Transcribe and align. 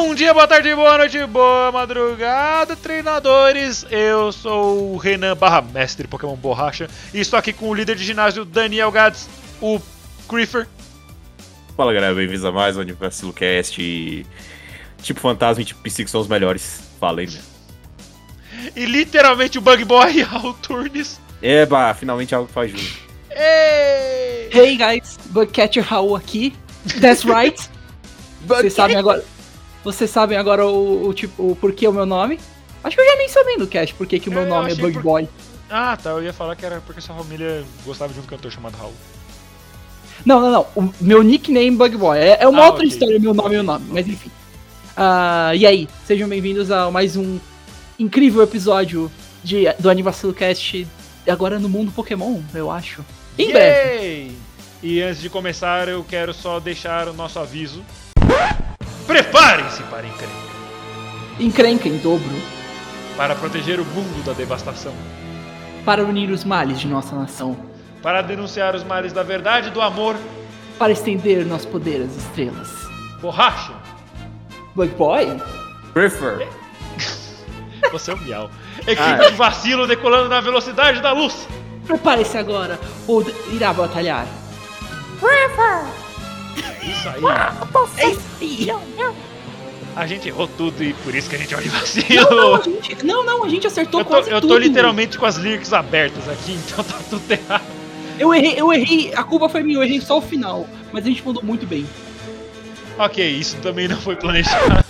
Bom 0.00 0.14
dia, 0.14 0.32
boa 0.32 0.46
tarde, 0.46 0.72
boa 0.76 0.96
noite, 0.96 1.26
boa 1.26 1.72
madrugada, 1.72 2.76
treinadores. 2.76 3.84
Eu 3.90 4.30
sou 4.30 4.94
o 4.94 4.96
Renan 4.96 5.36
barra 5.36 5.60
mestre 5.60 6.06
Pokémon 6.06 6.36
Borracha 6.36 6.88
e 7.12 7.18
estou 7.18 7.36
aqui 7.36 7.52
com 7.52 7.68
o 7.68 7.74
líder 7.74 7.96
de 7.96 8.04
ginásio 8.04 8.44
Daniel 8.44 8.92
Gads, 8.92 9.28
o 9.60 9.80
Creeper. 10.28 10.68
Fala 11.76 11.92
galera, 11.92 12.14
bem-vindos 12.14 12.44
a 12.44 12.52
mais 12.52 12.76
um 12.76 12.80
Anivacilo 12.80 13.32
Cast. 13.32 13.82
e 13.82 14.24
Tipo 15.02 15.18
Fantasma 15.18 15.62
e 15.62 15.64
tipo 15.64 15.82
Psico 15.82 16.08
são 16.08 16.20
os 16.20 16.28
melhores. 16.28 16.80
Fala 17.00 17.20
aí, 17.20 17.26
né? 17.26 17.40
E 18.76 18.86
literalmente 18.86 19.58
o 19.58 19.60
Bug 19.60 19.84
Boy 19.84 20.22
Alturnes. 20.30 21.20
Eba, 21.42 21.92
finalmente 21.92 22.32
algo 22.36 22.46
que 22.46 22.54
faz 22.54 22.70
junto. 22.70 22.98
Ei! 23.32 24.48
Hey 24.52 24.76
guys, 24.76 25.18
Bugcatcher 25.26 25.82
Raul 25.82 26.14
aqui. 26.14 26.54
That's 27.00 27.24
right. 27.24 27.68
Vocês 28.46 28.72
sabem 28.72 28.96
agora. 28.96 29.24
Vocês 29.88 30.10
sabem 30.10 30.36
agora 30.36 30.66
o, 30.66 31.08
o 31.08 31.14
tipo 31.14 31.52
o 31.52 31.56
porquê 31.56 31.88
o 31.88 31.92
meu 31.94 32.04
nome? 32.04 32.38
Acho 32.84 32.94
que 32.94 33.00
eu 33.00 33.06
já 33.06 33.16
mencionei 33.16 33.56
no 33.56 33.66
cast 33.66 33.94
porque 33.94 34.18
que 34.20 34.28
o 34.28 34.32
meu 34.32 34.42
É, 34.42 34.44
eu 34.44 34.48
nome 34.50 34.72
é 34.72 34.74
Bug 34.74 34.92
por- 34.92 35.02
Boy. 35.02 35.28
Ah, 35.70 35.96
tá, 35.96 36.10
eu 36.10 36.22
ia 36.22 36.32
falar 36.32 36.56
que 36.56 36.66
era 36.66 36.82
porque 36.82 37.00
sua 37.00 37.14
família 37.16 37.64
gostava 37.86 38.12
de 38.12 38.20
um 38.20 38.22
cantor 38.22 38.50
chamado 38.52 38.76
Raul. 38.76 38.92
Não, 40.26 40.42
não, 40.42 40.50
não. 40.50 40.66
O 40.76 40.92
meu 41.00 41.22
nickname 41.22 41.70
Bug 41.70 41.96
Boy. 41.96 42.18
É, 42.18 42.36
é 42.42 42.46
uma 42.48 42.64
Ah, 42.64 42.66
outra 42.66 42.80
ok. 42.84 42.88
história, 42.88 43.18
meu 43.18 43.32
nome 43.32 43.54
e 43.54 43.58
o 43.58 43.62
nome. 43.62 43.86
Mas 43.88 44.06
enfim. 44.06 44.30
Ah, 44.94 45.52
e 45.54 45.64
aí, 45.66 45.88
sejam 46.06 46.28
bem-vindos 46.28 46.70
a 46.70 46.90
mais 46.90 47.16
um 47.16 47.38
incrível 47.98 48.42
episódio 48.42 49.10
de, 49.42 49.72
do 49.78 49.88
Anivacilo 49.88 50.34
Cast. 50.34 50.86
Agora 51.26 51.58
no 51.58 51.68
mundo 51.68 51.90
Pokémon, 51.92 52.40
eu 52.54 52.70
acho. 52.70 53.02
Em 53.38 53.50
breve. 53.52 54.00
Yay! 54.02 54.32
E 54.82 55.00
antes 55.00 55.22
de 55.22 55.30
começar, 55.30 55.88
eu 55.88 56.04
quero 56.04 56.34
só 56.34 56.60
deixar 56.60 57.08
o 57.08 57.14
nosso 57.14 57.38
aviso. 57.38 57.82
Preparem-se 59.08 59.82
para 59.84 60.06
encrenca, 60.06 60.32
Encrenca 61.40 61.88
em 61.88 61.96
dobro. 61.98 62.30
para 63.16 63.34
proteger 63.34 63.80
o 63.80 63.84
mundo 63.86 64.22
da 64.24 64.34
devastação, 64.34 64.92
Para 65.84 66.04
unir 66.04 66.30
os 66.30 66.44
males 66.44 66.78
de 66.78 66.86
nossa 66.86 67.16
nação. 67.16 67.56
para 68.02 68.20
denunciar 68.22 68.76
os 68.76 68.84
males 68.84 69.12
da 69.12 69.22
verdade 69.22 69.68
e 69.68 69.70
do 69.70 69.80
amor. 69.80 70.14
Para 70.78 70.92
estender 70.92 71.44
nosso 71.46 71.66
poder 71.68 72.02
às 72.02 72.14
estrelas. 72.16 72.68
Borracha, 73.22 73.72
Bug 74.76 74.94
Boy? 74.94 75.40
Prefer. 75.94 76.46
você 77.90 78.10
é 78.10 78.14
um 78.14 78.18
miau. 78.18 78.50
Equipe 78.82 79.00
Ah. 79.00 79.30
de 79.30 79.34
vacilo 79.36 79.86
decolando 79.86 80.28
na 80.28 80.40
velocidade 80.40 81.00
da 81.00 81.12
luz. 81.12 81.48
Prepare-se 81.86 82.36
agora, 82.36 82.78
ou 83.06 83.24
irá 83.50 83.72
batalhar. 83.72 84.26
Isso 86.90 87.08
aí. 87.08 87.22
É. 89.00 89.12
A 89.96 90.06
gente 90.06 90.28
errou 90.28 90.46
tudo 90.46 90.82
e 90.84 90.92
por 90.92 91.14
isso 91.14 91.28
que 91.28 91.34
a 91.36 91.38
gente 91.38 91.52
é 91.54 91.56
um 91.56 91.60
Não, 91.60 92.30
não, 92.30 92.54
a 92.54 92.58
vacilo. 92.58 92.82
gente, 92.82 93.04
não, 93.06 93.24
não, 93.24 93.44
a 93.44 93.48
gente 93.48 93.66
acertou 93.66 94.00
Eu 94.00 94.04
tô, 94.04 94.10
quase 94.10 94.30
eu 94.30 94.40
tô 94.40 94.46
tudo. 94.48 94.58
literalmente 94.58 95.18
com 95.18 95.26
as 95.26 95.36
lyrics 95.36 95.72
abertas 95.72 96.28
aqui, 96.28 96.52
então 96.66 96.84
tá 96.84 96.98
tudo 97.10 97.30
errado. 97.30 97.64
Eu 98.18 98.32
errei, 98.34 98.54
eu 98.56 98.72
errei, 98.72 99.12
a 99.14 99.24
culpa 99.24 99.48
foi 99.48 99.62
minha, 99.62 99.78
eu 99.78 99.82
errei 99.84 100.00
só 100.00 100.18
o 100.18 100.20
final. 100.20 100.66
Mas 100.92 101.04
a 101.04 101.08
gente 101.08 101.24
mandou 101.24 101.42
muito 101.42 101.66
bem. 101.66 101.86
Ok, 102.98 103.28
isso 103.28 103.56
também 103.56 103.86
não 103.88 103.96
foi 103.96 104.16
planejado. 104.16 104.84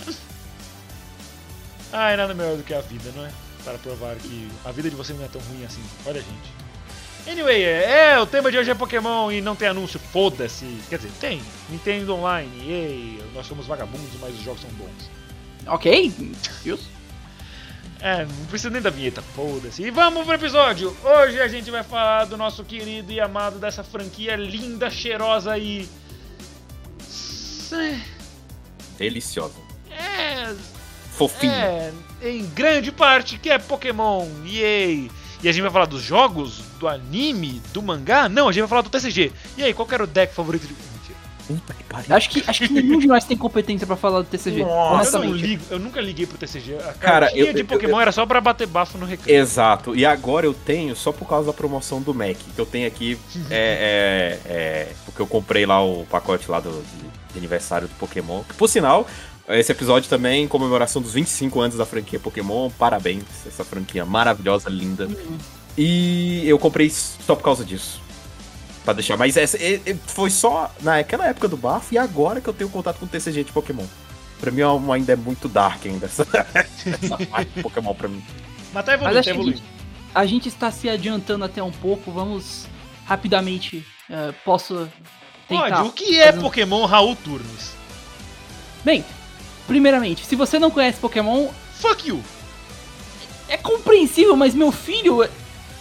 Ai, 1.91 2.15
nada 2.15 2.33
melhor 2.33 2.55
do 2.57 2.63
que 2.63 2.73
a 2.73 2.81
vida, 2.81 3.11
não 3.15 3.25
é? 3.25 3.29
Para 3.63 3.77
provar 3.79 4.15
que 4.15 4.47
a 4.63 4.71
vida 4.71 4.89
de 4.89 4.95
você 4.95 5.13
não 5.13 5.23
é 5.25 5.27
tão 5.27 5.41
ruim 5.41 5.65
assim. 5.65 5.81
Olha, 6.05 6.19
gente. 6.21 6.53
Anyway, 7.27 7.63
é, 7.63 8.11
é, 8.13 8.19
o 8.19 8.25
tema 8.25 8.51
de 8.51 8.57
hoje 8.57 8.71
é 8.71 8.75
Pokémon 8.75 9.31
e 9.31 9.41
não 9.41 9.55
tem 9.55 9.67
anúncio, 9.67 9.99
foda-se. 9.99 10.65
Quer 10.89 10.97
dizer, 10.97 11.11
tem. 11.19 11.41
Nintendo 11.69 12.15
Online, 12.15 12.51
yay. 12.67 13.23
Nós 13.33 13.45
somos 13.45 13.67
vagabundos, 13.67 14.09
mas 14.19 14.33
os 14.33 14.41
jogos 14.41 14.61
são 14.61 14.69
bons. 14.71 15.09
Ok? 15.67 16.13
Isso. 16.65 16.99
É, 18.01 18.25
não 18.25 18.45
precisa 18.45 18.69
nem 18.69 18.81
da 18.81 18.89
vinheta, 18.89 19.21
foda-se. 19.21 19.83
E 19.83 19.91
vamos 19.91 20.23
pro 20.23 20.33
episódio! 20.33 20.95
Hoje 21.03 21.39
a 21.41 21.47
gente 21.49 21.69
vai 21.69 21.83
falar 21.83 22.25
do 22.25 22.37
nosso 22.37 22.63
querido 22.63 23.11
e 23.11 23.19
amado 23.19 23.59
dessa 23.59 23.83
franquia 23.83 24.35
linda, 24.37 24.89
cheirosa 24.89 25.57
e. 25.57 25.87
Deliciosa. 28.97 29.55
É. 29.91 30.55
Fofinho. 31.11 31.51
É, 31.51 31.91
em 32.23 32.45
grande 32.47 32.91
parte, 32.91 33.37
que 33.37 33.49
é 33.49 33.59
Pokémon, 33.59 34.25
yay! 34.45 35.11
E 35.43 35.49
a 35.49 35.51
gente 35.51 35.61
vai 35.61 35.71
falar 35.71 35.85
dos 35.85 36.01
jogos, 36.01 36.61
do 36.79 36.87
anime, 36.87 37.61
do 37.73 37.81
mangá? 37.81 38.27
Não, 38.29 38.47
a 38.47 38.51
gente 38.51 38.61
vai 38.61 38.69
falar 38.69 38.81
do 38.81 38.89
TCG. 38.89 39.31
E 39.57 39.63
aí, 39.63 39.73
qual 39.73 39.87
que 39.87 39.93
era 39.93 40.03
o 40.03 40.07
deck 40.07 40.33
favorito 40.33 40.65
de. 40.67 40.73
Puta 41.49 41.73
que 41.73 41.83
pariu. 41.85 42.15
Acho 42.15 42.29
que, 42.29 42.43
acho 42.45 42.67
que 42.67 42.71
nenhum 42.73 42.99
de 42.99 43.07
nós 43.07 43.23
tem 43.23 43.35
competência 43.35 43.87
pra 43.87 43.95
falar 43.95 44.19
do 44.19 44.25
TCG. 44.25 44.61
Eu 44.61 44.67
não 44.67 45.33
ligo, 45.33 45.63
eu 45.71 45.79
nunca 45.79 45.99
liguei 45.99 46.27
pro 46.27 46.37
TCG. 46.37 46.75
A 46.75 46.93
Cara, 46.93 47.35
eu- 47.35 47.51
de 47.51 47.61
eu- 47.61 47.65
Pokémon 47.65 47.99
era 47.99 48.11
só 48.11 48.23
pra 48.23 48.39
bater 48.39 48.67
bafo 48.67 48.99
no 48.99 49.05
recreio. 49.07 49.39
Exato. 49.41 49.95
E 49.95 50.05
agora 50.05 50.45
eu 50.45 50.53
tenho 50.53 50.95
só 50.95 51.11
por 51.11 51.27
causa 51.27 51.47
da 51.47 51.53
promoção 51.53 52.03
do 52.03 52.13
Mac. 52.13 52.37
Que 52.37 52.59
eu 52.61 52.67
tenho 52.67 52.85
aqui. 52.87 53.17
É, 53.49 54.39
é, 54.45 54.51
é, 54.53 54.87
porque 55.05 55.19
eu 55.23 55.25
comprei 55.25 55.65
lá 55.65 55.83
o 55.83 56.05
pacote 56.05 56.49
lá 56.51 56.59
do, 56.59 56.69
de, 56.69 57.31
de 57.33 57.39
aniversário 57.39 57.87
do 57.87 57.95
Pokémon. 57.95 58.43
Que, 58.43 58.53
por 58.53 58.67
sinal, 58.69 59.07
esse 59.47 59.71
episódio 59.71 60.07
também 60.07 60.43
em 60.43 60.47
comemoração 60.47 61.01
dos 61.01 61.13
25 61.13 61.59
anos 61.61 61.75
da 61.75 61.85
franquia 61.85 62.19
Pokémon. 62.19 62.69
Parabéns. 62.69 63.23
Essa 63.47 63.63
franquia 63.63 64.05
maravilhosa, 64.05 64.69
linda. 64.69 65.09
E 65.81 66.43
eu 66.45 66.59
comprei 66.59 66.89
só 66.89 67.35
por 67.35 67.43
causa 67.43 67.63
disso. 67.63 68.01
Pra 68.83 68.91
deixar. 68.93 69.15
Mas 69.15 69.37
essa, 69.37 69.57
foi 70.07 70.29
só 70.29 70.69
naquela 70.81 71.25
época 71.27 71.47
do 71.47 71.55
bafo 71.55 71.93
e 71.93 71.97
agora 71.97 72.41
que 72.41 72.49
eu 72.49 72.53
tenho 72.53 72.69
contato 72.69 72.97
com 72.99 73.05
o 73.05 73.07
TCG 73.07 73.45
de 73.45 73.51
Pokémon. 73.53 73.85
Pra 74.41 74.51
mim 74.51 74.59
é 74.61 74.93
ainda 74.93 75.13
é 75.13 75.15
muito 75.15 75.47
dark 75.47 75.85
ainda 75.85 76.05
essa, 76.07 76.27
essa 76.85 77.17
parte 77.27 77.51
de 77.53 77.61
Pokémon 77.63 77.93
pra 77.93 78.09
mim. 78.09 78.21
Mas 78.73 78.85
tá 78.85 78.97
Mas 78.97 79.01
evoluindo, 79.01 79.19
acho 79.19 79.25
tá 79.25 79.31
a 79.31 79.33
evoluindo. 79.35 79.57
gente, 79.57 79.69
a 80.13 80.25
gente 80.25 80.47
está 80.49 80.69
se 80.71 80.89
adiantando 80.89 81.45
até 81.45 81.63
um 81.63 81.71
pouco. 81.71 82.11
Vamos 82.11 82.65
rapidamente. 83.05 83.85
eh, 84.09 84.33
posso 84.43 84.89
tentar. 85.47 85.69
Pode, 85.77 85.87
o 85.87 85.91
que 85.93 86.19
é 86.19 86.31
um- 86.33 86.41
Pokémon 86.41 86.85
Raul 86.85 87.15
Turnes? 87.15 87.73
Bem, 88.83 89.05
primeiramente, 89.65 90.25
se 90.25 90.35
você 90.35 90.59
não 90.59 90.71
conhece 90.71 90.99
Pokémon, 90.99 91.47
Fuck 91.79 92.09
you! 92.09 92.21
é 93.47 93.55
compreensível, 93.57 94.35
mas 94.35 94.53
meu 94.53 94.71
filho 94.71 95.27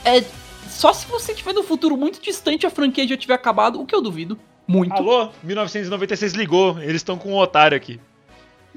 é-. 0.04 0.24
Só 0.68 0.92
se 0.92 1.06
você 1.06 1.34
tiver 1.34 1.52
no 1.54 1.62
futuro 1.62 1.96
muito 1.96 2.20
distante 2.20 2.66
a 2.66 2.70
franquia 2.70 3.06
já 3.08 3.16
tiver 3.16 3.34
acabado, 3.34 3.80
o 3.80 3.86
que 3.86 3.94
eu 3.94 4.02
duvido. 4.02 4.38
Muito. 4.66 4.92
Alô? 4.92 5.30
1996 5.42 6.34
ligou, 6.34 6.78
eles 6.80 6.96
estão 6.96 7.16
com 7.16 7.32
um 7.32 7.36
otário 7.38 7.74
aqui. 7.76 7.98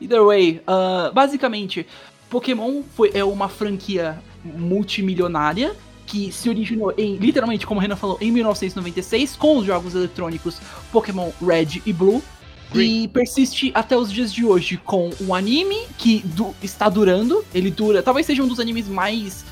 Either 0.01 0.23
way, 0.25 0.61
ah, 0.65 1.11
basicamente, 1.13 1.85
Pokémon 2.29 2.81
foi, 2.95 3.11
é 3.13 3.23
uma 3.25 3.49
franquia 3.49 4.17
multimilionária 4.43 5.75
que 6.07 6.31
se 6.31 6.49
originou 6.49 6.93
em, 6.97 7.15
literalmente, 7.17 7.65
como 7.67 7.79
o 7.79 7.81
Renan 7.81 7.95
falou, 7.95 8.17
em 8.19 8.31
1996 8.31 9.35
com 9.35 9.57
os 9.57 9.65
jogos 9.65 9.93
eletrônicos 9.95 10.59
Pokémon 10.91 11.29
Red 11.45 11.81
e 11.85 11.93
Blue. 11.93 12.21
E 12.73 13.09
persiste 13.09 13.69
até 13.75 13.97
os 13.97 14.09
dias 14.09 14.33
de 14.33 14.45
hoje 14.45 14.77
com 14.77 15.09
um 15.19 15.35
anime 15.35 15.75
que 15.97 16.19
du- 16.19 16.55
está 16.63 16.87
durando. 16.87 17.43
Ele 17.53 17.69
dura, 17.69 18.01
talvez 18.01 18.25
seja 18.25 18.41
um 18.41 18.47
dos 18.47 18.61
animes 18.61 18.87
mais 18.87 19.43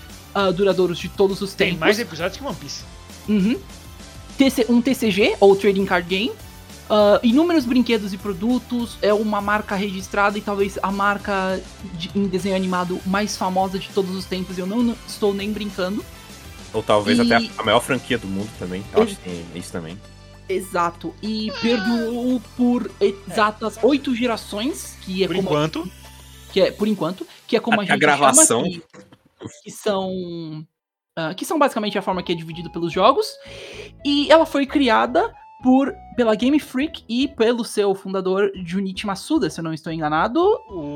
ah, 0.48 0.52
duradouros 0.52 0.98
de 0.98 1.10
todos 1.10 1.42
os 1.42 1.54
Tem 1.54 1.68
tempos. 1.70 1.80
mais 1.82 2.00
episódios 2.00 2.38
que 2.38 2.44
One 2.44 2.56
Piece. 2.56 2.84
Uhum. 3.28 3.60
TC 4.38 4.66
um 4.70 4.82
TCG, 4.82 5.36
ou 5.40 5.56
Trading 5.56 5.86
Card 5.86 6.08
Game. 6.08 6.32
Ah, 6.90 7.20
inúmeros 7.22 7.66
brinquedos 7.66 8.14
e 8.14 8.18
produtos. 8.18 8.98
É 9.02 9.14
uma 9.14 9.42
marca 9.42 9.76
registrada 9.76 10.38
e 10.38 10.42
talvez 10.42 10.80
a 10.82 10.92
marca 10.92 11.62
de- 11.94 12.10
em 12.16 12.24
desenho 12.28 12.56
animado 12.56 13.00
mais 13.06 13.36
famosa 13.38 13.78
de 13.78 13.90
todos 13.90 14.16
os 14.16 14.26
tempos. 14.26 14.58
Eu 14.58 14.66
não, 14.66 14.82
não 14.82 14.96
estou 15.08 15.34
nem 15.34 15.52
brincando. 15.52 16.04
Ou 16.74 16.82
talvez 16.84 17.18
E- 17.20 17.22
até 17.22 17.36
a, 17.36 17.50
a 17.58 17.64
maior 17.64 17.80
franquia 17.82 18.18
do 18.18 18.28
mundo 18.28 18.50
também. 18.58 18.84
Eu 18.94 19.04
acho 19.04 19.16
que 19.16 19.22
tem 19.30 19.46
isso 19.56 19.72
também. 19.72 19.98
Exato. 20.48 21.14
E 21.22 21.52
perdoou 21.62 22.42
por 22.58 22.90
exatas 23.00 23.78
oito 23.84 24.16
gerações, 24.16 24.96
que 25.02 25.24
é 25.24 25.28
Por 25.28 25.36
como 25.36 25.48
enquanto. 25.48 25.92
que 26.52 26.62
é 26.62 26.72
por 26.72 26.88
enquanto, 26.88 27.28
que 27.48 27.56
é 27.56 27.60
como 27.60 27.80
a, 27.80 27.84
a 27.84 27.86
gente 27.86 28.00
gravação. 28.00 28.64
chama, 28.66 28.82
que 29.64 29.72
são 29.72 30.66
ah, 31.16 31.34
que 31.34 31.46
são 31.46 31.60
basicamente 31.60 31.98
a 31.98 32.02
forma 32.02 32.24
que 32.24 32.32
é 32.32 32.36
dividido 32.36 32.72
pelos 32.72 32.94
jogos. 32.94 33.28
E 34.06 34.32
ela 34.32 34.46
foi 34.46 34.66
criada 34.66 35.34
por, 35.62 35.94
pela 36.16 36.34
Game 36.36 36.58
Freak 36.60 37.04
e 37.10 37.28
pelo 37.28 37.66
seu 37.66 37.94
fundador 37.94 38.52
Junichi 38.64 39.06
Masuda, 39.06 39.50
se 39.50 39.60
eu 39.60 39.64
não 39.64 39.74
estou 39.74 39.92
enganado. 39.92 40.42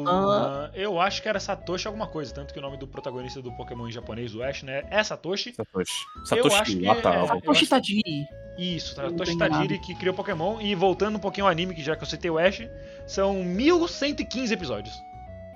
Ah. 0.08 0.70
ah, 0.70 0.72
eu 0.74 1.00
acho 1.00 1.22
que 1.22 1.28
era 1.28 1.40
Satoshi 1.40 1.88
alguma 1.88 2.08
coisa, 2.08 2.34
tanto 2.34 2.54
que 2.54 2.60
o 2.60 2.62
nome 2.62 2.78
do 2.78 2.88
protagonista 2.88 3.42
do 3.42 3.52
Pokémon 3.52 3.88
em 3.90 3.92
japonês, 3.92 4.34
o 4.34 4.42
Ash, 4.42 4.64
né? 4.64 4.84
É 4.90 5.04
Satoshi. 5.04 5.54
Satoshi. 5.54 5.92
acho 6.16 6.28
Satoshi 6.28 6.78
que 6.78 6.84
Iwata. 6.86 7.10
é- 7.10 7.22
eu 7.22 7.28
Satoshi 7.28 7.68
Tajiri. 7.68 8.26
Isso, 8.58 9.02
Eu 9.02 9.10
Satoshi. 9.10 9.38
Tajiri 9.38 9.80
que 9.80 9.96
criou 9.96 10.16
Pokémon. 10.16 10.62
E 10.62 10.74
voltando 10.74 11.18
um 11.18 11.20
pouquinho 11.20 11.48
ao 11.48 11.52
anime, 11.52 11.76
que 11.76 11.84
já 11.84 11.98
que 11.98 12.04
eu 12.04 12.08
citei 12.08 12.32
o 12.32 12.38
Ash, 12.38 12.62
são 13.06 13.44
1115 13.44 14.54
episódios. 14.54 14.96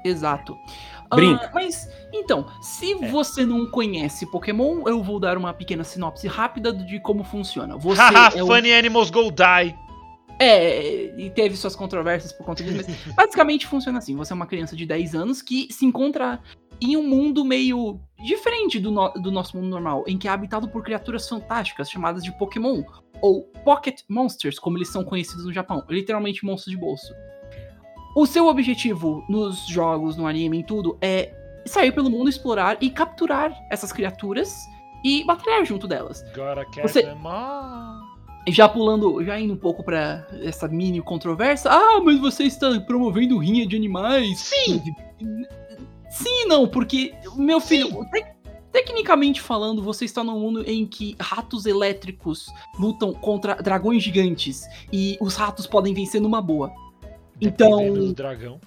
Exato. 0.03 0.57
Brinca. 1.15 1.45
Ah, 1.47 1.51
mas, 1.53 1.89
então, 2.13 2.45
se 2.61 2.93
É. 2.93 3.07
você 3.09 3.45
não 3.45 3.65
conhece 3.71 4.25
Pokémon, 4.29 4.87
eu 4.87 5.01
vou 5.03 5.19
dar 5.19 5.37
uma 5.37 5.53
pequena 5.53 5.83
sinopse 5.83 6.27
rápida 6.27 6.73
de 6.73 6.99
como 6.99 7.23
funciona. 7.23 7.77
Você 7.77 8.01
Haha, 8.01 8.31
é, 8.37 8.43
um- 8.43 8.47
funny 8.47 8.73
animals 8.73 9.09
go 9.09 9.31
die. 9.31 9.75
é, 10.39 11.13
e 11.17 11.29
teve 11.31 11.55
suas 11.57 11.75
controvérsias 11.75 12.31
por 12.31 12.45
conta 12.45 12.63
disso, 12.63 12.75
mas 12.77 12.87
basicamente 13.15 13.65
funciona 13.65 13.97
assim. 13.97 14.15
Você 14.15 14.33
é 14.33 14.35
uma 14.35 14.45
criança 14.45 14.75
de 14.75 14.85
10 14.85 15.15
anos 15.15 15.41
que 15.41 15.67
se 15.71 15.85
encontra 15.85 16.39
em 16.79 16.95
um 16.95 17.01
mundo 17.07 17.43
meio 17.43 17.99
diferente 18.23 18.79
do, 18.79 18.91
no- 18.91 19.09
do 19.13 19.31
nosso 19.31 19.57
mundo 19.57 19.67
normal, 19.69 20.03
em 20.07 20.15
que 20.17 20.27
é 20.27 20.31
habitado 20.31 20.67
por 20.69 20.83
criaturas 20.83 21.27
fantásticas 21.27 21.89
chamadas 21.89 22.23
de 22.23 22.31
Pokémon, 22.37 22.83
ou 23.19 23.45
Pocket 23.65 24.01
Monsters, 24.07 24.59
como 24.59 24.77
eles 24.77 24.89
são 24.89 25.03
conhecidos 25.03 25.45
no 25.45 25.51
Japão, 25.51 25.83
literalmente 25.89 26.45
monstros 26.45 26.71
de 26.71 26.79
bolso. 26.79 27.11
O 28.17 28.25
seu 28.25 28.47
objetivo 28.47 29.23
nos 29.29 29.67
jogos, 29.67 30.17
no 30.17 30.25
anime, 30.25 30.57
em 30.57 30.63
tudo, 30.63 30.97
é 30.99 31.31
sair 31.67 31.91
pelo 31.91 32.09
mundo, 32.09 32.27
explorar 32.27 32.75
e 32.81 32.89
capturar 32.89 33.55
essas 33.69 33.91
criaturas 33.91 34.65
e 35.03 35.23
batalhar 35.23 35.63
junto 35.63 35.87
delas. 35.87 36.23
Você-. 36.81 37.03
Já 38.47 38.67
pulando, 38.67 39.23
já 39.23 39.39
indo 39.39 39.53
um 39.53 39.57
pouco 39.57 39.83
pra 39.83 40.25
essa 40.41 40.67
mini 40.67 40.99
controvérsia. 40.99 41.69
Ah, 41.69 42.01
mas 42.03 42.19
você 42.19 42.45
está 42.45 42.79
promovendo 42.79 43.37
rinha 43.37 43.67
de 43.67 43.75
animais. 43.75 44.39
Sim! 44.39 44.81
Sim, 46.09 46.47
não, 46.47 46.67
porque, 46.67 47.13
meu 47.35 47.61
filho, 47.61 48.03
te- 48.11 48.25
tecnicamente 48.71 49.41
falando, 49.41 49.83
você 49.83 50.05
está 50.05 50.23
num 50.23 50.39
mundo 50.39 50.63
em 50.67 50.87
que 50.87 51.15
ratos 51.19 51.67
elétricos 51.67 52.47
lutam 52.79 53.13
contra 53.13 53.53
dragões 53.61 54.01
gigantes 54.01 54.63
e 54.91 55.19
os 55.21 55.35
ratos 55.35 55.67
podem 55.67 55.93
vencer 55.93 56.19
numa 56.19 56.41
boa. 56.41 56.71
Então- 57.41 57.93
do 57.93 58.13
dragão. 58.13 58.59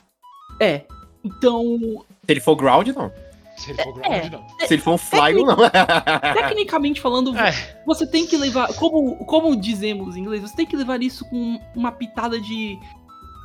É. 0.60 0.82
Então, 1.24 2.04
Se 2.24 2.32
ele 2.32 2.40
for 2.40 2.56
ground, 2.56 2.88
não. 2.88 3.10
Se 3.56 3.70
ele 3.72 3.82
for 3.82 3.92
ground, 3.94 4.12
É. 4.14 4.30
não. 4.30 4.46
Se 4.66 4.74
ele 4.74 4.82
for 4.82 4.92
um 4.94 4.98
flygon, 4.98 5.44
não. 5.44 5.56
tecnicamente 6.34 7.00
falando, 7.00 7.36
É, 7.36 7.52
você 7.86 8.06
tem 8.06 8.26
que 8.26 8.36
levar, 8.36 8.72
como, 8.74 9.16
como 9.26 9.54
dizemos 9.56 10.16
em 10.16 10.20
inglês, 10.20 10.42
você 10.42 10.56
tem 10.56 10.66
que 10.66 10.76
levar 10.76 11.02
isso 11.02 11.24
com 11.28 11.60
uma 11.76 11.92
pitada 11.92 12.40
de, 12.40 12.78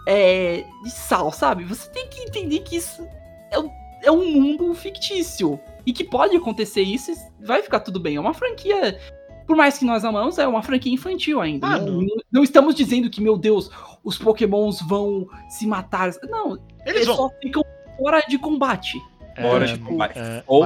é, 0.07 0.63
de 0.83 0.89
sal, 0.91 1.31
sabe? 1.31 1.63
Você 1.65 1.89
tem 1.89 2.07
que 2.07 2.21
entender 2.21 2.59
que 2.59 2.77
isso 2.77 3.05
é, 3.51 3.59
um- 3.59 3.69
é 4.03 4.11
um 4.11 4.31
mundo 4.31 4.73
fictício 4.73 5.59
e 5.85 5.91
que 5.91 6.03
pode 6.03 6.35
acontecer 6.35 6.81
isso 6.81 7.11
e 7.11 7.45
vai 7.45 7.61
ficar 7.61 7.79
tudo 7.81 7.99
bem. 7.99 8.15
É 8.15 8.19
uma 8.19 8.33
franquia, 8.33 8.97
por 9.45 9.55
mais 9.55 9.77
que 9.77 9.85
nós 9.85 10.05
amamos, 10.05 10.37
é 10.37 10.47
uma 10.47 10.61
franquia 10.63 10.93
infantil 10.93 11.41
ainda. 11.41 11.67
Ah, 11.67 11.77
não, 11.79 11.87
não. 11.87 12.01
não- 12.01 12.15
não 12.31 12.43
estamos 12.43 12.73
dizendo 12.75 13.09
que, 13.09 13.21
meu 13.21 13.37
Deus, 13.37 13.69
os 14.05 14.17
pokémons 14.17 14.79
vão 14.81 15.27
se 15.49 15.67
matar. 15.67 16.11
Não, 16.29 16.53
eles 16.53 16.61
eles 16.85 17.07
vão. 17.07 17.15
só 17.17 17.29
ficam 17.41 17.63
fora 17.97 18.21
de 18.27 18.37
combate. 18.37 18.97
Fora 19.35 19.65
É, 19.69 19.73
de 19.73 19.79
combate. 19.79 20.17
é, 20.17 20.43
Ou. 20.47 20.63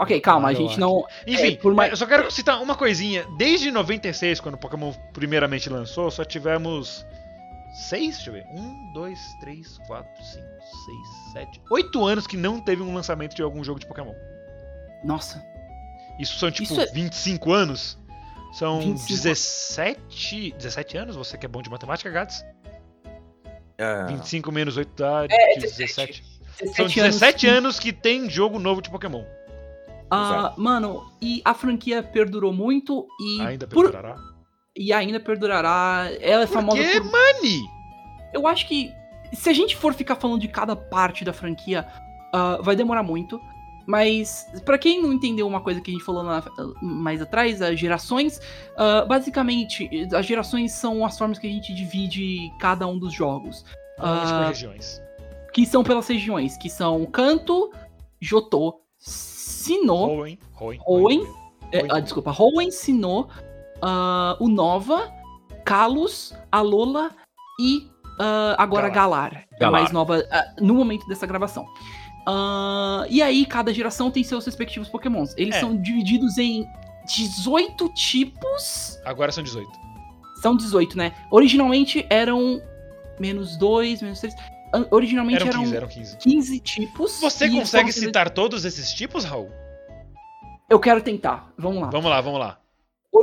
Ok, 0.00 0.20
calma, 0.20 0.50
a 0.50 0.52
Marowak. 0.52 0.68
gente 0.68 0.78
não... 0.80 1.04
Enfim, 1.26 1.52
É, 1.54 1.56
por 1.56 1.74
mais- 1.74 1.90
eu 1.90 1.96
só 1.96 2.06
quero 2.06 2.30
citar 2.30 2.62
uma 2.62 2.76
coisinha. 2.76 3.26
Desde 3.36 3.70
96, 3.72 4.38
quando 4.40 4.54
o 4.54 4.58
Pokémon 4.58 4.92
primeiramente 5.12 5.68
lançou, 5.68 6.08
só 6.10 6.24
tivemos 6.24 7.04
seis, 7.88 8.14
deixa 8.16 8.30
eu 8.30 8.34
ver. 8.34 8.44
Um, 8.54 8.92
dois, 8.92 9.18
três, 9.40 9.76
quatro, 9.88 10.08
cinco, 10.22 10.46
seis, 10.84 11.32
sete, 11.32 11.60
oito 11.70 12.04
anos 12.06 12.28
que 12.28 12.36
não 12.36 12.60
teve 12.60 12.80
um 12.80 12.94
lançamento 12.94 13.34
de 13.34 13.42
algum 13.42 13.64
jogo 13.64 13.80
de 13.80 13.86
Pokémon. 13.86 14.14
Nossa, 15.04 15.42
Isso 16.20 16.36
são 16.38 16.50
tipo 16.50 16.72
Isso 16.72 16.80
é- 16.80 16.86
25 16.86 17.52
anos? 17.52 17.96
São 18.52 18.80
25. 18.80 19.08
17. 19.08 20.54
17 20.58 20.96
anos? 20.96 21.16
Você 21.16 21.36
que 21.38 21.46
é 21.46 21.48
bom 21.48 21.62
de 21.62 21.70
matemática, 21.70 22.10
Gats? 22.10 22.44
Ah, 23.78 24.06
25 24.08 24.50
menos 24.50 24.76
8 24.76 24.90
dá 24.96 25.26
É, 25.30 25.54
17. 25.58 26.22
17 26.60 26.74
São 26.74 26.84
anos 26.86 26.94
17 26.94 27.38
que- 27.38 27.46
anos 27.46 27.78
que 27.78 27.92
tem 27.92 28.28
jogo 28.28 28.58
novo 28.58 28.82
de 28.82 28.90
Pokémon. 28.90 29.22
Ah, 30.10 30.54
mano, 30.56 31.12
e 31.20 31.42
a 31.44 31.52
franquia 31.54 32.02
perdurou 32.02 32.52
muito 32.52 33.06
e 33.20 33.40
Ainda 33.42 33.66
por- 33.66 33.90
perdurará. 33.90 34.16
e 34.74 34.92
ainda 34.92 35.20
perdurará. 35.20 36.08
Ela 36.20 36.44
é 36.44 36.46
famosa 36.46 36.78
Porque, 36.82 37.00
por 37.00 37.10
money! 37.10 37.60
Eu 38.32 38.46
acho 38.46 38.66
que 38.66 38.90
se 39.34 39.48
a 39.50 39.52
gente 39.52 39.76
for 39.76 39.92
ficar 39.94 40.16
falando 40.16 40.40
de 40.40 40.48
cada 40.48 40.74
parte 40.74 41.24
da 41.24 41.32
franquia, 41.32 41.86
ah, 42.34 42.58
vai 42.62 42.74
demorar 42.74 43.02
muito. 43.02 43.38
Mas 43.88 44.46
pra 44.66 44.76
quem 44.76 45.00
não 45.00 45.14
entendeu 45.14 45.46
uma 45.46 45.62
coisa 45.62 45.80
que 45.80 45.90
a 45.90 45.94
gente 45.94 46.04
falou 46.04 46.22
lá 46.22 46.44
mais 46.82 47.22
atrás, 47.22 47.62
as 47.62 47.80
gerações, 47.80 48.38
ah, 48.76 49.06
basicamente 49.08 49.88
as 50.14 50.26
gerações 50.26 50.72
são 50.72 51.06
as 51.06 51.16
formas 51.16 51.38
que 51.38 51.46
a 51.46 51.50
gente 51.50 51.72
divide 51.74 52.52
cada 52.60 52.86
um 52.86 52.98
dos 52.98 53.14
jogos, 53.14 53.64
Ah, 53.98 54.48
regiões. 54.48 55.00
que 55.54 55.64
são 55.64 55.82
pelas 55.82 56.06
regiões, 56.06 56.58
que 56.58 56.68
são 56.68 57.06
Kanto, 57.06 57.72
Jotô, 58.20 58.82
Sinnoh, 58.98 60.20
Hoenn. 60.20 60.38
Hoenn. 60.60 60.80
Hoenn. 60.86 61.26
É, 61.72 61.86
ah, 61.90 61.98
desculpa, 62.00 62.30
Hoenn, 62.38 62.70
Sinnoh, 62.70 63.26
ah, 63.80 64.36
o 64.38 64.48
Nova, 64.50 65.10
Kalos, 65.64 66.34
Alola 66.52 67.10
e 67.58 67.88
ah, 68.20 68.54
agora 68.58 68.90
Galar. 68.90 69.32
É 69.34 69.56
a 69.56 69.58
Galar. 69.60 69.80
mais 69.80 69.92
nova 69.92 70.22
ah, 70.30 70.44
no 70.60 70.74
momento 70.74 71.06
dessa 71.08 71.26
gravação. 71.26 71.66
Ah, 72.30 73.06
e 73.08 73.22
aí, 73.22 73.46
cada 73.46 73.72
geração 73.72 74.10
tem 74.10 74.22
seus 74.22 74.44
respectivos 74.44 74.88
pokémons. 74.88 75.34
Eles 75.36 75.56
É. 75.56 75.60
são 75.60 75.74
divididos 75.80 76.36
em 76.36 76.68
18 77.06 77.88
tipos. 77.94 78.98
Agora 79.02 79.32
são 79.32 79.42
18. 79.42 79.70
São 80.42 80.54
18, 80.54 80.96
né? 80.98 81.14
Originalmente 81.30 82.06
eram 82.10 82.60
menos 83.18 83.56
2, 83.56 84.02
menos 84.02 84.20
3. 84.20 84.34
Originalmente 84.90 85.36
Eram 85.40 85.48
eram, 85.48 85.60
15, 85.62 85.76
eram 85.76 85.88
15. 85.88 86.16
15 86.18 86.60
tipos. 86.60 87.18
Você 87.20 87.48
consegue 87.48 87.90
citar 87.90 88.28
todos 88.28 88.66
esses 88.66 88.92
tipos, 88.92 89.24
Raul? 89.24 89.50
Eu 90.68 90.78
quero 90.78 91.00
tentar. 91.02 91.50
Vamos 91.56 91.80
lá. 91.80 91.88
Vamos 91.88 92.10
lá, 92.10 92.20
vamos 92.20 92.38
lá. 92.38 92.60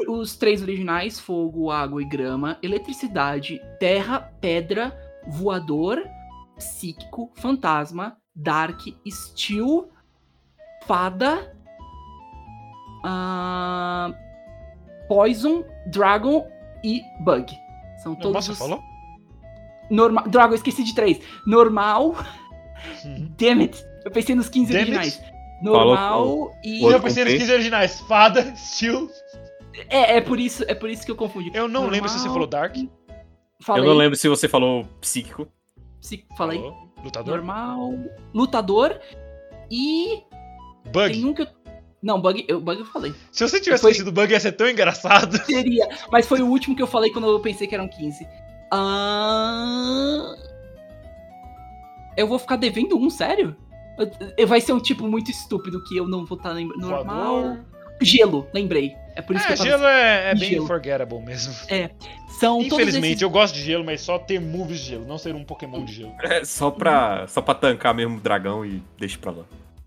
Os 0.10 0.36
três 0.36 0.64
originais: 0.64 1.20
fogo, 1.20 1.70
água 1.70 2.02
e 2.02 2.06
grama, 2.06 2.58
eletricidade, 2.64 3.62
terra, 3.80 4.20
pedra, 4.42 4.98
voador, 5.28 6.04
psíquico, 6.58 7.32
fantasma, 7.36 8.18
dark, 8.36 8.82
steel, 9.08 9.90
fada, 10.86 11.56
ah, 13.04 14.14
poison, 15.08 15.64
dragon 15.88 16.48
e 16.84 17.02
bug. 17.22 17.54
São 18.04 18.16
todos 18.16 18.34
Nossa, 18.34 18.52
os 18.52 18.58
falou? 18.58 18.82
normal. 19.90 20.28
Dragon, 20.28 20.52
eu 20.54 20.56
esqueci 20.56 20.84
de 20.84 20.94
três. 20.94 21.20
Normal. 21.46 22.16
Uhum. 23.04 23.32
Damn 23.38 23.62
it. 23.62 23.84
Eu 24.04 24.12
pensei 24.12 24.36
nos 24.36 24.50
15 24.50 24.72
Damn 24.74 24.82
it. 24.84 24.92
originais. 24.98 25.22
Normal 25.62 26.52
e. 26.64 26.82
Outro 26.84 26.98
Eu 26.98 27.02
pensei 27.02 27.24
nos 27.24 27.34
com 27.34 27.34
P. 27.34 27.40
15 27.40 27.54
originais. 27.54 28.00
Fada, 28.02 28.56
Steel. 28.56 29.10
É, 29.90 30.18
é 30.18 30.22
por 30.22 30.40
isso, 30.40 30.64
é 30.68 30.74
por 30.76 30.90
isso 30.90 31.04
que 31.06 31.12
eu 31.12 31.16
confundi. 31.16 31.52
Eu 31.54 31.68
não 31.68 31.88
lembro 31.88 32.10
se 32.10 32.16
você 32.20 32.28
falou 32.30 32.48
Normal, 32.48 32.62
Dark. 32.62 32.76
Falei, 33.62 33.84
Eu 33.84 33.88
não 33.88 33.94
lembro 33.96 34.16
se 34.18 34.28
você 34.28 34.48
falou 34.48 34.86
psíquico. 35.02 35.48
se- 36.00 36.26
falei. 36.38 36.60
Falou. 36.60 36.95
Lutador. 37.06 37.38
Normal, 37.38 37.94
lutador 38.34 39.00
e 39.72 40.24
Bug. 40.92 41.14
tem 41.14 41.26
um 41.26 41.34
que 41.34 41.44
eu 41.44 41.48
Não, 42.04 42.20
bug, 42.20 42.44
eu 42.48 42.60
bug 42.60 42.80
eu 42.82 42.86
falei. 42.88 43.14
Se 43.32 43.48
você 43.48 43.60
tivesse 43.62 43.82
Foi- 43.84 43.92
esquecido 43.92 44.12
Bug, 44.12 44.32
ia 44.34 44.40
ser 44.40 44.52
tão 44.54 44.68
engraçado. 44.70 45.38
Seria, 45.46 45.88
mas 46.12 46.28
foi 46.28 46.42
o 46.42 46.48
último 46.48 46.76
que 46.76 46.82
eu 46.82 46.88
falei 46.88 47.12
quando 47.12 47.28
eu 47.28 47.40
pensei 47.40 47.68
que 47.68 47.76
eram 47.76 47.88
15. 47.88 48.28
Ah... 48.72 50.36
Eu 52.18 52.28
vou 52.28 52.40
ficar 52.40 52.56
devendo 52.56 52.98
um, 52.98 53.10
sério? 53.10 53.56
Vai 54.48 54.60
ser 54.62 54.74
um 54.74 54.80
tipo 54.80 55.08
muito 55.08 55.30
estúpido 55.32 55.84
que 55.84 55.96
eu 55.98 56.08
não 56.08 56.26
vou 56.26 56.38
estar 56.38 56.52
lembrando. 56.52 56.88
Normal. 56.88 57.42
Voador. 57.42 57.66
Gelo, 58.02 58.48
lembrei. 58.54 58.96
É 59.16 59.22
por 59.22 59.36
isso 59.36 59.46
que 59.48 59.52
É, 59.52 59.54
eu 59.54 59.58
tava... 59.58 59.70
gelo 59.70 59.86
é, 59.86 60.32
é 60.32 60.36
bem 60.36 60.50
Gelo. 60.52 60.68
forgettable 60.68 61.22
mesmo. 61.22 61.54
São 62.40 62.58
todos 62.60 62.74
Infelizmente, 62.74 63.12
esses... 63.14 63.22
eu 63.22 63.30
gosto 63.30 63.56
de 63.56 63.62
gelo, 63.62 63.84
mas 63.86 64.02
só 64.02 64.20
ter 64.20 64.42
moves 64.42 64.80
de 64.80 64.88
gelo, 64.88 65.06
não 65.06 65.18
ser 65.18 65.34
um 65.34 65.44
Pokémon 65.44 65.86
de 65.86 65.94
gelo. 65.94 66.14
É 66.22 66.44
só 66.44 66.70
pra, 66.70 67.26
só 67.28 67.42
pra 67.42 67.56
tancar 67.56 67.94
mesmo 67.94 68.18
o 68.18 68.20
dragão 68.20 68.66
e 68.66 68.84
deixa 69.00 69.18
pra 69.18 69.32
lá. 69.32 69.44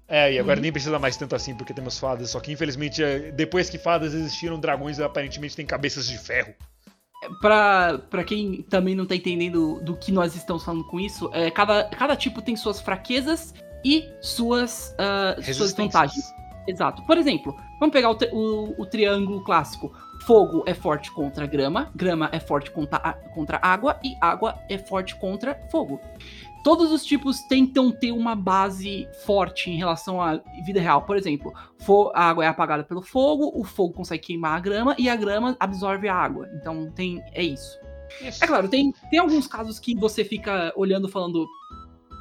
É, 0.08 0.32
e 0.32 0.38
agora 0.38 0.56
Uhum. 0.56 0.62
nem 0.62 0.72
precisa 0.72 0.98
mais 0.98 1.16
tanto 1.18 1.36
assim, 1.36 1.54
porque 1.54 1.74
temos 1.74 1.98
fadas. 1.98 2.30
Só 2.30 2.40
que 2.40 2.50
infelizmente, 2.50 3.04
é, 3.04 3.30
depois 3.30 3.68
que 3.68 3.76
fadas 3.76 4.14
existiram, 4.14 4.58
dragões 4.58 4.98
aparentemente 4.98 5.54
têm 5.54 5.66
cabeças 5.66 6.08
de 6.08 6.16
ferro. 6.16 6.54
Pra, 7.42 7.98
pra 8.08 8.24
quem 8.24 8.62
também 8.70 8.94
não 8.94 9.04
tá 9.04 9.14
entendendo 9.14 9.80
do 9.82 9.96
que 9.96 10.10
nós 10.12 10.34
estamos 10.36 10.64
falando 10.64 10.84
com 10.84 10.98
isso, 11.00 11.28
é, 11.34 11.50
cada, 11.50 11.84
cada 11.84 12.16
tipo 12.16 12.40
tem 12.40 12.56
suas 12.56 12.80
fraquezas 12.80 13.52
e 13.84 14.04
suas, 14.22 14.94
ah, 14.98 15.36
suas 15.42 15.72
vantagens. 15.74 16.24
Exato. 16.66 17.02
Por 17.04 17.18
exemplo, 17.18 17.54
vamos 17.80 17.92
pegar 17.92 18.10
o, 18.10 18.16
o- 18.32 18.82
o 18.82 18.86
triângulo 18.86 19.42
clássico. 19.44 19.92
Fogo 20.26 20.64
é 20.66 20.74
forte 20.74 21.10
contra 21.12 21.46
grama, 21.46 21.90
grama 21.94 22.28
é 22.32 22.40
forte 22.40 22.70
contra, 22.70 22.98
contra 23.34 23.58
água 23.62 23.98
e 24.04 24.16
água 24.20 24.56
é 24.68 24.76
forte 24.76 25.14
contra 25.16 25.54
fogo. 25.70 26.00
Todos 26.64 26.90
os 26.90 27.04
tipos 27.04 27.40
tentam 27.42 27.90
ter 27.92 28.10
uma 28.12 28.34
base 28.34 29.08
forte 29.24 29.70
em 29.70 29.76
relação 29.78 30.20
à 30.20 30.40
vida 30.64 30.80
real. 30.80 31.02
Por 31.02 31.16
exemplo, 31.16 31.52
a 32.14 32.24
água 32.28 32.44
é 32.44 32.48
apagada 32.48 32.82
pelo 32.82 33.00
fogo, 33.00 33.52
o 33.54 33.62
fogo 33.64 33.94
consegue 33.94 34.24
queimar 34.26 34.56
a 34.56 34.60
grama 34.60 34.94
e 34.98 35.08
a 35.08 35.14
grama 35.16 35.56
absorve 35.60 36.08
a 36.08 36.14
água. 36.14 36.48
Então 36.54 36.90
tem 36.90 37.22
é 37.32 37.42
isso. 37.42 37.78
Isso. 38.20 38.42
É 38.42 38.46
claro, 38.46 38.68
tem, 38.68 38.92
tem 39.10 39.20
alguns 39.20 39.46
casos 39.46 39.78
que 39.78 39.94
você 39.94 40.24
fica 40.24 40.72
olhando 40.76 41.08
falando, 41.08 41.46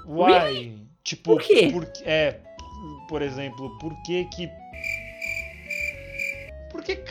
Why? 0.06 0.86
Tipo, 1.04 1.34
Por 1.34 1.42
quê? 1.42 1.72
é, 2.06 2.40
por 3.10 3.22
exemplo, 3.22 3.76
por 3.80 3.92
que 4.04 4.26
que. 4.26 4.50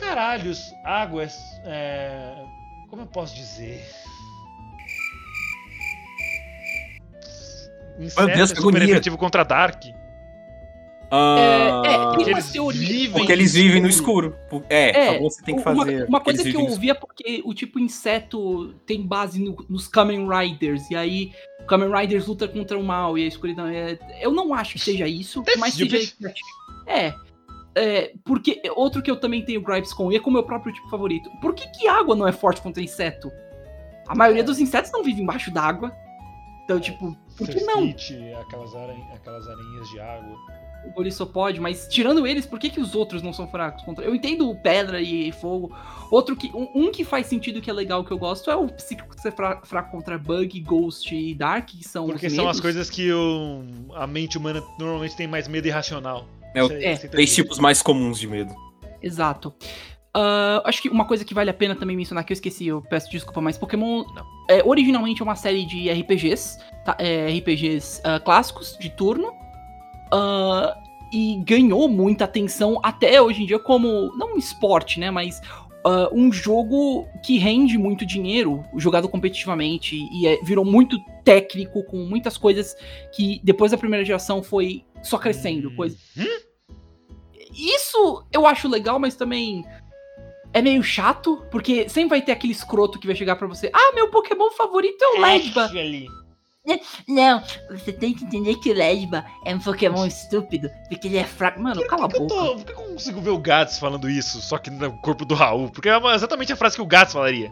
Caralhos 0.07 0.73
água 0.85 1.23
é. 1.23 1.27
é, 1.65 2.45
Como 2.89 3.01
eu 3.01 3.07
posso 3.07 3.35
dizer? 3.35 3.83
Inseto 7.99 8.27
Deus, 8.27 8.51
é 8.51 8.55
super 8.55 8.81
efetivo 8.81 9.17
contra 9.17 9.43
Dark. 9.43 9.83
Ah, 11.09 11.81
é, 11.85 11.91
tem 11.91 12.09
Porque 12.11 12.31
uma 12.31 12.39
eles 12.39 12.51
vivem 12.87 13.11
porque 13.11 13.31
eles 13.31 13.53
vivem 13.53 13.81
no 13.81 13.87
escuro. 13.89 14.35
É, 14.69 15.15
É, 15.15 15.19
você 15.19 15.41
tem 15.43 15.55
que 15.55 15.61
uma, 15.61 15.75
fazer. 15.85 16.05
uma 16.07 16.19
coisa 16.21 16.41
eles 16.41 16.51
que 16.51 16.57
eu 16.57 16.61
vivem 16.61 16.65
no 16.67 16.71
ouvi 16.73 16.89
é 16.89 16.93
porque 16.93 17.41
o 17.45 17.53
tipo 17.53 17.79
inseto 17.79 18.73
tem 18.85 19.01
base 19.05 19.41
no- 19.41 19.65
nos 19.69 19.87
Kamen 19.87 20.27
Riders, 20.27 20.89
e 20.91 20.95
aí 20.95 21.31
o 21.61 21.65
Kamen 21.65 21.89
Riders 21.91 22.27
luta 22.27 22.47
contra 22.47 22.77
o 22.77 22.83
mal 22.83 23.17
e 23.17 23.23
a 23.23 23.27
escuridão. 23.27 23.67
É, 23.67 23.97
eu 24.21 24.31
não 24.31 24.53
acho 24.53 24.73
que 24.73 24.79
seja 24.79 25.07
isso, 25.07 25.43
mas 25.57 25.73
seja. 25.73 26.13
É. 26.85 27.13
É, 27.77 28.13
porque 28.25 28.61
outro 28.75 29.01
que 29.01 29.11
eu 29.11 29.19
também 29.19 29.45
tenho 29.45 29.61
gripes 29.61 29.93
com, 29.93 30.11
e 30.11 30.15
é 30.15 30.19
com 30.19 30.29
o 30.29 30.33
meu 30.33 30.43
próprio 30.43 30.73
tipo 30.73 30.89
favorito. 30.89 31.29
Por 31.39 31.53
que, 31.53 31.67
que 31.69 31.87
água 31.87 32.15
não 32.15 32.27
é 32.27 32.31
forte 32.31 32.59
contra 32.59 32.81
inseto? 32.81 33.31
A 34.07 34.15
maioria 34.15 34.43
dos 34.43 34.59
insetos 34.59 34.91
não 34.91 35.03
vive 35.03 35.21
embaixo 35.21 35.51
d'água. 35.51 35.91
Então, 36.63 36.79
tipo, 36.79 37.15
por 37.37 37.47
que 37.47 37.61
não? 37.61 37.87
Aquelas, 38.41 38.75
aran... 38.75 38.95
aquelas 39.13 39.47
aranhas 39.47 39.89
de 39.89 39.99
água. 39.99 40.35
O 40.85 40.91
Gorissopod, 40.91 41.59
mas 41.59 41.87
tirando 41.87 42.25
eles, 42.25 42.45
por 42.45 42.59
que, 42.59 42.69
que 42.69 42.79
os 42.79 42.95
outros 42.95 43.21
não 43.21 43.33
são 43.33 43.47
fracos 43.47 43.83
contra. 43.83 44.05
Eu 44.05 44.15
entendo 44.15 44.55
pedra 44.55 45.01
e 45.01 45.31
fogo. 45.31 45.75
Outro 46.09 46.35
que. 46.35 46.51
Um, 46.55 46.69
um 46.73 46.91
que 46.91 47.03
faz 47.03 47.27
sentido 47.27 47.61
que 47.61 47.69
é 47.69 47.73
legal 47.73 48.03
que 48.03 48.11
eu 48.11 48.17
gosto 48.17 48.49
é 48.49 48.55
o 48.55 48.67
psíquico 48.67 49.19
ser 49.19 49.31
fra- 49.33 49.61
fraco 49.63 49.91
contra 49.91 50.17
Bug, 50.17 50.59
Ghost 50.61 51.13
e 51.13 51.33
Dark, 51.33 51.67
que 51.67 51.87
são 51.87 52.07
Porque 52.07 52.29
são 52.29 52.47
as 52.47 52.59
coisas 52.59 52.89
que 52.89 53.11
o... 53.11 53.63
a 53.95 54.07
mente 54.07 54.37
humana 54.37 54.63
normalmente 54.79 55.15
tem 55.15 55.27
mais 55.27 55.47
medo 55.47 55.67
irracional. 55.67 56.25
É, 56.53 56.63
o- 56.63 56.71
é, 56.71 56.95
você 56.95 57.07
Três 57.07 57.33
tipos 57.33 57.59
mais 57.59 57.81
comuns 57.81 58.19
de 58.19 58.27
medo. 58.27 58.53
Exato. 59.01 59.53
Ah, 60.13 60.63
acho 60.65 60.81
que 60.81 60.89
uma 60.89 61.05
coisa 61.05 61.23
que 61.23 61.33
vale 61.33 61.49
a 61.49 61.53
pena 61.53 61.75
também 61.75 61.95
mencionar, 61.95 62.23
que 62.23 62.33
eu 62.33 62.35
esqueci, 62.35 62.67
eu 62.67 62.81
peço 62.81 63.09
desculpa, 63.11 63.39
mas 63.39 63.57
Pokémon 63.57 64.03
é, 64.49 64.63
originalmente 64.65 65.21
é 65.21 65.23
uma 65.23 65.35
série 65.35 65.63
de 65.65 65.89
RPGs, 65.91 66.57
tá? 66.83 66.95
É, 66.97 67.27
RPGs 67.29 68.01
ah, 68.03 68.19
clássicos, 68.19 68.75
de 68.79 68.89
turno, 68.89 69.31
ah, 70.11 70.75
e 71.13 71.35
ganhou 71.45 71.87
muita 71.87 72.25
atenção 72.25 72.79
até 72.83 73.21
hoje 73.21 73.43
em 73.43 73.45
dia 73.45 73.59
como, 73.59 74.11
não 74.17 74.33
um 74.33 74.37
esporte, 74.37 74.99
né, 74.99 75.09
mas 75.11 75.39
ah, 75.87 76.09
um 76.13 76.31
jogo 76.31 77.07
que 77.25 77.37
rende 77.37 77.77
muito 77.77 78.05
dinheiro, 78.05 78.63
jogado 78.75 79.07
competitivamente, 79.09 79.95
e 80.11 80.27
é- 80.27 80.39
virou 80.43 80.65
muito 80.65 80.97
técnico, 81.23 81.83
com 81.85 81.97
muitas 81.97 82.37
coisas 82.37 82.75
que 83.15 83.39
depois 83.43 83.71
da 83.71 83.77
primeira 83.77 84.03
geração 84.05 84.43
foi 84.43 84.83
só 85.01 85.17
crescendo, 85.17 85.69
Hum. 85.69 85.75
coisa 85.75 85.97
isso 87.59 88.23
eu 88.31 88.45
acho 88.45 88.67
legal, 88.67 88.99
mas 88.99 89.15
também 89.15 89.65
é 90.53 90.61
meio 90.61 90.83
chato, 90.83 91.43
porque 91.51 91.89
sempre 91.89 92.09
vai 92.09 92.21
ter 92.21 92.31
aquele 92.31 92.53
escroto 92.53 92.99
que 92.99 93.07
vai 93.07 93.15
chegar 93.15 93.35
pra 93.35 93.47
você. 93.47 93.69
Ah, 93.73 93.91
meu 93.95 94.09
Pokémon 94.09 94.51
favorito 94.51 95.01
é 95.03 95.19
o. 95.19 95.25
Actually. 95.25 96.05
Não, 97.07 97.41
você 97.69 97.91
tem 97.93 98.13
que 98.13 98.23
entender 98.25 98.55
que 98.55 98.69
o 98.71 98.73
Lesba 98.73 99.25
é 99.45 99.55
um 99.55 99.59
Pokémon 99.59 100.05
estúpido, 100.05 100.69
porque 100.89 101.07
ele 101.07 101.17
é 101.17 101.23
fraco. 101.23 101.59
Mano, 101.61 101.85
cala 101.87 102.05
a 102.05 102.09
Por 102.09 102.15
que, 102.17 102.21
eu 102.23 102.27
boca. 102.27 102.45
tô, 102.45 102.55
por 102.55 102.65
que 102.65 102.71
eu 102.73 102.85
consigo 102.93 103.21
ver 103.21 103.29
o 103.31 103.37
Gats 103.37 103.79
falando 103.79 104.09
isso, 104.09 104.41
só 104.41 104.57
que 104.57 104.69
no 104.69 104.91
corpo 105.01 105.25
do 105.25 105.33
Raul? 105.35 105.69
Porque 105.69 105.89
é 105.89 105.97
uma- 105.97 106.13
exatamente 106.15 106.51
a 106.51 106.55
frase 106.55 106.75
que 106.75 106.81
o 106.81 106.85
Gats 106.85 107.13
falaria. 107.13 107.49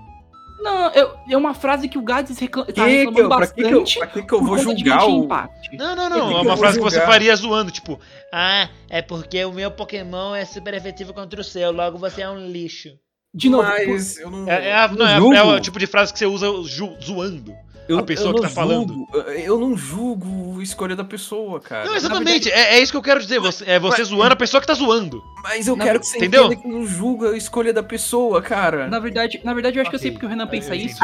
Não, 0.60 0.90
eu- 0.94 1.14
é 1.30 1.38
uma 1.38 1.54
frase 1.54 1.88
que 1.88 1.98
o 1.98 2.02
Gads 2.02 2.40
recla 2.40 2.66
tá 2.66 2.74
Que 2.74 2.82
reclamando 2.82 3.16
que 3.16 3.22
eu- 3.22 3.30
pra 3.30 3.48
que 3.48 3.54
que 3.54 3.62
eu, 3.62 3.70
bastante. 3.82 4.00
pra 4.00 4.08
que 4.08 4.22
que 4.24 4.34
eu 4.34 4.40
por 4.40 4.48
vou 4.48 4.58
julgar 4.58 5.06
o. 5.06 5.28
Não, 5.28 5.96
não, 5.96 6.10
Por 6.10 6.18
não. 6.18 6.28
que 6.30 6.34
É 6.36 6.40
que 6.40 6.48
uma 6.48 6.58
frase 6.58 6.78
que 6.78 6.82
vou 6.82 6.90
você 6.90 6.96
julgar? 6.98 7.12
faria 7.12 7.36
zoando, 7.36 7.72
tipo, 7.72 8.00
Ah, 8.34 8.70
é 8.90 9.02
porque 9.02 9.44
o 9.46 9.52
meu 9.54 9.70
Pokémon 9.70 10.34
é 10.34 10.44
super 10.46 10.74
efetivo 10.74 11.14
contra 11.14 11.40
o 11.40 11.44
seu, 11.44 11.72
logo 11.72 11.98
você 11.98 12.22
é 12.22 12.30
um 12.30 12.48
lixo. 12.48 12.90
De 13.34 13.50
novo, 13.50 13.64
Mas 13.68 14.18
eu 14.18 14.32
não. 14.32 14.50
é, 14.50 14.70
é 14.70 14.76
a- 14.76 14.88
não, 14.88 15.06
é, 15.06 15.38
é 15.38 15.44
o 15.44 15.60
tipo 15.60 15.78
de 15.78 15.86
frase 15.88 16.12
que 16.14 16.20
você 16.20 16.26
usa 16.26 16.48
ju- 16.64 16.96
zoando. 17.04 17.54
Eu- 17.88 18.00
a 18.00 18.04
pessoa 18.04 18.30
eu 18.30 18.36
que 18.36 18.42
não 18.42 18.48
tá 18.50 18.54
falando. 18.54 18.94
julgo, 18.94 19.18
eu- 19.18 19.26
Eu 19.46 19.60
não 19.60 19.78
julgo 19.78 20.60
a 20.60 20.64
escolha 20.64 20.96
da 20.96 21.04
pessoa, 21.04 21.60
cara. 21.60 21.86
Não, 21.86 21.96
exatamente. 21.96 22.50
É, 22.52 22.76
é 22.76 22.80
isso 22.80 22.92
que 22.92 22.98
eu 22.98 23.02
quero 23.02 23.20
dizer. 23.20 23.40
Você, 23.40 23.64
é 23.66 23.80
você 23.80 24.00
Mas- 24.00 24.08
zoando 24.08 24.34
a 24.34 24.36
pessoa 24.36 24.60
que 24.62 24.68
tá 24.68 24.74
zoando. 24.74 25.24
Mas 25.44 25.68
eu 25.68 25.76
Na- 25.76 25.84
quero 25.86 26.00
que 26.00 26.08
você 26.08 26.18
entendeu? 26.18 26.46
entenda 26.46 26.62
que 26.62 26.68
não 26.68 26.86
julgo 26.86 27.28
a 27.28 27.38
escolha 27.38 27.72
da 27.72 27.84
pessoa, 27.84 28.42
cara. 28.42 28.88
na 28.88 29.00
verdade, 29.00 29.40
na 29.44 29.54
verdade 29.54 29.78
eu 29.78 29.82
acho 29.82 29.90
que 29.90 29.96
eu 29.96 30.00
sei 30.00 30.12
porque 30.12 30.26
o 30.26 30.30
Renan 30.30 30.48
pensa 30.48 30.76
Eu 30.76 30.80
isso. 30.86 31.04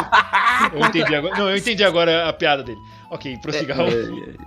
Eu 0.74 0.80
entendi 0.86 1.16
agora. 1.16 1.38
Não, 1.38 1.50
eu 1.50 1.58
entendi 1.58 1.84
agora 1.84 2.28
a 2.30 2.34
piada 2.34 2.64
dele. 2.64 2.82
Ok, 3.12 3.38
prossiga, 3.42 3.74
Raul. 3.76 3.92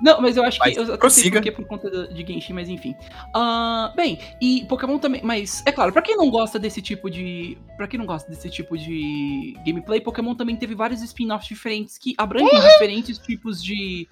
Não, 0.01 0.23
mas 0.23 0.37
eu 0.39 0.43
acho 0.43 0.59
que 0.59 0.67
Mas 0.67 0.77
eu 0.77 0.83
até 0.85 0.91
sei 0.93 0.99
prossiga. 0.99 1.39
porque 1.39 1.53
por 1.53 1.67
conta 1.67 2.09
de 2.09 2.27
Genshin, 2.27 2.55
mas 2.55 2.67
enfim. 2.69 2.95
Ah, 3.35 3.93
bem, 3.95 4.19
e 4.41 4.65
Pokémon 4.67 4.99
também, 4.99 5.21
mas 5.23 5.63
é 5.67 5.71
claro, 5.71 5.93
pra 5.93 6.01
quem 6.01 6.17
não 6.17 6.31
gosta 6.31 6.59
desse 6.59 6.81
tipo 6.81 7.11
de, 7.11 7.59
Pra 7.77 7.87
quem 7.87 7.99
não 7.99 8.07
gosta 8.07 8.31
desse 8.31 8.49
tipo 8.49 8.77
de 8.79 9.55
gameplay, 9.67 10.01
Pokémon 10.01 10.35
também 10.35 10.57
teve 10.57 10.75
vários 10.75 11.03
spin-offs 11.03 11.47
diferentes 11.47 11.99
que 11.99 12.15
abrangem 12.17 12.49
diferentes 12.59 13.19
tipos 13.19 13.63
de 13.63 14.09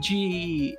de 0.00 0.76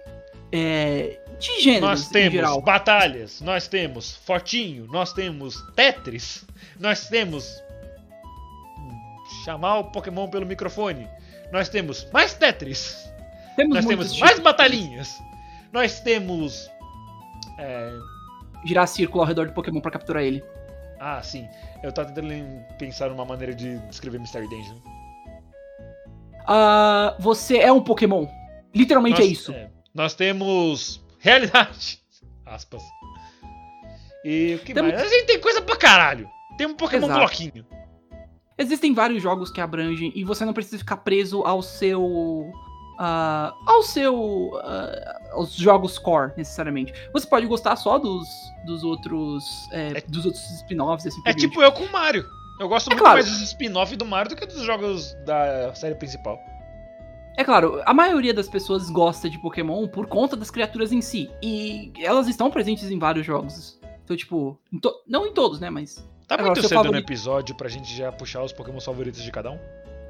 é, 0.51 1.22
de 1.39 1.62
gêneros 1.62 1.82
Nós 1.89 2.10
em 2.10 2.12
temos 2.13 2.32
geral. 2.34 2.62
batalhas, 2.62 3.39
nós 3.39 3.68
temos 3.68 4.15
Fortinho, 4.25 4.88
nós 4.91 5.13
temos 5.13 5.62
Tetris, 5.75 6.46
nós 6.79 7.08
temos 7.08 7.46
chamar 9.46 9.79
o 9.79 9.84
Pokémon 9.86 10.27
pelo 10.27 10.46
microfone, 10.46 11.08
nós 11.51 11.70
temos 11.70 12.08
mais 12.12 12.34
Tetris, 12.34 13.10
Temos 13.56 13.75
nós 13.75 13.86
temos 13.86 14.08
mais 14.20 14.32
tipos. 14.32 14.44
batalhinhas, 14.44 15.20
nós 15.72 16.00
temos. 16.00 16.70
é, 17.58 17.91
girar 18.65 18.88
círculo 18.88 19.22
ao 19.22 19.27
redor 19.27 19.48
do 19.48 19.53
Pokémon 19.53 19.79
pra 19.82 19.91
capturar 19.91 20.24
ele. 20.24 20.44
Ah, 21.00 21.22
sim. 21.24 21.48
Eu 21.82 21.91
tava 21.94 22.12
tentando 22.12 22.34
pensar 22.77 23.10
numa 23.10 23.24
maneira 23.24 23.53
de 23.56 23.77
descrever 23.88 24.20
Mystery 24.20 24.48
Dungeon. 24.50 24.75
Ah, 26.48 27.15
você 27.20 27.58
é 27.58 27.72
um 27.72 27.82
Pokémon. 27.82 28.27
Literalmente 28.74 29.20
Nós- 29.20 29.27
é 29.27 29.32
isso. 29.32 29.56
Nós 29.94 30.13
temos 30.13 31.01
realidade. 31.20 32.00
Aspas. 32.46 32.82
E 34.25 34.56
o 34.56 34.60
que 34.60 34.74
mais? 34.74 34.94
A 35.01 35.08
gente 35.08 35.25
tem 35.25 35.39
coisa 35.39 35.62
pra 35.62 35.77
caralho. 35.77 36.29
Tem 36.58 36.68
um 36.68 36.75
Pokémon 36.75 37.06
Exato. 37.08 37.20
bloquinho. 37.20 37.65
Existem 38.59 38.93
vários 38.93 39.23
jogos 39.23 39.49
que 39.49 39.61
abrangem 39.61 40.11
e 40.13 40.23
você 40.23 40.43
não 40.45 40.53
precisa 40.53 40.77
ficar 40.77 40.97
preso 40.97 41.41
ao 41.43 41.61
seu. 41.61 42.51
ah, 42.99 43.53
ao 43.65 43.81
seu. 43.81 44.51
ah, 44.63 45.19
aos 45.31 45.55
jogos 45.55 45.97
core, 45.97 46.33
necessariamente. 46.37 46.93
Você 47.13 47.25
pode 47.25 47.45
gostar 47.47 47.75
só 47.77 47.97
dos, 47.97 48.27
dos 48.65 48.83
outros. 48.83 49.43
é, 49.71 49.97
É- 49.99 50.01
dos 50.07 50.25
outros 50.25 50.43
spin-offs, 50.57 51.07
assim 51.07 51.21
É 51.25 51.33
tipo 51.33 51.61
eu 51.61 51.71
com 51.71 51.83
o 51.83 51.91
Mario. 51.91 52.25
Eu 52.59 52.67
gosto 52.67 52.87
É 52.87 52.89
muito 52.89 52.99
claro. 53.01 53.15
mais 53.19 53.29
dos 53.31 53.41
spin-off 53.41 53.95
do 53.95 54.05
Mario 54.05 54.31
do 54.31 54.35
que 54.35 54.45
dos 54.45 54.61
jogos 54.63 55.13
da 55.25 55.73
série 55.73 55.95
principal. 55.95 56.37
É 57.37 57.43
claro, 57.45 57.81
a 57.85 57.93
maioria 57.93 58.33
das 58.33 58.49
pessoas 58.49 58.89
gosta 58.89 59.29
de 59.29 59.39
Pokémon 59.39 59.87
por 59.87 60.07
conta 60.07 60.35
das 60.35 60.51
criaturas 60.51 60.91
em 60.91 60.99
si. 61.01 61.31
E 61.41 61.93
elas 62.01 62.27
estão 62.27 62.51
presentes 62.51 62.91
em 62.91 62.99
vários 62.99 63.25
jogos. 63.25 63.79
Então, 64.03 64.17
tipo, 64.17 64.59
em 64.73 64.79
não 65.07 65.25
em 65.25 65.33
todos, 65.33 65.57
né? 65.61 65.69
Mas. 65.69 66.05
Tá 66.29 66.36
Agora, 66.36 66.51
muito 66.51 66.62
cedo 66.62 66.77
no 66.77 66.83
favorito- 66.86 67.05
episódio 67.05 67.55
pra 67.55 67.67
gente 67.67 67.93
já 67.93 68.12
puxar 68.12 68.43
os 68.43 68.53
Pokémon 68.53 68.79
favoritos 68.79 69.21
de 69.21 69.31
cada 69.31 69.50
um? 69.51 69.59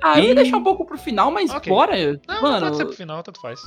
Ah, 0.04 0.20
eu 0.20 0.26
ia 0.26 0.32
Ih. 0.32 0.36
deixar 0.36 0.58
um 0.58 0.64
pouco 0.64 0.86
pro 0.86 0.98
final, 0.98 1.32
mas 1.32 1.50
Ok. 1.50 1.72
bora. 1.72 1.96
Não, 2.28 2.42
Mano, 2.42 2.60
pode 2.66 2.76
ser 2.78 2.86
pro 2.86 2.94
final, 2.96 3.24
tanto 3.24 3.40
faz. 3.42 3.60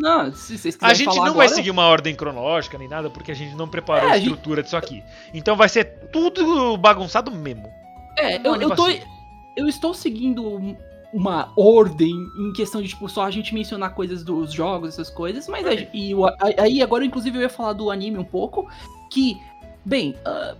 não, 0.00 0.32
se 0.32 0.56
vocês 0.58 0.74
quiserem 0.74 0.90
A 0.92 0.94
gente 0.94 1.04
falar 1.14 1.26
não 1.26 1.34
vai 1.34 1.46
agora- 1.46 1.54
seguir 1.56 1.70
uma 1.70 1.86
ordem 1.86 2.14
cronológica 2.16 2.78
nem 2.78 2.88
nada, 2.88 3.10
porque 3.10 3.30
a 3.30 3.34
gente 3.34 3.54
não 3.54 3.68
preparou 3.68 4.08
É, 4.08 4.12
a 4.12 4.14
a 4.14 4.18
gente- 4.18 4.28
estrutura 4.30 4.62
disso 4.62 4.76
aqui. 4.76 5.02
Então 5.34 5.54
vai 5.54 5.68
ser 5.68 5.84
tudo 6.10 6.76
bagunçado 6.78 7.30
mesmo. 7.30 7.68
É, 8.18 8.36
eu, 8.46 8.56
eu 8.56 8.74
tô. 8.74 8.88
Eu 9.56 9.68
estou 9.68 9.92
seguindo 9.92 10.76
uma 11.12 11.52
ordem 11.56 12.12
em 12.38 12.52
questão 12.52 12.80
de, 12.80 12.88
tipo, 12.88 13.08
só 13.08 13.24
a 13.24 13.30
gente 13.30 13.52
mencionar 13.54 13.94
coisas 13.94 14.22
dos 14.22 14.52
jogos, 14.52 14.90
essas 14.90 15.10
coisas, 15.10 15.46
mas 15.48 15.66
a- 15.66 15.70
Ok. 15.72 15.88
e 15.92 16.14
o- 16.14 16.26
a- 16.26 16.36
aí 16.58 16.80
agora, 16.82 17.04
inclusive, 17.04 17.36
eu 17.38 17.42
ia 17.42 17.48
falar 17.48 17.72
do 17.72 17.90
anime 17.90 18.18
um 18.18 18.24
pouco, 18.24 18.68
que, 19.10 19.36
bem, 19.84 20.14
ah, 20.24 20.54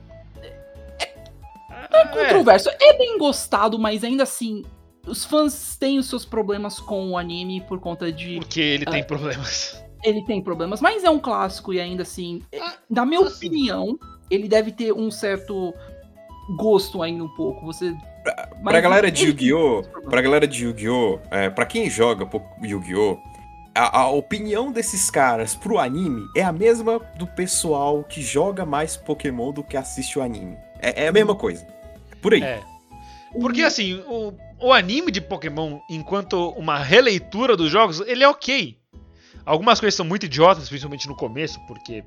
É, 2.01 2.07
controverso, 2.07 2.69
é 2.81 2.97
bem 2.99 3.19
gostado, 3.19 3.79
mas 3.79 4.03
ainda 4.05 4.23
assim, 4.23 4.63
os 5.07 5.25
fãs 5.25 5.77
têm 5.77 5.99
os 5.99 6.09
seus 6.09 6.25
problemas 6.25 6.79
com 6.81 7.11
o 7.11 7.19
anime 7.19 7.61
por 7.63 7.81
conta 7.81 8.11
de. 8.13 8.39
porque 8.39 8.61
ele 8.61 8.85
Ah. 8.87 8.91
tem 8.91 9.05
problemas. 9.05 9.83
Ele 10.05 10.25
tem 10.25 10.41
problemas, 10.41 10.81
mas 10.81 11.03
é 11.03 11.11
um 11.11 11.19
clássico 11.19 11.73
e 11.75 11.81
ainda 11.81 12.03
assim, 12.03 12.41
é- 12.53 12.61
Ah, 12.61 12.75
na 12.89 13.05
minha 13.05 13.21
assim. 13.21 13.49
opinião, 13.49 13.99
ele 14.31 14.47
deve 14.49 14.71
ter 14.71 14.93
um 14.93 15.11
certo 15.11 15.75
gosto 16.57 17.03
ainda 17.03 17.25
um 17.25 17.29
pouco. 17.35 17.65
Você. 17.67 17.93
Pra 18.23 18.49
mas 18.63 18.83
galera 18.83 19.11
de 19.11 19.25
Yu-Gi-Oh! 19.27 19.83
Pra 20.09 20.21
galera 20.21 20.47
de 20.47 20.65
Yu-Gi-Oh! 20.65 21.19
É, 21.31 21.51
pra 21.51 21.65
quem 21.67 21.89
joga 21.91 22.29
Yu-Gi-Oh! 22.63 23.19
A, 23.75 24.01
a 24.01 24.11
opinião 24.11 24.73
desses 24.73 25.11
caras 25.11 25.55
pro 25.55 25.79
anime 25.79 26.27
é 26.37 26.43
a 26.43 26.53
mesma 26.53 26.99
do 27.17 27.27
pessoal 27.27 28.03
que 28.05 28.21
joga 28.23 28.65
mais 28.67 28.97
Pokémon 28.97 29.53
do 29.53 29.63
que 29.63 29.77
assiste 29.77 30.19
o 30.19 30.23
anime. 30.23 30.57
É, 30.81 31.05
é 31.05 31.09
a 31.09 31.13
mesma 31.13 31.35
coisa. 31.35 31.67
Por 32.21 32.35
aí. 32.35 32.43
É. 32.43 32.63
Porque 33.33 33.63
assim, 33.63 34.03
o, 34.07 34.33
o 34.61 34.73
anime 34.73 35.11
de 35.11 35.21
Pokémon, 35.21 35.79
enquanto 35.91 36.51
uma 36.51 36.79
releitura 36.79 37.57
dos 37.57 37.71
jogos, 37.71 38.01
ele 38.01 38.25
é 38.25 38.29
ok. 38.29 38.79
Algumas 39.45 39.81
coisas 39.81 39.95
são 39.95 40.05
muito 40.05 40.27
idiotas, 40.27 40.69
principalmente 40.69 41.09
no 41.09 41.17
começo, 41.17 41.59
porque, 41.67 42.05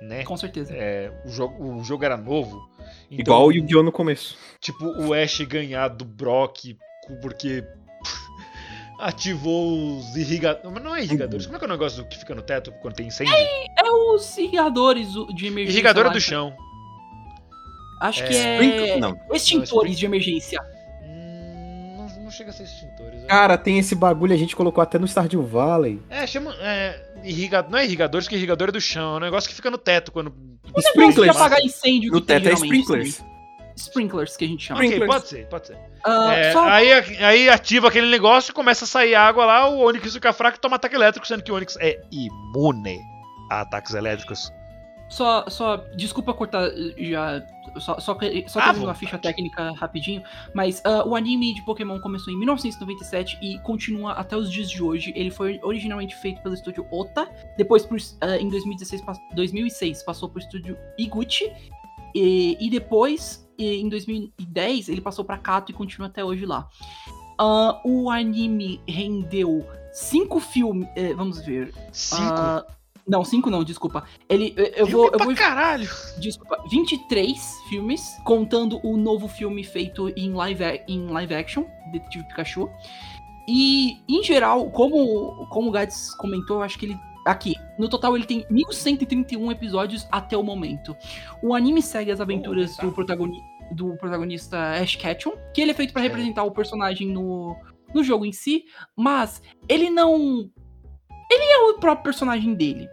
né, 0.00 0.24
Com 0.24 0.36
certeza. 0.36 0.74
é, 0.74 1.12
o, 1.24 1.30
jogo, 1.30 1.76
o 1.76 1.84
jogo 1.84 2.04
era 2.04 2.16
novo. 2.16 2.68
Então, 3.10 3.34
Igual 3.34 3.46
o 3.46 3.52
Yu-Gi-Oh! 3.52 3.82
no 3.82 3.92
começo. 3.92 4.36
Tipo, 4.60 4.84
o 4.86 5.14
Ash 5.14 5.40
ganhar 5.42 5.88
do 5.88 6.04
Brock 6.04 6.76
porque 7.20 7.64
ativou 9.00 9.98
os 9.98 10.16
irrigadores. 10.16 10.70
Mas 10.72 10.82
não 10.82 10.94
é 10.94 11.02
irrigadores. 11.02 11.46
Como 11.46 11.56
é 11.56 11.58
que 11.58 11.64
é 11.64 11.68
o 11.68 11.70
negócio 11.70 12.04
que 12.06 12.18
fica 12.18 12.34
no 12.34 12.42
teto 12.42 12.72
quando 12.82 12.94
tem 12.94 13.06
incêndio? 13.06 13.34
É 13.34 13.90
os 13.90 14.36
irrigadores 14.36 15.08
de 15.34 15.46
emergência. 15.46 15.76
Irrigador 15.76 16.06
lá, 16.06 16.12
do 16.12 16.20
chão. 16.20 16.54
Acho 18.00 18.22
É, 18.24 18.26
que 18.26 18.34
é. 18.34 18.98
Não. 18.98 19.18
Extintores 19.32 19.98
de 19.98 20.06
emergência. 20.06 20.58
Hum, 21.02 21.94
não, 21.98 22.24
não 22.24 22.30
chega 22.30 22.50
a 22.50 22.52
ser 22.52 22.62
extintores. 22.64 23.24
Cara, 23.26 23.58
tem 23.58 23.78
esse 23.78 23.94
bagulho, 23.94 24.32
a 24.32 24.38
gente 24.38 24.56
colocou 24.56 24.82
até 24.82 24.98
no 24.98 25.06
Stardew 25.06 25.42
Valley. 25.42 26.00
É, 26.08 26.26
chama. 26.26 26.54
É, 26.60 27.00
irriga... 27.22 27.62
Não 27.68 27.78
é 27.78 27.84
irrigadores, 27.84 28.26
que 28.26 28.34
irrigador 28.34 28.70
é 28.70 28.72
do 28.72 28.80
chão. 28.80 29.14
É 29.14 29.16
um 29.18 29.20
negócio 29.20 29.48
que 29.48 29.54
fica 29.54 29.70
no 29.70 29.78
teto 29.78 30.10
quando. 30.10 30.34
Sprinklers. 30.78 31.36
apagar 31.36 31.60
incêndio. 31.60 32.10
No 32.12 32.20
que 32.20 32.26
tem, 32.26 32.40
teto 32.40 32.48
é 32.48 32.54
sprinklers. 32.54 33.14
sim. 33.16 33.24
Sprinklers, 33.76 34.36
que 34.36 34.44
a 34.44 34.48
gente 34.48 34.64
chama. 34.66 34.80
Ok, 34.80 34.90
Sprinklers. 34.90 35.14
pode 35.14 35.28
ser, 35.28 35.46
pode 35.48 35.66
ser. 35.68 35.78
Ah, 36.04 36.34
É, 36.34 36.52
só 36.52 36.64
aí, 36.68 36.92
aí 37.22 37.48
ativa 37.48 37.88
aquele 37.88 38.08
negócio, 38.10 38.52
começa 38.52 38.84
a 38.84 38.88
sair 38.88 39.14
água 39.14 39.44
lá, 39.46 39.68
o 39.70 39.78
Onix 39.78 40.12
fica 40.12 40.32
fraco 40.34 40.58
e 40.58 40.60
toma 40.60 40.76
ataque 40.76 40.94
elétrico, 40.94 41.26
sendo 41.26 41.42
que 41.42 41.50
o 41.50 41.54
Onix 41.54 41.76
é 41.80 41.98
imune 42.12 42.98
a 43.50 43.62
ataques 43.62 43.94
elétricos. 43.94 44.52
Só, 45.08 45.46
só, 45.48 45.78
desculpa 45.96 46.34
cortar 46.34 46.70
já, 46.98 47.42
só, 47.78 47.98
só, 48.00 48.14
que- 48.14 48.44
só 48.48 48.60
trazendo 48.60 48.84
uma 48.86 48.94
ficha 48.94 49.18
técnica 49.18 49.72
rapidinho, 49.72 50.22
mas 50.54 50.80
ah, 50.84 51.04
o 51.06 51.14
anime 51.14 51.54
de 51.54 51.62
Pokémon 51.64 52.00
começou 52.00 52.32
em 52.32 52.38
1997 52.38 53.38
e 53.42 53.58
continua 53.60 54.12
até 54.12 54.36
os 54.36 54.50
dias 54.50 54.70
de 54.70 54.82
hoje. 54.82 55.12
Ele 55.14 55.30
foi 55.30 55.60
originalmente 55.62 56.14
feito 56.16 56.42
pelo 56.42 56.54
estúdio 56.54 56.86
Ota, 56.90 57.28
depois 57.56 57.84
por, 57.86 57.98
ah, 58.20 58.36
em 58.36 58.48
2016, 58.48 59.02
pass- 59.02 59.20
2006 59.34 60.02
passou 60.02 60.28
pro 60.28 60.40
estúdio 60.40 60.76
Iguchi, 60.98 61.52
e, 62.14 62.56
e 62.60 62.68
depois, 62.70 63.48
e 63.58 63.76
em 63.80 63.88
2010, 63.88 64.88
ele 64.88 65.00
passou 65.00 65.24
pra 65.24 65.38
Kato 65.38 65.70
e 65.70 65.74
continua 65.74 66.08
até 66.08 66.24
hoje 66.24 66.44
lá. 66.44 66.68
Ah, 67.38 67.80
o 67.84 68.10
anime 68.10 68.80
rendeu 68.86 69.66
cinco 69.92 70.40
filmes, 70.40 70.88
eh, 70.96 71.14
vamos 71.14 71.40
ver, 71.44 71.72
Cinco. 71.92 72.70
Não, 73.06 73.24
cinco 73.24 73.50
não, 73.50 73.64
desculpa. 73.64 74.04
Ele, 74.28 74.54
eu, 74.56 74.66
eu 74.66 74.86
vou, 74.86 75.10
eu 75.12 75.18
vou 75.18 75.34
caralho. 75.34 75.88
Desculpa, 76.18 76.62
23 76.70 77.38
filmes, 77.68 78.16
contando 78.24 78.80
o 78.84 78.96
novo 78.96 79.28
filme 79.28 79.64
feito 79.64 80.08
em 80.16 80.32
live, 80.32 80.64
em 80.86 81.06
live 81.06 81.34
action, 81.34 81.64
Detetive 81.92 82.24
Pikachu. 82.28 82.70
E, 83.48 83.98
em 84.08 84.22
geral, 84.22 84.70
como, 84.70 85.46
como 85.48 85.68
o 85.68 85.72
Gats 85.72 86.14
comentou, 86.14 86.58
eu 86.58 86.62
acho 86.62 86.78
que 86.78 86.86
ele. 86.86 86.98
Aqui, 87.26 87.54
no 87.78 87.88
total 87.88 88.16
ele 88.16 88.24
tem 88.24 88.46
1131 88.48 89.52
episódios 89.52 90.06
até 90.10 90.36
o 90.36 90.42
momento. 90.42 90.96
O 91.42 91.54
anime 91.54 91.82
segue 91.82 92.10
as 92.10 92.20
aventuras 92.20 92.76
tá. 92.76 92.86
do, 92.86 92.92
protagoni 92.92 93.42
do 93.72 93.96
protagonista 93.96 94.56
Ash 94.80 94.96
Ketchum, 94.96 95.32
que 95.52 95.60
ele 95.60 95.72
é 95.72 95.74
feito 95.74 95.92
pra 95.92 96.00
Certo. 96.00 96.12
representar 96.12 96.44
o 96.44 96.50
personagem 96.50 97.08
no, 97.08 97.54
no 97.94 98.02
jogo 98.02 98.24
em 98.24 98.32
si, 98.32 98.64
mas 98.96 99.42
ele 99.68 99.90
não. 99.90 100.48
Ele 101.30 101.44
é 101.44 101.58
o 101.70 101.78
próprio 101.78 102.04
personagem 102.04 102.54
dele. 102.54 102.88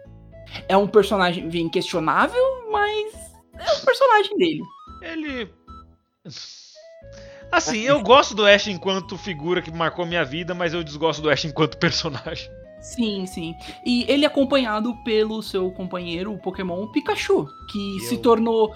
É 0.68 0.76
um 0.76 0.86
personagem 0.86 1.48
bem 1.48 1.68
questionável, 1.68 2.42
mas 2.70 3.14
é 3.54 3.72
o 3.72 3.84
personagem 3.84 4.36
dele. 4.36 4.62
Ele. 5.02 5.50
Assim, 7.50 7.80
eu 7.80 8.00
gosto 8.02 8.34
do 8.34 8.44
Ash 8.44 8.66
enquanto 8.66 9.16
figura 9.16 9.62
que 9.62 9.70
marcou 9.70 10.04
minha 10.04 10.24
vida, 10.24 10.54
mas 10.54 10.74
eu 10.74 10.84
desgosto 10.84 11.22
do 11.22 11.30
Ash 11.30 11.44
enquanto 11.46 11.78
personagem. 11.78 12.50
Sim, 12.80 13.26
sim. 13.26 13.54
E 13.84 14.04
ele 14.10 14.24
é 14.24 14.28
acompanhado 14.28 14.94
pelo 15.02 15.42
seu 15.42 15.70
companheiro, 15.72 16.32
o 16.32 16.38
Pokémon 16.38 16.86
Pikachu, 16.88 17.48
que 17.70 17.96
Eu- 17.96 18.00
se 18.04 18.18
tornou 18.18 18.74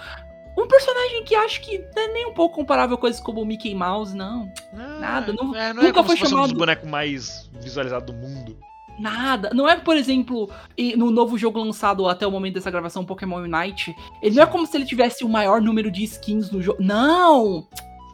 um 0.58 0.66
personagem 0.66 1.22
que 1.24 1.34
acho 1.34 1.60
que 1.60 1.78
não 1.94 2.02
é 2.02 2.08
nem 2.08 2.26
um 2.26 2.34
pouco 2.34 2.54
comparável 2.56 2.96
a 2.96 2.98
coisas 2.98 3.20
como 3.20 3.42
o 3.42 3.46
Mickey 3.46 3.74
Mouse, 3.74 4.16
não. 4.16 4.50
Nada, 4.72 5.32
não- 5.32 5.54
é, 5.54 5.72
não 5.72 5.82
é 5.82 5.86
nunca 5.86 5.94
como 5.94 6.08
foi 6.08 6.16
fosse 6.16 6.32
um 6.34 6.36
dos 6.36 6.46
chamado- 6.48 6.58
bonecos 6.58 6.88
mais 6.88 7.50
visualizados 7.60 8.06
do 8.06 8.12
mundo. 8.18 8.58
Nada. 8.98 9.50
Não 9.54 9.68
é, 9.68 9.76
por 9.76 9.96
exemplo, 9.96 10.50
no 10.96 11.10
novo 11.10 11.36
jogo 11.38 11.58
lançado 11.58 12.06
até 12.08 12.26
o 12.26 12.30
momento 12.30 12.54
dessa 12.54 12.70
gravação, 12.70 13.04
Pokémon 13.04 13.36
Unite, 13.38 13.94
ele 14.22 14.36
não 14.36 14.42
é 14.42 14.46
como 14.46 14.66
se 14.66 14.76
ele 14.76 14.84
tivesse 14.84 15.24
o 15.24 15.28
maior 15.28 15.60
número 15.60 15.90
de 15.90 16.04
skins 16.04 16.50
no 16.50 16.62
jogo. 16.62 16.82
Não! 16.82 17.66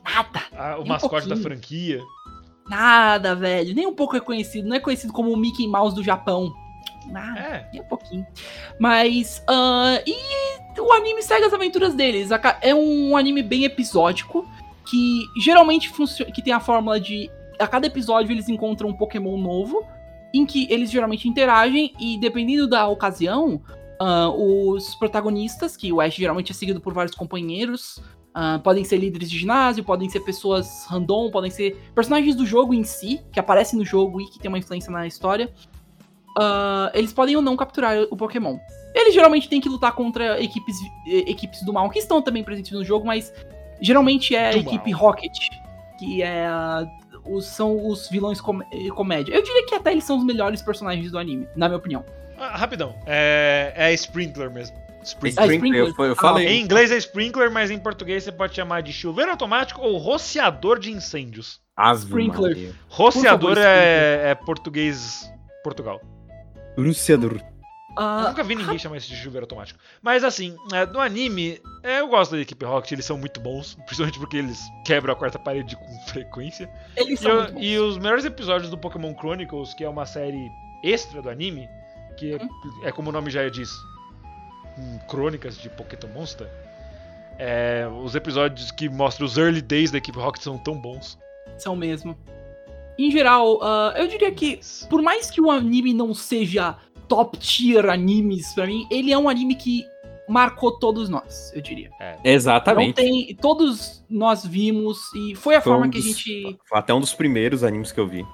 Nada. 0.04 0.42
Ah, 0.56 0.74
o 0.74 0.78
Nem 0.78 0.84
um 0.84 0.88
mascote 0.88 1.28
da 1.28 1.34
pouquinho. 1.34 1.42
franquia. 1.42 2.00
Nada, 2.68 3.34
velho. 3.34 3.74
Nem 3.74 3.86
um 3.86 3.94
pouco 3.94 4.14
reconhecido. 4.14 4.68
Não 4.68 4.76
é 4.76 4.80
conhecido 4.80 5.12
como 5.12 5.32
o 5.32 5.36
Mickey 5.36 5.66
Mouse 5.66 5.94
do 5.94 6.02
Japão. 6.02 6.54
Nada. 7.06 7.40
É. 7.40 7.68
Nem 7.72 7.82
um 7.82 7.86
pouquinho. 7.86 8.26
Mas. 8.78 9.42
ah, 9.48 10.00
e 10.06 10.80
o 10.80 10.92
anime 10.92 11.22
segue 11.22 11.44
as 11.46 11.52
aventuras 11.52 11.94
deles. 11.94 12.30
É 12.62 12.74
um 12.74 13.16
anime 13.16 13.42
bem 13.42 13.64
episódico. 13.64 14.46
Que 14.86 15.22
geralmente 15.42 15.88
funciona. 15.90 16.30
Que 16.32 16.42
tem 16.42 16.52
a 16.52 16.60
fórmula 16.60 16.98
de. 17.00 17.30
A 17.58 17.66
cada 17.66 17.86
episódio 17.86 18.32
eles 18.32 18.48
encontram 18.48 18.88
um 18.90 18.94
Pokémon 18.94 19.36
novo. 19.36 19.84
Em 20.34 20.44
que 20.46 20.66
eles 20.70 20.90
geralmente 20.90 21.28
interagem. 21.28 21.92
E 21.98 22.18
dependendo 22.18 22.68
da 22.68 22.86
ocasião. 22.88 23.60
ah, 24.00 24.28
os 24.30 24.94
protagonistas, 24.94 25.76
que 25.76 25.92
o 25.92 26.00
Ash 26.00 26.14
geralmente 26.14 26.52
é 26.52 26.54
seguido 26.54 26.80
por 26.80 26.92
vários 26.94 27.14
companheiros. 27.16 28.00
ah, 28.34 28.60
podem 28.62 28.84
ser 28.84 28.98
líderes 28.98 29.28
de 29.28 29.36
ginásio, 29.38 29.82
podem 29.82 30.08
ser 30.08 30.20
pessoas 30.20 30.86
random, 30.86 31.30
podem 31.30 31.50
ser 31.50 31.74
personagens 31.94 32.36
do 32.36 32.46
jogo 32.46 32.72
em 32.72 32.84
si, 32.84 33.20
que 33.32 33.40
aparecem 33.40 33.76
no 33.76 33.84
jogo 33.84 34.20
e 34.20 34.26
que 34.30 34.38
tem 34.38 34.48
uma 34.48 34.58
influência 34.58 34.92
na 34.92 35.06
história. 35.08 35.52
Ah, 36.38 36.90
eles 36.94 37.12
podem 37.12 37.34
ou 37.36 37.42
não 37.42 37.56
capturar 37.56 37.96
o 38.10 38.16
Pokémon. 38.16 38.58
Eles 38.94 39.12
geralmente 39.14 39.48
têm 39.48 39.60
que 39.60 39.68
lutar 39.68 39.92
contra 39.92 40.40
equipes, 40.40 40.76
eh, 41.08 41.30
equipes 41.30 41.62
do 41.64 41.72
mal, 41.72 41.90
que 41.90 41.98
estão 41.98 42.22
também 42.22 42.44
presentes 42.44 42.70
no 42.72 42.84
jogo, 42.84 43.06
mas 43.06 43.32
geralmente 43.80 44.34
é 44.34 44.48
a 44.48 44.56
equipe 44.56 44.90
mal. 44.92 45.00
Rocket, 45.00 45.36
que 45.98 46.22
é 46.22 46.46
a- 46.46 46.86
os, 47.28 47.46
são 47.46 47.86
os 47.86 48.08
vilões 48.08 48.40
com, 48.40 48.62
eh, 48.62 48.88
comédia. 48.94 49.34
Eu 49.34 49.42
diria 49.42 49.66
que 49.66 49.74
até 49.74 49.92
eles 49.92 50.04
são 50.04 50.18
os 50.18 50.24
melhores 50.24 50.62
personagens 50.62 51.10
do 51.10 51.18
anime, 51.18 51.46
na 51.56 51.68
minha 51.68 51.78
opinião. 51.78 52.04
Ah, 52.38 52.56
rapidão. 52.56 52.94
É, 53.06 53.72
é 53.76 53.92
Sprinkler 53.94 54.50
mesmo. 54.50 54.76
Sprinkler. 55.02 55.44
Ah, 55.44 55.52
Sprinkler, 55.52 55.94
eu, 55.98 56.04
eu 56.06 56.12
Ah, 56.12 56.16
falei. 56.16 56.46
Em 56.46 56.62
inglês 56.62 56.90
é 56.90 56.96
Sprinkler, 56.96 57.50
mas 57.50 57.70
em 57.70 57.78
português 57.78 58.24
você 58.24 58.32
pode 58.32 58.54
chamar 58.54 58.82
de 58.82 58.92
chuveiro 58.92 59.30
automático 59.30 59.80
ou 59.80 59.96
rociador 59.96 60.78
de 60.78 60.92
incêndios. 60.92 61.60
Ave 61.76 62.04
Sprinkler. 62.04 62.56
Maria. 62.56 62.72
Rociador 62.88 63.54
favor, 63.54 63.58
é, 63.58 64.30
é 64.30 64.34
português 64.34 65.30
Portugal. 65.62 66.00
Luciador. 67.98 68.20
Eu 68.22 68.26
Ah, 68.26 68.28
nunca 68.30 68.42
vi 68.44 68.54
ninguém 68.54 68.78
chamar 68.78 68.96
isso 68.98 69.08
de 69.08 69.16
chuveiro 69.16 69.44
automático. 69.44 69.78
Mas 70.02 70.22
assim, 70.24 70.56
é, 70.72 70.86
no 70.86 71.00
anime, 71.00 71.60
é, 71.82 72.00
eu 72.00 72.08
gosto 72.08 72.32
da 72.32 72.40
equipe 72.40 72.64
Rocket, 72.64 72.92
eles 72.92 73.04
são 73.04 73.18
muito 73.18 73.40
bons, 73.40 73.74
principalmente 73.86 74.18
porque 74.18 74.36
eles 74.36 74.58
quebram 74.84 75.12
a 75.12 75.16
quarta 75.16 75.38
parede 75.38 75.76
com 75.76 75.98
frequência. 76.08 76.70
eles 76.96 77.20
E, 77.20 77.22
são 77.22 77.30
eu- 77.32 77.36
muito 77.42 77.54
bons. 77.54 77.62
e 77.64 77.78
os 77.78 77.98
melhores 77.98 78.24
episódios 78.24 78.70
do 78.70 78.78
Pokémon 78.78 79.14
Chronicles, 79.14 79.74
que 79.74 79.84
é 79.84 79.88
uma 79.88 80.06
série 80.06 80.50
extra 80.82 81.20
do 81.20 81.28
anime, 81.28 81.68
que 82.16 82.34
é, 82.34 82.88
é 82.88 82.92
como 82.92 83.10
o 83.10 83.12
nome 83.12 83.30
já 83.30 83.48
diz, 83.48 83.70
hum, 84.78 84.98
crônicas 85.08 85.56
de 85.58 85.68
Pokémon 85.70 86.12
Monster. 86.14 86.48
é, 87.38 87.86
os 88.02 88.14
episódios 88.14 88.70
que 88.72 88.88
mostram 88.88 89.24
os 89.26 89.36
early 89.38 89.62
days 89.62 89.90
da 89.92 89.98
equipe 89.98 90.18
Rocket 90.18 90.42
são 90.42 90.58
tão 90.58 90.74
bons. 90.74 91.18
São 91.56 91.76
mesmo. 91.76 92.16
Em 92.98 93.12
geral, 93.12 93.60
ah, 93.62 93.94
eu 93.96 94.08
diria 94.08 94.32
que 94.32 94.58
por 94.90 95.00
mais 95.00 95.30
que 95.30 95.40
o 95.40 95.48
anime 95.52 95.94
não 95.94 96.12
seja 96.12 96.76
top 97.08 97.36
tier 97.38 97.88
animes 97.88 98.52
pra 98.54 98.66
mim, 98.66 98.86
ele 98.90 99.12
é 99.12 99.18
um 99.18 99.28
anime 99.28 99.54
que 99.54 99.84
marcou 100.28 100.78
todos 100.78 101.08
nós, 101.08 101.50
eu 101.54 101.62
diria. 101.62 101.88
Não 101.98 102.18
Exatamente. 102.22 102.94
tem, 102.94 103.34
todos 103.40 104.04
nós 104.10 104.44
vimos 104.44 104.98
e 105.14 105.34
foi 105.34 105.54
a 105.56 105.60
Foi 105.60 105.72
forma 105.72 105.86
um 105.86 105.90
que 105.90 105.98
a 105.98 106.00
dos- 106.02 106.10
gente. 106.18 106.58
Foi 106.68 106.78
até 106.78 106.92
um 106.92 107.00
dos 107.00 107.14
primeiros 107.14 107.64
animes 107.64 107.90
que 107.92 107.98
eu 107.98 108.06
vi. 108.06 108.26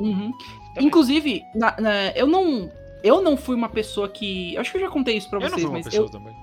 Uhum. 0.00 0.32
Inclusive, 0.80 1.42
na- 1.54 1.76
na- 1.80 2.10
eu 2.16 2.26
não, 2.26 2.70
eu 3.02 3.22
não 3.22 3.36
fui 3.36 3.54
uma 3.54 3.68
pessoa 3.68 4.08
que, 4.08 4.56
acho 4.58 4.70
que 4.72 4.76
eu 4.78 4.80
já 4.82 4.88
contei 4.88 5.16
isso 5.16 5.30
pra 5.30 5.38
Eu 5.38 5.42
não 5.44 5.48
vocês, 5.50 5.60
fui 5.62 5.70
uma 5.70 5.78
mas 5.78 5.84
pessoa 5.86 6.06
eu, 6.06 6.10
também. 6.10 6.34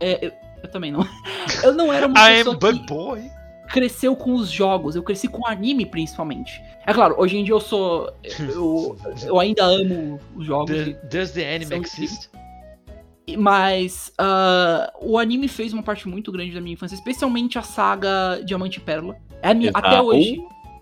é, 0.00 0.26
eu, 0.26 0.32
eu 0.62 0.70
também 0.70 0.92
não. 0.92 1.00
Eu 1.64 1.74
não 1.74 1.92
era 1.92 2.06
uma 2.06 2.30
I 2.30 2.36
pessoa 2.38 2.54
am 2.54 2.58
bug 2.58 2.78
que, 2.80 2.86
boy. 2.86 3.30
Cresceu 3.68 4.14
com 4.16 4.34
os 4.34 4.50
jogos, 4.50 4.94
eu 4.96 5.02
cresci 5.02 5.28
com 5.28 5.46
anime 5.46 5.84
principalmente. 5.86 6.62
É 6.86 6.92
claro, 6.94 7.14
hoje 7.18 7.36
em 7.38 7.44
dia 7.44 7.54
eu 7.54 7.60
sou. 7.60 8.12
Eu, 8.38 8.96
eu 9.26 9.38
ainda 9.40 9.64
amo 9.64 10.18
os 10.36 10.46
jogos. 10.46 10.70
The- 10.74 10.92
Does 11.10 11.30
the 11.32 11.54
anime 11.56 11.76
exist? 11.76 12.30
Mas 13.36 14.12
ah, 14.18 14.92
o 15.00 15.18
anime 15.18 15.48
fez 15.48 15.72
uma 15.72 15.82
parte 15.82 16.06
muito 16.08 16.30
grande 16.30 16.54
da 16.54 16.60
minha 16.60 16.74
infância, 16.74 16.94
especialmente 16.94 17.58
a 17.58 17.62
saga 17.62 18.40
Diamante 18.44 18.78
e 18.78 18.80
Pérola. 18.80 19.16
É 19.42 19.50
a 19.50 19.54
minha, 19.54 19.70
até 19.74 20.00
hoje, 20.00 20.38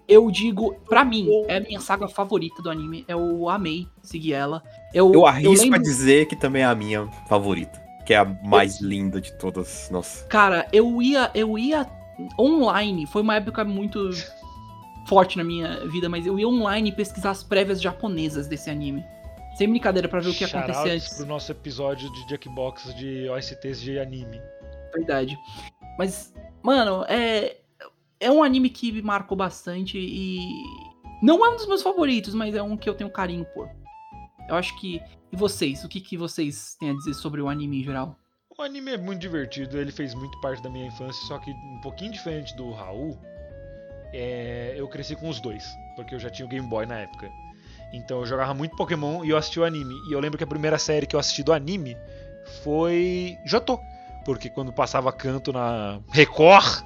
eu 0.07 0.31
digo, 0.31 0.75
pra 0.87 1.05
mim, 1.07 1.27
é 1.49 1.57
a 1.57 1.61
minha 1.61 1.81
saga 1.81 2.07
favorita 2.07 2.61
do 2.63 2.69
anime. 2.71 3.05
Eu 3.09 3.49
amei 3.49 3.89
seguir 4.03 4.35
ela. 4.35 4.63
Eu, 4.93 5.11
Eu 5.13 5.27
arrisco 5.27 5.65
lembro- 5.65 5.79
a 5.81 5.83
dizer 5.83 6.27
que 6.27 6.37
também 6.37 6.63
é 6.63 6.67
a 6.67 6.75
minha 6.75 7.07
favorita. 7.29 7.83
Que 8.05 8.13
é 8.13 8.19
a 8.19 8.25
mais 8.27 8.79
linda 8.83 9.19
de 9.19 9.33
todas. 9.39 9.89
Nossa. 9.91 10.27
Cara, 10.27 10.67
eu 10.71 11.01
ia, 11.01 11.31
eu 11.35 11.59
ia 11.59 11.87
online, 12.39 13.07
foi 13.07 13.23
uma 13.23 13.37
época 13.37 13.65
muito 13.65 14.11
forte 15.07 15.37
na 15.37 15.45
minha 15.45 15.87
vida, 15.89 16.09
mas 16.09 16.27
eu 16.27 16.39
ia 16.39 16.49
online 16.49 16.93
pesquisar 16.93 17.31
as 17.31 17.43
prévias 17.43 17.81
japonesas 17.81 18.47
desse 18.47 18.71
anime. 18.71 19.05
Sem 19.57 19.69
brincadeira, 19.69 20.09
pra 20.09 20.21
ver 20.21 20.31
o 20.31 20.35
que 20.35 20.45
acontecia 20.45 20.95
antes. 20.95 21.15
pro 21.15 21.27
nosso 21.27 21.53
episódio 21.53 22.11
de 22.13 22.29
Jackbox 22.29 22.93
de 22.95 23.29
OSTs 23.29 23.81
de 23.81 23.99
anime. 23.99 24.41
Verdade. 24.93 25.39
Mas, 25.99 26.33
mano, 26.63 27.05
é. 27.09 27.59
É 28.21 28.31
um 28.31 28.43
anime 28.43 28.71
que 28.71 28.91
me 28.91 29.03
marcou 29.03 29.37
bastante 29.37 29.99
e. 29.99 30.39
Não 31.23 31.45
é 31.45 31.51
um 31.51 31.57
dos 31.57 31.67
meus 31.67 31.83
favoritos, 31.83 32.35
mas 32.35 32.55
é 32.55 32.63
um 32.63 32.77
que 32.77 32.89
eu 32.89 32.95
tenho 32.95 33.11
carinho 33.11 33.45
por. 33.55 33.69
Eu 34.49 34.57
acho 34.57 34.79
que. 34.81 35.01
E 35.31 35.37
vocês? 35.37 35.85
O 35.85 35.89
que, 35.89 36.01
que 36.01 36.17
vocês 36.17 36.77
têm 36.81 36.91
a 36.91 36.95
dizer 36.95 37.15
sobre 37.15 37.41
o 37.41 37.49
anime 37.49 37.81
em 37.81 37.85
geral? 37.85 38.19
O 38.57 38.63
anime 38.63 38.93
é 38.93 38.97
muito 38.97 39.21
divertido, 39.21 39.81
ele 39.81 39.91
fez 39.91 40.15
muito 40.15 40.41
parte 40.41 40.63
da 40.63 40.71
minha 40.71 40.87
infância, 40.87 41.21
só 41.27 41.39
que 41.39 41.51
um 41.51 41.81
pouquinho 41.83 42.13
diferente 42.13 42.55
do 42.55 42.71
Raul, 42.71 43.19
é, 44.13 44.75
eu 44.77 44.87
cresci 44.87 45.17
com 45.17 45.29
os 45.29 45.41
dois, 45.41 45.65
porque 45.97 46.15
eu 46.15 46.21
já 46.21 46.31
tinha 46.31 46.47
o 46.47 46.49
Game 46.49 46.69
Boy 46.69 46.87
na 46.87 47.01
época. 47.01 47.29
Então 47.93 48.21
eu 48.21 48.27
jogava 48.27 48.55
muito 48.55 48.77
Pokémon 48.77 49.25
e 49.25 49.31
eu 49.31 49.37
assistia 49.37 49.63
o 49.63 49.65
anime. 49.65 49.95
E 50.09 50.13
eu 50.13 50.21
lembro 50.21 50.39
que 50.39 50.45
a 50.45 50.47
primeira 50.47 50.79
série 50.79 51.05
que 51.05 51.17
eu 51.17 51.21
assisti 51.21 51.43
do 51.43 51.53
anime 51.53 51.97
foi 52.63 53.37
Jotô, 53.45 53.81
porque 54.25 54.49
quando 54.49 54.73
passava 54.73 55.13
canto 55.13 55.53
na 55.53 56.01
Record, 56.13 56.85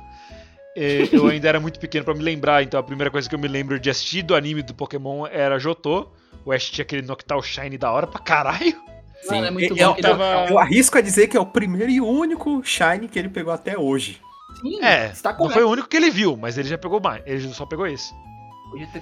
é, 0.74 1.07
eu 1.12 1.26
ainda 1.26 1.50
era 1.50 1.61
muito 1.61 1.78
pequeno 1.78 2.02
pra 2.02 2.14
me 2.14 2.22
lembrar, 2.22 2.62
então 2.62 2.81
a 2.81 2.83
primeira 2.83 3.11
coisa 3.11 3.28
que 3.28 3.35
eu 3.35 3.38
me 3.38 3.48
lembro 3.48 3.78
de 3.78 3.90
assistir 3.90 4.22
do 4.22 4.35
anime 4.35 4.62
do 4.62 4.74
Pokémon 4.74 5.26
era 5.26 5.59
Jotô. 5.59 6.11
O 6.46 6.52
Ash 6.52 6.70
tinha 6.70 6.83
aquele 6.83 7.02
Noctowl 7.02 7.42
Shine 7.42 7.76
da 7.76 7.92
hora 7.92 8.07
pra 8.07 8.20
caralho. 8.20 8.88
Mano, 9.26 9.46
é 9.46 9.50
muito 9.50 9.76
eu, 9.76 9.88
bom. 9.88 9.96
eu- 9.96 10.02
tava- 10.02 10.46
eu 10.48 10.59
arrisco 10.59 10.96
a 10.96 11.00
dizer 11.00 11.26
que 11.28 11.37
é 11.37 11.40
o 11.40 11.46
primeiro 11.46 11.90
e 11.90 12.00
único 12.00 12.62
Shine 12.64 13.09
que 13.09 13.18
ele 13.18 13.28
pegou 13.28 13.52
até 13.52 13.76
hoje. 13.78 14.20
Sim, 14.61 14.83
É, 14.83 15.07
está 15.11 15.31
não 15.31 15.38
correto. 15.38 15.54
foi 15.54 15.64
o 15.64 15.70
único 15.70 15.88
que 15.88 15.96
ele 15.96 16.11
viu, 16.11 16.37
mas 16.37 16.57
ele 16.59 16.68
já 16.68 16.78
pegou 16.78 17.00
mais. 17.00 17.22
Ele 17.26 17.40
só 17.52 17.66
pegou 17.66 17.87
esse. 17.87 18.12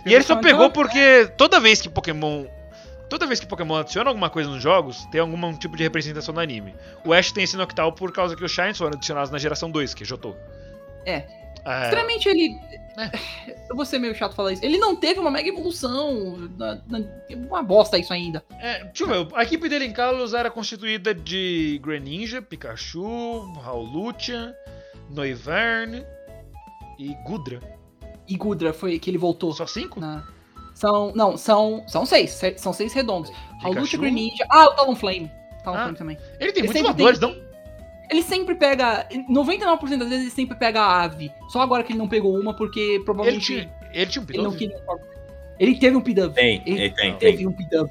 E 0.07 0.14
ele 0.14 0.22
só 0.24 0.37
pego 0.37 0.48
pegou 0.48 0.70
porque 0.70 1.26
toda 1.37 1.59
vez 1.61 1.81
que 1.81 1.88
Pokémon. 1.88 2.44
Toda 3.09 3.24
vez 3.26 3.38
que 3.38 3.46
Pokémon 3.46 3.76
adiciona 3.76 4.11
alguma 4.11 4.29
coisa 4.29 4.50
nos 4.50 4.61
jogos, 4.61 5.07
tem 5.12 5.20
algum 5.20 5.52
tipo 5.57 5.76
de 5.76 5.85
representação 5.85 6.35
no 6.35 6.40
anime. 6.40 6.74
O 7.05 7.12
Ash 7.12 7.31
tem 7.31 7.44
esse 7.44 7.57
Noctowl 7.57 7.92
por 7.92 8.11
causa 8.12 8.35
que 8.35 8.44
os 8.44 8.50
Shines 8.50 8.76
foram 8.79 8.94
adicionados 8.96 9.31
na 9.31 9.38
geração 9.38 9.70
2, 9.70 9.94
que 9.94 10.02
é 10.02 10.07
Jotô. 10.07 10.35
É. 11.05 11.24
É, 11.66 11.85
Sinceramente, 11.85 12.29
ele. 12.29 12.57
É. 12.98 13.11
Eu 13.68 13.76
vou 13.76 13.85
ser 13.85 13.98
meio 13.98 14.14
chato 14.14 14.35
falar 14.35 14.52
isso. 14.52 14.64
Ele 14.64 14.79
não 14.79 14.96
teve 14.96 15.20
uma 15.20 15.31
mega 15.31 15.48
evolução. 15.48 16.48
na- 16.57 16.81
na- 16.88 17.00
Uma 17.48 17.62
bosta 17.62 17.98
isso 17.98 18.12
ainda. 18.12 18.42
é, 18.61 18.85
deixa 18.85 19.05
eu 19.05 19.26
ver, 19.26 19.35
a 19.37 19.42
equipe 19.42 19.68
dele 19.68 19.85
em 19.87 19.92
Kalos 19.92 20.33
era 20.33 20.50
constituída 20.50 21.12
de 21.14 21.79
Greninja, 21.83 22.40
Pikachu, 22.40 23.02
Howlucha, 23.66 24.55
Noivern 25.11 26.05
e 26.98 27.14
Gudra. 27.26 27.61
E 28.29 28.37
Gudra 28.37 28.72
foi 28.72 28.98
que 28.98 29.11
ele 29.11 29.18
voltou. 29.18 29.52
Só 29.52 29.66
cinco? 29.66 30.00
na- 30.00 30.24
São. 30.74 31.12
Não, 31.14 31.37
são. 31.37 31.85
São 31.88 32.05
seis. 32.07 32.31
se- 32.33 32.59
São 32.59 32.72
seis 32.72 32.92
redondos. 32.92 33.31
Pikachu? 33.62 33.98
Greninja. 33.98 34.46
Ah, 34.50 34.66
o 34.66 34.74
Talonflame. 34.74 35.31
Talonflame 35.64 35.92
Ah. 35.94 35.98
também. 35.98 36.18
Ele 36.40 36.52
tem 36.52 36.64
Ele 36.64 36.72
muitos 36.72 36.83
voadores, 36.83 37.18
tem- 37.18 37.29
não? 37.35 37.46
Ele 38.11 38.23
sempre 38.23 38.55
pega. 38.55 39.09
99% 39.31 39.81
das 39.99 40.09
vezes 40.09 40.25
ele 40.25 40.31
sempre 40.31 40.57
pega 40.57 40.81
a 40.81 41.03
ave. 41.03 41.31
Só 41.49 41.61
agora 41.61 41.83
que 41.83 41.92
ele 41.92 41.99
não 41.99 42.09
pegou 42.09 42.38
uma, 42.38 42.55
porque 42.55 42.79
Ele 42.81 43.05
provavelmente 43.05 43.47
tinha, 43.47 43.71
ele 43.92 44.07
tinha 44.07 44.23
um 44.23 44.27
ele 44.29 44.42
não 44.42 44.53
Pidove. 44.53 44.59
queria. 44.59 45.16
Ele 45.59 45.75
teve 45.79 45.97
um 45.97 46.01
Pidove. 46.01 46.35
Tem, 46.35 46.62
Ele 46.66 46.81
ele 46.83 46.90
tem, 46.95 47.16
teve 47.16 47.37
tem. 47.38 47.47
um 47.47 47.53
Pidove. 47.53 47.90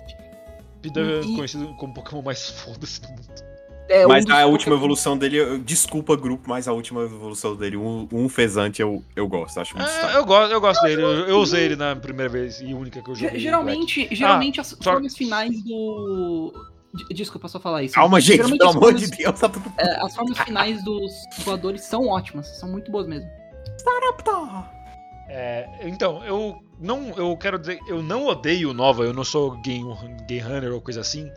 Pidove 0.82 1.12
é 1.34 1.36
conhecido 1.36 1.74
como 1.76 1.92
o 1.92 1.96
Pokémon 1.96 2.22
mais 2.22 2.50
foda-se 2.50 3.02
do 3.02 3.08
mundo. 3.10 3.46
É, 3.88 4.04
um 4.06 4.10
Mas 4.10 4.26
dos 4.26 4.34
a 4.34 4.46
última 4.46 4.58
Pokémon- 4.58 4.78
evolução 4.78 5.16
dele, 5.18 5.60
desculpa 5.60 6.16
grupo, 6.16 6.50
mas 6.50 6.68
a 6.68 6.74
última 6.74 7.02
evolução 7.04 7.56
dele, 7.56 7.78
um, 7.78 8.08
um 8.12 8.28
fezante, 8.28 8.82
eu, 8.82 9.04
eu 9.16 9.28
gosto, 9.28 9.60
acho 9.60 9.76
muito 9.78 9.88
Ah, 9.88 9.92
style. 9.94 10.16
eu 10.16 10.26
gosto, 10.26 10.52
eu 10.52 10.62
gosto 10.62 10.82
dele. 10.84 11.02
Eu, 11.04 11.10
eu 11.28 11.38
usei 11.38 11.66
ele 11.66 11.76
na 11.76 11.96
primeira 11.96 12.28
vez 12.32 12.60
e 12.62 12.74
única 12.74 13.02
que 13.04 13.10
eu 13.12 13.16
joguei. 13.16 13.40
Geralmente, 13.40 14.08
geralmente 14.12 14.60
as 14.60 14.68
só- 14.68 14.78
formas 14.92 15.16
finais 15.16 15.64
do. 15.64 16.52
De- 16.96 17.14
Desculpa 17.14 17.48
só 17.48 17.60
falar 17.60 17.84
isso. 17.84 17.94
Calma, 17.96 18.20
gente, 18.22 18.38
pelo 18.58 18.70
amor 18.70 18.82
formas- 18.82 19.02
de 19.02 19.18
Deus, 19.18 19.40
tá 19.40 19.50
tudo. 19.50 19.72
é, 19.78 20.02
as 20.06 20.16
formas 20.16 20.38
finais 20.40 20.84
dos 20.84 21.12
voadores 21.44 21.82
são 21.84 22.08
ótimas, 22.08 22.48
são 22.60 22.70
muito 22.70 22.92
boas 22.92 23.08
mesmo. 23.08 23.30
É, 25.28 25.68
então, 25.82 26.24
eu 26.24 26.56
não, 26.80 27.10
eu 27.18 27.36
quero 27.38 27.58
dizer, 27.60 27.80
eu 27.88 28.02
não 28.04 28.26
odeio 28.28 28.70
o 28.70 28.74
Nova, 28.74 29.04
eu 29.04 29.14
não 29.14 29.24
sou 29.24 29.52
game, 29.62 29.84
game 30.28 30.40
runner 30.42 30.72
ou 30.74 30.82
coisa 30.82 31.02
assim. 31.02 31.30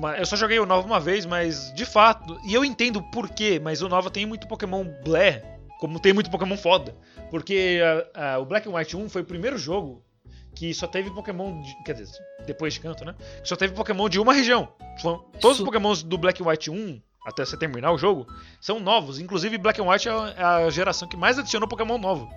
Mas 0.00 0.20
eu 0.20 0.26
só 0.26 0.36
joguei 0.36 0.58
o 0.60 0.66
Nova 0.66 0.86
uma 0.86 1.00
vez, 1.00 1.26
mas 1.26 1.72
de 1.74 1.84
fato, 1.84 2.38
e 2.46 2.54
eu 2.54 2.64
entendo 2.64 3.02
por 3.10 3.28
quê, 3.28 3.60
mas 3.62 3.82
o 3.82 3.88
Nova 3.88 4.08
tem 4.10 4.24
muito 4.24 4.46
Pokémon 4.46 4.84
blé, 5.04 5.42
como 5.80 5.98
tem 5.98 6.12
muito 6.12 6.30
Pokémon 6.30 6.56
foda. 6.56 6.94
Porque 7.30 7.80
a- 8.14 8.34
a- 8.34 8.38
o 8.38 8.44
Black 8.44 8.68
and 8.68 8.72
White 8.72 8.96
1 8.96 9.08
foi 9.08 9.22
o 9.22 9.24
primeiro 9.24 9.58
jogo 9.58 10.02
que 10.60 10.74
só 10.74 10.86
teve 10.86 11.10
Pokémon, 11.10 11.58
de, 11.62 11.74
quer 11.84 11.94
dizer, 11.94 12.12
depois 12.46 12.74
de 12.74 12.80
canto, 12.80 13.02
né? 13.02 13.14
Que 13.42 13.48
só 13.48 13.56
teve 13.56 13.72
Pokémon 13.72 14.10
de 14.10 14.20
uma 14.20 14.34
região. 14.34 14.68
Foram- 15.00 15.24
Todos 15.40 15.56
Isso. 15.56 15.62
os 15.62 15.64
Pokémons 15.64 16.02
do 16.02 16.18
Black 16.18 16.42
White 16.42 16.70
1, 16.70 17.00
até 17.26 17.46
você 17.46 17.56
terminar 17.56 17.92
o 17.92 17.96
jogo, 17.96 18.26
são 18.60 18.78
novos. 18.78 19.18
Inclusive, 19.18 19.56
Black 19.56 19.80
White 19.80 20.08
é 20.08 20.12
a- 20.12 20.34
é 20.36 20.42
a 20.66 20.70
geração 20.70 21.08
que 21.08 21.16
mais 21.16 21.38
adicionou 21.38 21.66
Pokémon 21.66 21.96
novo. 21.96 22.28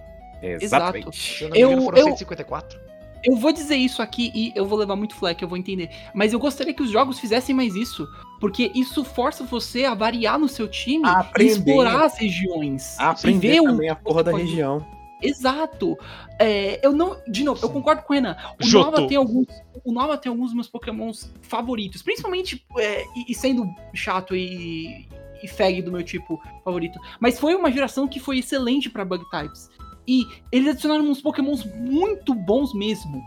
Exatamente. 0.42 1.16
Se 1.18 1.44
eu 1.44 1.50
não 1.50 1.54
me 1.56 1.62
Eu- 1.62 1.68
engano, 1.72 1.84
foram 1.86 1.98
eu- 1.98 2.06
154. 2.06 2.80
Eu 3.26 3.36
vou 3.38 3.52
dizer 3.54 3.76
isso 3.76 4.02
aqui 4.02 4.32
e 4.36 4.52
eu 4.56 4.66
vou 4.66 4.78
levar 4.78 4.96
muito 4.98 5.16
fleck, 5.16 5.42
eu 5.42 5.48
vou 5.48 5.58
entender. 5.58 5.90
Mas 6.14 6.32
eu 6.34 6.40
gostaria 6.40 6.74
que 6.74 6.84
os 6.84 6.90
jogos 6.92 7.20
fizessem 7.20 7.54
mais 7.56 7.74
isso. 7.76 8.08
Porque 8.40 8.72
isso 8.76 9.04
força 9.06 9.46
você 9.46 9.86
a 9.86 9.94
variar 9.94 10.38
no 10.38 10.50
seu 10.50 10.68
time 10.68 11.06
A 11.06 11.10
e 11.12 11.16
aprender. 11.16 11.52
explorar 11.52 12.04
as 12.06 12.18
regiões. 12.18 12.98
A 13.00 13.12
aprender 13.12 13.48
e 13.48 13.52
ver 13.52 13.60
o- 13.62 13.66
também 13.66 13.90
a 13.90 13.96
porra 13.96 14.24
da 14.24 14.32
pode- 14.32 14.44
região. 14.44 14.86
Exato. 15.24 15.98
É, 16.40 16.86
eu 16.86 16.92
não. 16.92 17.18
De 17.28 17.44
novo, 17.44 17.66
eu 17.66 17.70
concordo 17.70 18.04
com 18.04 18.14
o 18.14 18.16
Renan. 18.16 18.36
O 18.60 18.66
Jotô. 18.66 18.92
Nova 18.92 19.08
tem 19.08 19.18
alguns. 19.18 19.48
O 19.84 19.92
Nova 19.92 20.18
tem 20.18 20.30
alguns 20.30 20.48
dos 20.48 20.56
meus 20.56 20.68
Pokémons 20.68 21.32
favoritos. 21.42 22.02
Principalmente. 22.02 22.66
é, 22.78 23.04
e, 23.16 23.32
e 23.32 23.34
sendo 23.34 23.66
chato 23.94 24.36
e. 24.36 25.08
E 25.42 25.48
fag 25.48 25.82
do 25.82 25.92
meu 25.92 26.04
tipo 26.04 26.42
favorito. 26.64 26.98
Mas 27.20 27.38
foi 27.38 27.54
uma 27.54 27.70
geração 27.70 28.08
que 28.08 28.18
foi 28.18 28.40
excelente 28.40 28.90
pra 28.90 29.04
Bug 29.04 29.26
Types. 29.30 29.70
E 30.08 30.26
eles 30.52 30.70
adicionaram 30.70 31.04
uns 31.04 31.22
Pokémons 31.22 31.66
muito 31.66 32.34
bons 32.34 32.74
mesmo. 32.74 33.22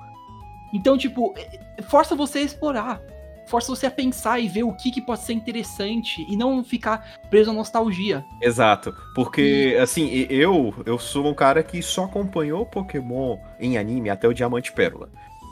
Então, 0.72 0.96
tipo, 0.96 1.34
é, 1.36 1.82
força 1.82 2.14
você 2.14 2.38
a 2.38 2.42
explorar. 2.42 3.02
Força 3.46 3.68
você 3.74 3.86
a 3.86 3.90
pensar 3.90 4.40
e 4.40 4.48
ver 4.48 4.64
o 4.64 4.72
que, 4.72 4.90
que 4.90 5.00
pode 5.00 5.22
ser 5.22 5.32
interessante. 5.32 6.24
E 6.28 6.36
não 6.36 6.64
ficar 6.64 7.18
preso 7.30 7.50
à 7.50 7.54
nostalgia. 7.54 8.24
Exato. 8.42 8.94
Porque, 9.14 9.76
assim, 9.80 10.06
e- 10.06 10.26
eu, 10.30 10.74
eu 10.84 10.98
sou 10.98 11.26
um 11.26 11.34
cara 11.34 11.62
que 11.62 11.80
só 11.82 12.04
acompanhou 12.04 12.66
Pokémon 12.66 13.36
em 13.60 13.78
anime 13.78 14.10
até 14.10 14.26
o 14.26 14.34
Diamante 14.34 14.72
Pérola. 14.72 15.08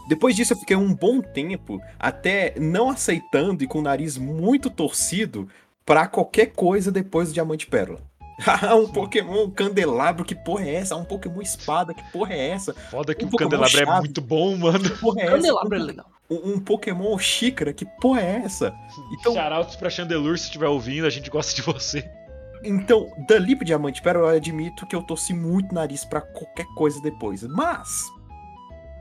Depois 0.09 0.37
disso, 0.37 0.53
eu 0.53 0.59
fiquei 0.59 0.77
um 0.77 0.93
bom 0.95 1.21
tempo 1.23 1.81
até 1.99 2.55
não 2.59 2.91
aceitando 2.91 3.65
e 3.65 3.67
com 3.67 3.79
o 3.79 3.83
nariz 3.83 4.19
muito 4.19 4.69
torcido 4.69 5.49
pra 5.87 6.07
qualquer 6.07 6.47
coisa 6.47 6.91
depois 6.93 7.29
do 7.29 7.35
Diamante 7.35 7.67
Pérola. 7.67 8.01
Ah, 8.47 8.75
um 8.75 8.89
Pokémon 8.89 9.49
candelabro, 9.51 10.25
que 10.25 10.35
porra 10.35 10.65
é 10.65 10.75
essa? 10.75 10.97
Um 10.97 11.05
Pokémon 11.05 11.41
espada, 11.41 11.95
que 11.95 12.03
porra 12.13 12.35
é 12.35 12.51
essa? 12.51 12.75
Foda 12.75 13.15
que 13.15 13.25
Um 13.25 13.29
o 13.29 13.31
Pokémon 13.31 13.51
Candelabra 13.51 13.81
é 13.83 13.85
chave. 13.87 13.99
muito 14.01 14.21
bom, 14.21 14.57
mano. 14.57 14.81
Que 14.81 14.99
porra 14.99 15.21
é 15.21 15.25
essa? 15.27 15.37
Candelabro 15.37 15.75
é 15.77 15.79
legal. 15.79 16.07
Um, 16.29 16.53
um 16.55 16.59
Pokémon 16.61 17.17
xícara, 17.19 17.73
que 17.73 17.85
porra 18.01 18.21
é 18.21 18.43
essa? 18.45 18.75
Então, 19.13 19.35
Shoutouts 19.35 19.77
pra 19.77 19.89
Chandelure 19.91 20.39
se 20.39 20.47
estiver 20.47 20.67
ouvindo, 20.69 21.07
a 21.07 21.11
gente 21.11 21.31
gosta 21.31 21.55
de 21.55 21.63
você. 21.63 22.11
Então, 22.65 23.13
dali 23.29 23.55
pro 23.55 23.65
Diamante 23.65 24.01
Pérola, 24.03 24.33
eu 24.33 24.37
admito 24.37 24.87
que 24.87 24.97
eu 24.97 25.03
torci 25.03 25.35
muito 25.35 25.75
nariz 25.75 26.05
pra 26.05 26.21
qualquer 26.21 26.67
coisa 26.75 27.01
depois. 27.03 27.43
Mas, 27.43 28.03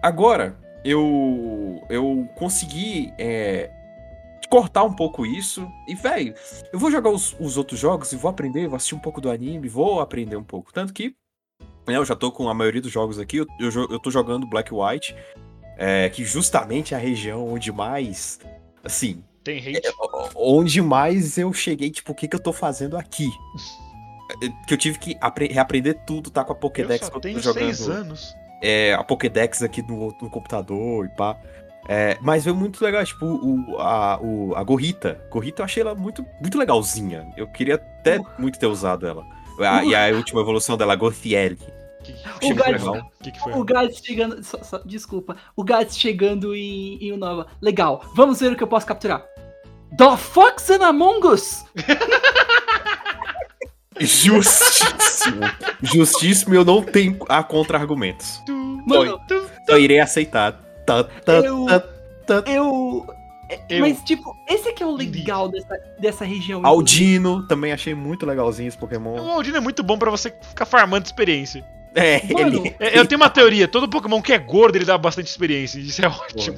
agora, 0.02 0.58
eu 0.84 1.82
eu 1.90 2.28
consegui 2.36 3.14
é, 3.18 3.72
cortar 4.54 4.84
um 4.84 4.94
pouco 4.94 5.26
isso. 5.26 5.68
E, 5.88 5.96
velho, 5.96 6.36
eu 6.72 6.78
vou 6.78 6.92
jogar 6.92 7.10
os, 7.10 7.36
os 7.40 7.58
outros 7.58 7.80
jogos 7.80 8.12
e 8.12 8.16
vou 8.16 8.30
aprender, 8.30 8.68
vou 8.68 8.76
assistir 8.76 8.94
um 8.94 9.00
pouco 9.00 9.20
do 9.20 9.32
anime, 9.32 9.68
vou 9.68 10.00
aprender 10.00 10.36
um 10.36 10.44
pouco. 10.44 10.72
Tanto 10.72 10.94
que, 10.94 11.16
né, 11.88 11.98
eu 11.98 12.06
já 12.06 12.16
tô 12.16 12.32
com 12.32 12.48
a 12.48 12.54
maioria 12.54 12.80
dos 12.80 12.92
jogos 12.92 13.18
aqui, 13.18 13.38
eu, 13.38 13.48
eu, 13.60 13.72
eu 13.90 13.98
tô 14.00 14.12
jogando 14.12 14.46
Black 14.46 14.72
White, 14.72 15.16
é, 15.76 16.08
que 16.10 16.24
justamente 16.24 16.94
é 16.94 16.98
a 16.98 17.00
região 17.00 17.52
onde 17.52 17.72
mais, 17.72 18.40
assim, 18.84 19.24
Tem 19.44 19.58
hate. 19.58 19.92
onde 20.36 20.84
mais 20.84 21.36
eu 21.40 21.52
cheguei, 21.52 21.90
tipo, 21.90 22.12
o 22.12 22.16
que, 22.16 22.28
que 22.28 22.36
eu 22.36 22.40
tô 22.40 22.54
fazendo 22.54 22.96
aqui? 22.96 23.28
que 24.68 24.74
eu 24.76 24.78
tive 24.78 25.00
que 25.00 25.18
apre- 25.20 25.48
reaprender 25.52 26.00
tudo, 26.06 26.30
tá 26.30 26.44
com 26.44 26.54
a 26.54 26.56
Eu 26.56 26.60
Pokédex 26.60 27.06
só 27.06 27.12
que 27.12 27.18
eu 27.18 27.22
tô 27.22 27.28
tenho 27.28 27.40
jogando. 27.40 27.74
seis 27.76 27.90
anos. 27.90 28.36
é, 28.62 28.94
a 28.94 29.04
Pokédex 29.04 29.64
aqui 29.64 29.82
no, 29.82 30.16
no 30.22 30.30
computador 30.30 31.06
e 31.06 31.10
pá. 31.10 31.38
É, 31.88 32.18
mas 32.22 32.46
veio 32.46 32.56
muito 32.56 32.84
legal, 32.84 33.04
tipo, 33.06 33.26
o, 33.26 33.78
a, 33.80 34.18
o, 34.22 34.54
a 34.56 34.64
Gorrita. 34.64 35.20
Gorrita 35.30 35.62
eu 35.62 35.66
achei 35.66 35.82
ela 35.82 35.94
muito, 35.94 36.26
muito 36.40 36.58
legalzinha. 36.58 37.28
Eu 37.36 37.48
queria 37.48 37.76
até 37.76 38.20
muito 38.40 38.58
ter 38.58 38.68
usado 38.68 39.06
ela. 39.06 39.26
A- 39.60 39.84
e 39.84 39.94
a 39.94 40.16
última 40.16 40.42
evolução 40.42 40.78
dela, 40.78 40.96
a. 40.96 41.68
Que, 42.04 42.12
Achei 42.14 42.52
O 42.52 42.56
muito 42.56 42.58
Gats- 42.58 42.84
legal. 42.84 43.12
que, 43.22 43.32
que 43.32 43.40
foi? 43.40 43.54
O 43.54 43.64
Gats 43.64 44.02
chegando. 44.04 44.44
só- 44.44 44.62
só- 44.64 44.82
desculpa. 44.86 45.38
O 45.56 45.64
Gats 45.64 45.98
chegando 45.98 46.54
em, 46.56 46.98
em 47.02 47.12
Unova. 47.14 47.48
Legal, 47.62 48.04
vamos 48.16 48.40
ver 48.42 48.52
o 48.52 48.56
que 48.58 48.64
eu 48.64 48.68
posso 48.68 48.86
capturar. 48.86 49.24
The 49.98 50.18
Fox 50.18 50.70
and 50.70 50.86
Among 50.86 51.28
Us! 51.28 51.64
Justíssimo. 54.00 55.42
Justíssimo, 55.82 56.54
eu 56.56 56.66
não 56.66 56.82
tenho 56.82 57.18
a 57.30 57.44
contra-argumentos. 57.44 58.42
Mano, 58.88 59.20
Só 59.70 59.78
irei 59.78 60.00
aceitar. 60.00 60.60
Tá, 60.86 61.04
tá, 61.04 61.34
Eu- 61.34 61.66
tá, 61.66 61.80
tá. 62.26 62.44
eu. 62.52 63.06
Eu- 63.70 63.82
Mas, 63.82 64.02
tipo, 64.04 64.36
esse 64.50 64.70
é 64.70 64.74
que 64.74 64.82
é 64.82 64.86
o 64.86 64.92
legal 64.96 65.48
dessa, 65.50 65.78
dessa 66.00 66.26
região. 66.26 66.66
Aldino, 66.66 67.46
também 67.48 67.72
achei 67.72 67.94
muito 67.94 68.26
legalzinho 68.26 68.68
esse 68.68 68.78
O 68.78 68.80
Pokémon. 68.80 69.18
Aldino 69.32 69.58
é 69.58 69.60
muito 69.60 69.84
bom 69.84 69.98
pra 69.98 70.10
você 70.10 70.34
ficar 70.42 70.66
farmando 70.66 71.06
experiência. 71.06 71.64
É, 71.94 72.22
Mano, 72.34 72.66
ele. 72.66 72.76
É, 72.80 72.98
Eu 72.98 73.06
tenho 73.06 73.22
uma 73.22 73.30
teoria, 73.30 73.68
todo 73.68 73.88
Pokémon 73.88 74.22
que 74.22 74.34
é 74.34 74.40
gordo, 74.40 74.76
ele 74.78 74.86
dá 74.86 74.98
bastante 74.98 75.28
experiência. 75.28 75.78
Isso 75.78 76.04
é 76.04 76.08
ótimo. 76.08 76.58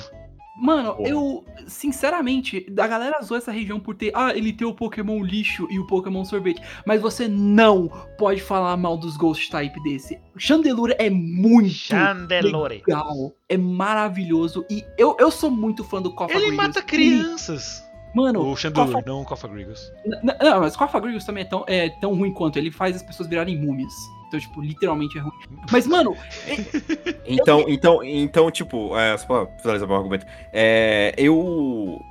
Mano, 0.57 0.95
Porra. 0.95 1.09
eu, 1.09 1.43
sinceramente, 1.67 2.65
a 2.79 2.87
galera 2.87 3.21
zoou 3.21 3.37
essa 3.37 3.51
região 3.51 3.79
por 3.79 3.93
ter, 3.95 4.11
ah, 4.15 4.31
ele 4.35 4.53
tem 4.53 4.65
o 4.65 4.73
Pokémon 4.73 5.21
lixo 5.23 5.67
e 5.69 5.77
o 5.79 5.85
Pokémon 5.85 6.23
sorvete. 6.23 6.61
Mas 6.85 7.01
você 7.01 7.27
não 7.27 7.87
pode 8.17 8.41
falar 8.41 8.75
mal 8.77 8.97
dos 8.97 9.17
Ghost 9.17 9.49
Type 9.51 9.81
desse. 9.83 10.17
Chandelure 10.37 10.95
é 10.97 11.09
muito 11.09 11.69
Chandelure. 11.69 12.75
legal, 12.87 13.33
é 13.49 13.57
maravilhoso. 13.57 14.65
E 14.69 14.83
eu, 14.97 15.15
eu 15.19 15.29
sou 15.29 15.51
muito 15.51 15.83
fã 15.83 16.01
do 16.01 16.13
Kofa 16.13 16.33
Ele 16.33 16.47
Grievous. 16.47 16.67
mata 16.67 16.81
crianças. 16.81 17.79
E, 18.13 18.17
Mano, 18.17 18.49
O 18.49 18.55
Chandelure, 18.55 19.03
não 19.05 19.23
o 19.23 19.25
Cofagrigus. 19.25 19.91
N- 20.05 20.37
Não, 20.41 20.61
mas 20.61 20.73
Kofa 20.77 21.01
Grievous 21.01 21.25
também 21.25 21.43
é 21.43 21.47
tão, 21.47 21.65
é 21.67 21.89
tão 21.99 22.13
ruim 22.15 22.31
quanto. 22.31 22.57
Ele 22.57 22.71
faz 22.71 22.95
as 22.95 23.03
pessoas 23.03 23.27
virarem 23.27 23.57
múmias. 23.59 23.91
Então, 24.27 24.39
tipo, 24.39 24.61
literalmente 24.61 25.17
é 25.17 25.21
ruim. 25.21 25.31
Mas, 25.71 25.87
mano, 25.87 26.15
Então, 27.27 27.65
então, 27.67 28.03
então, 28.03 28.51
tipo, 28.51 28.97
é, 28.97 29.17
só 29.17 29.25
pra 29.25 29.57
finalizar 29.57 29.87
meu 29.87 29.97
argumento, 29.97 30.25
é, 30.53 31.13
eu. 31.17 32.01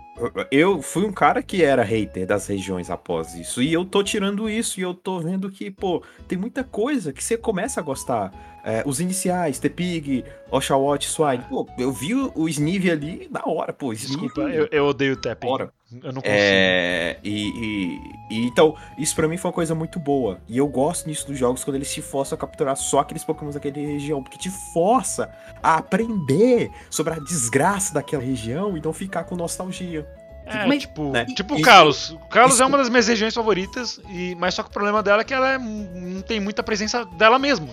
Eu 0.48 0.80
fui 0.80 1.04
um 1.04 1.12
cara 1.12 1.42
que 1.42 1.64
era 1.64 1.82
hater 1.82 2.24
das 2.24 2.46
regiões 2.46 2.88
após 2.88 3.34
isso. 3.34 3.60
E 3.60 3.72
eu 3.72 3.84
tô 3.84 4.00
tirando 4.00 4.48
isso 4.48 4.78
e 4.78 4.82
eu 4.84 4.94
tô 4.94 5.18
vendo 5.18 5.50
que, 5.50 5.72
pô, 5.72 6.04
tem 6.28 6.38
muita 6.38 6.62
coisa 6.62 7.12
que 7.12 7.22
você 7.22 7.36
começa 7.36 7.80
a 7.80 7.82
gostar. 7.82 8.30
É, 8.66 8.82
os 8.86 8.98
iniciais, 8.98 9.58
Tepig, 9.58 10.24
Oshawott, 10.50 11.06
Swine. 11.06 11.44
Pô, 11.50 11.68
eu 11.76 11.92
vi 11.92 12.14
o, 12.14 12.48
Snive 12.48 12.90
ali 12.90 13.28
na 13.30 13.42
hora, 13.44 13.72
pô. 13.74 13.92
Snive, 13.92 14.22
Desculpa, 14.22 14.40
eu, 14.50 14.66
eu 14.72 14.86
odeio 14.86 15.12
o 15.12 15.16
Tapping. 15.16 15.46
Hora. 15.46 15.70
Eu 15.92 16.12
não 16.12 16.22
consigo. 16.22 16.24
É, 16.26 17.18
e, 17.22 17.48
e- 17.48 17.98
e 18.30 18.46
então, 18.46 18.74
isso 18.98 19.14
pra 19.14 19.28
mim 19.28 19.36
foi 19.36 19.48
uma 19.50 19.54
coisa 19.54 19.74
muito 19.74 20.00
boa. 20.00 20.40
E 20.48 20.56
eu 20.56 20.66
gosto 20.66 21.06
nisso 21.06 21.26
dos 21.26 21.38
jogos 21.38 21.62
quando 21.62 21.76
eles 21.76 21.92
te 21.92 22.00
forçam 22.00 22.36
a 22.36 22.38
capturar 22.38 22.74
só 22.76 23.00
aqueles 23.00 23.22
Pokémon 23.22 23.50
daquela 23.50 23.74
região, 23.76 24.22
porque 24.22 24.38
te 24.38 24.50
força 24.72 25.30
a 25.62 25.76
aprender 25.76 26.70
sobre 26.90 27.12
a 27.12 27.18
desgraça 27.18 27.92
daquela 27.94 28.22
região 28.22 28.76
e 28.76 28.80
não 28.80 28.92
ficar 28.94 29.24
com 29.24 29.36
nostalgia. 29.36 30.06
É, 30.46 30.66
Mas- 30.66 30.80
tipo, 30.82 31.10
né? 31.10 31.24
tipo 31.26 31.54
o 31.54 31.62
Carlos. 31.62 32.10
O 32.10 32.18
Carlos 32.28 32.54
isso- 32.54 32.62
é 32.62 32.66
uma 32.66 32.76
das 32.78 32.88
minhas 32.88 33.06
regiões 33.08 33.34
favoritas, 33.34 34.00
e, 34.10 34.34
mas 34.36 34.54
só 34.54 34.62
que 34.62 34.68
o 34.70 34.72
problema 34.72 35.02
dela 35.02 35.22
é 35.22 35.24
que 35.24 35.32
ela 35.32 35.52
é- 35.52 35.58
não 35.58 36.22
tem 36.22 36.40
muita 36.40 36.62
presença 36.62 37.04
dela 37.04 37.38
mesmo. 37.38 37.68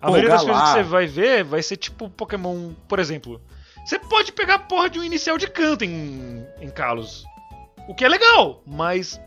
A 0.00 0.06
Pô, 0.06 0.12
maioria 0.12 0.30
das 0.30 0.44
coisas 0.44 0.62
que 0.62 0.68
você 0.74 0.82
vai 0.82 1.06
ver 1.06 1.44
vai 1.44 1.62
ser 1.62 1.76
tipo 1.76 2.08
Pokémon, 2.10 2.72
por 2.88 2.98
exemplo. 2.98 3.40
Você 3.84 3.98
pode 3.98 4.32
pegar 4.32 4.54
a 4.56 4.58
porra 4.58 4.90
de 4.90 4.98
um 4.98 5.04
inicial 5.04 5.38
de 5.38 5.46
canto 5.48 5.84
em, 5.84 6.44
em 6.60 6.68
Kalos. 6.70 7.24
O 7.88 7.94
que 7.94 8.04
é 8.04 8.08
legal, 8.08 8.62
mas 8.66 9.20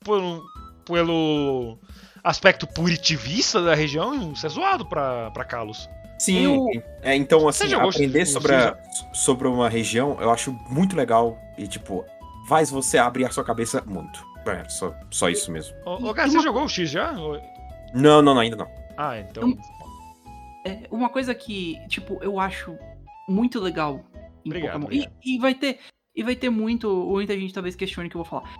por- 0.00 0.44
pelo 0.84 1.78
aspecto 2.22 2.66
puritivista 2.66 3.62
da 3.62 3.74
região, 3.74 4.32
isso 4.32 4.44
é 4.46 4.48
zoado 4.48 4.84
pra, 4.86 5.30
pra 5.30 5.44
Kalos. 5.44 5.88
Sim, 6.18 6.44
Eu- 6.44 6.82
é, 7.02 7.14
então 7.14 7.46
assim, 7.48 7.72
aprender 7.74 8.24
sobre, 8.26 8.54
a- 8.54 8.76
sobre 9.12 9.48
uma 9.48 9.68
região 9.68 10.16
eu 10.20 10.30
acho 10.30 10.52
muito 10.70 10.96
legal 10.96 11.38
e 11.58 11.66
tipo, 11.66 12.04
faz 12.48 12.70
você 12.70 12.96
abrir 12.98 13.24
a 13.26 13.30
sua 13.30 13.44
cabeça 13.44 13.82
muito. 13.86 14.24
É, 14.46 14.68
só, 14.68 14.94
só 15.10 15.28
isso 15.28 15.50
mesmo. 15.50 15.74
Ô, 15.84 16.08
ô 16.10 16.14
Gá, 16.14 16.26
você 16.28 16.38
jogou 16.40 16.64
o 16.64 16.68
X 16.68 16.88
já? 16.88 17.12
Não, 17.12 18.22
não, 18.22 18.34
não, 18.34 18.38
ainda 18.38 18.56
não. 18.56 18.68
Ah, 18.96 19.18
então. 19.18 19.56
É 20.66 20.88
uma 20.90 21.08
coisa 21.08 21.34
que, 21.34 21.76
tipo, 21.88 22.18
eu 22.22 22.38
acho 22.40 22.76
muito 23.28 23.58
legal 23.60 24.04
em 24.44 24.48
Obrigado, 24.50 24.72
Pokémon. 24.80 24.84
obrigado. 24.86 25.12
E, 25.24 25.36
e 25.36 25.38
vai 25.38 25.54
ter. 25.54 25.78
E 26.14 26.22
vai 26.22 26.34
ter 26.36 26.50
muito. 26.50 26.88
Muita 27.08 27.38
gente 27.38 27.52
talvez 27.52 27.74
questione 27.76 28.08
o 28.08 28.10
que 28.10 28.16
eu 28.16 28.22
vou 28.22 28.28
falar. 28.30 28.54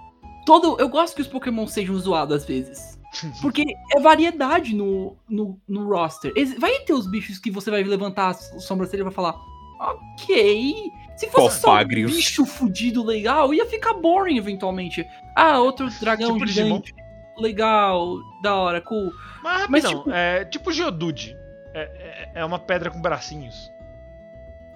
Todo. 0.45 0.79
Eu 0.79 0.89
gosto 0.89 1.15
que 1.17 1.23
os 1.23 1.29
Pokémon 1.29 1.67
sejam 1.67 1.97
zoados 1.99 2.37
às 2.37 2.45
vezes. 2.45 3.01
Porque 3.41 3.65
é 3.97 4.01
variedade 4.01 4.75
no, 4.75 5.17
no, 5.29 5.61
no 5.67 5.89
roster. 5.89 6.33
Vai 6.59 6.81
ter 6.81 6.93
os 6.93 7.07
bichos 7.11 7.39
que 7.39 7.51
você 7.51 7.71
vai 7.71 7.83
levantar 7.83 8.31
a 8.31 8.35
sobrancelha 8.35 9.01
e 9.01 9.05
vai 9.05 9.13
falar. 9.13 9.35
Ok. 9.81 10.91
Se 11.17 11.29
fosse 11.31 11.61
só 11.61 11.79
um 11.81 11.85
bicho 11.87 12.45
fudido 12.45 13.03
legal, 13.03 13.55
ia 13.55 13.65
ficar 13.65 13.95
boring 13.95 14.37
eventualmente. 14.37 15.07
Ah, 15.35 15.59
outro 15.61 15.89
dragão 16.01 16.35
Tipo 16.35 16.47
gigante. 16.47 16.95
Legal, 17.39 18.17
da 18.43 18.55
hora, 18.55 18.81
cool. 18.81 19.11
Mas 19.43 19.67
Mas, 19.69 19.85
rapidão, 19.85 20.03
tipo- 20.05 20.11
é 20.11 20.45
tipo 20.47 20.73
Geodude. 20.73 21.35
É, 21.77 22.31
é, 22.35 22.41
é 22.41 22.45
uma 22.45 22.59
pedra 22.59 22.91
com 22.91 23.01
bracinhos. 23.01 23.71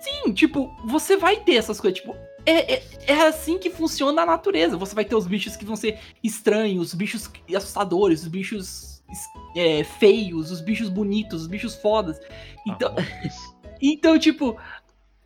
Sim, 0.00 0.32
tipo, 0.32 0.74
você 0.86 1.16
vai 1.16 1.36
ter 1.36 1.54
essas 1.56 1.80
coisas, 1.80 1.98
tipo, 2.00 2.16
é, 2.46 2.74
é, 2.74 2.82
é 3.06 3.26
assim 3.26 3.58
que 3.58 3.70
funciona 3.70 4.22
a 4.22 4.26
natureza. 4.26 4.76
Você 4.76 4.94
vai 4.94 5.04
ter 5.04 5.14
os 5.14 5.26
bichos 5.26 5.56
que 5.56 5.64
vão 5.64 5.76
ser 5.76 5.98
estranhos, 6.22 6.88
os 6.88 6.94
bichos 6.94 7.30
assustadores, 7.54 8.22
os 8.22 8.28
bichos 8.28 9.02
é, 9.56 9.84
feios, 9.84 10.50
os 10.50 10.60
bichos 10.60 10.88
bonitos, 10.88 11.42
os 11.42 11.46
bichos 11.46 11.74
fodas. 11.76 12.18
Então, 12.66 12.94
Ah, 12.96 13.28
então 13.80 14.18
tipo, 14.18 14.56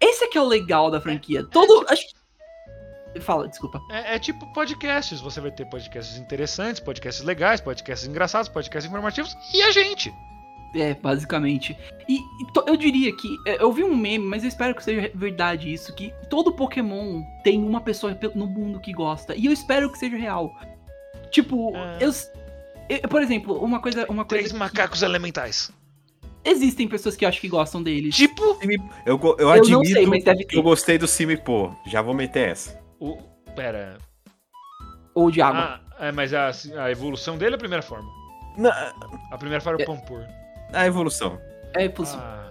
esse 0.01 0.25
é 0.25 0.29
que 0.29 0.39
é 0.39 0.41
o 0.41 0.47
legal 0.47 0.91
da 0.91 1.01
franquia. 1.01 1.45
Todo. 1.45 1.87
Acho... 1.89 2.07
que- 2.07 3.21
Fala, 3.21 3.47
desculpa. 3.47 3.81
É, 3.93 4.17
é 4.17 4.19
tipo 4.19 4.45
podcasts. 4.53 5.21
Você 5.21 5.41
vai 5.41 5.53
ter 5.53 5.67
podcasts 5.67 6.17
interessantes, 6.19 6.81
podcasts 6.81 7.25
legais, 7.25 7.61
podcasts 7.61 8.09
engraçados, 8.09 8.49
podcasts 8.49 8.89
informativos 8.91 9.37
e 9.53 9.63
a 9.63 9.71
gente. 9.71 10.13
É, 10.75 10.93
basicamente. 10.95 11.77
E, 12.09 12.17
e 12.17 12.53
to- 12.53 12.65
eu 12.67 12.77
diria 12.77 13.15
que. 13.17 13.29
é, 13.47 13.63
Eu 13.63 13.73
vi 13.73 13.85
um 13.85 13.97
meme, 13.97 14.25
mas 14.27 14.43
eu 14.43 14.49
espero 14.49 14.75
que 14.75 14.83
seja 14.83 15.11
verdade 15.15 15.73
isso: 15.73 15.95
que 15.95 16.13
todo 16.29 16.53
Pokémon 16.53 17.23
tem 17.45 17.63
uma 17.63 17.81
pessoa 17.81 18.15
pe- 18.15 18.31
no 18.35 18.47
mundo 18.47 18.81
que 18.81 18.93
gosta. 18.93 19.35
E 19.37 19.47
eu 19.47 19.53
espero 19.53 19.91
que 19.91 19.99
seja 19.99 20.17
real. 20.17 20.53
Tipo, 21.31 21.75
É. 21.77 21.99
eu, 22.01 22.11
eu- 22.89 23.09
Por 23.09 23.23
exemplo, 23.23 23.57
uma 23.59 23.81
coisa. 23.81 24.01
Uma 24.09 24.25
coisa 24.25 24.41
Três 24.43 24.53
que- 24.53 24.59
macacos 24.59 25.03
elementais. 25.03 25.71
Existem 26.45 26.87
pessoas 26.87 27.17
que 27.17 27.25
eu 27.25 27.29
acho 27.29 27.41
que 27.41 27.49
gostam 27.49 27.83
deles. 27.83 28.15
Tipo. 28.15 28.59
Eu, 29.07 29.19
eu 29.19 29.37
eu 29.39 29.51
admito 29.51 29.71
não 29.79 29.85
sei, 29.85 30.07
mas 30.07 30.23
deve 30.25 30.45
ter. 30.45 30.57
eu 30.57 30.63
gostei 30.63 30.99
do 30.99 31.07
Simipô. 31.07 31.73
Já 31.87 32.03
vou 32.03 32.13
meter 32.15 32.51
essa. 32.51 32.79
O. 33.01 33.17
Pera. 33.57 33.97
Ou 35.15 35.31
de 35.31 35.41
água. 35.41 35.81
Ah, 35.99 36.07
é, 36.09 36.13
mas 36.13 36.35
a, 36.35 36.51
a 36.83 36.91
evolução 36.91 37.39
dele 37.39 37.53
é 37.53 37.57
a 37.57 37.59
primeira 37.59 37.83
forma. 37.83 38.09
Na, 38.59 38.93
A 39.33 39.39
primeira 39.39 39.61
forma 39.63 39.79
é 39.81 39.83
É. 39.83 39.85
o 39.85 39.87
Pampor. 39.95 40.25
A 40.73 40.87
evolução. 40.87 41.41
É 41.75 41.89
possível. 41.89 42.25
Ah, 42.25 42.51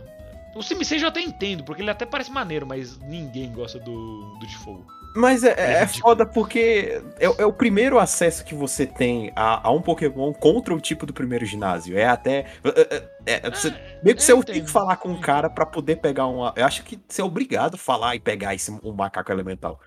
o 0.55 0.61
Sim 0.61 0.75
eu 1.01 1.07
até 1.07 1.21
entendo, 1.21 1.63
porque 1.63 1.81
ele 1.81 1.89
até 1.89 2.05
parece 2.05 2.31
maneiro, 2.31 2.65
mas 2.67 2.97
ninguém 2.99 3.51
gosta 3.51 3.79
do, 3.79 4.35
do 4.39 4.45
de 4.47 4.57
fogo. 4.57 4.85
Mas 5.15 5.43
é, 5.43 5.53
É 5.57 5.73
é 5.83 5.87
foda 5.87 6.25
porque 6.25 7.01
é, 7.19 7.25
é 7.25 7.45
o 7.45 7.53
primeiro 7.53 7.99
acesso 7.99 8.43
que 8.43 8.55
você 8.55 8.85
tem 8.85 9.31
a, 9.35 9.67
a 9.67 9.71
um 9.71 9.81
Pokémon 9.81 10.33
contra 10.33 10.73
o 10.73 10.79
tipo 10.81 11.05
do 11.05 11.13
primeiro 11.13 11.45
ginásio. 11.45 11.97
É 11.97 12.05
até. 12.05 12.45
é- 12.63 13.03
é- 13.25 13.47
é- 13.47 13.49
você- 13.49 13.73
meio 14.03 14.15
que 14.15 14.23
você 14.23 14.43
tem 14.43 14.63
que 14.63 14.71
falar 14.71 14.97
com 14.97 15.11
o 15.11 15.19
cara 15.21 15.49
pra 15.49 15.65
poder 15.65 15.97
pegar 15.97 16.25
uma. 16.27 16.51
Eu 16.55 16.65
acho 16.65 16.83
que 16.83 16.99
você 17.07 17.21
é 17.21 17.23
obrigado 17.23 17.75
a 17.75 17.77
falar 17.77 18.15
e 18.15 18.19
pegar 18.19 18.55
esse, 18.55 18.71
um 18.83 18.91
macaco 18.91 19.31
elemental. 19.31 19.79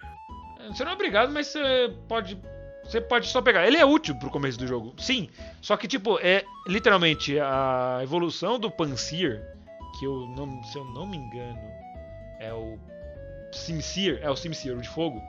Você 0.69 0.85
não 0.85 0.93
é 0.93 0.95
obrigado, 0.95 1.33
mas 1.33 1.49
você 1.49 1.93
pode. 2.09 2.41
Você 2.89 3.01
pode 3.01 3.29
só 3.29 3.43
pegar. 3.43 3.67
Ele 3.67 3.77
é 3.77 3.85
útil 3.85 4.15
pro 4.15 4.31
começo 4.31 4.59
do 4.59 4.67
jogo, 4.67 4.95
sim. 4.99 5.29
Só 5.61 5.77
que, 5.77 5.89
tipo, 5.89 6.19
é 6.21 6.45
literalmente 6.67 7.39
a 7.39 8.01
evolução 8.03 8.59
do 8.59 8.71
Panseer, 8.71 9.43
que 9.99 10.07
eu 10.07 10.27
não. 10.29 10.63
Se 10.65 10.79
eu 10.79 10.85
não 10.85 11.07
me 11.07 11.17
engano, 11.17 11.61
é 12.39 12.53
o 12.53 12.79
Simseer, 13.53 14.21
é 14.23 14.31
o 14.31 14.37
Simseer, 14.37 14.77
o 14.77 14.81
de 14.81 14.89
fogo. 14.89 15.21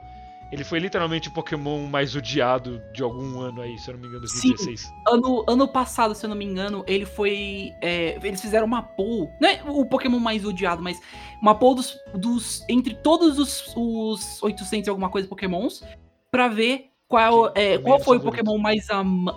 Ele 0.50 0.64
foi 0.64 0.78
literalmente 0.78 1.28
o 1.28 1.32
Pokémon 1.32 1.86
mais 1.86 2.16
odiado 2.16 2.80
de 2.94 3.02
algum 3.02 3.38
ano 3.40 3.60
aí, 3.60 3.78
se 3.78 3.90
eu 3.90 3.94
não 3.94 4.00
me 4.00 4.06
engano, 4.06 4.20
2016. 4.22 4.90
Ano, 5.06 5.44
ano 5.46 5.68
passado, 5.68 6.14
se 6.14 6.24
eu 6.24 6.30
não 6.30 6.36
me 6.36 6.44
engano, 6.44 6.82
ele 6.86 7.04
foi. 7.04 7.74
é, 7.82 8.18
eles 8.22 8.40
fizeram 8.40 8.66
uma 8.66 8.82
poll. 8.82 9.30
Não 9.40 9.48
é 9.48 9.62
o 9.66 9.84
Pokémon 9.84 10.18
mais 10.18 10.46
odiado, 10.46 10.82
mas 10.82 11.00
uma 11.42 11.54
poll 11.54 11.74
dos. 11.74 11.98
dos 12.14 12.64
entre 12.68 12.94
todos 12.94 13.38
os, 13.38 13.74
os 13.76 14.42
800 14.42 14.86
e 14.86 14.90
alguma 14.90 15.10
coisa 15.10 15.28
Pokémons. 15.28 15.84
Pra 16.30 16.48
ver 16.48 16.90
qual, 17.08 17.52
Que 17.52 17.58
é, 17.60 17.74
é 17.74 17.78
qual 17.78 17.98
foi 17.98 18.18
o. 18.18 18.20
Pokémon 18.20 18.58
mais, 18.58 18.88
ama- 18.90 19.34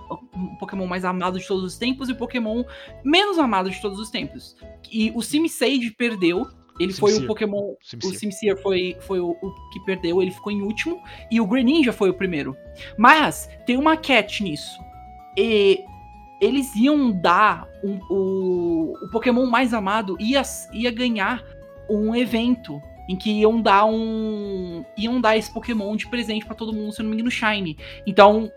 Pokémon 0.60 0.86
mais 0.86 1.06
amado 1.06 1.40
de 1.40 1.48
todos 1.48 1.64
os 1.64 1.78
tempos 1.78 2.10
e 2.10 2.12
o 2.12 2.16
Pokémon 2.16 2.64
menos 3.04 3.40
amado 3.40 3.70
de 3.70 3.82
todos 3.82 3.98
os 4.00 4.10
tempos. 4.10 4.56
E 4.92 5.12
o 5.16 5.22
Simisage 5.22 5.90
perdeu. 5.92 6.46
Ele 6.80 6.94
foi 6.94 7.14
o. 7.14 7.28
Pokémon. 7.28 7.76
Sincere. 7.82 8.16
O 8.16 8.20
Sincere 8.20 8.62
foi, 8.62 8.98
foi 9.02 9.20
o, 9.20 9.30
o 9.42 9.70
que 9.72 9.80
perdeu, 9.86 10.22
ele 10.22 10.32
ficou 10.32 10.52
em 10.52 10.62
último. 10.62 11.02
E 11.30 11.40
o 11.40 11.46
Greninja 11.48 11.94
foi 11.94 12.10
o 12.10 12.14
primeiro. 12.14 12.56
Mas 12.98 13.50
tem 13.66 13.78
uma 13.78 13.96
catch 13.96 14.42
nisso. 14.42 14.80
E 15.38 15.80
eles 16.42 16.76
iam 16.76 17.12
dar 17.12 17.68
um- 17.84 18.00
o, 18.10 18.94
o 19.06 19.10
Pokémon 19.12 19.46
mais 19.46 19.74
amado 19.74 20.18
ia, 20.20 20.42
ia 20.74 20.92
ganhar 20.92 21.44
um 21.90 22.16
evento 22.16 22.82
em 23.10 23.16
que 23.16 23.32
iam 23.32 23.62
dar 23.62 23.86
um 23.86 24.84
iam 24.98 25.20
dar 25.20 25.38
esse 25.38 25.52
Pokémon 25.54 25.96
de 25.96 26.08
presente 26.08 26.46
pra 26.46 26.56
todo 26.56 26.74
mundo, 26.74 26.92
se 26.94 27.02
eu 27.02 27.04
não 27.04 27.10
me 27.10 27.16
engano, 27.16 27.32
Shine. 27.32 27.78
Então, 28.06 28.52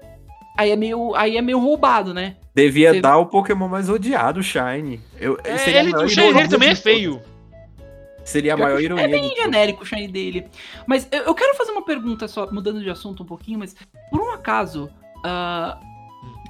aí 0.56 0.70
é 0.70 0.76
meio 0.76 1.14
aí 1.14 1.36
é 1.36 1.42
meio 1.42 1.58
roubado, 1.58 2.12
né? 2.14 2.36
Devia 2.54 2.92
Você- 2.94 3.00
dar 3.00 3.18
o 3.18 3.26
Pokémon 3.26 3.68
mais 3.68 3.88
odiado, 3.88 4.42
Shine. 4.42 5.00
Eu, 5.18 5.38
É, 5.42 5.78
ele, 5.78 5.90
maior 5.90 6.04
o 6.04 6.08
Shine 6.08 6.32
dele 6.34 6.48
também 6.48 6.68
é 6.70 6.74
feio. 6.76 7.20
Seria 8.24 8.54
a 8.54 8.56
maior 8.56 8.80
ironia. 8.80 9.04
É 9.04 9.08
bem 9.08 9.34
genérico 9.36 9.82
o 9.82 9.86
Shine 9.86 10.08
dele. 10.08 10.46
Mas 10.86 11.06
eu, 11.12 11.24
eu 11.24 11.34
quero 11.34 11.54
fazer 11.56 11.72
uma 11.72 11.84
pergunta 11.84 12.26
só, 12.26 12.50
mudando 12.50 12.80
de 12.82 12.88
assunto 12.88 13.22
um 13.22 13.26
pouquinho, 13.26 13.58
mas 13.58 13.74
por 14.10 14.20
um 14.20 14.30
acaso, 14.30 14.88
ah, 15.24 15.78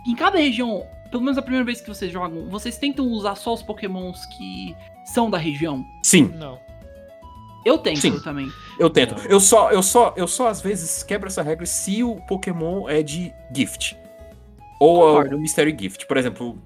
em 0.06 0.14
cada 0.14 0.38
região, 0.38 0.86
pelo 1.10 1.22
menos 1.22 1.36
a 1.38 1.42
primeira 1.42 1.64
vez 1.64 1.80
que 1.80 1.88
vocês 1.88 2.12
jogam, 2.12 2.48
vocês 2.48 2.78
tentam 2.78 3.06
usar 3.08 3.34
só 3.34 3.54
os 3.54 3.62
Pokémons 3.62 4.24
que 4.36 4.76
são 5.06 5.28
da 5.28 5.38
região? 5.38 5.84
Sim, 6.02 6.32
Não. 6.36 6.58
Eu 7.64 7.78
tento 7.78 8.00
Sim. 8.00 8.18
também. 8.20 8.50
eu 8.78 8.90
tento. 8.90 9.14
Eu 9.28 9.40
só, 9.40 9.70
eu 9.70 9.82
só, 9.82 10.12
eu 10.16 10.26
só 10.28 10.48
às 10.48 10.60
vezes 10.60 11.02
quebro 11.02 11.28
essa 11.28 11.42
regra 11.42 11.64
se 11.66 12.02
o 12.02 12.16
Pokémon 12.26 12.88
é 12.88 13.02
de 13.02 13.32
gift. 13.54 13.96
Ou 14.80 15.00
Concordo. 15.00 15.36
o 15.36 15.40
Mystery 15.40 15.74
Gift. 15.78 16.06
Por 16.06 16.16
exemplo, 16.16 16.58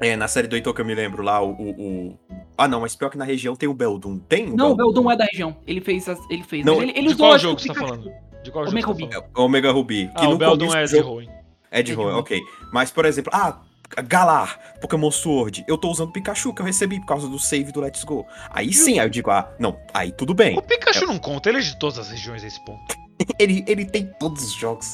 é, 0.00 0.14
na 0.16 0.28
série 0.28 0.46
do 0.46 0.54
Heitor 0.54 0.72
que 0.74 0.80
eu 0.80 0.84
me 0.84 0.94
lembro 0.94 1.22
lá, 1.22 1.42
o, 1.42 1.50
o- 1.50 1.70
o- 1.70 2.18
Ah, 2.56 2.68
não, 2.68 2.80
mas 2.82 2.94
pior 2.94 3.08
que 3.10 3.18
na 3.18 3.24
região 3.24 3.56
tem 3.56 3.68
o 3.68 3.74
Beldum. 3.74 4.18
Tem 4.18 4.50
o 4.52 4.56
Não, 4.56 4.72
o 4.72 4.76
Beldum 4.76 5.10
é 5.10 5.16
da 5.16 5.24
região. 5.24 5.56
Ele 5.66 5.80
fez. 5.80 6.08
as- 6.08 6.20
ele 6.30 6.44
fez. 6.44 6.64
Não, 6.64 6.80
ele, 6.82 6.92
ele 6.94 7.08
de 7.08 7.16
qual 7.16 7.32
que 7.32 7.38
jogo 7.38 7.58
você 7.60 7.68
tá 7.68 7.74
falando? 7.74 8.12
De 8.44 8.50
qual 8.52 8.64
Omega 8.66 8.80
jogo 8.86 8.94
você 8.98 9.02
Ruby. 9.02 9.14
tá 9.14 9.20
falando? 9.20 9.30
É 9.36 9.40
o 9.40 9.44
Omega 9.44 9.72
Ruby. 9.72 10.06
Que 10.16 10.24
Ah, 10.24 10.28
o 10.28 10.36
Beldum 10.38 10.74
é 10.74 10.84
de 10.84 10.98
ruim. 11.00 11.28
É 11.70 11.82
de 11.82 11.92
É 11.92 11.94
ruim. 11.94 12.12
ok. 12.14 12.40
Mas, 12.72 12.90
por 12.92 13.04
exemplo, 13.06 13.30
ah, 13.34 13.60
Galar, 14.06 14.58
Pokémon 14.80 15.10
Sword, 15.10 15.64
eu 15.66 15.78
tô 15.78 15.90
usando 15.90 16.12
Pikachu 16.12 16.52
que 16.52 16.60
eu 16.62 16.66
recebi 16.66 17.00
por 17.00 17.06
causa 17.06 17.26
do 17.28 17.38
save 17.38 17.72
do 17.72 17.80
Let's 17.80 18.04
Go. 18.04 18.26
Aí 18.50 18.72
sim, 18.72 18.98
aí 18.98 19.06
eu 19.06 19.10
digo, 19.10 19.30
ah, 19.30 19.50
não, 19.58 19.78
aí 19.92 20.12
tudo 20.12 20.34
bem. 20.34 20.56
O 20.56 20.62
Pikachu 20.62 21.06
não 21.06 21.18
conta, 21.18 21.48
ele 21.48 21.58
é 21.58 21.62
de 21.62 21.78
todas 21.78 21.98
as 21.98 22.10
regiões 22.10 22.44
a 22.44 22.46
esse 22.46 22.62
ponto. 22.64 22.96
Ele, 23.36 23.64
ele 23.66 23.84
tem 23.84 24.06
todos 24.20 24.44
os 24.44 24.52
jogos. 24.52 24.86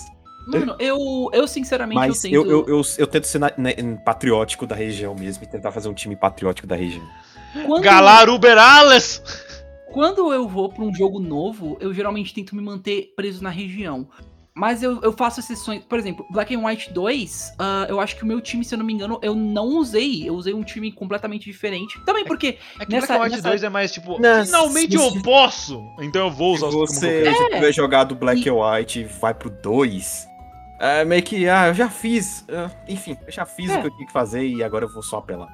Mano, 0.47 0.75
eu, 0.79 0.99
eu 1.33 1.47
sinceramente 1.47 1.95
Mas 1.97 2.25
eu 2.25 2.31
eu, 2.33 2.43
tento. 2.43 2.51
eu, 2.71 2.79
eu, 2.79 2.83
eu 2.97 3.07
tento 3.07 3.27
ser 3.27 3.39
na- 3.39 3.53
né, 3.59 3.73
patriótico 4.03 4.67
da 4.67 4.75
região 4.75 5.15
mesmo 5.15 5.45
e 5.45 5.47
tentar 5.47 5.71
fazer 5.73 5.91
um 5.91 5.95
time 5.95 6.17
patriótico 6.17 6.67
da 6.67 6.75
região. 6.75 7.07
quando, 7.67 7.83
Galar 7.83 8.31
Uberales! 8.31 9.23
quando 9.93 10.33
eu 10.33 10.49
vou 10.49 10.71
pra 10.71 10.83
um 10.83 10.95
jogo 10.95 11.21
novo, 11.21 11.77
eu 11.81 11.93
geralmente 11.93 12.33
tento 12.33 12.57
me 12.57 12.63
manter 12.63 13.13
preso 13.15 13.43
na 13.43 13.51
região. 13.51 14.09
Mas 14.57 14.85
eu, 14.85 15.01
eu 15.03 15.13
faço 15.13 15.41
exceções. 15.41 15.83
Por 15.85 15.99
exemplo, 15.99 16.25
Black 16.31 16.55
and 16.55 16.65
White 16.65 16.93
2, 16.93 17.55
ah, 17.59 17.87
eu 17.89 17.99
acho 17.99 18.15
que 18.17 18.23
o 18.23 18.27
meu 18.27 18.41
time, 18.41 18.65
se 18.65 18.73
eu 18.73 18.79
não 18.79 18.87
me 18.87 18.93
engano, 18.93 19.19
eu 19.21 19.35
não 19.35 19.67
usei. 19.79 20.29
Eu 20.29 20.35
usei 20.35 20.55
um 20.55 20.63
time 20.63 20.93
completamente 20.93 21.45
diferente. 21.45 21.99
Também 22.05 22.25
porque. 22.25 22.59
É 22.79 22.87
que 22.87 22.93
Nessa- 22.93 23.07
Black 23.09 23.13
and 23.13 23.25
White 23.25 23.37
nessa- 23.37 23.49
2 23.49 23.63
é 23.65 23.69
mais 23.69 23.91
tipo, 23.93 24.21
Nossa, 24.21 24.45
finalmente 24.47 24.95
eu 24.95 25.23
posso! 25.23 25.85
Então 26.01 26.27
eu 26.27 26.31
vou 26.31 26.55
usar 26.55 26.71
Se 26.71 26.77
os 26.77 26.91
que 26.91 27.05
eu 27.07 27.11
você 27.25 27.35
se 27.35 27.49
tiver 27.51 27.73
jogado 27.73 28.15
Black 28.15 28.47
E- 28.47 28.49
and 28.49 28.55
White 28.55 29.01
e 29.01 29.05
vai 29.05 29.35
pro 29.35 29.51
2, 29.51 30.29
é 30.79 31.05
meio 31.05 31.23
que, 31.25 31.49
ah, 31.49 31.67
eu 31.69 31.75
já 31.75 31.91
fiz. 31.91 32.47
enfim, 32.89 33.17
eu 33.27 33.33
já 33.33 33.45
fiz 33.45 33.71
É. 33.71 33.79
o 33.79 33.81
que 33.81 33.87
eu 33.89 33.95
tinha 33.97 34.07
que 34.07 34.13
fazer 34.13 34.47
e 34.47 34.63
agora 34.63 34.85
eu 34.85 34.93
vou 34.93 35.03
só 35.03 35.17
apelar. 35.19 35.49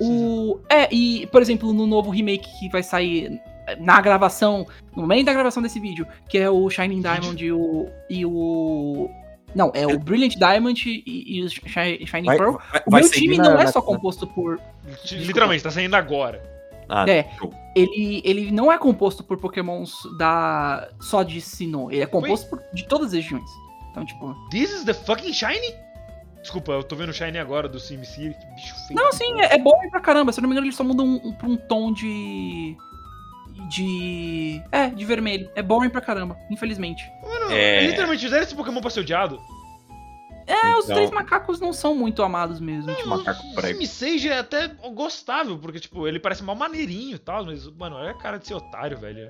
O. 0.00 0.58
É, 0.68 0.92
e, 0.92 1.26
por 1.28 1.40
exemplo, 1.40 1.72
no 1.72 1.86
novo 1.86 2.10
remake 2.10 2.48
que 2.58 2.68
vai 2.68 2.82
sair 2.82 3.40
na 3.76 4.00
gravação, 4.00 4.66
no 4.96 5.02
momento 5.02 5.26
da 5.26 5.32
gravação 5.32 5.62
desse 5.62 5.78
vídeo, 5.80 6.06
que 6.28 6.38
é 6.38 6.48
o 6.50 6.68
Shining 6.70 7.00
Diamond 7.00 7.44
e 7.44 7.52
o. 7.52 7.88
E 8.08 8.24
o 8.26 9.10
não, 9.54 9.72
é 9.74 9.84
o 9.86 9.98
Brilliant 9.98 10.36
Diamond 10.36 10.88
e, 10.88 11.38
e 11.38 11.42
o 11.42 11.48
Shi- 11.50 12.06
Shining 12.06 12.26
Vai, 12.26 12.36
Pearl. 12.38 12.52
vai, 12.72 12.82
O 12.86 12.90
vai 12.90 13.00
meu 13.02 13.08
seguir 13.10 13.20
time 13.22 13.38
na- 13.38 13.50
não 13.50 13.60
é 13.60 13.64
na- 13.64 13.72
só 13.72 13.82
composto 13.82 14.26
por. 14.26 14.60
Literalmente, 15.10 15.62
tá 15.62 15.70
saindo 15.70 15.94
agora. 15.96 16.40
Ah, 16.88 17.04
É. 17.08 17.28
show. 17.38 17.52
Ele, 17.76 18.20
ele 18.24 18.50
não 18.50 18.70
é 18.72 18.76
composto 18.78 19.22
por 19.22 19.38
pokémons 19.38 19.92
da 20.18 20.88
só 21.00 21.22
de 21.22 21.40
Sinnoh. 21.40 21.90
Ele 21.90 22.02
é 22.02 22.06
composto 22.06 22.48
por, 22.50 22.60
de 22.72 22.84
todas 22.86 23.08
as 23.08 23.12
regiões. 23.14 23.48
Então, 23.90 24.04
tipo. 24.04 24.34
This 24.50 24.70
is 24.72 24.84
the 24.84 24.94
fucking 24.94 25.32
Shiny? 25.32 25.74
Desculpa, 26.42 26.72
eu 26.72 26.82
tô 26.82 26.96
vendo 26.96 27.10
o 27.10 27.12
Shiny 27.12 27.38
agora 27.38 27.68
do 27.68 27.78
SimCity, 27.78 28.34
que 28.38 28.46
bicho 28.54 28.74
feio. 28.86 28.98
Não, 28.98 29.08
assim, 29.08 29.40
é, 29.42 29.54
é 29.54 29.58
bom 29.58 29.78
pra 29.90 30.00
caramba. 30.00 30.32
Se 30.32 30.40
eu 30.40 30.42
não 30.42 30.48
me 30.48 30.54
engano, 30.54 30.66
eles 30.66 30.74
só 30.76 30.82
mudam 30.82 31.04
um, 31.06 31.28
um, 31.28 31.32
pra 31.32 31.46
um 31.48 31.56
tom 31.56 31.92
de. 31.92 32.76
De. 33.68 34.62
É, 34.72 34.88
de 34.88 35.04
vermelho. 35.04 35.50
É 35.54 35.62
boring 35.62 35.90
pra 35.90 36.00
caramba, 36.00 36.36
infelizmente. 36.50 37.04
Mano, 37.22 37.52
É. 37.52 37.86
literalmente 37.86 38.22
fizeram 38.22 38.42
esse 38.42 38.54
Pokémon 38.54 38.80
pra 38.80 38.90
ser 38.90 39.00
odiado. 39.00 39.40
É, 40.46 40.74
os 40.76 40.84
Então- 40.84 40.96
três 40.96 41.10
macacos 41.12 41.60
não 41.60 41.72
são 41.72 41.94
muito 41.94 42.22
amados 42.24 42.58
mesmo. 42.60 42.92
tipo, 42.94 43.08
macaco 43.08 43.40
o 43.46 43.54
prego. 43.54 43.74
Simisage 43.74 44.28
é 44.28 44.38
até 44.38 44.66
gostável, 44.92 45.56
porque, 45.58 45.78
tipo, 45.78 46.08
ele 46.08 46.18
parece 46.18 46.42
mal 46.42 46.56
maneirinho 46.56 47.14
e 47.14 47.18
tal, 47.18 47.44
mas, 47.44 47.68
mano, 47.76 47.94
olha 47.96 48.10
a 48.10 48.14
cara 48.14 48.38
de 48.38 48.48
ser 48.48 48.54
otário, 48.54 48.98
velho. 48.98 49.28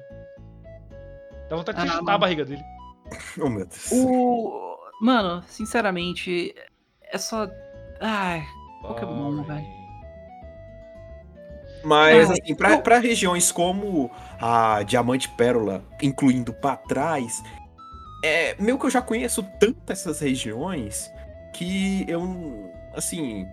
Dá 1.50 1.56
vontade 1.56 1.78
de 1.78 1.84
Ah, 1.84 1.88
chutar 1.88 2.02
mano. 2.04 2.14
a 2.16 2.18
barriga 2.18 2.44
dele. 2.44 2.62
Oh, 3.42 3.48
meu 3.50 3.66
Deus. 3.66 3.90
O. 3.92 4.78
Mano, 5.02 5.42
sinceramente, 5.48 6.54
é 7.02 7.18
só. 7.18 7.48
Ai, 8.00 8.42
Pokémon, 8.82 9.42
velho. 9.42 9.79
Mas, 11.82 12.30
assim, 12.30 12.54
pra 12.54 12.98
regiões 12.98 13.50
como 13.50 14.10
a 14.40 14.82
Diamante 14.82 15.28
Pérola, 15.30 15.84
incluindo 16.02 16.52
pra 16.52 16.76
trás, 16.76 17.42
é 18.22 18.54
meio 18.60 18.78
que 18.78 18.86
eu 18.86 18.90
já 18.90 19.00
conheço 19.00 19.42
tanto 19.58 19.78
essas 19.88 20.20
regiões 20.20 21.10
que 21.54 22.04
eu, 22.08 22.70
assim, 22.94 23.46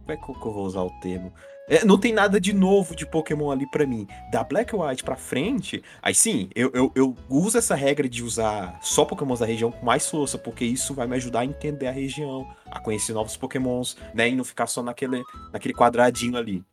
como 0.00 0.12
é 0.12 0.16
que 0.16 0.30
eu 0.30 0.52
vou 0.52 0.64
usar 0.64 0.82
o 0.82 0.90
termo? 1.00 1.32
É, 1.68 1.84
não 1.84 1.98
tem 1.98 2.12
nada 2.12 2.40
de 2.40 2.52
novo 2.52 2.94
de 2.94 3.04
Pokémon 3.04 3.50
ali 3.50 3.68
pra 3.68 3.84
mim. 3.84 4.06
Da 4.30 4.44
Black 4.44 4.74
White 4.74 5.02
pra 5.02 5.16
frente, 5.16 5.82
aí 6.00 6.14
sim, 6.14 6.48
eu, 6.54 6.70
eu, 6.72 6.92
eu 6.94 7.16
uso 7.28 7.58
essa 7.58 7.74
regra 7.74 8.08
de 8.08 8.22
usar 8.22 8.78
só 8.80 9.04
Pokémons 9.04 9.40
da 9.40 9.46
região 9.46 9.72
com 9.72 9.84
mais 9.84 10.08
força, 10.08 10.38
porque 10.38 10.64
isso 10.64 10.94
vai 10.94 11.08
me 11.08 11.16
ajudar 11.16 11.40
a 11.40 11.44
entender 11.44 11.88
a 11.88 11.92
região, 11.92 12.46
a 12.70 12.78
conhecer 12.78 13.12
novos 13.12 13.36
Pokémons, 13.36 13.96
né? 14.14 14.28
E 14.28 14.36
não 14.36 14.44
ficar 14.44 14.68
só 14.68 14.80
naquele, 14.80 15.24
naquele 15.52 15.74
quadradinho 15.74 16.36
ali. 16.36 16.64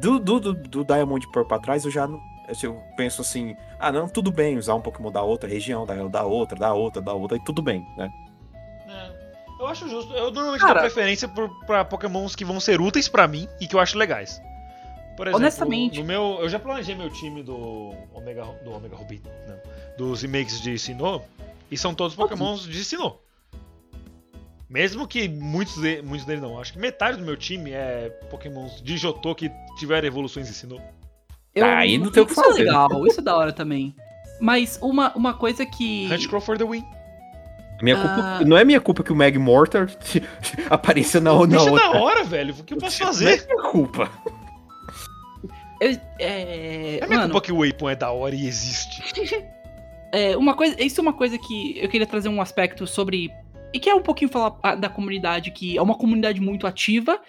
Do, 0.00 0.18
do, 0.18 0.40
do, 0.40 0.52
do 0.54 0.84
Diamond 0.84 1.26
Pearl 1.32 1.46
pra 1.46 1.58
trás, 1.58 1.84
eu 1.84 1.90
já 1.90 2.06
não. 2.06 2.20
Eu 2.62 2.80
penso 2.96 3.22
assim, 3.22 3.56
ah 3.80 3.90
não, 3.90 4.06
tudo 4.08 4.30
bem 4.30 4.58
usar 4.58 4.74
um 4.74 4.80
Pokémon 4.80 5.10
da 5.10 5.22
outra 5.22 5.48
região, 5.48 5.86
da, 5.86 5.94
da 6.08 6.24
outra, 6.24 6.58
da 6.58 6.74
outra, 6.74 7.00
da 7.00 7.12
outra, 7.14 7.36
e 7.38 7.40
tudo 7.44 7.62
bem, 7.62 7.86
né? 7.96 8.10
É, 8.86 9.62
eu 9.62 9.66
acho 9.66 9.88
justo. 9.88 10.12
Eu 10.12 10.30
normalmente 10.30 10.60
Cara- 10.60 10.74
dou 10.74 10.82
preferência 10.82 11.26
por, 11.26 11.48
pra 11.66 11.84
Pokémons 11.84 12.36
que 12.36 12.44
vão 12.44 12.60
ser 12.60 12.80
úteis 12.80 13.08
pra 13.08 13.26
mim 13.26 13.48
e 13.60 13.66
que 13.66 13.74
eu 13.74 13.80
acho 13.80 13.96
legais. 13.96 14.40
Por 15.16 15.26
exemplo, 15.26 15.40
Honestamente- 15.42 15.98
no 16.00 16.04
meu, 16.04 16.38
eu 16.40 16.48
já 16.48 16.58
planejei 16.58 16.94
meu 16.94 17.08
time 17.08 17.42
do 17.42 17.94
Omega, 18.12 18.44
do 18.64 18.72
Omega 18.72 18.96
Ruby, 18.96 19.22
não, 19.48 19.56
dos 19.96 20.22
remakes 20.22 20.60
de 20.60 20.78
Sinnoh, 20.78 21.22
e 21.70 21.78
são 21.78 21.94
todos 21.94 22.14
Pokémons 22.14 22.64
de 22.64 22.84
Sinnoh. 22.84 23.20
Mesmo 24.68 25.06
que 25.06 25.28
muitos, 25.28 25.76
de, 25.80 26.02
muitos 26.02 26.26
deles 26.26 26.42
não. 26.42 26.58
Acho 26.58 26.72
que 26.72 26.78
metade 26.78 27.18
do 27.18 27.24
meu 27.24 27.36
time 27.36 27.70
é 27.72 28.08
Pokémons 28.30 28.80
de 28.82 28.96
Jotô 28.96 29.34
que 29.34 29.50
tiveram 29.78 30.06
evoluções 30.06 30.48
em 30.48 30.52
Sinnoh. 30.52 30.80
Eu, 31.54 31.64
Aí 31.66 31.98
não 31.98 32.10
tem 32.10 32.22
o 32.22 32.26
que 32.26 32.32
isso 32.32 32.42
fazer. 32.42 32.62
é 32.62 32.64
legal, 32.64 33.06
isso 33.06 33.20
é 33.20 33.22
da 33.22 33.36
hora 33.36 33.52
também. 33.52 33.94
Mas 34.40 34.78
uma, 34.82 35.14
uma 35.14 35.34
coisa 35.34 35.64
que. 35.64 36.08
Hunt 36.12 36.26
for 36.42 36.58
the 36.58 36.64
win. 36.64 36.84
Minha 37.82 37.96
Ah. 37.96 38.00
culpa, 38.38 38.44
não 38.48 38.56
é 38.56 38.64
minha 38.64 38.80
culpa 38.80 39.02
que 39.04 39.12
o 39.12 39.16
Mag 39.16 39.36
Mortar 39.38 39.88
apareceu 40.70 41.20
na, 41.20 41.30
na 41.46 41.56
é 41.56 41.60
outra. 41.60 41.90
da 41.92 42.00
hora, 42.00 42.24
velho. 42.24 42.54
O 42.58 42.64
que 42.64 42.74
eu 42.74 42.78
posso 42.78 43.00
Não 43.02 43.08
é 43.10 43.12
fazer? 43.12 43.46
minha 43.46 43.70
culpa. 43.70 44.10
eu- 45.80 46.00
é, 46.18 46.98
É 47.00 47.06
minha 47.06 47.18
mano, 47.20 47.32
culpa 47.32 47.46
que 47.46 47.52
o 47.52 47.58
Waypoint 47.58 47.92
é 47.92 47.96
da 47.96 48.10
hora 48.10 48.34
e 48.34 48.46
existe. 48.46 49.02
é, 50.12 50.36
uma 50.36 50.54
coisa, 50.54 50.80
isso 50.82 51.00
é 51.00 51.02
uma 51.02 51.12
coisa 51.12 51.36
que 51.38 51.78
eu 51.78 51.88
queria 51.88 52.06
trazer 52.06 52.28
um 52.28 52.40
aspecto 52.40 52.86
sobre. 52.86 53.30
E 53.74 53.80
que 53.80 53.90
é 53.90 53.94
um 53.94 54.00
pouquinho 54.00 54.30
falar 54.30 54.56
ah, 54.62 54.76
da 54.76 54.88
comunidade, 54.88 55.50
que 55.50 55.76
é 55.76 55.82
uma 55.82 55.96
comunidade 55.96 56.40
muito 56.40 56.64
ativa. 56.64 57.20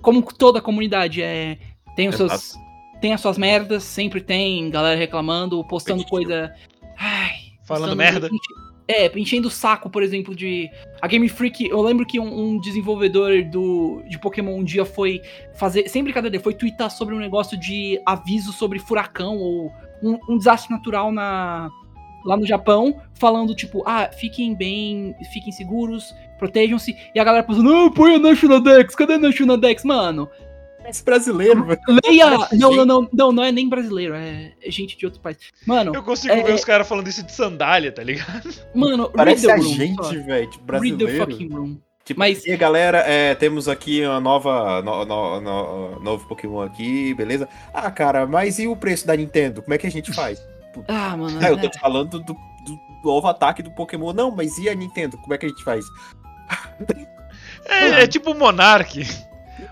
Como 0.00 0.22
toda 0.22 0.60
comunidade 0.60 1.20
é. 1.20 1.58
Tem 1.96 2.08
os 2.08 2.14
Exato. 2.14 2.40
seus. 2.40 2.54
Tem 3.00 3.12
as 3.12 3.20
suas 3.20 3.36
merdas, 3.36 3.82
sempre 3.82 4.20
tem 4.20 4.70
galera 4.70 4.96
reclamando, 4.96 5.66
postando 5.66 6.04
coisa. 6.04 6.54
Ai. 6.96 7.32
Falando 7.66 7.96
postando- 7.96 7.96
merda. 7.96 8.30
É, 8.86 9.06
enchendo 9.18 9.48
o 9.48 9.50
saco, 9.50 9.90
por 9.90 10.02
exemplo, 10.02 10.34
de. 10.34 10.70
A 11.02 11.08
Game 11.08 11.28
Freak, 11.28 11.68
eu 11.68 11.80
lembro 11.82 12.06
que 12.06 12.20
um, 12.20 12.40
um 12.40 12.60
desenvolvedor 12.60 13.42
do, 13.44 14.02
de 14.08 14.18
Pokémon 14.18 14.58
um 14.58 14.64
dia 14.64 14.84
foi 14.84 15.20
fazer. 15.54 15.88
Sem 15.88 16.04
brincadeira, 16.04 16.38
foi 16.38 16.54
twittar 16.54 16.90
sobre 16.90 17.14
um 17.14 17.18
negócio 17.18 17.58
de 17.58 18.00
aviso 18.06 18.52
sobre 18.52 18.78
furacão 18.78 19.36
ou 19.36 19.72
um, 20.02 20.18
um 20.28 20.38
desastre 20.38 20.72
natural 20.72 21.10
na, 21.10 21.68
lá 22.24 22.36
no 22.36 22.46
Japão, 22.46 23.00
falando, 23.14 23.54
tipo, 23.54 23.82
ah, 23.86 24.10
fiquem 24.12 24.54
bem, 24.54 25.14
fiquem 25.32 25.52
seguros, 25.52 26.14
protejam-se. 26.38 26.96
E 27.14 27.20
a 27.20 27.24
galera 27.24 27.42
pensando, 27.44 27.64
não, 27.70 27.90
põe 27.92 28.14
a 28.14 28.18
National 28.18 28.60
Dex, 28.60 28.94
cadê 28.94 29.14
a 29.14 29.18
National 29.18 29.56
Dex? 29.56 29.84
Mano, 29.84 30.28
Esse 30.86 31.04
brasileiro, 31.04 31.64
velho. 31.64 31.80
leia. 32.04 32.30
Parece 32.38 32.56
Não, 32.58 32.72
não, 32.74 32.84
não, 32.86 33.08
não, 33.12 33.32
não 33.32 33.44
é 33.44 33.52
nem 33.52 33.68
brasileiro, 33.68 34.14
é 34.14 34.52
é 34.62 34.70
gente 34.70 34.96
de 34.96 35.04
outro 35.04 35.20
país. 35.20 35.36
Mano, 35.66 35.92
Eu 35.94 36.02
consigo 36.02 36.32
É, 36.34 36.42
ver 36.42 36.52
é- 36.52 36.54
os 36.54 36.64
caras 36.64 36.88
falando 36.88 37.06
isso 37.08 37.22
de 37.22 37.32
sandália, 37.32 37.92
tá 37.92 38.02
ligado? 38.02 38.48
mano, 38.74 39.10
Parece 39.14 39.46
read 39.46 39.60
a 39.60 39.62
the 39.62 39.68
room, 39.68 39.76
gente, 39.76 40.18
velho, 40.18 40.50
tipo, 40.50 40.72
Read 40.72 40.90
the 40.96 40.96
brasileiro. 41.04 41.30
fucking 41.30 41.48
room. 41.48 41.78
Tipo, 42.02 42.18
Mas- 42.18 42.44
E 42.44 42.50
aí, 42.50 42.56
galera, 42.56 42.98
é, 43.06 43.34
temos 43.36 43.68
aqui 43.68 44.04
uma 44.04 44.18
nova. 44.18 44.82
No, 44.82 45.04
no- 45.04 45.40
no- 45.40 46.00
novo 46.00 46.26
Pokémon 46.26 46.62
aqui, 46.62 47.14
beleza? 47.14 47.46
Ah, 47.72 47.88
cara, 47.90 48.26
mas 48.26 48.58
e 48.58 48.66
o 48.66 48.74
preço 48.74 49.06
da 49.06 49.14
Nintendo? 49.14 49.62
Como 49.62 49.74
é 49.74 49.78
que 49.78 49.86
a 49.86 49.90
gente 49.90 50.12
faz? 50.12 50.42
Ah, 50.88 51.16
mano. 51.16 51.38
Ah, 51.42 51.48
eu 51.48 51.58
é. 51.58 51.68
tô 51.68 51.78
falando 51.78 52.20
do, 52.20 52.34
do 52.34 52.80
novo 53.04 53.26
ataque 53.28 53.62
do 53.62 53.70
Pokémon. 53.70 54.12
Não, 54.12 54.30
mas 54.30 54.58
e 54.58 54.68
a 54.68 54.74
Nintendo? 54.74 55.16
Como 55.18 55.32
é 55.34 55.38
que 55.38 55.46
a 55.46 55.48
gente 55.48 55.64
faz? 55.64 55.84
É, 57.66 58.02
é 58.02 58.06
tipo 58.06 58.30
o 58.32 58.34
Monark. 58.34 59.02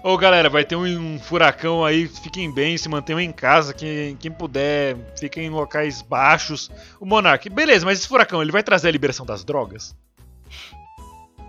Ô 0.05 0.17
galera, 0.17 0.49
vai 0.51 0.65
ter 0.65 0.77
um, 0.77 0.85
um 0.85 1.19
furacão 1.19 1.85
aí, 1.85 2.07
fiquem 2.07 2.53
bem, 2.53 2.77
se 2.77 2.89
mantenham 2.89 3.21
em 3.21 3.33
casa, 3.33 3.73
quem, 3.73 4.15
quem 4.17 4.31
puder, 4.31 4.97
fiquem 5.19 5.47
em 5.47 5.51
locais 5.51 6.03
baixos. 6.03 6.71
O 7.01 7.07
Monark, 7.07 7.49
beleza, 7.49 7.85
mas 7.87 7.99
esse 7.99 8.07
furacão, 8.09 8.43
ele 8.43 8.53
vai 8.53 8.63
trazer 8.63 8.89
a 8.89 8.93
liberação 8.93 9.25
das 9.25 9.43
drogas? 9.45 9.97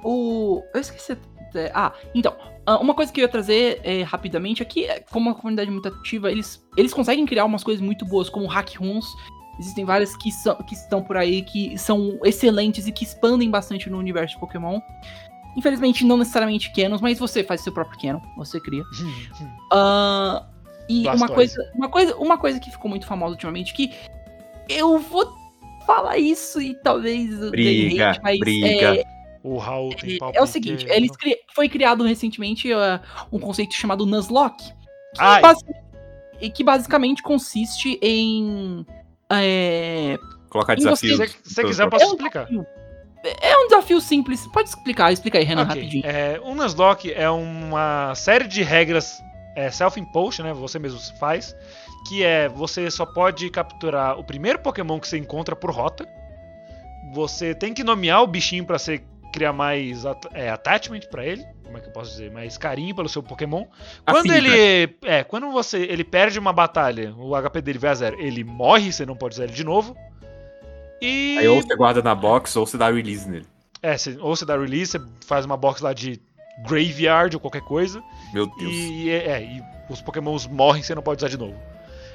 O. 0.03 0.63
Eu 0.73 0.81
esqueci. 0.81 1.11
até- 1.11 1.71
Ah, 1.73 1.91
então. 2.15 2.35
ah, 2.65 2.77
Uma 2.79 2.93
coisa 2.93 3.11
que 3.11 3.19
eu 3.19 3.23
ia 3.23 3.29
trazer 3.29 3.81
é, 3.83 4.01
rapidamente 4.03 4.63
aqui, 4.63 4.85
é, 4.85 4.99
como 5.01 5.29
uma 5.29 5.35
comunidade 5.35 5.69
muito 5.69 5.87
ativa, 5.89 6.31
eles, 6.31 6.63
eles 6.77 6.93
conseguem 6.93 7.25
criar 7.25 7.45
umas 7.45 7.63
coisas 7.63 7.83
muito 7.83 8.05
boas, 8.05 8.29
como 8.29 8.47
hack 8.47 8.75
runs. 8.79 9.05
Existem 9.59 9.83
várias 9.83 10.15
que, 10.15 10.31
são, 10.31 10.55
que 10.55 10.73
estão 10.73 11.03
por 11.03 11.17
aí, 11.17 11.41
que 11.41 11.77
são 11.77 12.17
excelentes 12.23 12.87
e 12.87 12.91
que 12.91 13.03
expandem 13.03 13.49
bastante 13.49 13.89
no 13.89 13.97
universo 13.97 14.35
de 14.35 14.39
Pokémon. 14.39 14.79
Infelizmente, 15.57 16.05
não 16.05 16.15
necessariamente 16.15 16.71
canons, 16.71 17.01
mas 17.01 17.19
você 17.19 17.43
faz 17.43 17.61
seu 17.61 17.73
próprio 17.73 17.99
canon, 17.99 18.21
você 18.37 18.59
cria. 18.59 18.83
Ah, 19.71 20.47
e 20.89 21.07
uma 21.07 21.27
coisa, 21.27 21.71
uma, 21.75 21.89
coisa, 21.89 22.15
uma 22.17 22.37
coisa 22.37 22.59
que 22.59 22.71
ficou 22.71 22.89
muito 22.89 23.05
famosa 23.05 23.33
ultimamente, 23.33 23.73
que 23.73 23.91
eu 24.67 24.97
vou 24.97 25.31
falar 25.85 26.17
isso 26.17 26.59
e 26.61 26.73
talvez 26.81 27.37
Briga, 27.51 28.11
hate, 28.11 28.19
mas 28.23 28.39
briga. 28.39 28.67
é, 28.99 29.03
O 29.43 29.57
Raul 29.57 29.93
tem 29.95 30.15
é, 30.15 30.17
pau 30.17 30.31
é 30.33 30.41
o 30.41 30.47
seguinte, 30.47 30.85
eles 30.89 31.15
cri- 31.15 31.37
foi 31.53 31.69
criado 31.69 32.03
recentemente 32.03 32.71
uh, 32.73 32.99
um 33.31 33.39
conceito 33.39 33.75
chamado 33.75 34.05
Nuzlocke, 34.05 34.65
que, 35.13 35.19
Ai. 35.19 35.41
basi- 35.41 35.65
e 36.41 36.49
que 36.49 36.63
basicamente 36.63 37.21
consiste 37.21 37.99
em 38.01 38.85
é, 39.31 40.17
Colocar 40.49 40.73
E 40.73 40.77
desafio. 40.77 41.17
Se 41.17 41.53
você 41.53 41.63
quiser, 41.63 41.83
eu 41.83 41.89
posso 41.89 42.03
É 42.03 42.07
um 42.07 42.11
explicar. 42.11 42.47
é 43.23 43.57
um 43.57 43.67
desafio 43.67 44.01
simples. 44.01 44.47
Pode 44.47 44.69
explicar, 44.69 45.11
explica 45.11 45.37
aí, 45.37 45.43
Renan, 45.43 45.63
Ok, 45.63 45.75
rapidinho. 45.75 46.05
É, 46.05 46.39
o 46.43 46.55
Nuzlocke 46.55 47.13
é 47.13 47.29
uma 47.29 48.13
série 48.15 48.47
de 48.47 48.63
regras 48.63 49.21
é, 49.55 49.69
self-imposed, 49.69 50.41
né? 50.41 50.53
Você 50.53 50.79
mesmo 50.79 50.99
faz. 51.19 51.55
Que 52.07 52.23
é 52.23 52.47
você 52.49 52.89
só 52.89 53.05
pode 53.05 53.49
capturar 53.49 54.17
o 54.17 54.23
primeiro 54.23 54.57
Pokémon 54.59 54.99
que 54.99 55.07
você 55.07 55.17
encontra 55.17 55.55
por 55.55 55.69
rota. 55.69 56.07
Você 57.13 57.53
tem 57.53 57.73
que 57.73 57.83
nomear 57.83 58.23
o 58.23 58.27
bichinho 58.27 58.65
pra 58.65 58.79
você 58.79 59.01
criar 59.33 59.53
mais 59.53 60.05
at- 60.05 60.25
é, 60.33 60.49
attachment 60.49 61.01
pra 61.11 61.25
ele. 61.25 61.45
Como 61.69 61.77
é 61.77 61.81
que 61.81 61.87
eu 61.87 61.93
posso 61.93 62.09
dizer? 62.09 62.31
Mais 62.31 62.57
carinho 62.57 62.95
pelo 62.95 63.07
seu 63.07 63.21
Pokémon. 63.21 63.63
Quando 64.03 64.31
Afim, 64.31 64.37
ele. 64.37 64.97
É, 65.03 65.23
quando 65.23 65.51
você. 65.51 65.77
ele 65.83 66.03
perde 66.03 66.39
uma 66.39 66.51
batalha, 66.51 67.13
o 67.15 67.35
HP 67.39 67.61
dele 67.61 67.77
vai 67.77 67.91
a 67.91 67.93
zero, 67.93 68.19
ele 68.19 68.43
morre, 68.43 68.91
você 68.91 69.05
não 69.05 69.15
pode 69.15 69.35
usar 69.35 69.43
ele 69.43 69.53
de 69.53 69.63
novo. 69.63 69.95
E. 70.99 71.37
Aí 71.37 71.47
ou 71.47 71.61
você 71.61 71.75
guarda 71.75 72.01
na 72.01 72.15
box 72.15 72.55
ou 72.55 72.65
você 72.65 72.75
dá 72.75 72.89
release 72.89 73.29
nele. 73.29 73.45
É, 73.83 73.95
você- 73.95 74.17
ou 74.19 74.35
você 74.35 74.45
dá 74.45 74.57
release, 74.57 74.93
você 74.93 75.01
faz 75.27 75.45
uma 75.45 75.55
box 75.55 75.79
lá 75.81 75.93
de 75.93 76.19
graveyard 76.67 77.35
ou 77.35 77.39
qualquer 77.39 77.61
coisa. 77.61 78.01
Meu 78.33 78.47
Deus. 78.57 78.73
E, 78.73 79.11
é, 79.11 79.27
é, 79.27 79.43
e 79.43 79.63
os 79.91 80.01
pokémons 80.01 80.47
morrem, 80.47 80.81
você 80.81 80.95
não 80.95 81.03
pode 81.03 81.23
usar 81.23 81.29
de 81.29 81.37
novo. 81.37 81.55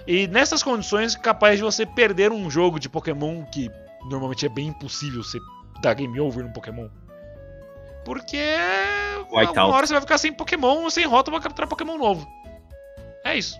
E 0.04 0.26
nessas 0.26 0.64
condições, 0.64 1.14
capaz 1.14 1.58
de 1.58 1.62
você 1.62 1.86
perder 1.86 2.32
um 2.32 2.50
jogo 2.50 2.80
de 2.80 2.88
Pokémon 2.88 3.44
que 3.44 3.70
normalmente 4.10 4.44
é 4.44 4.48
bem 4.48 4.66
impossível 4.66 5.22
você 5.22 5.38
dar 5.80 5.94
game 5.94 6.18
over 6.20 6.44
num 6.44 6.52
Pokémon. 6.52 6.88
Porque 8.04 8.36
Whiteout. 9.38 9.58
uma 9.58 9.76
hora 9.76 9.86
você 9.86 9.92
vai 9.92 10.02
ficar 10.02 10.18
sem 10.18 10.32
Pokémon, 10.32 10.88
sem 10.90 11.04
rota 11.06 11.30
pra 11.30 11.40
capturar 11.40 11.68
Pokémon 11.68 11.96
novo. 11.98 12.26
É 13.24 13.36
isso. 13.36 13.58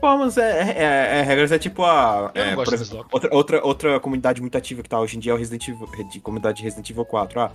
Pô, 0.00 0.16
mas 0.16 0.38
é, 0.38 0.62
é, 0.62 0.82
é- 0.82 1.18
é 1.18 1.22
regras, 1.22 1.52
é 1.52 1.58
tipo 1.58 1.84
a. 1.84 2.30
É, 2.34 2.54
por 2.54 2.72
exemplo, 2.72 3.06
outra, 3.12 3.34
outra, 3.34 3.66
outra 3.66 4.00
comunidade 4.00 4.40
muito 4.40 4.56
ativa 4.56 4.82
que 4.82 4.88
tá 4.88 4.98
hoje 4.98 5.16
em 5.16 5.20
dia 5.20 5.32
é 5.32 5.34
o 5.34 5.38
Resident 5.38 5.68
Evil, 5.68 5.86
de 6.10 6.20
comunidade 6.20 6.62
Resident 6.62 6.88
Evil 6.88 7.04
4. 7.04 7.38
Ah, 7.38 7.50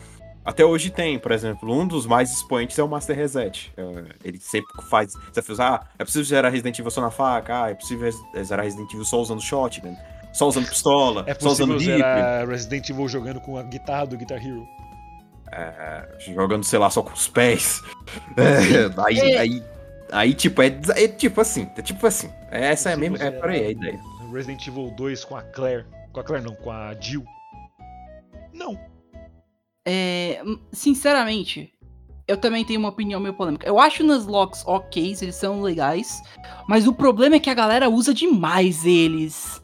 até 0.46 0.64
hoje 0.64 0.92
tem, 0.92 1.18
por 1.18 1.32
exemplo, 1.32 1.74
um 1.74 1.88
dos 1.88 2.06
mais 2.06 2.32
expoentes 2.32 2.78
é 2.78 2.84
o 2.84 2.88
Master 2.88 3.16
Reset. 3.18 3.74
É, 3.76 3.84
ele 4.24 4.40
sempre 4.40 4.68
faz 4.92 5.14
desafios. 5.30 5.60
Ah, 5.60 5.88
é 5.98 6.04
possível 6.06 6.24
zerar 6.24 6.52
Resident 6.52 6.78
Evil 6.78 6.92
só 6.92 7.02
na 7.02 7.10
faca. 7.10 7.64
Ah, 7.64 7.72
é 7.72 7.74
possível 7.74 8.12
zerar 8.44 8.64
Resident 8.64 8.94
Evil 8.94 9.06
só 9.06 9.20
usando 9.20 9.42
shotgun. 9.42 9.98
Só 10.32 10.48
usando 10.48 10.68
pistola. 10.68 11.24
É 11.26 11.34
só 11.34 11.50
usando 11.50 11.74
possível 11.74 11.96
dip. 11.96 12.06
zerar 12.06 12.48
Resident 12.48 12.88
Evil 12.92 13.08
jogando 13.08 13.42
com 13.42 13.58
a 13.58 13.64
guitarra 13.64 14.06
do 14.06 14.18
Guitar 14.18 14.38
Hero. 14.38 14.68
É, 15.52 16.08
jogando, 16.20 16.64
sei 16.64 16.80
lá, 16.80 16.90
só 16.90 17.02
com 17.02 17.14
os 17.14 17.28
pés. 17.28 17.82
É, 18.38 19.02
aí, 19.04 19.20
É. 19.20 19.38
aí, 19.40 19.64
aí, 20.12 20.34
tipo, 20.34 20.62
é, 20.62 20.68
é 20.96 21.08
tipo 21.08 21.42
assim. 21.42 21.70
É 21.76 21.82
tipo 21.82 22.06
assim. 22.06 22.30
Essa 22.52 22.92
é 22.92 22.94
a 22.94 22.98
mesma. 22.98 23.18
É 23.18 23.32
por 23.32 23.50
aí 23.50 23.66
a 23.66 23.70
ideia. 23.72 24.00
Resident 24.32 24.66
Evil 24.68 24.92
2 24.92 25.26
com 25.26 25.36
a 25.36 25.42
Claire. 25.42 25.86
Com 26.14 26.20
a 26.20 26.24
Claire 26.24 26.46
não, 26.46 26.56
com 26.56 26.72
a 26.72 26.94
Jill. 27.00 27.24
Não. 28.54 28.78
É, 29.88 30.42
sinceramente, 30.72 31.72
eu 32.28 32.38
também 32.38 32.66
tenho 32.66 32.80
uma 32.80 32.90
opinião 32.90 33.20
meio 33.20 33.34
polêmica. 33.34 33.68
Eu 33.68 33.80
acho 33.80 34.04
Nuzlocks 34.04 34.64
ok, 34.66 35.16
eles 35.22 35.36
são 35.36 35.62
legais, 35.62 36.22
mas 36.68 36.88
o 36.88 36.94
problema 36.94 37.36
é 37.36 37.40
que 37.40 37.50
a 37.50 37.54
galera 37.54 37.90
usa 37.90 38.14
demais 38.14 38.86
eles. 38.86 39.62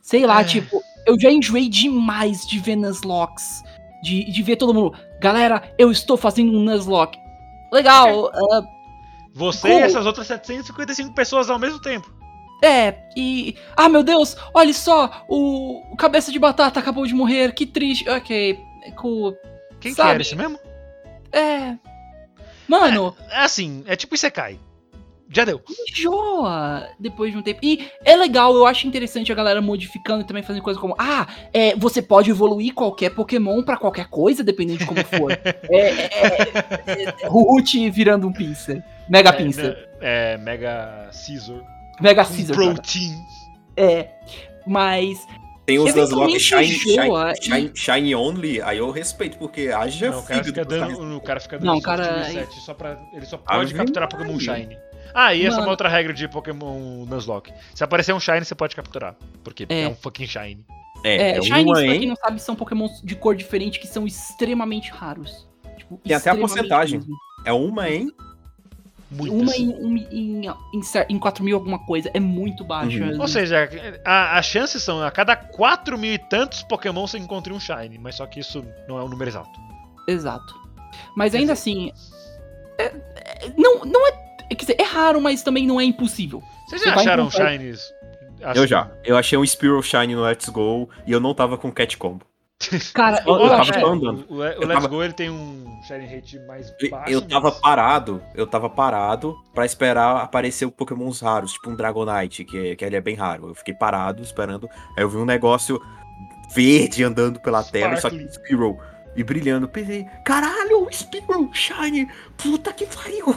Sei 0.00 0.26
lá, 0.26 0.40
É. 0.40 0.44
tipo, 0.44 0.80
eu 1.06 1.18
já 1.18 1.30
enjoei 1.30 1.68
demais 1.68 2.46
de 2.46 2.58
ver 2.58 2.76
Nuzlocks. 2.76 3.62
De, 4.02 4.24
de 4.30 4.42
ver 4.42 4.56
todo 4.56 4.74
mundo. 4.74 4.96
Galera, 5.20 5.62
eu 5.78 5.90
estou 5.90 6.16
fazendo 6.16 6.52
um 6.52 6.62
Nuzlocke. 6.62 7.18
Legal, 7.72 8.30
ah, 8.34 8.62
Você 9.32 9.68
Como? 9.68 9.80
e 9.80 9.82
essas 9.82 10.04
outras 10.04 10.26
755 10.26 11.14
pessoas 11.14 11.48
ao 11.48 11.58
mesmo 11.58 11.80
tempo. 11.80 12.12
é, 12.62 12.94
e. 13.16 13.56
Ah, 13.76 13.88
meu 13.88 14.02
Deus, 14.02 14.36
olha 14.52 14.74
só, 14.74 15.24
o, 15.28 15.92
o 15.92 15.96
cabeça 15.96 16.30
de 16.32 16.38
batata 16.38 16.80
acabou 16.80 17.06
de 17.06 17.14
morrer, 17.14 17.54
que 17.54 17.64
triste. 17.64 18.08
Ok, 18.08 18.58
cool. 18.96 19.34
Quem 19.80 19.94
Sabe? 19.94 20.08
que 20.08 20.12
era 20.14 20.22
esse 20.22 20.36
mesmo? 20.36 20.58
É. 21.32 21.76
Mano. 22.68 23.16
É 23.30 23.38
assim, 23.38 23.82
é 23.86 23.96
tipo 23.96 24.14
Isekai. 24.14 24.58
Já 25.32 25.44
deu. 25.44 25.62
enjoa 25.88 26.88
depois 26.98 27.32
de 27.32 27.38
um 27.38 27.42
tempo. 27.42 27.60
E 27.62 27.88
é 28.04 28.14
legal, 28.16 28.54
eu 28.54 28.66
acho 28.66 28.86
interessante 28.86 29.32
a 29.32 29.34
galera 29.34 29.62
modificando 29.62 30.22
e 30.22 30.26
também 30.26 30.42
fazendo 30.42 30.62
coisas 30.62 30.80
como: 30.80 30.94
ah, 30.98 31.26
é, 31.52 31.74
você 31.74 32.02
pode 32.02 32.30
evoluir 32.30 32.74
qualquer 32.74 33.10
Pokémon 33.10 33.62
pra 33.62 33.76
qualquer 33.76 34.08
coisa, 34.08 34.44
dependendo 34.44 34.80
de 34.80 34.86
como 34.86 35.02
for. 35.04 35.32
é, 35.42 35.48
é, 35.70 36.08
é, 36.86 37.04
é, 37.22 37.28
Root 37.28 37.90
virando 37.90 38.28
um 38.28 38.32
Pinsir. 38.32 38.82
Mega 39.08 39.30
É, 39.30 39.44
né, 39.44 39.76
É, 40.00 40.38
Mega 40.38 41.08
Scissor. 41.10 41.62
Mega 42.00 42.24
Scissor. 42.24 42.56
cara. 42.56 42.74
Protein. 42.74 43.16
É. 43.76 44.08
Mas. 44.66 45.26
Tem 45.64 45.78
os 45.78 45.90
Eventualmente 45.90 46.40
Shine, 46.40 46.66
shine, 46.66 47.36
shine, 47.40 47.70
shine 47.72 48.14
Only, 48.16 48.60
aí 48.62 48.78
eu 48.78 48.90
respeito, 48.90 49.38
porque 49.38 49.68
haja 49.68 50.10
Não, 50.10 50.18
o 50.18 50.22
cara 50.24 50.44
fica 50.44 50.64
dando. 50.64 51.16
O 51.16 51.20
cara 51.20 51.40
fica 51.40 51.58
dando 51.58 51.66
Não, 51.66 51.80
cara, 51.80 52.26
só 52.64 52.74
pra. 52.74 52.98
Ele 53.12 53.24
só 53.24 53.38
pode 53.38 53.60
Ave 53.60 53.74
capturar 53.74 54.08
Pokémon. 54.08 54.38
Shine. 54.38 54.76
Ah, 55.14 55.34
e 55.34 55.40
essa 55.40 55.48
é 55.48 55.50
Mano. 55.50 55.62
uma 55.64 55.70
outra 55.72 55.88
regra 55.88 56.12
de 56.12 56.26
Pokémon 56.28 57.04
Nuzlocke. 57.06 57.52
Se 57.74 57.82
aparecer 57.84 58.12
um 58.14 58.20
Shine, 58.20 58.44
você 58.44 58.54
pode 58.54 58.74
capturar. 58.76 59.14
Porque 59.44 59.66
é, 59.68 59.82
É. 59.82 59.88
um 59.88 59.94
fucking 59.94 60.26
Shine. 60.26 60.64
É, 61.04 61.16
É, 61.16 61.38
é 61.38 61.42
Shinies, 61.42 61.64
uma, 61.64 61.72
pra 61.74 61.82
quem 61.98 62.08
não 62.08 62.16
sabe, 62.16 62.40
são 62.40 62.54
Pokémons 62.54 63.00
de 63.02 63.14
cor 63.16 63.34
diferente 63.34 63.78
que 63.80 63.86
são 63.86 64.06
extremamente 64.06 64.90
raros. 64.90 65.46
Tipo, 65.76 65.98
Tem 66.04 66.14
até 66.16 66.30
a 66.30 66.36
porcentagem. 66.36 66.98
mesmo. 67.00 67.14
É 67.44 67.52
uma, 67.52 67.88
hein? 67.90 68.10
Muitas. 69.10 69.40
Uma 69.42 69.56
em, 69.56 69.68
um, 69.68 69.96
em, 69.96 70.46
em, 70.46 70.80
em 71.10 71.18
4 71.18 71.44
mil 71.44 71.54
alguma 71.56 71.78
coisa. 71.84 72.10
É 72.14 72.20
muito 72.20 72.64
baixa. 72.64 73.04
Uhum. 73.04 73.20
Ou 73.20 73.28
seja, 73.28 73.68
as 74.06 74.46
chances 74.46 74.82
são 74.82 75.02
a 75.02 75.10
cada 75.10 75.36
4 75.36 75.98
mil 75.98 76.14
e 76.14 76.18
tantos 76.18 76.62
Pokémon 76.62 77.06
você 77.06 77.18
encontra 77.18 77.52
um 77.52 77.60
Shine, 77.60 77.98
mas 77.98 78.14
só 78.14 78.26
que 78.26 78.40
isso 78.40 78.64
não 78.88 78.98
é 78.98 79.04
um 79.04 79.08
número 79.08 79.28
exato. 79.28 79.50
Exato. 80.08 80.54
Mas 81.14 81.34
ainda 81.34 81.52
assim. 81.52 81.92
é- 82.78 82.84
é- 82.86 83.52
não, 83.58 83.80
não 83.84 84.08
é. 84.08 84.21
Quer 84.54 84.64
dizer, 84.66 84.76
é 84.80 84.84
raro, 84.84 85.20
mas 85.20 85.42
também 85.42 85.66
não 85.66 85.80
é 85.80 85.84
impossível. 85.84 86.42
Vocês 86.68 86.80
Você 86.82 86.88
já 86.88 86.94
vai 86.94 87.04
acharam 87.04 87.24
encontrar- 87.24 87.52
Shines? 87.52 87.80
Eu 88.56 88.66
já. 88.66 88.90
Eu 89.04 89.16
achei 89.16 89.38
um 89.38 89.46
Spiral 89.46 89.82
Shine 89.82 90.14
no 90.16 90.22
Let's 90.22 90.48
Go 90.48 90.88
e 91.06 91.12
eu 91.12 91.20
não 91.20 91.32
tava 91.34 91.56
com 91.56 91.70
Cat 91.70 91.96
Combo. 91.96 92.24
Cara, 92.94 93.22
Eu 93.26 93.34
eu, 93.34 93.48
tava 93.48 93.62
acho. 93.62 93.74
só 93.74 93.86
andando. 93.86 94.24
O, 94.28 94.34
o- 94.34 94.38
o 94.38 94.44
Eu 94.44 94.60
Let's 94.60 94.74
tava- 94.74 94.88
Go 94.88 95.02
ele 95.02 95.12
tem 95.12 95.30
um 95.30 95.80
Shine 95.86 96.06
Rate 96.06 96.38
mais 96.46 96.72
Eu- 96.80 96.90
baixo. 96.90 97.12
Eu 97.12 97.20
tava 97.22 97.50
mas- 97.50 97.60
parado, 97.60 98.22
eu 98.34 98.46
tava 98.46 98.68
parado 98.70 99.36
pra 99.54 99.64
esperar 99.64 100.16
aparecer 100.22 100.64
o 100.64 100.70
Pokémons 100.72 101.20
raros, 101.20 101.52
tipo 101.52 101.70
um 101.70 101.76
Dragonite, 101.76 102.44
que, 102.44 102.74
que 102.76 102.84
ele 102.84 102.96
é 102.96 103.00
bem 103.00 103.14
raro. 103.14 103.48
Eu 103.48 103.54
fiquei 103.54 103.74
parado 103.74 104.22
esperando, 104.22 104.68
aí 104.96 105.02
eu 105.04 105.08
vi 105.08 105.16
um 105.18 105.24
negócio 105.24 105.80
verde 106.54 107.02
andando 107.04 107.40
pela 107.40 107.62
tela, 107.64 107.96
só 107.96 108.10
que. 108.10 108.28
Spearow 108.32 108.78
e 109.16 109.22
brilhando. 109.22 109.68
Pensei, 109.68 110.04
caralho, 110.24 110.88
Spearow, 110.92 111.48
Shine, 111.52 112.08
puta 112.36 112.72
que 112.72 112.86
pariu. 112.86 113.36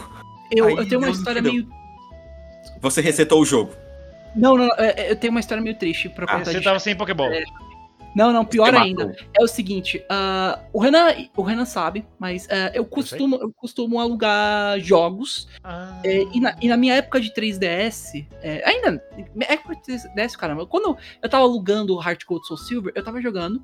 Eu, 0.51 0.65
Aí 0.67 0.75
eu 0.77 0.87
tenho 0.87 1.01
uma 1.01 1.09
história 1.09 1.41
meio. 1.41 1.67
Você 2.81 3.01
resetou 3.01 3.41
o 3.41 3.45
jogo. 3.45 3.73
Não, 4.35 4.57
não, 4.57 4.65
é- 4.77 4.93
é- 4.97 5.11
eu 5.11 5.15
tenho 5.15 5.31
uma 5.31 5.39
história 5.39 5.63
meio 5.63 5.75
triste 5.77 6.09
pra 6.09 6.25
Ah, 6.25 6.39
contar 6.39 6.51
Você 6.51 6.57
de 6.59 6.63
tava 6.63 6.79
sem 6.79 6.95
Pokéball. 6.95 7.31
É. 7.31 7.43
Não, 8.15 8.31
não, 8.31 8.45
pior 8.45 8.71
Você 8.71 8.77
ainda. 8.77 9.07
matou. 9.07 9.25
É 9.37 9.43
o 9.43 9.47
seguinte, 9.47 10.01
ah, 10.09 10.59
o, 10.71 10.79
Renan, 10.79 11.07
o 11.35 11.41
Renan 11.41 11.65
sabe, 11.65 12.05
mas 12.17 12.47
ah, 12.49 12.71
eu, 12.73 12.85
costumo, 12.85 13.35
eu 13.35 13.51
costumo 13.53 13.99
alugar 13.99 14.79
jogos. 14.79 15.49
Ah. 15.63 15.99
é, 16.03 16.23
e, 16.33 16.39
na, 16.39 16.55
e 16.61 16.67
na 16.69 16.77
minha 16.77 16.93
época 16.95 17.19
de 17.19 17.33
3DS, 17.33 18.25
é, 18.41 18.61
ainda. 18.65 19.03
Minha 19.33 19.51
época 19.51 19.75
de 19.75 19.81
3DS, 19.83 20.37
caramba, 20.37 20.65
quando 20.65 20.97
eu 21.21 21.29
tava 21.29 21.43
alugando 21.43 21.95
o 21.95 22.01
Heart 22.01 22.23
Gold 22.25 22.45
Soul 22.47 22.57
Silver, 22.57 22.93
eu 22.95 23.03
tava 23.03 23.21
jogando. 23.21 23.61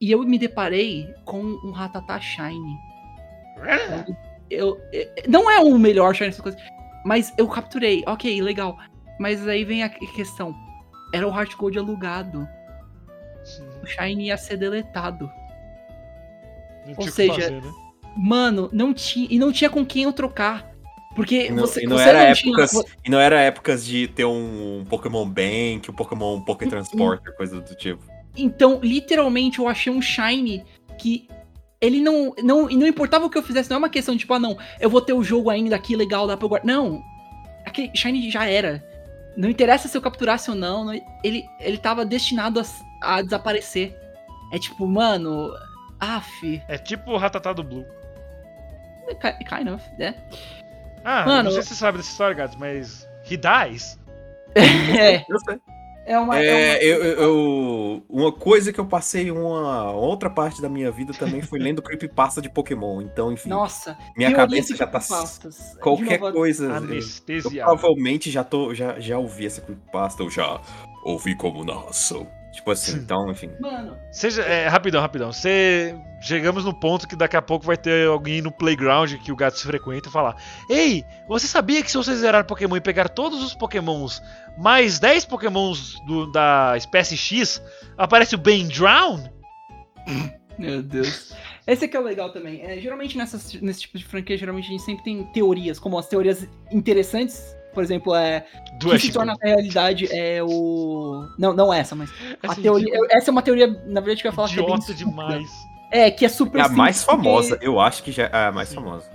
E 0.00 0.10
eu 0.12 0.22
me 0.22 0.38
deparei 0.38 1.06
com 1.24 1.40
um 1.42 1.72
Rattata 1.72 2.18
Shine. 2.20 2.76
Eu, 4.50 4.80
é, 4.92 5.24
não 5.28 5.50
é 5.50 5.60
o 5.60 5.78
melhor 5.78 6.14
Shine, 6.14 6.30
essas 6.30 6.40
coisas, 6.40 6.60
mas 7.04 7.32
eu 7.38 7.46
capturei. 7.48 8.02
Ok, 8.06 8.40
legal. 8.42 8.76
Mas 9.18 9.46
aí 9.46 9.64
vem 9.64 9.82
a 9.82 9.88
questão. 9.88 10.54
Era 11.12 11.26
o 11.26 11.30
Heart 11.30 11.54
Gold 11.56 11.78
alugado. 11.78 12.48
O 13.82 13.86
Shine 13.86 14.26
ia 14.26 14.36
ser 14.36 14.56
deletado. 14.56 15.30
Não 16.86 16.92
ou 16.92 16.96
tinha 16.96 17.12
seja, 17.12 17.34
fazer, 17.34 17.62
né? 17.62 17.72
Mano, 18.16 18.68
não 18.72 18.92
tinha. 18.92 19.28
E 19.30 19.38
não 19.38 19.52
tinha 19.52 19.70
com 19.70 19.84
quem 19.84 20.04
eu 20.04 20.12
trocar. 20.12 20.70
Porque 21.14 21.46
E 21.46 21.50
não, 21.50 21.66
você, 21.66 21.82
e 21.82 21.86
não 21.86 21.96
você 21.96 22.08
era 22.08 22.28
não 22.28 22.34
tinha. 22.34 22.54
épocas, 22.54 22.84
e 23.04 23.10
não 23.10 23.18
era 23.18 23.40
épocas 23.40 23.84
de 23.84 24.08
ter 24.08 24.24
um 24.24 24.84
Pokémon 24.88 25.26
Bank, 25.26 25.90
um 25.90 25.94
Pokémon 25.94 26.40
Poké 26.40 26.66
Transporter, 26.66 27.34
coisa 27.36 27.60
do 27.60 27.74
tipo. 27.74 28.02
Então, 28.36 28.78
literalmente, 28.82 29.58
eu 29.58 29.68
achei 29.68 29.92
um 29.92 30.00
Shine 30.00 30.64
que. 30.96 31.28
Ele 31.80 32.00
não, 32.00 32.34
não. 32.42 32.70
E 32.70 32.76
não 32.76 32.86
importava 32.86 33.24
o 33.24 33.30
que 33.30 33.38
eu 33.38 33.42
fizesse, 33.42 33.70
não 33.70 33.76
é 33.76 33.78
uma 33.78 33.88
questão 33.88 34.14
de, 34.14 34.20
tipo, 34.20 34.34
ah, 34.34 34.38
não, 34.38 34.56
eu 34.78 34.90
vou 34.90 35.00
ter 35.00 35.12
o 35.14 35.22
jogo 35.24 35.48
ainda 35.50 35.74
aqui 35.76 35.96
legal, 35.96 36.26
dá 36.26 36.36
pra 36.36 36.44
eu 36.44 36.48
guardar. 36.48 36.66
Não. 36.66 37.02
Aquele 37.64 37.90
Shine 37.94 38.30
já 38.30 38.44
era. 38.46 38.84
Não 39.36 39.48
interessa 39.48 39.88
se 39.88 39.96
eu 39.96 40.02
capturasse 40.02 40.50
ou 40.50 40.56
não. 40.56 40.84
não- 40.84 41.00
ele, 41.24 41.48
ele 41.60 41.78
tava 41.78 42.04
destinado 42.04 42.60
a, 42.60 42.64
a 43.16 43.22
desaparecer. 43.22 43.96
É 44.52 44.58
tipo, 44.58 44.86
mano. 44.86 45.50
Af. 45.98 46.62
É 46.68 46.76
tipo 46.78 47.10
o 47.12 47.16
Ratatá 47.16 47.52
do 47.52 47.62
Blue. 47.62 47.84
ki- 49.20 49.44
Kind 49.44 49.68
of, 49.68 49.84
né? 49.98 50.14
Ah, 51.04 51.24
Mano, 51.24 51.44
não 51.44 51.50
sei 51.52 51.62
se 51.62 51.68
você 51.68 51.74
sabe 51.76 51.98
dessa 51.98 52.10
história, 52.10 52.34
Gatos, 52.34 52.56
mas. 52.56 53.08
He 53.30 53.36
dies? 53.36 53.98
É, 54.54 55.24
Eu 55.28 55.38
sei. 55.40 55.58
É 56.12 56.18
uma. 56.18 56.38
é 56.38 56.46
É, 56.46 56.52
uma- 56.52 56.82
eu, 56.82 57.04
eu- 57.22 58.02
uma 58.08 58.32
coisa 58.32 58.72
que 58.72 58.78
eu 58.80 58.84
passei 58.86 59.30
uma 59.30 59.90
outra 59.92 60.28
parte 60.30 60.60
da 60.60 60.68
minha 60.68 60.90
vida 60.90 61.12
também 61.12 61.40
foi 61.42 61.58
lendo 61.58 61.82
creepypasta 61.82 62.40
de 62.42 62.48
Pokémon. 62.50 63.00
Então, 63.02 63.32
enfim, 63.32 63.48
Nossa. 63.48 63.96
minha 64.16 64.32
cabeça 64.32 64.72
e 64.72 64.76
já 64.76 64.86
tá. 64.86 65.00
Qualquer 65.80 66.18
novo, 66.20 66.32
coisa. 66.32 66.64
eu- 66.64 66.70
Eu 66.70 66.76
Anestesiado. 66.76 67.70
provavelmente 67.70 68.30
já, 68.30 68.42
tô, 68.44 68.74
já, 68.74 68.98
já 69.00 69.18
ouvi 69.18 69.46
essa 69.46 69.60
creepypasta, 69.60 70.22
eu 70.22 70.30
já 70.30 70.60
ouvi 71.04 71.34
como 71.34 71.64
narração. 71.64 72.26
Tipo 72.52 72.72
assim, 72.72 72.96
então, 72.98 73.30
enfim. 73.30 73.50
Mano, 73.60 73.96
Seja, 74.10 74.42
é, 74.42 74.66
rapidão, 74.66 75.00
rapidão. 75.00 75.32
Você. 75.32 75.94
Chegamos 76.20 76.64
no 76.64 76.74
ponto 76.78 77.08
que 77.08 77.16
daqui 77.16 77.36
a 77.36 77.40
pouco 77.40 77.64
vai 77.64 77.76
ter 77.78 78.06
alguém 78.06 78.42
no 78.42 78.52
playground 78.52 79.10
que 79.24 79.32
o 79.32 79.36
gato 79.36 79.56
se 79.58 79.66
frequenta 79.66 80.08
e 80.08 80.12
falar: 80.12 80.34
Ei, 80.68 81.04
você 81.28 81.46
sabia 81.46 81.82
que 81.82 81.90
se 81.90 81.96
você 81.96 82.14
zerar 82.14 82.44
Pokémon 82.44 82.76
e 82.76 82.80
pegar 82.80 83.08
todos 83.08 83.42
os 83.42 83.54
Pokémons 83.54 84.20
mais 84.58 84.98
10 84.98 85.24
Pokémons 85.26 85.94
do- 86.06 86.30
da 86.30 86.74
espécie 86.76 87.16
X, 87.16 87.62
aparece 87.96 88.34
o 88.34 88.38
Ben 88.38 88.66
Drown? 88.68 89.22
Meu 90.58 90.82
Deus. 90.82 91.32
Esse 91.66 91.84
aqui 91.86 91.96
é 91.96 92.00
o 92.00 92.02
legal 92.02 92.32
também. 92.32 92.60
É, 92.62 92.78
geralmente 92.80 93.16
nessas, 93.16 93.54
nesse 93.54 93.80
tipo 93.82 93.96
de 93.96 94.04
franquia, 94.04 94.36
geralmente 94.36 94.66
a 94.66 94.70
gente 94.72 94.82
sempre 94.82 95.04
tem 95.04 95.24
teorias, 95.32 95.78
como 95.78 95.96
as 95.98 96.06
teorias 96.08 96.46
interessantes. 96.70 97.56
Por 97.72 97.82
exemplo, 97.82 98.14
é. 98.14 98.44
Do 98.78 98.90
que 98.90 98.98
se 98.98 99.12
torna 99.12 99.34
realidade 99.42 100.08
é 100.10 100.42
o. 100.42 101.26
Não, 101.38 101.52
não 101.52 101.72
essa, 101.72 101.94
mas. 101.94 102.10
A 102.42 102.52
Essa 102.52 102.60
teoria. 102.62 102.94
eu- 102.94 103.06
Essa 103.10 103.30
é 103.30 103.32
uma 103.32 103.42
teoria, 103.42 103.66
na 103.86 104.00
verdade, 104.00 104.22
que 104.22 104.26
eu 104.26 104.30
ia 104.30 104.34
falar 104.34 104.48
que 104.48 104.58
é 104.58 104.62
bem 104.64 104.74
estúpida. 104.74 104.98
demais. 104.98 105.46
É, 105.92 106.10
que 106.10 106.24
é 106.24 106.28
super 106.28 106.60
É 106.60 106.64
a 106.64 106.68
mais 106.68 107.04
porque- 107.04 107.22
famosa, 107.22 107.58
eu 107.60 107.80
acho 107.80 108.02
que 108.02 108.12
já 108.12 108.24
é 108.24 108.46
a 108.46 108.52
mais 108.52 108.68
Sim. 108.68 108.76
famosa. 108.76 109.10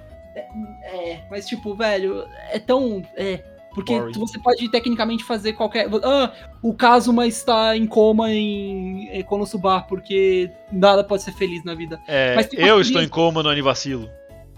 É, 0.83 1.19
mas 1.29 1.47
tipo, 1.47 1.73
velho, 1.75 2.25
é 2.51 2.59
tão. 2.59 3.01
É. 3.15 3.43
Porque 3.73 3.93
Boring. 3.93 4.17
você 4.19 4.39
pode 4.39 4.69
tecnicamente 4.69 5.21
fazer 5.25 5.51
qualquer. 5.51 5.87
Ah, 6.03 6.31
o 6.61 6.73
Kazuma 6.73 7.27
está 7.27 7.75
em 7.75 7.85
coma 7.85 8.31
em 8.31 9.09
em 9.09 9.21
Konosuba, 9.23 9.81
porque 9.81 10.49
nada 10.71 11.03
pode 11.03 11.23
ser 11.23 11.33
feliz 11.33 11.61
na 11.65 11.75
vida. 11.75 11.99
É, 12.07 12.35
Mas 12.35 12.47
eu 12.53 12.79
estou 12.79 13.01
em 13.01 13.09
coma 13.09 13.43
no 13.43 13.49
Anivacilo. 13.49 14.09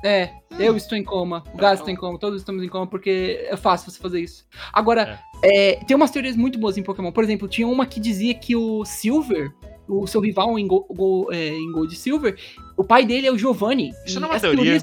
É, 0.03 0.29
eu 0.59 0.77
estou 0.77 0.97
em 0.97 1.03
coma, 1.03 1.43
o 1.53 1.57
Gás 1.57 1.79
está 1.79 1.91
em 1.91 1.95
coma, 1.95 2.19
todos 2.19 2.39
estamos 2.41 2.63
em 2.63 2.69
coma, 2.69 2.85
porque 2.87 3.45
é 3.49 3.57
fácil 3.57 3.89
você 3.91 3.99
fazer 3.99 4.19
isso. 4.21 4.45
Agora, 4.71 5.19
é, 5.43 5.75
tem 5.87 5.95
umas 5.95 6.11
teorias 6.11 6.35
muito 6.35 6.59
boas 6.59 6.77
em 6.77 6.83
Pokémon. 6.83 7.11
Por 7.11 7.23
exemplo, 7.23 7.47
tinha 7.47 7.67
uma 7.67 7.85
que 7.85 7.99
dizia 7.99 8.33
que 8.35 8.55
o 8.55 8.85
Silver, 8.85 9.51
o 9.87 10.05
seu 10.05 10.21
rival 10.21 10.57
em, 10.59 10.67
Go, 10.67 10.85
Go- 10.89 11.29
é, 11.31 11.49
em 11.49 11.71
Gold 11.71 11.93
e 11.93 11.97
Silver, 11.97 12.37
o 12.75 12.83
pai 12.83 13.05
dele 13.05 13.27
é 13.27 13.31
o 13.31 13.37
Giovanni. 13.37 13.91
Isso 14.05 14.19
não 14.19 14.27
é 14.27 14.31
uma 14.33 14.39
teoria. 14.39 14.81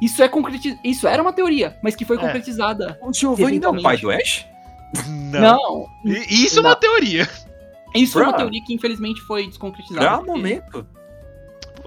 isso 0.00 0.22
é 0.22 0.28
concreti... 0.28 0.76
Isso 0.82 1.06
era 1.06 1.22
uma 1.22 1.32
teoria, 1.32 1.78
mas 1.82 1.94
que 1.94 2.04
foi 2.04 2.16
É. 2.16 2.20
concretizada. 2.20 2.98
O 3.00 3.12
Giovanni 3.12 3.60
não 3.60 3.76
é 3.76 3.78
o 3.78 3.82
pai 3.82 3.96
do. 3.98 4.10
Ash? 4.10 4.44
Não. 5.30 5.40
Não, 5.40 5.86
E- 6.04 6.44
Isso 6.44 6.58
é 6.58 6.60
uma 6.60 6.70
Não. 6.70 6.76
teoria. 6.80 7.28
isso 7.94 8.18
é 8.18 8.22
uma 8.24 8.32
teoria 8.32 8.62
que 8.64 8.74
infelizmente 8.74 9.20
foi 9.22 9.46
desconcretizada. 9.46 10.00
Pra 10.04 10.14
um 10.14 10.18
porque- 10.18 10.30
momento. 10.32 10.86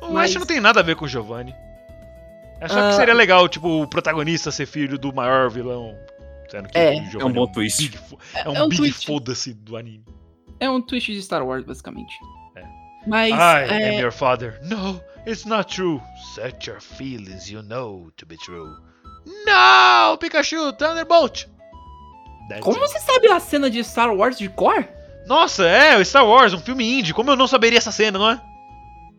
O 0.02 0.14
Mas- 0.14 0.32
Ash 0.32 0.40
não 0.40 0.46
tem 0.48 0.60
nada 0.62 0.80
a 0.80 0.84
ver 0.84 0.96
com 0.96 1.04
o 1.06 1.08
Giovanni. 1.08 1.54
É 2.62 2.68
só 2.68 2.80
Ah. 2.80 2.90
que 2.90 2.96
seria 2.96 3.14
legal, 3.14 3.48
tipo, 3.50 3.68
o 3.84 3.88
protagonista 3.88 4.52
ser 4.52 4.66
filho 4.66 4.98
do 4.98 5.14
maior 5.14 5.50
vilão. 5.50 5.96
Sendo 6.50 6.70
que 6.70 6.78
É. 6.78 6.94
o 7.16 7.22
É 7.22 7.26
um 7.26 7.32
bom 7.34 7.44
um 7.44 7.52
twist. 7.52 7.82
big 7.82 7.98
fo- 7.98 8.18
é 8.34 8.48
um, 8.50 8.56
É 8.56 8.64
um 8.64 8.70
big 8.70 8.92
foda-se 8.92 9.54
do 9.54 9.76
anime. 9.76 10.06
É 10.60 10.70
um 10.70 10.82
twist 10.82 11.12
de 11.12 11.22
Star 11.22 11.46
Wars, 11.46 11.66
basicamente. 11.66 12.14
É. 12.56 12.64
Mas. 13.08 13.32
I 13.32 13.74
é, 13.74 13.90
am 13.96 14.02
your 14.02 14.12
father. 14.12 14.60
No, 14.64 15.02
it's 15.28 15.44
not 15.46 15.74
true. 15.76 16.02
Set 16.34 16.70
your 16.70 16.80
feelings 16.80 17.50
you 17.50 17.62
know 17.64 18.10
to 18.16 18.26
be 18.26 18.38
true. 18.38 18.70
No, 19.46 20.18
Pikachu, 20.20 20.72
Thunderbolt. 20.74 21.46
That's 22.48 22.62
Como 22.64 22.78
it. 22.78 22.88
você 22.92 23.00
sabe 23.00 23.28
a 23.28 23.40
cena 23.40 23.70
de 23.70 23.84
Star 23.84 24.14
Wars 24.16 24.38
de 24.38 24.48
cor? 24.50 24.88
Nossa, 25.28 25.66
é, 25.68 25.98
o 25.98 26.06
Star 26.06 26.26
Wars, 26.26 26.54
um 26.54 26.60
filme 26.60 27.00
indie. 27.00 27.12
Como 27.14 27.32
eu 27.32 27.36
não 27.36 27.48
saberia 27.48 27.80
essa 27.80 27.92
cena, 27.92 28.20
não 28.20 28.30
é? 28.30 28.42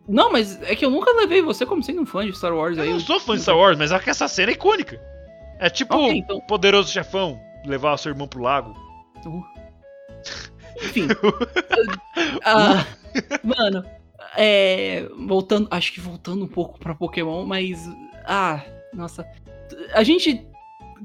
Não, 0.07 0.31
mas 0.31 0.61
é 0.63 0.75
que 0.75 0.85
eu 0.85 0.89
nunca 0.89 1.11
levei 1.11 1.41
você 1.41 1.65
como 1.65 1.83
sendo 1.83 2.01
um 2.01 2.05
fã 2.05 2.25
de 2.25 2.35
Star 2.35 2.55
Wars 2.55 2.77
Eu 2.77 2.83
aí. 2.83 2.89
não 2.89 2.99
sou 2.99 3.19
fã 3.19 3.35
de 3.35 3.41
Star 3.41 3.57
Wars, 3.57 3.77
mas 3.77 3.91
é 3.91 3.99
que 3.99 4.09
essa 4.09 4.27
cena 4.27 4.51
é 4.51 4.55
icônica. 4.55 4.99
É 5.59 5.69
tipo 5.69 5.95
Ok, 5.95 6.17
então. 6.17 6.39
Poderoso 6.41 6.91
Chefão, 6.91 7.39
levar 7.65 7.93
o 7.93 7.97
seu 7.97 8.11
irmão 8.11 8.27
pro 8.27 8.41
lago. 8.41 8.73
Uh. 9.25 9.43
Enfim. 10.83 11.07
Ah, 12.43 12.85
mano, 13.43 13.83
é. 14.35 15.07
Voltando. 15.27 15.67
Acho 15.69 15.93
que 15.93 15.99
voltando 15.99 16.43
um 16.43 16.47
pouco 16.47 16.79
pra 16.79 16.95
Pokémon, 16.95 17.45
mas. 17.45 17.79
Ah, 18.25 18.63
nossa. 18.93 19.25
A 19.93 20.03
gente. 20.03 20.47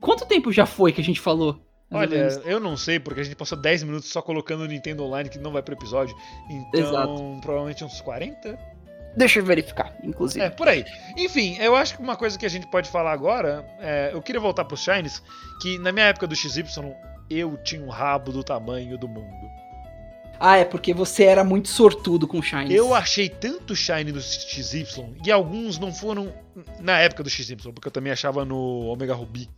Quanto 0.00 0.24
tempo 0.26 0.50
já 0.52 0.64
foi 0.64 0.92
que 0.92 1.00
a 1.00 1.04
gente 1.04 1.20
falou? 1.20 1.58
Olha, 1.90 2.28
eu 2.46 2.58
não 2.58 2.76
sei, 2.76 2.98
porque 2.98 3.20
a 3.20 3.24
gente 3.24 3.36
passou 3.36 3.58
10 3.58 3.82
minutos 3.82 4.08
só 4.08 4.22
colocando 4.22 4.62
o 4.62 4.66
Nintendo 4.66 5.04
Online 5.04 5.28
que 5.28 5.38
não 5.38 5.52
vai 5.52 5.62
pro 5.62 5.74
episódio. 5.74 6.16
Então, 6.48 6.80
Exato. 6.80 7.38
provavelmente 7.42 7.84
uns 7.84 8.00
40? 8.00 8.58
Deixa 9.16 9.40
eu 9.40 9.44
verificar, 9.44 9.94
inclusive. 10.02 10.44
É, 10.44 10.50
por 10.50 10.68
aí. 10.68 10.84
Enfim, 11.16 11.56
eu 11.58 11.76
acho 11.76 11.96
que 11.96 12.02
uma 12.02 12.16
coisa 12.16 12.38
que 12.38 12.46
a 12.46 12.48
gente 12.48 12.66
pode 12.66 12.88
falar 12.88 13.12
agora, 13.12 13.66
é, 13.78 14.10
eu 14.12 14.22
queria 14.22 14.40
voltar 14.40 14.64
pros 14.64 14.82
Shines, 14.82 15.22
que 15.60 15.78
na 15.78 15.92
minha 15.92 16.06
época 16.06 16.26
do 16.26 16.34
XY, 16.34 16.64
eu 17.28 17.56
tinha 17.58 17.82
um 17.82 17.88
rabo 17.88 18.32
do 18.32 18.42
tamanho 18.42 18.96
do 18.96 19.08
mundo. 19.08 19.50
Ah, 20.40 20.56
é 20.56 20.64
porque 20.64 20.92
você 20.92 21.24
era 21.24 21.44
muito 21.44 21.68
sortudo 21.68 22.26
com 22.26 22.42
Shine. 22.42 22.74
Eu 22.74 22.94
achei 22.94 23.28
tanto 23.28 23.76
Shine 23.76 24.10
no 24.10 24.20
XY, 24.20 24.86
e 25.24 25.30
alguns 25.30 25.78
não 25.78 25.92
foram 25.92 26.32
na 26.80 26.98
época 26.98 27.22
do 27.22 27.30
XY, 27.30 27.56
porque 27.72 27.86
eu 27.88 27.92
também 27.92 28.12
achava 28.12 28.44
no 28.44 28.86
Omega 28.86 29.14
Ruby. 29.14 29.48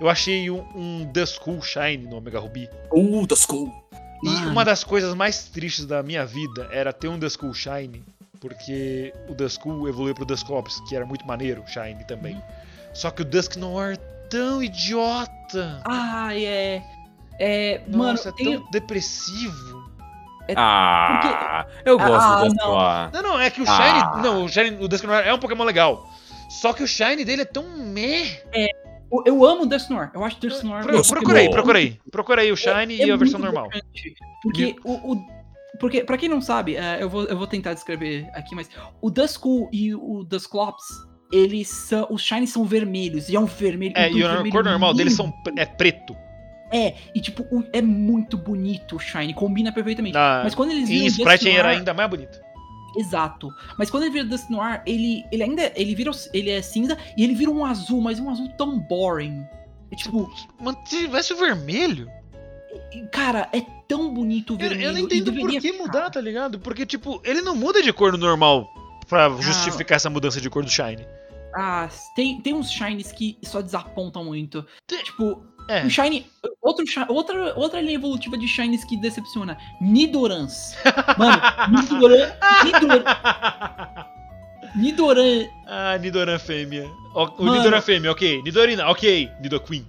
Eu 0.00 0.08
achei 0.08 0.50
um, 0.50 0.64
um 0.74 1.10
Duskull 1.12 1.62
Shine 1.62 1.98
no 1.98 2.16
Omega 2.16 2.38
Ruby. 2.38 2.68
Uh, 2.92 3.36
school. 3.36 3.72
E 4.22 4.28
Mano. 4.28 4.50
uma 4.50 4.64
das 4.64 4.82
coisas 4.82 5.14
mais 5.14 5.44
tristes 5.44 5.86
da 5.86 6.02
minha 6.02 6.24
vida 6.24 6.68
era 6.70 6.92
ter 6.92 7.08
um 7.08 7.18
Duskull 7.18 7.54
Shine, 7.54 8.04
porque 8.44 9.10
o 9.26 9.34
Duskull 9.34 9.88
evoluiu 9.88 10.14
pro 10.14 10.26
Dusclops, 10.26 10.78
que 10.86 10.94
era 10.94 11.06
muito 11.06 11.26
maneiro, 11.26 11.64
Shine 11.66 12.04
também. 12.06 12.40
Só 12.92 13.10
que 13.10 13.22
o 13.22 13.24
Dusk 13.24 13.56
Noir 13.56 13.94
é 13.94 14.28
tão 14.28 14.62
idiota. 14.62 15.80
Ah, 15.82 16.28
é. 16.38 16.82
É. 17.40 17.80
mano, 17.88 18.10
Nossa, 18.12 18.28
é 18.28 18.32
tem. 18.32 18.58
tão 18.60 18.70
depressivo. 18.70 19.82
Ah, 20.54 21.66
eu 21.86 21.96
gosto 21.98 22.12
Ah, 22.20 22.36
do 22.44 22.54
não. 22.54 22.74
Dusk 22.76 23.14
Não, 23.14 23.22
não, 23.22 23.40
é 23.40 23.48
que 23.48 23.62
o 23.62 23.64
Ah. 23.66 23.76
Shine. 24.12 24.22
Não, 24.22 24.44
o 24.44 24.48
Shine, 24.48 24.76
o 24.84 24.86
Dusk 24.88 25.04
Noir 25.04 25.26
é 25.26 25.32
um 25.32 25.38
Pokémon 25.38 25.64
legal. 25.64 26.06
Só 26.50 26.74
que 26.74 26.82
o 26.82 26.86
Shine 26.86 27.24
dele 27.24 27.42
é 27.42 27.46
tão 27.46 27.64
meh. 27.78 28.42
Eu- 29.10 29.22
Eu 29.26 29.44
amo 29.44 29.64
Dust 29.64 29.88
Noir. 29.90 30.10
Eu 30.12 30.22
acho 30.22 30.38
Dust 30.38 30.62
Noir. 30.64 30.82
Pro, 30.84 30.96
Nossa, 30.96 31.14
procura 31.14 31.38
aí, 31.38 31.46
bom. 31.46 31.52
procura 31.52 31.78
aí. 31.78 31.98
Procura 32.12 32.42
aí 32.42 32.52
o 32.52 32.56
Shine 32.56 33.00
É 33.00 33.06
e 33.06 33.10
a 33.10 33.16
versão 33.16 33.40
muito 33.40 33.52
normal. 33.54 33.70
Porque 34.42 34.76
o, 34.84 35.12
o, 35.12 35.26
Porque, 35.80 36.04
pra 36.04 36.16
quem 36.16 36.28
não 36.28 36.40
sabe, 36.40 36.76
é, 36.76 37.02
eu, 37.02 37.08
vou, 37.08 37.24
eu 37.24 37.36
vou 37.36 37.46
tentar 37.46 37.74
descrever 37.74 38.28
aqui, 38.32 38.54
mas 38.54 38.68
o 39.00 39.10
Duskull 39.10 39.68
e 39.72 39.94
o 39.94 40.24
Dusclops, 40.24 40.84
eles 41.32 41.68
são. 41.68 42.06
Os 42.10 42.22
Shinies 42.22 42.50
são 42.50 42.64
vermelhos, 42.64 43.28
e 43.28 43.36
é 43.36 43.40
um 43.40 43.46
vermelho. 43.46 43.92
É, 43.96 44.08
um 44.08 44.16
e 44.16 44.24
a 44.24 44.32
vermelho 44.34 44.52
cor 44.52 44.64
normal 44.64 44.94
deles 44.94 45.12
lindo. 45.18 45.30
são, 45.30 45.42
pre- 45.42 45.54
é 45.60 45.66
preto. 45.66 46.16
É, 46.72 46.94
e 47.14 47.20
tipo, 47.20 47.44
é 47.72 47.80
muito 47.82 48.36
bonito 48.36 48.96
o 48.96 48.98
Shiny, 48.98 49.34
combina 49.34 49.70
perfeitamente. 49.72 50.14
Na, 50.14 50.40
mas 50.44 50.54
quando 50.54 50.70
eles 50.72 50.88
viram 50.88 51.04
o 51.04 51.08
Sprite 51.08 51.48
era 51.50 51.68
ainda 51.70 51.94
mais 51.94 52.10
bonito. 52.10 52.38
Exato. 52.96 53.48
Mas 53.76 53.90
quando 53.90 54.04
ele 54.04 54.12
vira 54.12 54.24
Dust 54.24 54.48
Noir, 54.48 54.82
ele, 54.86 55.24
ele 55.32 55.42
ainda. 55.42 55.72
Ele 55.74 55.94
vira. 55.94 56.10
Ele 56.32 56.50
é 56.50 56.62
cinza 56.62 56.96
e 57.16 57.24
ele 57.24 57.34
vira 57.34 57.50
um 57.50 57.64
azul, 57.64 58.00
mas 58.00 58.20
um 58.20 58.30
azul 58.30 58.48
tão 58.56 58.78
boring. 58.78 59.44
É 59.90 59.96
tipo, 59.96 60.30
Mano, 60.60 60.78
se 60.84 60.98
tivesse 60.98 61.32
o 61.32 61.36
vermelho. 61.36 62.08
Cara, 63.12 63.48
é 63.52 63.60
tão 63.88 64.12
bonito 64.12 64.50
o 64.50 64.54
Eu, 64.54 64.58
vermelho. 64.68 64.82
eu 64.88 64.92
não 64.92 64.98
e 65.00 65.02
entendo 65.02 65.32
por 65.32 65.50
que 65.50 65.60
ficar. 65.60 65.78
mudar, 65.78 66.10
tá 66.10 66.20
ligado? 66.20 66.58
Porque, 66.58 66.84
tipo, 66.86 67.20
ele 67.24 67.40
não 67.42 67.54
muda 67.56 67.82
de 67.82 67.92
cor 67.92 68.12
no 68.12 68.18
normal 68.18 68.68
pra 69.08 69.28
justificar 69.40 69.96
essa 69.96 70.08
mudança 70.10 70.40
de 70.40 70.48
cor 70.50 70.64
do 70.64 70.70
Shine. 70.70 71.06
Ah, 71.56 71.88
tem, 72.16 72.40
tem 72.40 72.52
uns 72.54 72.70
Shinies 72.70 73.12
que 73.12 73.38
só 73.44 73.60
desapontam 73.62 74.24
muito. 74.24 74.66
Tipo, 74.88 75.44
É. 75.68 75.84
um 75.84 75.90
Shiny. 75.90 76.26
Outro, 76.60 76.84
outra, 77.08 77.54
outra 77.58 77.80
linha 77.80 77.94
evolutiva 77.94 78.36
de 78.36 78.48
Shinies 78.48 78.84
que 78.84 78.96
decepciona. 78.96 79.56
Nidorans. 79.80 80.74
Mano, 81.16 81.40
Nidoran. 81.70 82.32
Nidoran. 82.64 83.04
Nidoran. 84.74 85.46
ah, 85.68 85.96
Nidoran 85.98 86.38
fêmea. 86.38 86.90
O, 87.14 87.44
o. 87.44 87.52
Nidoran 87.52 87.80
fêmea, 87.80 88.10
ok. 88.10 88.42
Nidorina, 88.42 88.88
ok. 88.90 89.30
Nidoqueen. 89.40 89.86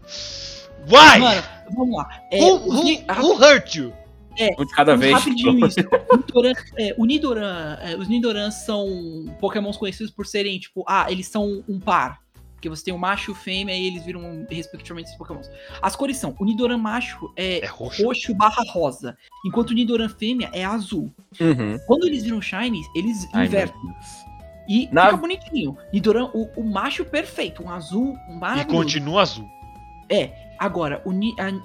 Why? 0.87 1.19
Mano, 1.19 1.43
vamos 1.75 1.95
lá. 1.97 2.09
É, 2.31 2.39
who, 2.39 2.57
who, 2.57 2.83
who 3.21 3.33
hurt 3.43 3.75
you? 3.75 3.93
Um 4.59 4.65
de 4.65 4.73
cada 4.73 4.95
Um 4.95 4.97
vez. 4.97 5.13
Rapidinho 5.13 5.63
isso. 5.65 5.79
Nidoran, 6.27 6.53
é, 6.77 6.95
o 6.97 7.05
Nidoran, 7.05 7.77
é, 7.81 7.95
os 7.95 8.07
Nidoran 8.09 8.51
são 8.51 8.85
pokémons 9.39 9.77
conhecidos 9.77 10.11
por 10.11 10.25
serem, 10.27 10.59
tipo, 10.59 10.83
ah, 10.87 11.05
eles 11.09 11.27
são 11.27 11.63
um 11.69 11.79
par. 11.79 12.19
Porque 12.53 12.67
você 12.69 12.83
tem 12.85 12.93
o 12.93 12.97
macho 12.97 13.29
e 13.29 13.33
o 13.33 13.35
fêmea 13.35 13.75
e 13.77 13.85
eles 13.87 14.03
viram, 14.03 14.45
respectivamente, 14.49 15.05
esses 15.07 15.17
pokémons. 15.17 15.49
As 15.81 15.95
cores 15.95 16.17
são, 16.17 16.35
o 16.39 16.43
Nidoran 16.45 16.77
macho 16.77 17.31
é, 17.35 17.59
É 17.63 17.67
roxo. 17.67 18.03
roxo 18.03 18.33
barra 18.35 18.63
rosa, 18.71 19.15
enquanto 19.45 19.69
o 19.69 19.73
Nidoran 19.73 20.09
fêmea 20.09 20.49
é 20.51 20.65
azul. 20.65 21.13
Uhum. 21.39 21.77
Quando 21.87 22.05
eles 22.07 22.23
viram 22.23 22.41
shinies, 22.41 22.87
eles 22.95 23.27
Ai, 23.33 23.45
invertem. 23.45 23.79
E 24.67 24.89
Na- 24.91 25.05
fica 25.05 25.17
bonitinho. 25.17 25.77
Nidoran, 25.93 26.29
o, 26.33 26.49
o 26.57 26.63
macho 26.63 27.05
perfeito, 27.05 27.61
um 27.63 27.69
azul 27.69 28.17
E 28.29 28.33
maravilhoso. 28.33 28.75
continua 28.83 29.21
azul. 29.21 29.47
Agora, 30.57 31.01
o 31.05 31.11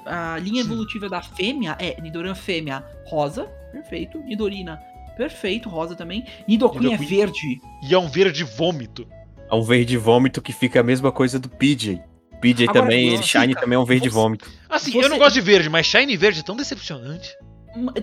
a, 0.06 0.34
a 0.34 0.38
linha 0.38 0.62
evolutiva 0.62 1.08
da 1.08 1.22
fêmea 1.22 1.76
é 1.78 2.00
Nidoran 2.00 2.34
fêmea 2.34 2.84
rosa, 3.06 3.44
perfeito. 3.72 4.18
Nidorina, 4.18 4.78
perfeito, 5.16 5.68
rosa 5.68 5.94
também. 5.94 6.24
Nidoqueen 6.48 6.86
é 6.94 6.98
Nidoqueen. 6.98 7.08
verde. 7.18 7.60
E 7.88 7.94
é 7.94 7.98
um 7.98 8.08
verde 8.08 8.42
vômito. 8.44 9.06
É 9.50 9.54
um 9.54 9.62
verde 9.62 9.96
vômito 9.96 10.40
que 10.42 10.52
fica 10.52 10.80
a 10.80 10.82
mesma 10.82 11.12
coisa 11.12 11.38
do 11.38 11.48
PJ. 11.48 12.00
PJ 12.40 12.64
Agora, 12.68 12.82
também, 12.82 13.08
ele 13.10 13.22
Shine 13.22 13.54
também 13.54 13.76
é 13.76 13.78
um 13.78 13.84
verde 13.84 14.08
você- 14.08 14.14
vômito. 14.14 14.50
Assim, 14.68 14.92
Você- 14.92 15.04
eu 15.04 15.08
não 15.08 15.18
gosto 15.18 15.34
de 15.34 15.40
verde, 15.42 15.68
mas 15.68 15.86
Shine 15.86 16.16
verde 16.16 16.40
é 16.40 16.42
tão 16.42 16.56
decepcionante. 16.56 17.28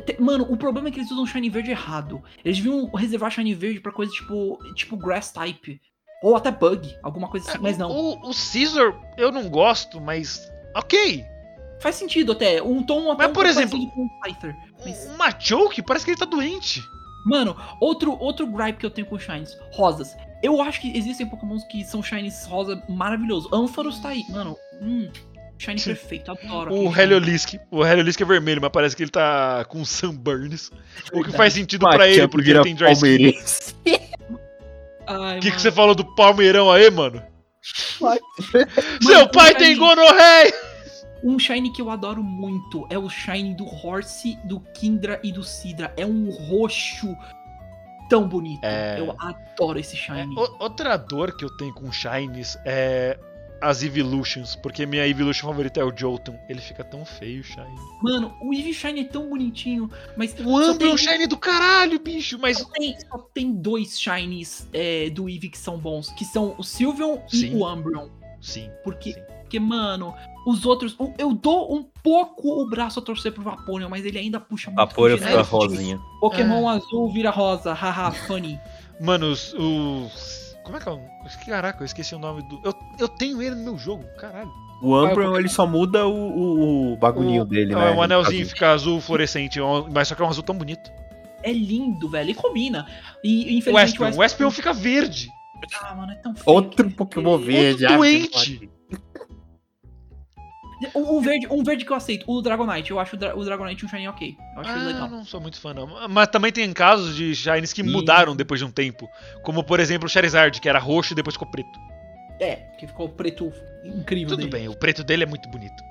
Te- 0.06 0.22
Mano, 0.22 0.46
o 0.50 0.56
problema 0.56 0.88
é 0.88 0.92
que 0.92 1.00
eles 1.00 1.12
usam 1.12 1.26
shiny 1.26 1.50
verde 1.50 1.72
errado. 1.72 2.22
Eles 2.46 2.58
deviam 2.58 2.90
reservar 2.92 3.30
shiny 3.32 3.54
verde 3.54 3.82
pra 3.82 3.92
coisa 3.92 4.10
tipo, 4.14 4.58
tipo 4.76 4.96
grass 4.96 5.32
type. 5.34 5.82
Ou 6.22 6.36
até 6.36 6.50
bug, 6.52 6.98
alguma 7.04 7.28
coisa 7.30 7.50
assim. 7.50 7.60
Mas 7.62 7.78
não. 7.78 7.92
O, 7.92 8.30
o 8.30 8.34
Caesar 8.34 8.94
eu 9.18 9.32
não 9.32 9.50
gosto, 9.50 10.02
mas. 10.02 10.52
Ok. 10.76 11.24
Faz 11.80 11.96
sentido 11.96 12.32
até. 12.32 12.62
Um 12.62 12.82
tom 12.84 13.12
até 13.12 13.24
Mas, 13.24 13.30
um 13.30 13.34
por 13.34 13.46
pouco 13.46 13.48
exemplo, 13.48 13.80
um 13.96 14.10
Scyther. 14.26 14.56
Mas- 14.84 15.08
Um 15.08 15.16
Machoke 15.18 15.82
parece 15.84 16.06
que 16.06 16.12
ele 16.12 16.18
tá 16.18 16.26
doente. 16.26 16.82
Mano, 17.26 17.56
outro, 17.80 18.18
outro 18.20 18.48
gripe 18.48 18.80
que 18.80 18.86
eu 18.86 18.90
tenho 18.90 19.06
com 19.06 19.20
shinies, 19.20 19.56
rosas. 19.74 20.16
Eu 20.42 20.62
acho 20.62 20.80
que 20.82 20.98
existem 20.98 21.28
pokémons 21.28 21.64
que 21.66 21.84
são 21.84 22.02
shinies 22.02 22.46
rosa 22.46 22.82
maravilhoso. 22.90 23.50
Ampharos 23.54 24.00
tá 24.00 24.10
aí, 24.10 24.24
mano. 24.30 24.56
Hum, 24.82 25.10
shiny 25.58 25.80
Sim. 25.80 25.90
perfeito, 25.90 26.32
adoro. 26.32 26.74
O 26.74 26.96
Heliolisk. 26.96 27.60
O 27.70 27.86
Heliolisk 27.86 28.22
é 28.22 28.26
vermelho, 28.26 28.62
mas 28.62 28.72
parece 28.72 28.96
que 28.96 29.04
ele 29.04 29.12
tá 29.12 29.66
com 29.66 29.84
sunburns. 29.86 30.72
O 31.14 31.24
que 31.24 31.32
faz 31.32 31.54
sentido 31.54 31.88
pra 31.88 32.08
ele, 32.08 32.28
porque 32.28 32.50
ele 32.50 32.62
tem 32.64 32.74
dry 32.76 32.94
skin. 32.94 33.34
O 35.08 35.40
que, 35.40 35.52
que 35.52 35.62
você 35.62 35.72
falou 35.72 35.96
do 35.96 36.04
palmeirão 36.16 36.72
aí, 36.72 36.90
mano? 36.92 37.22
Mano, 38.00 38.20
Seu 39.02 39.24
um 39.24 39.28
pai 39.28 39.48
shiny- 39.48 39.60
tem 39.60 39.78
gonorreia! 39.78 40.54
Um 41.24 41.38
shiny 41.40 41.72
que 41.74 41.82
eu 41.82 41.90
adoro 41.90 42.24
muito 42.24 42.88
é 42.90 42.98
o 42.98 43.10
shiny 43.10 43.54
do 43.56 43.66
Horse, 43.66 44.38
do 44.46 44.60
Kindra 44.74 45.20
e 45.24 45.32
do 45.32 45.44
Sidra. 45.44 45.92
É 45.98 46.06
um 46.06 46.30
roxo 46.30 47.18
tão 48.10 48.28
bonito. 48.28 48.62
É. 48.64 49.00
Eu 49.00 49.16
adoro 49.20 49.80
esse 49.80 49.96
É, 49.96 50.00
shiny. 50.00 50.36
o- 50.38 50.56
outra 50.64 50.96
dor 50.96 51.36
que 51.36 51.44
eu 51.44 51.50
tenho 51.58 51.74
com 51.74 51.92
Shines 51.92 52.58
é 52.64 53.18
as 53.62 53.82
Evolutions, 53.84 54.56
porque 54.56 54.86
minha 54.86 55.08
Evolution 55.08 55.48
favorita 55.48 55.80
é 55.80 55.84
o 55.84 55.96
Jolteon. 55.96 56.36
Ele 56.48 56.62
fica 56.62 56.84
tão 56.84 57.06
feio, 57.06 57.44
Shine. 57.44 57.66
Mano, 58.02 58.34
o 58.42 58.54
Eevee 58.54 58.74
Shiny 58.74 59.02
é 59.02 59.04
tão 59.06 59.30
bonitinho, 59.30 59.90
mas 60.16 60.34
O 60.40 60.44
Umbreon 60.58 60.96
tem- 60.96 60.98
Shine 60.98 61.28
do 61.28 61.38
caralho, 61.38 62.00
bicho, 62.00 62.38
mas... 62.40 62.58
Só 62.60 62.66
tem, 62.70 62.96
só 63.00 63.18
tem 63.34 63.54
dois 63.54 64.00
shinies 64.00 64.68
é, 64.74 65.10
do 65.10 65.28
Eevee 65.30 65.50
que 65.50 65.58
são 65.58 65.78
bons, 65.78 66.10
que 66.12 66.26
são 66.26 66.56
o 66.58 66.64
Sylveon 66.64 67.18
Sim. 67.28 67.54
e 67.54 67.56
o 67.56 67.68
Umbreon. 67.68 68.10
Sim. 68.42 68.70
Porque, 68.84 69.14
sim. 69.14 69.22
porque, 69.42 69.60
mano, 69.60 70.14
os 70.46 70.64
outros. 70.66 70.96
Eu 71.18 71.34
dou 71.34 71.76
um 71.76 71.84
pouco 72.04 72.62
o 72.62 72.70
braço 72.70 73.00
a 73.00 73.02
torcer 73.02 73.32
pro 73.32 73.42
Vaporeon, 73.42 73.90
mas 73.90 74.06
ele 74.06 74.20
ainda 74.20 74.40
puxa 74.40 74.70
muito. 74.70 74.78
Vaporeon 74.78 75.18
fica 75.18 75.42
rosinha. 75.42 76.00
Pokémon 76.20 76.70
azul 76.70 77.12
vira 77.12 77.32
rosa, 77.32 77.74
haha, 77.76 78.12
funny. 78.12 78.60
Mano, 79.02 79.32
os... 79.32 79.54
os- 79.54 80.47
Como 80.68 80.76
é 80.76 80.82
que 80.82 80.90
é 80.90 80.92
o... 80.92 81.00
Caraca, 81.46 81.82
eu 81.82 81.86
esqueci 81.86 82.14
o 82.14 82.20
nome 82.20 82.42
do... 82.42 82.60
Eu, 82.62 82.74
eu 83.00 83.08
tenho 83.08 83.42
ele 83.42 83.56
no 83.56 83.64
meu 83.64 83.78
jogo, 83.78 84.04
caralho. 84.20 84.52
O 84.82 85.02
Umbreon, 85.02 85.38
ele 85.38 85.48
só 85.48 85.66
muda 85.66 86.06
o, 86.06 86.12
o, 86.12 86.94
o 86.94 86.98
bagulhinho 86.98 87.44
o, 87.44 87.46
dele, 87.46 87.72
é, 87.72 87.76
né? 87.78 87.92
O 87.92 88.02
anelzinho 88.02 88.42
Azul. 88.42 88.54
fica 88.54 88.72
azul 88.72 89.00
fluorescente, 89.00 89.60
mas 89.94 90.10
só 90.10 90.14
que 90.16 90.22
é 90.22 90.26
um 90.26 90.28
azul 90.28 90.44
tão 90.44 90.58
bonito. 90.58 90.92
É 91.42 91.54
lindo, 91.54 92.10
velho, 92.10 92.32
e 92.32 92.34
combina. 92.34 92.86
E 93.24 93.46
O 93.46 93.50
infelizmente 93.60 93.92
Espion, 93.92 94.12
o 94.18 94.24
Espion 94.26 94.52
fica 94.52 94.74
verde. 94.74 95.30
Ah, 95.82 95.96
mano, 95.96 96.12
é 96.12 96.16
tão 96.16 96.36
feio. 96.36 96.46
Outro 96.46 96.92
Pokémon 96.92 97.38
verde. 97.38 97.86
Outro 97.86 97.94
ah, 97.94 97.98
doente. 97.98 98.70
Um, 100.96 101.18
um 101.18 101.22
verde, 101.22 101.48
um 101.50 101.64
verde 101.64 101.86
que 101.86 101.92
eu 101.92 101.96
aceito, 101.96 102.24
o 102.28 102.42
Dragonite. 102.42 102.92
Eu 102.92 103.00
acho 103.00 103.16
o, 103.16 103.20
Dra 103.20 103.36
o 103.38 103.44
Dragonite 103.44 103.86
um 103.86 103.90
shiny 103.90 104.08
ok. 104.08 104.36
Eu 104.56 104.62
acho 104.62 104.70
Ah, 104.72 104.76
legal. 104.76 105.10
não 105.10 105.26
sou 105.26 105.42
muito 105.42 105.60
fã, 105.60 105.74
não. 105.74 106.08
Mas 106.10 106.28
também 106.28 106.52
tem 106.52 106.72
casos 106.74 107.16
de 107.16 107.34
Shines 107.36 107.74
que 107.74 107.82
Ih. 107.82 107.90
mudaram 107.90 108.36
depois 108.36 108.60
de 108.60 108.66
um 108.66 108.72
tempo. 108.72 109.10
Como, 109.44 109.64
por 109.64 109.80
exemplo, 109.80 110.06
o 110.06 110.10
Charizard, 110.10 110.60
que 110.62 110.70
era 110.70 110.78
roxo 110.80 111.14
e 111.14 111.16
depois 111.16 111.36
ficou 111.36 111.50
preto. 111.50 111.80
É, 112.40 112.58
que 112.78 112.86
ficou 112.86 113.10
preto 113.10 113.52
incrível. 113.84 114.30
Tudo 114.36 114.48
dele. 114.48 114.52
bem, 114.52 114.68
o 114.70 114.78
preto 114.78 115.04
dele 115.04 115.24
é 115.24 115.26
muito 115.26 115.50
bonito. 115.50 115.84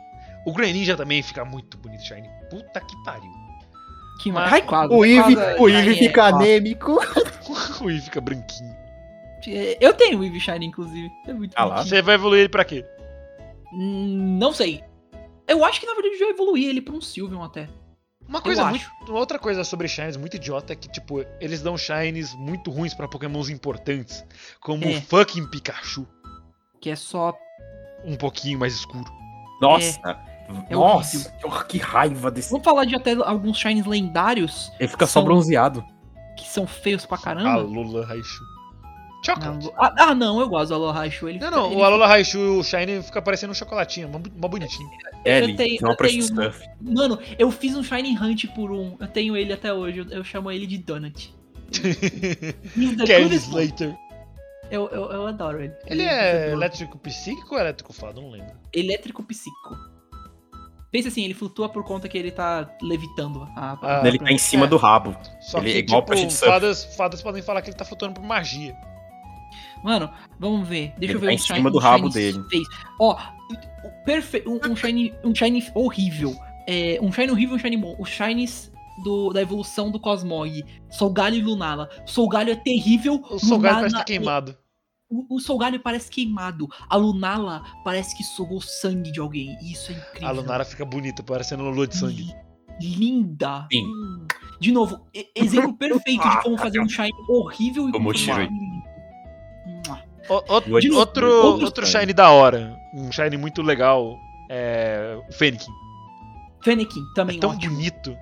O 0.47 0.53
Greninja 0.53 0.97
também 0.97 1.21
fica 1.23 1.45
muito 1.45 1.77
bonito, 1.79 2.05
Shine. 2.05 2.29
Puta 2.49 2.81
que 2.81 2.95
pariu. 3.05 3.31
Que 4.23 4.31
Mas-. 4.31 4.47
O 4.47 4.51
Rayquaza, 4.51 4.95
o 4.95 5.05
shiny 5.69 5.91
é 5.91 5.95
fica 5.95 6.23
fácil. 6.23 6.37
anêmico. 6.37 7.01
o 7.83 7.91
Eve 7.91 8.01
fica 8.03 8.21
branquinho. 8.21 8.77
Eu 9.81 9.93
tenho 9.95 10.19
o 10.19 10.25
Eevee 10.25 10.41
Shiny, 10.41 10.67
inclusive. 10.67 11.09
É 11.27 11.33
muito 11.33 11.53
Ah. 11.57 11.83
Você 11.85 12.01
vai 12.03 12.15
evoluir 12.17 12.41
ele 12.41 12.49
pra 12.49 12.65
quê? 12.65 12.85
Não 13.73 14.53
sei. 14.53 14.83
Eu 15.49 15.65
acho 15.65 15.81
que 15.81 15.87
na 15.87 15.95
verdade 15.95 16.15
eu 16.15 16.19
já 16.21 16.27
evoluí 16.31 16.65
ele 16.67 16.81
pra 16.81 16.95
um 16.95 17.01
Sylveon 17.01 17.43
até. 17.43 17.69
Uma 18.29 18.41
coisa 18.41 18.63
Eu 18.63 18.67
muito. 18.69 18.85
Outra 19.09 19.39
coisa 19.39 19.63
sobre 19.63 19.87
Shines 19.87 20.17
muito 20.17 20.35
idiota 20.35 20.73
é 20.73 20.77
que, 20.77 20.89
tipo, 20.89 21.25
eles 21.41 21.63
dão 21.63 21.77
Shines 21.79 22.35
muito 22.35 22.71
ruins 22.73 22.93
pra 22.93 23.07
Pokémons 23.07 23.49
importantes. 23.49 24.25
Como 24.61 24.85
É. 24.85 24.97
o 24.99 25.03
fucking 25.03 25.47
Pikachu. 25.49 26.07
Que 26.81 26.91
é 26.91 26.97
só. 26.97 27.33
Um 28.05 28.17
pouquinho 28.17 28.59
mais 28.59 28.75
escuro. 28.75 29.05
Nossa. 29.61 30.01
É 30.69 30.75
Nossa, 30.75 31.33
que 31.69 31.79
raiva 31.79 32.31
desse. 32.31 32.51
Vamos 32.51 32.65
falar 32.65 32.85
de 32.85 32.95
até 32.95 33.15
alguns 33.15 33.59
Shines 33.59 33.85
lendários 33.87 34.71
Ele 34.79 34.89
fica 34.89 35.05
só 35.07 35.15
São- 35.15 35.25
bronzeado. 35.25 35.85
que 36.37 36.47
são 36.49 36.67
feios 36.67 37.05
pra 37.07 37.17
A 37.17 37.21
caramba. 37.21 37.63
Lula 37.63 38.05
Raichu. 38.07 38.45
Chocolate. 39.27 39.71
Ah, 39.77 39.95
ah, 39.99 40.15
não, 40.15 40.41
eu 40.41 40.49
gosto 40.49 40.69
do 40.69 40.75
Alola 40.75 40.93
Raichu. 40.93 41.29
Ele 41.29 41.39
Não, 41.39 41.49
fica- 41.49 41.57
não, 41.61 41.67
ele 41.73 41.81
o 41.81 41.85
Alola 41.85 42.07
Raichu 42.07 42.39
e 42.39 42.49
o 42.59 42.63
Shine 42.63 43.03
fica 43.03 43.21
parecendo 43.21 43.51
um 43.51 43.55
chocolatinho, 43.55 44.09
mó, 44.09 44.19
bonitinho. 44.49 44.89
É, 45.25 45.41
eu 45.41 45.45
ele 45.45 45.55
tenho- 45.55 45.79
tem 45.79 45.89
uma 45.89 45.93
eu 45.93 45.97
tenho 45.97 46.23
stuff. 46.23 46.65
Mano, 46.81 47.19
eu 47.39 47.51
fiz 47.51 47.77
um 47.77 47.83
Shiny 47.83 48.17
Hunt 48.17 48.47
por 48.55 48.71
um. 48.71 48.97
Eu 49.01 49.09
tenho 49.09 49.37
ele 49.37 49.53
até 49.53 49.73
hoje. 49.73 49.99
Eu, 49.99 50.07
eu 50.11 50.25
chamo 50.25 50.51
ele 50.51 50.67
de 50.67 50.79
Donut. 50.79 51.35
Goodest 52.77 53.13
one. 53.13 53.37
Slater. 53.37 53.97
Eu, 54.71 54.89
eu, 54.89 55.11
eu 55.13 55.27
adoro 55.27 55.63
ele. 55.63 55.73
Ele 55.87 56.03
é 56.03 56.33
muito 56.41 56.51
bom. 56.51 56.57
elétrico 56.57 56.99
psíquico 56.99 57.55
ou 57.55 57.61
elétrico 57.61 57.93
fado? 57.93 58.21
Não 58.21 58.31
lembro. 58.31 58.55
elétrico 58.73 59.23
psíquico. 59.23 59.77
Pensa 60.91 61.09
assim, 61.09 61.25
ele 61.25 61.35
flutua 61.35 61.69
por 61.69 61.85
conta 61.85 62.09
que 62.09 62.17
ele 62.17 62.31
tá 62.31 62.69
levitando 62.81 63.43
a. 63.57 63.77
Ah, 63.83 64.03
ele 64.07 64.19
tá 64.19 64.31
em 64.31 64.39
cima 64.39 64.65
é. 64.65 64.69
do 64.69 64.77
rabo. 64.77 65.17
Só 65.41 65.59
Ele 65.59 65.71
que, 65.73 65.77
é 65.77 65.81
igual 65.81 66.01
tipo, 66.01 66.07
pra 66.07 66.17
gente 66.17 66.35
fadas, 66.35 66.85
fadas 66.97 67.23
podem 67.23 67.43
falar 67.43 67.61
que 67.61 67.71
ele 67.71 67.77
tá 67.77 67.85
flutuando 67.85 68.15
por 68.15 68.25
magia. 68.25 68.75
Mano, 69.85 70.11
vamos 70.39 70.67
ver. 70.69 70.93
Deixa 70.99 71.13
Ele 71.13 71.15
eu 71.15 71.21
ver 71.21 71.27
tá 71.27 71.33
um 71.33 71.35
em 71.35 71.39
shiny- 71.39 71.59
cima 71.59 71.71
do 71.71 71.79
um 71.79 71.81
rabo 71.81 72.11
shiny 72.11 72.33
dele. 72.33 72.45
Face. 72.51 72.67
Ó, 73.01 73.17
perfe... 74.05 74.43
um, 74.47 74.61
um 74.73 74.77
shiny, 74.77 75.15
um 75.25 75.35
shiny 75.35 75.65
horrível. 75.75 76.35
É, 76.69 76.99
um 77.01 77.13
shiny 77.13 77.31
horrível, 77.31 77.57
um 77.57 77.59
shiny 77.59 77.77
bom. 77.77 77.95
Os 77.99 78.09
shinies 78.09 78.73
do- 79.05 79.33
da 79.33 79.41
evolução 79.43 79.91
do 79.91 80.01
Cosmog. 80.01 80.65
Solgalho 80.91 81.37
e 81.37 81.43
Lunala. 81.43 81.89
Solgalho 82.05 82.51
é 82.53 82.57
terrível. 82.57 83.23
O 83.31 83.39
Solgalho 83.39 83.61
parece 83.63 83.67
Lunala 83.69 83.87
estar 83.89 84.05
queimado. 84.05 84.57
O, 85.09 85.37
o 85.37 85.39
Solgalho 85.39 85.79
parece 85.79 86.11
queimado. 86.11 86.67
A 86.91 86.97
Lunala 86.97 87.63
parece 87.85 88.17
que 88.17 88.25
sugou 88.25 88.61
sangue 88.61 89.13
de 89.13 89.21
alguém. 89.21 89.57
Isso 89.63 89.93
é 89.93 89.95
incrível. 89.95 90.29
A 90.29 90.33
Lunara 90.33 90.65
fica 90.65 90.85
bonita, 90.85 91.23
parecendo 91.23 91.63
uma 91.63 91.71
lua 91.71 91.87
de 91.87 91.97
sangue. 91.97 92.35
Linda. 92.81 93.67
Sim. 93.73 93.85
Hum. 93.85 94.27
De 94.61 94.73
novo, 94.73 95.01
exemplo 95.35 95.75
perfeito 95.79 96.29
de 96.29 96.43
como 96.43 96.59
fazer 96.59 96.81
um 96.81 96.89
shine 96.89 97.13
horrível 97.29 97.89
e 97.89 97.93
Como 97.93 98.05
como 98.13 98.15
O- 100.29 100.57
o- 100.57 100.81
de- 100.81 100.91
outro, 100.93 101.29
outro 101.63 101.87
shine. 101.87 102.13
da 102.13 102.31
hora. 102.31 102.77
Um 102.95 103.11
shine 103.13 103.37
muito 103.37 103.63
legal. 103.63 104.17
É. 104.51 105.19
O 105.29 105.33
Fennekin. 105.33 105.71
Fennekin, 106.63 107.01
também 107.15 107.37
É 107.37 107.41
tão 107.41 107.51
ótimo. 107.51 107.75
bonito. 107.77 108.17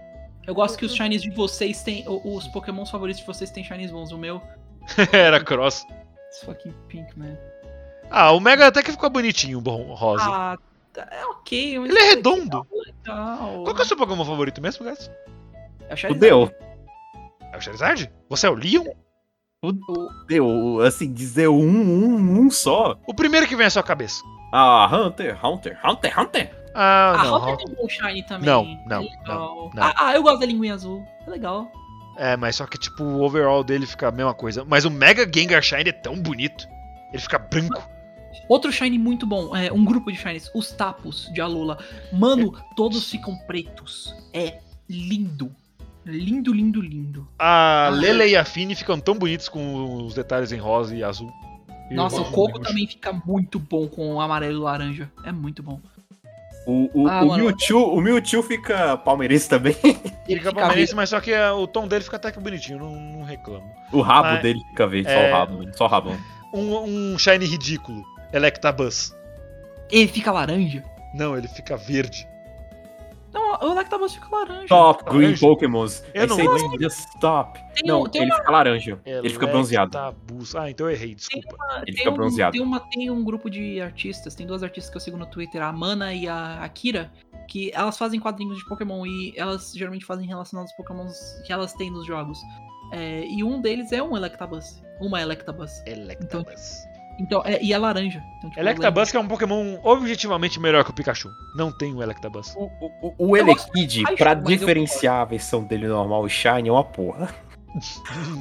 Eu 0.47 0.55
gosto 0.55 0.77
que 0.79 0.85
os 0.85 0.95
shinies 0.95 1.23
de 1.23 1.31
vocês 1.31 1.83
têm. 1.83 2.05
o- 2.07 2.37
Os 2.37 2.47
pokémons 2.49 2.91
favoritos 2.91 3.21
de 3.21 3.27
vocês 3.27 3.51
têm 3.51 3.65
shinies 3.65 3.91
bons. 3.91 4.13
O 4.13 4.19
meu. 4.19 4.43
Era 5.13 5.43
cross. 5.43 5.85
It's 6.29 6.45
fucking 6.45 6.75
pink, 6.89 7.19
man. 7.19 7.37
Ah, 8.11 8.33
o 8.33 8.41
Mega 8.41 8.67
até 8.67 8.83
que 8.83 8.91
ficou 8.93 9.09
bonitinho, 9.09 9.61
bom, 9.61 9.95
rosa. 9.95 10.25
Ah, 10.27 10.59
tá- 10.93 11.09
é 11.11 11.25
ok. 11.27 11.79
mas 11.79 11.91
Ele 11.91 11.99
é 11.99 12.03
redondo. 12.11 12.67
legal. 12.87 13.63
Qual 13.65 13.75
que 13.75 13.81
é 13.81 13.85
o 13.85 13.87
seu 13.89 13.97
Pokémon 13.97 14.25
favorito 14.25 14.61
mesmo, 14.61 14.85
guys? 14.85 15.11
É 15.89 15.93
o 15.93 15.95
O 15.95 15.97
Charizard. 15.97 16.19
Deu. 16.21 16.51
É 17.53 17.57
o 17.57 17.61
Charizard? 17.61 18.13
Você 18.29 18.47
é 18.47 18.51
o 18.51 18.55
Leon? 18.55 18.85
O- 19.71 20.09
Deu, 20.27 20.81
assim, 20.81 21.13
dizer 21.13 21.49
um, 21.49 21.61
um, 21.61 22.41
um 22.41 22.51
só. 22.51 22.97
O 23.07 23.15
primeiro 23.15 23.47
que 23.47 23.57
vem 23.57 23.67
à 23.67 23.71
sua 23.71 23.83
cabeça. 23.83 24.23
Ah, 24.53 24.89
Hunter, 24.93 25.39
Hunter, 25.45 25.79
Hunter, 25.85 26.21
Hunter. 26.21 26.65
Ah, 26.75 27.15
Ah, 27.19 27.25
não. 27.25 27.37
Hunter 27.43 27.57
tem 27.67 27.75
bom 27.75 27.89
shine 27.89 28.23
também. 28.27 28.47
Não, 28.47 28.63
É 28.65 28.89
não, 28.89 29.03
legal. 29.03 29.25
não, 29.27 29.71
não. 29.75 29.83
Ah, 29.83 29.95
ah, 29.97 30.15
eu 30.15 30.23
gosto 30.23 30.41
da 30.41 30.47
linguinha 30.47 30.75
azul. 30.75 31.05
É 31.27 31.31
legal. 31.31 31.71
É, 32.17 32.37
mas 32.37 32.57
só 32.57 32.67
que 32.67 32.79
tipo, 32.79 33.03
o 33.03 33.23
overall 33.23 33.65
dele 33.65 33.87
fica 33.87 34.09
a 34.09 34.13
mesma 34.13 34.35
coisa. 34.35 34.65
Mas 34.65 34.85
o 34.85 34.91
Mega 34.91 35.29
Gengar 35.33 35.63
Shine 35.63 35.89
é 35.91 35.93
tão 35.93 36.17
bonito. 36.21 36.67
Ele 37.13 37.21
fica 37.23 37.39
branco. 37.39 37.83
Outro 38.49 38.71
shine 38.73 38.99
muito 38.99 39.27
bom, 39.27 39.57
é 39.57 39.73
um 39.73 39.85
grupo 39.85 40.13
de 40.13 40.19
shines, 40.19 40.51
os 40.55 40.71
tapos 40.73 41.31
de 41.33 41.41
Alola. 41.41 41.79
Mano, 42.13 42.53
todos 42.77 43.09
ficam 43.11 43.35
pretos. 43.47 44.15
É 44.33 44.59
lindo. 44.89 45.51
Lindo, 46.07 46.53
lindo, 46.53 46.81
lindo. 46.81 47.27
A 47.39 47.87
Ah. 47.87 47.91
Lele 47.91 48.27
e 48.29 48.37
a 48.37 48.45
Fini 48.45 48.75
ficam 48.75 49.01
tão 49.01 49.15
bonitos 49.15 49.49
com 49.49 50.05
os 50.05 50.15
detalhes 50.15 50.53
em 50.53 50.59
rosa 50.59 50.95
e 50.95 51.03
azul. 51.03 51.33
E 51.91 51.95
Nossa, 51.95 52.21
o 52.21 52.25
Coco 52.25 52.59
roxo. 52.59 52.61
também 52.63 52.87
fica 52.87 53.13
muito 53.13 53.59
bom 53.59 53.87
com 53.89 54.15
o 54.15 54.21
amarelo 54.21 54.59
e 54.59 54.63
laranja. 54.63 55.11
É 55.25 55.33
muito 55.33 55.63
bom. 55.63 55.81
O, 56.67 57.03
o, 57.03 57.09
Ah, 57.09 57.23
o, 57.23 57.29
mano. 57.29 57.45
Mewtwo, 57.45 57.95
o 57.95 58.01
Mewtwo 58.01 58.43
fica 58.43 58.97
palmeirense 58.97 59.49
também. 59.49 59.77
Ele 60.27 60.41
Fica 60.41 60.53
palmeirense, 60.55 60.95
mas 60.95 61.11
só 61.11 61.21
que 61.21 61.33
ah, 61.35 61.55
o 61.55 61.67
tom 61.67 61.87
dele 61.87 62.05
fica 62.05 62.17
até 62.17 62.33
que 62.33 62.41
bonitinho, 62.41 62.79
não, 62.79 62.95
não 62.95 63.23
reclamo. 63.25 63.71
O 63.93 64.01
rabo 64.01 64.29
Mas- 64.31 64.43
dele 64.43 64.61
fica 64.71 64.87
verde, 64.87 65.11
só 65.11 65.15
é- 65.19 65.31
o 65.31 65.33
rabo, 65.37 65.69
só 65.77 65.85
o 65.85 65.89
rabão. 65.89 66.17
Um, 66.55 67.13
um 67.15 67.19
Shine 67.19 67.45
ridículo. 67.45 68.03
Electabuzz. 68.33 69.15
Ele 69.91 70.09
fica 70.09 70.33
laranja. 70.33 70.83
Não, 71.15 71.37
ele 71.37 71.49
fica 71.49 71.77
verde. 71.77 72.27
Não, 73.35 73.59
o 73.69 73.73
Electabuzz 73.73 74.15
fica 74.15 74.29
laranja. 74.31 74.69
Top 74.69 75.05
Green 75.05 75.17
Laranja? 75.23 75.41
Pokémons. 75.47 76.05
Eu 76.15 76.27
não 76.29 76.37
lembra, 76.37 76.87
Stop. 76.87 77.59
Tem 77.75 77.87
Não, 77.89 78.03
um- 78.03 78.09
tem 78.09 78.23
ele 78.23 78.33
fica 78.33 78.51
laranja. 78.51 79.01
Ele 79.05 79.29
fica 79.29 79.47
bronzeado. 79.49 79.97
Electabuzz. 79.99 80.55
Ah, 80.55 80.71
então 80.71 80.87
eu 80.89 80.93
errei, 80.93 81.15
desculpa. 81.17 81.57
Ele 81.79 81.87
Tem 81.87 81.95
fica 81.97 82.11
um, 82.11 82.15
bronzeado. 82.15 82.53
Tem, 82.53 82.63
uma, 82.63 82.81
tem 82.81 83.11
um 83.11 83.25
grupo 83.25 83.51
de 83.51 83.81
artistas, 83.81 84.35
tem 84.37 84.47
duas 84.47 84.63
artistas 84.63 84.89
que 84.91 84.97
eu 84.97 85.01
sigo 85.01 85.17
no 85.17 85.27
Twitter, 85.27 85.61
a 85.63 85.73
Mana 85.73 86.15
e 86.15 86.29
a 86.29 86.61
Akira, 86.63 87.13
que 87.49 87.71
elas 87.75 87.99
fazem 87.99 88.21
quadrinhos 88.21 88.57
de 88.59 88.65
Pokémon 88.69 89.05
e 89.05 89.35
elas 89.37 89.73
geralmente 89.75 90.05
fazem 90.05 90.27
relacionados 90.27 90.71
aos 90.71 90.77
Pokémons 90.77 91.43
que 91.45 91.53
elas 91.53 91.73
têm 91.75 91.91
nos 91.91 92.07
jogos. 92.07 92.39
É, 92.93 93.27
e 93.27 93.43
um 93.43 93.61
deles 93.61 93.91
é 93.91 94.01
um 94.03 94.17
Electabuzz. 94.17 94.81
Uma 95.01 95.21
Electabuzz. 95.21 95.83
Electabuzz. 95.87 96.85
Então, 96.85 96.94
é, 97.45 97.63
e 97.63 97.73
é 97.73 97.79
laranja. 97.79 98.23
Então, 98.39 98.51
tipo, 98.51 98.61
Electabuzz 98.61 99.11
que 99.11 99.17
é 99.17 99.21
um 99.21 99.29
Pokémon 99.29 99.79
objetivamente 99.83 100.59
melhor 100.61 100.85
que 100.85 100.91
o 100.91 100.95
Pikachu. 100.95 101.29
Não 101.57 101.71
tem 101.71 101.95
o 101.95 102.03
Electabuzz. 102.03 102.55
O, 102.57 102.65
o, 102.81 103.15
o- 103.31 103.37
Elekid, 103.37 104.03
pra 104.17 104.35
diferenciar 104.35 105.21
a 105.21 105.25
versão 105.25 105.65
dele 105.65 105.87
normal 105.87 106.27
e 106.27 106.31
Shine, 106.31 106.69
é 106.69 106.73
uma 106.73 106.85
porra. 106.85 107.29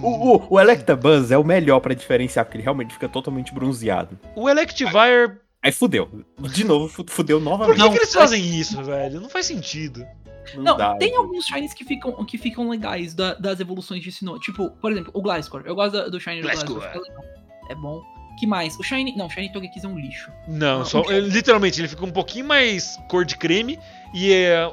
O, 0.04 0.36
o, 0.36 0.48
o 0.54 0.60
Electabuzz 0.60 1.32
é 1.32 1.38
o 1.40 1.44
melhor 1.44 1.80
pra 1.80 1.96
diferenciar, 1.96 2.46
porque 2.46 2.58
ele 2.58 2.64
realmente 2.64 2.94
fica 2.94 3.10
totalmente 3.10 3.52
bronzeado. 3.52 4.20
O 4.36 4.48
Electivire. 4.48 5.40
Aí 5.64 5.72
fudeu. 5.72 6.24
De 6.40 6.64
novo, 6.64 6.88
fu- 6.88 7.04
fudeu 7.08 7.40
Por 7.40 7.44
novamente. 7.44 7.82
que, 7.82 7.90
que 7.90 7.98
eles 7.98 8.14
fazem 8.14 8.46
isso, 8.60 8.84
velho? 8.84 9.20
Não 9.20 9.30
faz 9.30 9.48
sentido. 9.48 10.06
Não, 10.56 10.78
dá, 10.78 10.96
tem 10.98 11.16
alguns 11.16 11.46
shinies 11.46 11.74
que 11.74 11.84
ficam, 11.84 12.12
que 12.26 12.38
ficam 12.38 12.70
legais 12.70 13.16
da- 13.16 13.34
das 13.34 13.60
evoluções 13.60 14.04
de 14.04 14.12
Sinnoh. 14.12 14.38
Tipo, 14.40 14.70
por 14.70 14.92
exemplo, 14.92 15.10
o 15.16 15.22
Gliscor. 15.22 15.64
Eu 15.66 15.74
gosto 15.74 15.94
da- 15.94 16.10
do 16.10 16.20
shiny 16.20 16.42
do 16.42 16.48
Gliscor. 16.50 16.76
Gliscor. 16.76 16.92
fica 16.92 17.00
legal. 17.02 17.24
É 17.70 17.76
bom. 17.76 18.04
Que 18.38 18.48
mais? 18.48 18.78
O 18.80 18.84
shiny... 18.84 19.16
Não, 19.16 19.28
o 19.28 19.30
shiny 19.30 19.52
Togekiss 19.52 19.84
é 19.84 19.88
um 19.88 19.98
lixo. 19.98 20.32
Não, 20.48 20.82
Ah, 20.82 20.86
só, 20.86 21.04
ele- 21.12 21.30
literalmente, 21.30 21.80
ele 21.80 21.88
fica 21.88 22.04
um 22.06 22.12
pouquinho 22.12 22.46
mais 22.46 22.98
cor 23.10 23.26
de 23.26 23.36
creme 23.38 23.80
e 24.14 24.32
é, 24.34 24.72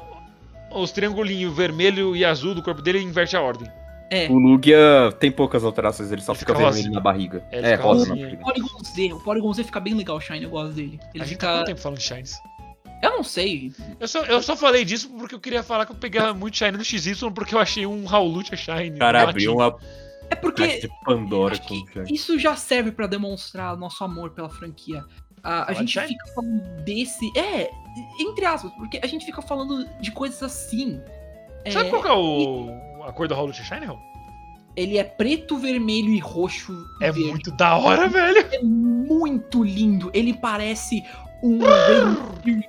os 0.73 0.91
triangulinhos 0.91 1.55
vermelho 1.55 2.15
e 2.15 2.23
azul 2.25 2.53
do 2.55 2.63
corpo 2.63 2.81
dele 2.81 2.99
inverte 2.99 3.35
a 3.35 3.41
ordem. 3.41 3.67
É. 4.09 4.27
O 4.29 4.37
Lugia 4.37 4.77
tem 5.19 5.31
poucas 5.31 5.63
alterações, 5.63 6.11
ele 6.11 6.21
só 6.21 6.33
Ele 6.33 6.39
fica, 6.39 6.53
fica 6.53 6.69
vermelho 6.69 6.91
na 6.91 6.99
barriga. 6.99 7.45
É, 7.49 7.57
ele 7.59 7.67
É, 7.67 7.75
rosa 7.75 8.07
na 8.09 8.15
barriga. 8.15 8.41
O 8.41 8.45
Porygon 8.45 8.83
Z. 8.83 9.13
O 9.13 9.19
Porygon 9.21 9.53
Z 9.53 9.63
fica 9.63 9.79
bem 9.79 9.93
legal, 9.93 10.17
o 10.17 10.19
shiny. 10.19 10.43
Eu 10.43 10.49
gosto 10.49 10.73
dele. 10.73 10.99
Ele 11.13 11.23
a 11.23 11.25
gente 11.25 11.35
fica... 11.35 11.47
tá 11.47 11.53
quanto 11.59 11.67
tempo 11.67 11.79
falando 11.79 11.97
de 11.97 12.03
Shines? 12.03 12.35
Eu 13.01 13.09
não 13.11 13.23
sei. 13.23 13.71
Eu 13.99 14.07
só, 14.07 14.23
eu 14.25 14.41
só 14.43 14.55
falei 14.55 14.83
disso 14.85 15.09
porque 15.17 15.33
eu 15.33 15.39
queria 15.39 15.63
falar 15.63 15.85
que 15.85 15.91
eu 15.91 15.95
pegava 15.95 16.33
muito 16.33 16.57
Shine 16.57 16.73
no 16.77 16.83
XY 16.83 17.31
porque 17.33 17.55
eu 17.55 17.59
achei 17.59 17.85
um 17.85 18.05
Howlucha 18.05 18.55
Shine. 18.55 18.97
Cara, 18.99 19.25
um 19.25 19.29
abriu 19.29 19.53
uma 19.55 19.75
É 20.31 20.35
porque... 20.35 20.89
Pandora 21.03 21.57
com 21.59 21.85
que 21.85 22.13
isso 22.13 22.39
já 22.39 22.55
serve 22.55 22.91
pra 22.91 23.05
demonstrar 23.05 23.75
nosso 23.77 24.03
amor 24.03 24.31
pela 24.31 24.49
franquia. 24.49 25.03
A, 25.43 25.71
a 25.71 25.73
gente 25.73 25.91
Shine? 25.91 26.07
fica 26.07 26.27
falando 26.33 26.83
desse. 26.83 27.37
É, 27.37 27.69
entre 28.19 28.45
aspas, 28.45 28.71
porque 28.73 28.99
a 29.03 29.07
gente 29.07 29.25
fica 29.25 29.41
falando 29.41 29.87
de 29.99 30.11
coisas 30.11 30.41
assim. 30.41 31.01
Sabe 31.71 31.87
É, 31.87 31.89
qual 31.89 32.01
que 32.01 32.07
é 32.07 32.13
o, 32.13 33.03
a 33.03 33.11
cor 33.11 33.27
do 33.27 33.35
Howlucha 33.35 33.63
Shine, 33.63 33.85
Raul? 33.85 33.99
Ele 34.75 34.97
é 34.97 35.03
preto, 35.03 35.57
vermelho 35.57 36.09
e 36.09 36.19
roxo. 36.19 36.71
e 37.01 37.05
É 37.05 37.11
verde. 37.11 37.29
muito 37.29 37.51
da 37.51 37.75
hora, 37.75 38.07
velho. 38.07 38.47
É 38.53 38.63
muito 38.63 39.63
lindo. 39.63 40.09
Ele 40.13 40.33
parece 40.33 41.03
um 41.43 41.59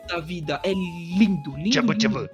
da 0.08 0.18
vida. 0.20 0.60
É 0.64 0.72
lindo, 0.72 1.54
lindo. 1.56 1.70
Tchabu, 1.70 1.92
lindo. 1.92 2.28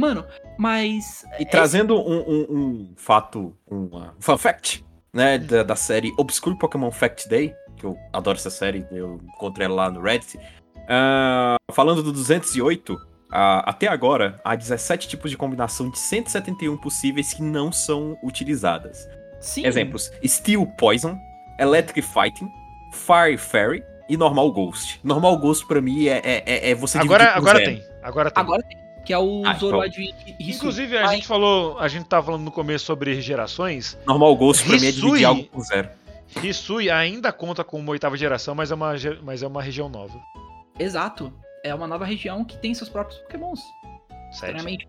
Mano, 0.00 0.24
mas. 0.58 1.24
E 1.38 1.44
trazendo 1.44 1.94
um, 1.96 2.20
um- 2.20 2.46
um 2.56 2.92
fato, 2.96 3.54
uma 3.70 4.14
fun 4.18 4.38
fact, 4.38 4.84
né, 5.12 5.38
da, 5.38 5.62
da 5.62 5.76
série 5.76 6.10
Obscure 6.18 6.56
Pokémon 6.58 6.90
Fact 6.90 7.28
Day, 7.28 7.54
que 7.76 7.84
eu 7.84 7.96
adoro 8.12 8.38
essa 8.38 8.50
série, 8.50 8.86
eu 8.90 9.20
encontrei 9.34 9.66
ela 9.66 9.74
lá 9.74 9.90
no 9.90 10.00
Reddit. 10.00 10.38
Ah, 10.88 11.56
falando 11.72 12.02
do 12.02 12.12
208, 12.12 12.96
ah, 13.30 13.60
até 13.68 13.86
agora, 13.88 14.40
há 14.44 14.56
17 14.56 15.06
tipos 15.08 15.30
de 15.30 15.36
combinação 15.36 15.90
de 15.90 15.98
171 15.98 16.76
possíveis 16.78 17.32
que 17.34 17.42
não 17.42 17.70
são 17.70 18.16
utilizadas. 18.22 19.06
Sim. 19.40 19.64
Exemplos: 19.66 20.10
Steel 20.26 20.66
Poison, 20.66 21.16
Electric 21.58 22.02
Fighting, 22.02 22.48
Fire 22.92 23.36
Fairy 23.38 23.82
e 24.08 24.16
Normal 24.16 24.50
Ghost. 24.52 24.98
Normal 25.04 25.38
Ghost 25.38 25.66
pra 25.66 25.80
mim 25.80 26.06
é, 26.08 26.20
é, 26.24 26.42
é- 26.46 26.70
é 26.70 26.74
você 26.74 26.98
Agora, 26.98 27.32
agora 27.34 27.58
zero. 27.58 27.70
tem. 27.70 27.84
Agora 28.02 28.30
tem. 28.30 28.42
Agora 28.42 28.62
tem. 28.62 28.79
Que 29.04 29.12
é 29.12 29.18
o 29.18 29.42
Ah, 29.46 29.54
Zoroark 29.54 29.90
Hisui. 29.98 30.14
Inclusive, 30.38 30.96
a 30.98 31.08
Ai, 31.08 31.14
gente 31.16 31.26
falou. 31.26 31.78
A 31.78 31.88
gente 31.88 32.04
tava 32.06 32.26
falando 32.26 32.42
no 32.42 32.50
começo 32.52 32.84
sobre 32.84 33.20
gerações. 33.20 33.98
Normal 34.06 34.36
Ghost 34.36 34.64
pra 34.66 34.78
mim 34.78 34.86
é 34.86 34.92
dividir 34.92 35.24
algo 35.24 35.44
por 35.44 35.62
zero. 35.64 35.88
Hisui 36.42 36.90
ainda 36.90 37.32
conta 37.32 37.64
com 37.64 37.78
uma 37.78 37.90
oitava 37.92 38.16
geração, 38.16 38.54
mas 38.54 38.70
é 38.70 38.74
uma, 38.74 38.92
mas 39.22 39.42
é 39.42 39.46
uma 39.46 39.62
região 39.62 39.88
nova. 39.88 40.20
Exato. 40.78 41.32
É 41.64 41.74
uma 41.74 41.86
nova 41.86 42.04
região 42.04 42.44
que 42.44 42.56
tem 42.58 42.72
seus 42.74 42.88
próprios 42.88 43.18
Pokémons. 43.22 43.60
Sinceramente. 44.32 44.86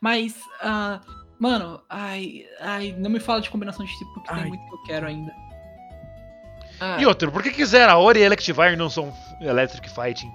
Mas, 0.00 0.34
ah, 0.62 1.00
mano, 1.38 1.80
ai, 1.88 2.44
ai, 2.60 2.94
não 2.98 3.10
me 3.10 3.20
fala 3.20 3.40
de 3.40 3.50
combinação 3.50 3.84
de 3.84 3.92
tipo, 3.98 4.12
porque 4.14 4.30
Ai. 4.30 4.40
tem 4.42 4.48
muito 4.48 4.64
que 4.66 4.74
eu 4.74 4.82
quero 4.84 5.06
ainda. 5.06 5.32
Ah, 6.80 6.96
E 7.00 7.06
outro, 7.06 7.30
por 7.30 7.42
que 7.42 7.50
que 7.50 7.64
Zeraora 7.66 8.18
e 8.18 8.22
Electivire 8.22 8.76
não 8.76 8.88
são 8.88 9.12
Electric 9.40 9.88
Fighting? 9.90 10.30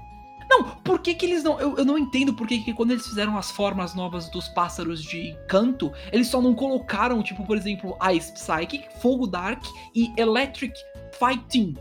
Não, 0.50 0.64
por 0.84 1.00
que 1.00 1.16
que 1.16 1.26
eles 1.26 1.44
não. 1.44 1.60
Eu, 1.60 1.78
eu 1.78 1.86
não 1.86 1.98
entendo 1.98 2.34
por 2.34 2.48
que 2.48 2.60
que 2.60 2.74
quando 2.74 2.92
eles 2.92 3.06
fizeram 3.08 3.38
as 3.38 3.50
formas 3.52 3.96
novas 3.96 4.30
dos 4.30 4.48
pássaros 4.50 5.02
de 5.04 5.36
canto, 5.48 5.92
eles 6.12 6.28
só 6.28 6.42
não 6.42 6.54
colocaram, 6.54 7.22
tipo, 7.24 7.46
por 7.46 7.58
exemplo, 7.58 7.98
Ice 8.14 8.32
Psychic, 8.34 8.88
Fogo 9.02 9.26
Dark 9.28 9.64
e 9.96 10.14
Electric 10.18 10.74
Fighting. 11.18 11.76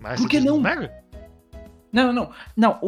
Mas 0.00 0.20
Por 0.20 0.28
que 0.28 0.40
não? 0.40 0.58
Mega? 0.60 0.92
Não, 1.92 2.12
não, 2.12 2.12
não. 2.12 2.30
Não, 2.56 2.78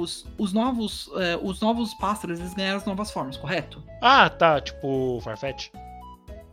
os, 0.00 0.24
os 0.38 0.52
novos. 0.52 1.10
eh, 1.16 1.38
os 1.42 1.60
novos 1.60 1.92
pássaros, 1.94 2.38
eles 2.38 2.54
ganharam 2.54 2.78
as 2.78 2.84
novas 2.86 3.10
formas, 3.10 3.36
correto? 3.36 3.82
Ah, 4.00 4.30
tá, 4.30 4.60
tipo 4.60 5.20
Farfetch. 5.22 5.68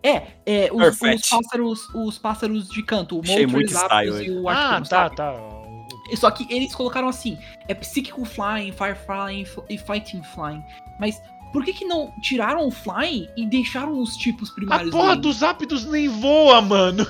É, 0.01 0.24
é 0.45 0.69
os, 0.74 0.99
os 1.01 1.30
pássaros, 1.30 1.89
os 1.95 2.17
pássaros 2.17 2.67
de 2.67 2.84
canto, 2.84 3.13
o 3.19 3.26
Moltres, 3.26 3.51
muito 3.51 3.71
style 3.71 4.11
Zapdos 4.11 4.28
e 4.28 4.32
o 4.32 4.49
Ah, 4.49 4.53
Arcturus, 4.53 4.89
tá, 4.89 4.95
sabe? 5.03 5.15
tá. 5.15 5.62
Só 6.16 6.30
que 6.32 6.45
eles 6.53 6.74
colocaram 6.76 7.07
assim, 7.07 7.38
é 7.68 7.74
Psychical 7.74 8.26
Flying, 8.26 8.72
Fire 8.72 8.95
Flying 9.05 9.45
e 9.70 9.78
Fighting 9.78 10.24
Flying. 10.24 10.64
Mas 10.99 11.22
Por 11.51 11.64
que, 11.64 11.72
que 11.72 11.86
não 11.86 12.11
tiraram 12.22 12.66
o 12.68 12.72
Flying 12.72 13.28
e 13.38 13.45
deixaram 13.45 13.99
os 14.01 14.18
tipos 14.18 14.49
A 14.49 14.53
primários? 14.55 14.89
porra 14.91 15.11
ali? 15.11 15.22
dos 15.22 15.38
Zapdos 15.38 15.86
nem 15.86 16.07
voa, 16.07 16.59
mano. 16.61 17.05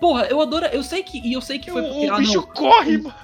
Porra, 0.00 0.24
eu 0.26 0.40
adoro. 0.40 0.66
Eu 0.66 0.82
sei 0.82 1.02
que. 1.04 1.18
E 1.20 1.32
eu 1.32 1.40
sei 1.40 1.58
que 1.60 1.70
foi 1.70 1.82
porque. 1.82 2.06
O, 2.06 2.08
o 2.08 2.14
ah, 2.14 2.16
bicho 2.18 2.34
não, 2.34 2.42
corre, 2.46 2.98
mano. 2.98 3.14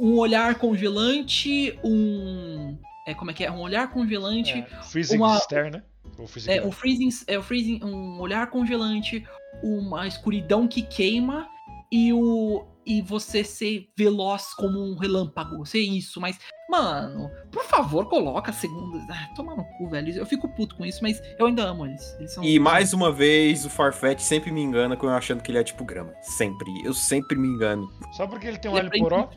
um 0.00 0.18
olhar 0.18 0.56
congelante, 0.56 1.78
um. 1.82 2.76
É, 3.06 3.14
como 3.14 3.30
é 3.30 3.34
que 3.34 3.44
é? 3.44 3.50
Um 3.50 3.60
olhar 3.60 3.88
congelante. 3.90 4.52
É, 4.52 4.82
freezing 4.82 5.16
uma- 5.16 5.38
Stare, 5.38 5.70
né? 5.70 5.82
Ou 6.18 6.26
freezing 6.26 6.50
É, 6.50 6.64
um 6.66 6.72
freezing, 6.72 7.08
é, 7.26 7.38
o 7.38 7.42
freezing, 7.42 7.80
um 7.84 8.20
olhar 8.20 8.48
congelante, 8.48 9.24
uma 9.62 10.06
escuridão 10.06 10.66
que 10.68 10.82
queima 10.82 11.48
e 11.90 12.12
o 12.12 12.64
e 12.86 13.02
você 13.02 13.42
ser 13.42 13.88
veloz 13.96 14.54
como 14.54 14.78
um 14.78 14.96
relâmpago, 14.96 15.66
ser 15.66 15.80
isso, 15.80 16.20
mas 16.20 16.38
mano, 16.68 17.30
por 17.50 17.64
favor, 17.64 18.08
coloca 18.08 18.50
a 18.50 18.54
segunda, 18.54 18.98
ah, 19.10 19.28
toma 19.34 19.54
no 19.54 19.64
cu, 19.64 19.88
velho. 19.88 20.12
Eu 20.12 20.26
fico 20.26 20.48
puto 20.48 20.76
com 20.76 20.84
isso, 20.84 21.00
mas 21.02 21.20
eu 21.38 21.46
ainda 21.46 21.64
amo 21.64 21.86
eles. 21.86 22.16
Eles 22.18 22.32
são 22.32 22.44
E 22.44 22.58
mais 22.58 22.92
uma 22.92 23.12
vez, 23.12 23.64
o 23.64 23.70
Farfetch 23.70 24.20
sempre 24.20 24.50
me 24.50 24.60
engana 24.60 24.96
com 24.96 25.06
eu 25.06 25.12
achando 25.12 25.42
que 25.42 25.50
ele 25.50 25.58
é 25.58 25.64
tipo 25.64 25.84
grama. 25.84 26.12
Sempre. 26.20 26.70
Eu 26.84 26.92
sempre 26.92 27.38
me 27.38 27.48
engano. 27.48 27.88
Só 28.12 28.26
porque 28.26 28.46
ele 28.46 28.58
tem 28.58 28.70
um 28.70 28.74
Ele 28.74 28.80
alho 28.80 28.88
aprende 28.88 29.08
poró. 29.08 29.30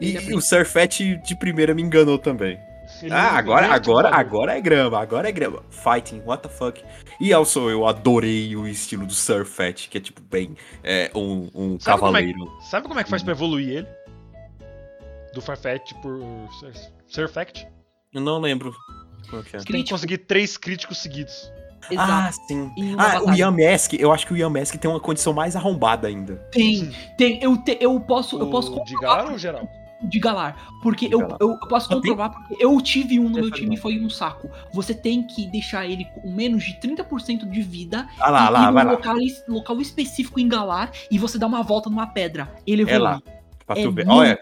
E, 0.00 0.16
Ele 0.16 0.32
é 0.32 0.36
o 0.36 0.40
Surfetch 0.40 1.00
de 1.22 1.36
primeira 1.36 1.74
me 1.74 1.82
enganou 1.82 2.18
também. 2.18 2.58
Ele 3.02 3.12
ah, 3.12 3.32
agora, 3.36 3.66
agora, 3.72 4.08
agora 4.14 4.56
é 4.56 4.60
grama, 4.60 4.98
agora 5.00 5.28
é 5.28 5.32
grama. 5.32 5.62
Fighting, 5.70 6.22
what 6.24 6.42
the 6.42 6.48
fuck. 6.48 6.82
E 7.20 7.32
also, 7.32 7.68
eu 7.70 7.86
adorei 7.86 8.54
o 8.56 8.66
estilo 8.66 9.06
do 9.06 9.12
Surfetch, 9.14 9.88
que 9.88 9.98
é 9.98 10.00
tipo 10.00 10.20
bem 10.20 10.56
é, 10.82 11.10
um, 11.14 11.48
um 11.54 11.80
Sabe 11.80 12.00
como 12.00 12.16
é 12.16 12.20
cavaleiro. 12.20 12.58
Sabe 12.62 12.86
como 12.88 13.00
é 13.00 13.04
que 13.04 13.10
faz 13.10 13.22
pra 13.22 13.32
evoluir 13.32 13.68
ele? 13.78 13.88
Do 15.34 15.40
Farfetch 15.40 15.92
por 16.00 16.20
Sur- 16.60 16.72
Surfect? 17.08 17.66
Eu 18.12 18.20
não 18.20 18.38
lembro. 18.40 18.74
Como 19.28 19.42
é 19.42 19.44
que 19.44 19.56
é? 19.56 19.60
Tem 19.60 19.82
que 19.82 19.90
conseguir 19.90 20.18
três 20.18 20.56
críticos 20.56 20.98
seguidos. 20.98 21.50
Ah, 21.96 22.28
Exato. 22.30 22.46
sim. 22.46 22.72
Em 22.78 22.94
uma 22.94 23.02
Ah, 23.02 23.16
o 23.16 23.26
batalha. 23.26 23.36
Yamask, 23.38 23.92
eu 23.94 24.12
acho 24.12 24.26
que 24.26 24.32
o 24.32 24.36
Yamask 24.36 24.76
tem 24.76 24.90
uma 24.90 25.00
condição 25.00 25.32
mais 25.32 25.54
arrombada 25.56 26.08
ainda. 26.08 26.36
Tem, 26.50 26.90
tem, 27.18 27.42
eu, 27.42 27.56
te- 27.58 27.76
eu 27.80 27.98
posso, 28.00 28.38
eu 28.38 28.48
posso 28.48 28.74
O 28.74 28.84
de 28.84 28.94
ou 28.94 29.38
geral? 29.38 29.68
De 30.02 30.18
Galar, 30.18 30.56
porque 30.82 31.08
De 31.08 31.14
eu, 31.14 31.20
Galar. 31.20 31.36
eu, 31.40 31.50
eu 31.50 31.58
posso 31.68 31.88
comprovar 31.88 32.30
porque 32.30 32.56
eu 32.62 32.78
tive 32.80 33.18
um 33.18 33.24
no 33.28 33.36
meu 33.40 33.50
time 33.50 33.74
e 33.74 33.78
foi 33.78 33.98
um 34.00 34.10
saco. 34.10 34.50
Você 34.72 34.94
tem 34.94 35.26
que 35.26 35.46
deixar 35.46 35.86
ele 35.86 36.04
com 36.14 36.30
menos 36.30 36.62
de 36.64 36.74
30% 36.80 37.48
de 37.48 37.62
vida 37.62 38.06
Ah 38.20 38.30
lá, 38.30 38.46
e 38.46 38.50
lá, 38.50 38.58
ir 38.68 38.72
vai 38.72 38.84
num 38.84 38.90
lá. 38.90 38.96
local, 38.96 39.18
es- 39.18 39.44
local 39.48 39.80
específico 39.80 40.38
em 40.40 40.48
Galar 40.48 40.90
e 41.10 41.18
você 41.18 41.38
dá 41.38 41.46
uma 41.46 41.62
volta 41.62 41.88
numa 41.88 42.06
pedra. 42.06 42.52
Ele 42.66 42.88
É 42.90 42.98
lá. 42.98 43.22
Pra 43.66 43.78
É 43.78 43.84
muito- 43.86 44.10
Olha, 44.10 44.38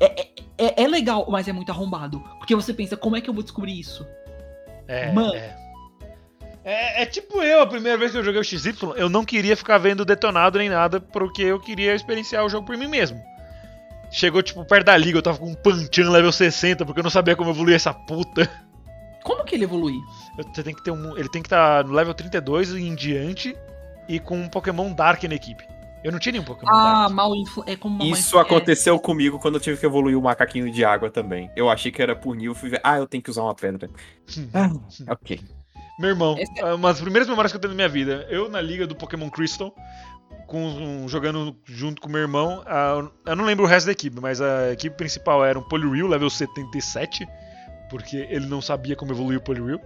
É, 0.00 0.28
é, 0.58 0.82
é 0.84 0.88
legal, 0.88 1.26
mas 1.28 1.46
é 1.48 1.52
muito 1.52 1.70
arrombado. 1.70 2.20
Porque 2.38 2.54
você 2.54 2.72
pensa, 2.74 2.96
como 2.96 3.16
é 3.16 3.20
que 3.20 3.28
eu 3.30 3.34
vou 3.34 3.42
descobrir 3.42 3.78
isso? 3.78 4.06
É, 4.88 5.12
Mano. 5.12 5.34
é. 5.34 5.56
É, 6.64 7.02
é 7.02 7.06
tipo 7.06 7.42
eu, 7.42 7.60
a 7.60 7.66
primeira 7.66 7.98
vez 7.98 8.12
que 8.12 8.18
eu 8.18 8.22
joguei 8.24 8.40
o 8.40 8.44
XY, 8.44 8.72
eu 8.96 9.08
não 9.08 9.24
queria 9.24 9.56
ficar 9.56 9.78
vendo 9.78 10.04
detonado 10.04 10.58
nem 10.58 10.68
nada, 10.68 11.00
porque 11.00 11.42
eu 11.42 11.58
queria 11.58 11.92
experienciar 11.94 12.44
o 12.44 12.48
jogo 12.48 12.64
por 12.66 12.76
mim 12.76 12.86
mesmo. 12.86 13.20
Chegou, 14.12 14.42
tipo, 14.42 14.64
perto 14.64 14.86
da 14.86 14.96
liga, 14.96 15.18
eu 15.18 15.22
tava 15.22 15.38
com 15.38 15.46
um 15.50 15.54
Panchan 15.54 16.10
level 16.10 16.30
60, 16.30 16.84
porque 16.84 17.00
eu 17.00 17.04
não 17.04 17.10
sabia 17.10 17.34
como 17.34 17.50
evoluir 17.50 17.74
essa 17.76 17.94
puta. 17.94 18.48
Como 19.24 19.44
que 19.44 19.54
ele 19.54 19.64
evolui? 19.64 19.94
Você 20.52 20.62
tem 20.62 20.74
que 20.74 20.82
ter 20.84 20.90
um. 20.90 21.16
Ele 21.16 21.28
tem 21.28 21.40
que 21.42 21.46
estar 21.46 21.84
no 21.84 21.92
level 21.92 22.12
32 22.12 22.72
e 22.72 22.82
em 22.86 22.94
diante 22.94 23.56
e 24.08 24.18
com 24.20 24.36
um 24.36 24.48
Pokémon 24.48 24.92
Dark 24.92 25.22
na 25.24 25.34
equipe. 25.34 25.64
Eu 26.04 26.10
não 26.10 26.18
tinha 26.18 26.32
nenhum 26.32 26.44
Pokémon 26.44 26.68
Ah, 26.74 27.02
Dark. 27.02 27.12
mal 27.12 27.34
influ... 27.36 27.62
É 27.66 27.76
como 27.76 28.02
isso 28.02 28.36
é- 28.36 28.42
aconteceu 28.42 28.98
comigo 28.98 29.38
quando 29.38 29.54
eu 29.54 29.60
tive 29.60 29.78
que 29.78 29.86
evoluir 29.86 30.18
o 30.18 30.22
macaquinho 30.22 30.70
de 30.72 30.84
água 30.84 31.08
também. 31.10 31.48
Eu 31.54 31.70
achei 31.70 31.92
que 31.92 32.02
era 32.02 32.16
punir, 32.16 32.46
eu 32.46 32.54
fui 32.56 32.68
ver. 32.70 32.80
Ah, 32.82 32.98
eu 32.98 33.06
tenho 33.06 33.22
que 33.22 33.30
usar 33.30 33.42
uma 33.44 33.54
pedra. 33.54 33.88
Ah, 34.52 34.72
ok. 35.12 35.40
Meu 36.00 36.08
irmão, 36.10 36.34
Esse 36.36 36.58
é 36.58 36.74
uma 36.74 36.88
das 36.88 37.00
primeiras 37.00 37.28
memórias 37.28 37.52
que 37.52 37.56
eu 37.56 37.60
tenho 37.60 37.70
na 37.72 37.76
minha 37.76 37.88
vida. 37.88 38.26
Eu 38.28 38.50
na 38.50 38.60
liga 38.60 38.86
do 38.86 38.96
Pokémon 38.96 39.30
Crystal, 39.30 39.72
com 40.52 40.62
um- 40.64 41.08
jogando 41.08 41.56
junto 41.64 42.00
com 42.02 42.08
meu 42.08 42.20
irmão. 42.20 42.62
a- 42.66 43.02
eu 43.26 43.34
não 43.34 43.44
lembro 43.46 43.64
o 43.64 43.68
resto 43.68 43.86
da 43.86 43.92
equipe, 43.92 44.20
mas 44.20 44.40
a 44.40 44.70
equipe 44.70 44.94
principal 44.96 45.42
era 45.44 45.58
um 45.58 45.62
Poliwhirl, 45.62 46.06
level 46.08 46.28
77, 46.28 47.26
porque 47.88 48.28
ele 48.30 48.46
não 48.46 48.60
sabia 48.60 48.94
como 48.94 49.12
evoluir 49.12 49.38
o 49.38 49.42
Poliwhirl. 49.42 49.80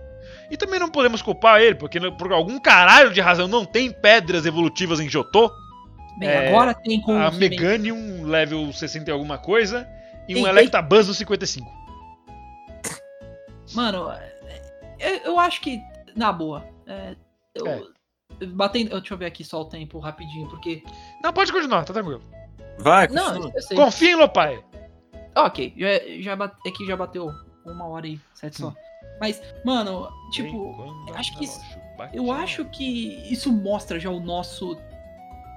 E 0.50 0.56
também 0.56 0.80
não 0.80 0.90
podemos 0.90 1.22
culpar 1.22 1.60
ele, 1.60 1.76
porque 1.76 2.00
por 2.12 2.32
algum 2.32 2.58
caralho 2.58 3.12
de 3.12 3.20
razão 3.20 3.46
não 3.46 3.64
tem 3.64 3.92
pedras 3.92 4.44
evolutivas 4.44 4.98
em 4.98 5.08
Jotô. 5.08 5.50
Bem, 6.18 6.28
é, 6.28 6.48
agora 6.48 6.74
tem 6.74 7.00
com 7.00 7.12
A 7.16 7.30
Meganium, 7.30 8.24
level 8.24 8.72
60 8.72 9.08
e 9.08 9.12
alguma 9.12 9.38
coisa, 9.38 9.86
e 10.28 10.34
um 10.34 10.38
Ei, 10.38 10.44
ei. 10.44 10.48
Electabuzz 10.50 11.06
no 11.06 11.14
55. 11.14 11.70
Mano, 13.74 14.10
eu, 14.98 15.16
eu 15.24 15.38
acho 15.38 15.60
que, 15.60 15.80
na 16.16 16.32
boa, 16.32 16.64
é, 16.86 17.14
eu, 17.54 17.66
É. 17.66 17.82
batendo, 18.54 18.90
deixa 18.90 19.14
eu 19.14 19.18
ver 19.18 19.26
aqui 19.26 19.44
só 19.44 19.60
o 19.60 19.64
tempo 19.64 19.98
rapidinho, 19.98 20.48
porque... 20.48 20.82
Não, 21.22 21.32
pode 21.32 21.52
continuar, 21.52 21.84
tá 21.84 21.92
tranquilo. 21.92 22.20
Vai, 22.78 23.08
Não, 23.08 23.40
continua. 23.40 23.84
Confia 23.84 24.10
em 24.12 24.14
Lopai. 24.16 24.62
Ok, 25.34 25.74
já, 25.76 25.88
já 26.22 26.36
bate, 26.36 26.56
é 26.66 26.70
que 26.70 26.86
já 26.86 26.96
bateu 26.96 27.30
uma 27.64 27.86
hora 27.86 28.06
e 28.06 28.20
sete 28.34 28.62
Hum. 28.64 28.70
só. 28.70 28.74
Mas, 29.20 29.42
mano, 29.64 30.08
tipo, 30.32 30.74
acho 31.14 31.36
que 31.38 31.44
isso- 31.44 31.60
eu 32.12 32.30
acho 32.30 32.64
que 32.66 33.32
isso 33.32 33.50
mostra 33.52 33.98
já 33.98 34.10
o 34.10 34.20
nosso 34.20 34.76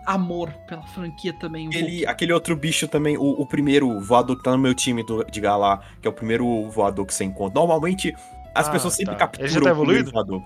amor 0.05 0.49
pela 0.67 0.81
franquia 0.87 1.33
também. 1.33 1.67
um 1.67 1.69
Aquele, 1.69 2.05
aquele 2.05 2.33
outro 2.33 2.55
bicho 2.55 2.87
também, 2.87 3.17
o, 3.17 3.23
o 3.41 3.45
primeiro 3.45 3.99
voador 3.99 4.37
que 4.37 4.43
tá 4.43 4.51
no 4.51 4.57
meu 4.57 4.73
time 4.73 5.03
do, 5.03 5.23
de 5.25 5.39
Galar, 5.41 5.93
que 6.01 6.07
é 6.07 6.09
o 6.09 6.13
primeiro 6.13 6.69
voador 6.69 7.05
que 7.05 7.13
você 7.13 7.23
encontra. 7.25 7.59
Normalmente, 7.59 8.15
as 8.55 8.67
Ah, 8.67 8.71
pessoas 8.71 8.93
sempre 8.95 9.13
tá. 9.13 9.19
capturam 9.19 9.45
Ele 9.45 9.53
já 9.53 9.61
tá 9.61 9.71
o 9.71 9.75
primeiro 9.75 9.99
evoluído? 10.07 10.11
voador. 10.11 10.41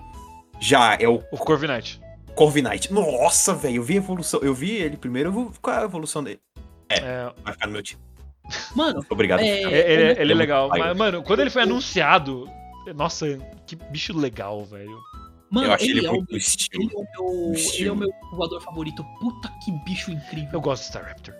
Já, 0.60 0.94
é 1.00 1.08
o 1.08 1.22
O 1.32 1.38
Corviknight. 1.38 2.00
Corviknight. 2.34 2.92
Nossa, 2.92 3.54
velho, 3.54 3.76
eu 3.76 3.82
vi 3.82 3.94
a 3.94 3.96
evolução. 3.98 4.40
Eu 4.42 4.54
vi 4.54 4.72
ele 4.72 4.96
primeiro, 4.96 5.28
eu 5.28 5.32
vou. 5.32 5.52
Qual 5.62 5.76
é 5.76 5.80
a 5.80 5.84
evolução 5.84 6.22
dele? 6.22 6.40
É, 6.88 7.30
Vai 7.42 7.52
ficar 7.52 7.66
no 7.66 7.72
meu 7.72 7.82
time. 7.82 8.00
Mano, 8.74 9.04
Obrigado. 9.08 9.40
É, 9.40 9.46
É, 9.48 9.92
ele, 9.92 10.02
ele 10.02 10.10
é 10.12 10.16
muito 10.24 10.36
legal. 10.36 10.68
Mas, 10.68 10.96
mano, 10.96 11.22
quando 11.22 11.40
ele 11.40 11.50
foi 11.50 11.62
anunciado. 11.62 12.48
Nossa, 12.94 13.26
que 13.66 13.74
bicho 13.76 14.14
legal, 14.16 14.62
velho. 14.66 14.98
mano, 15.50 15.68
eu 15.68 15.72
achei 15.72 15.88
ele, 15.88 16.00
ele, 16.00 16.06
é 16.06 16.10
o, 16.10 16.14
meu- 16.28 16.36
estilo. 16.36 16.82
ele 16.82 16.92
é 16.94 16.98
o 16.98 17.02
meu, 17.24 17.44
ele 17.46 17.56
é 17.56 17.60
estilo. 17.60 17.94
o 17.94 17.96
meu 17.96 18.10
voador 18.32 18.60
favorito. 18.60 19.02
Puta 19.20 19.50
que 19.64 19.72
bicho 19.86 20.10
incrível. 20.10 20.50
Eu 20.52 20.60
gosto 20.60 20.82
do 20.82 20.86
Staraptor. 20.86 21.34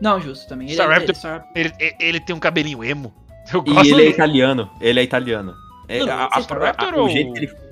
Não, 0.00 0.20
justo 0.20 0.46
também. 0.46 0.66
Ele, 0.68 0.74
Staraptor- 0.76 1.04
ele, 1.10 1.16
Staraptor- 1.18 1.52
Ele, 1.56 1.72
ele- 1.80 1.96
ele 1.98 2.20
tem 2.20 2.36
um 2.36 2.38
cabelinho 2.40 2.84
emo. 2.84 3.14
Eu 3.52 3.60
E 3.66 3.72
gosto 3.72 3.80
ele 3.86 3.92
é 3.92 3.96
dele. 3.96 4.10
italiano. 4.10 4.70
Ele 4.80 5.00
é 5.00 5.02
italiano. 5.02 5.54
É, 5.88 5.98
Não, 6.00 6.12
a, 6.12 6.24
a- 6.24 6.28
a- 6.36 6.96
o 6.96 7.00
ou- 7.00 7.08
jeito 7.08 7.32
que 7.32 7.38
ele. 7.46 7.67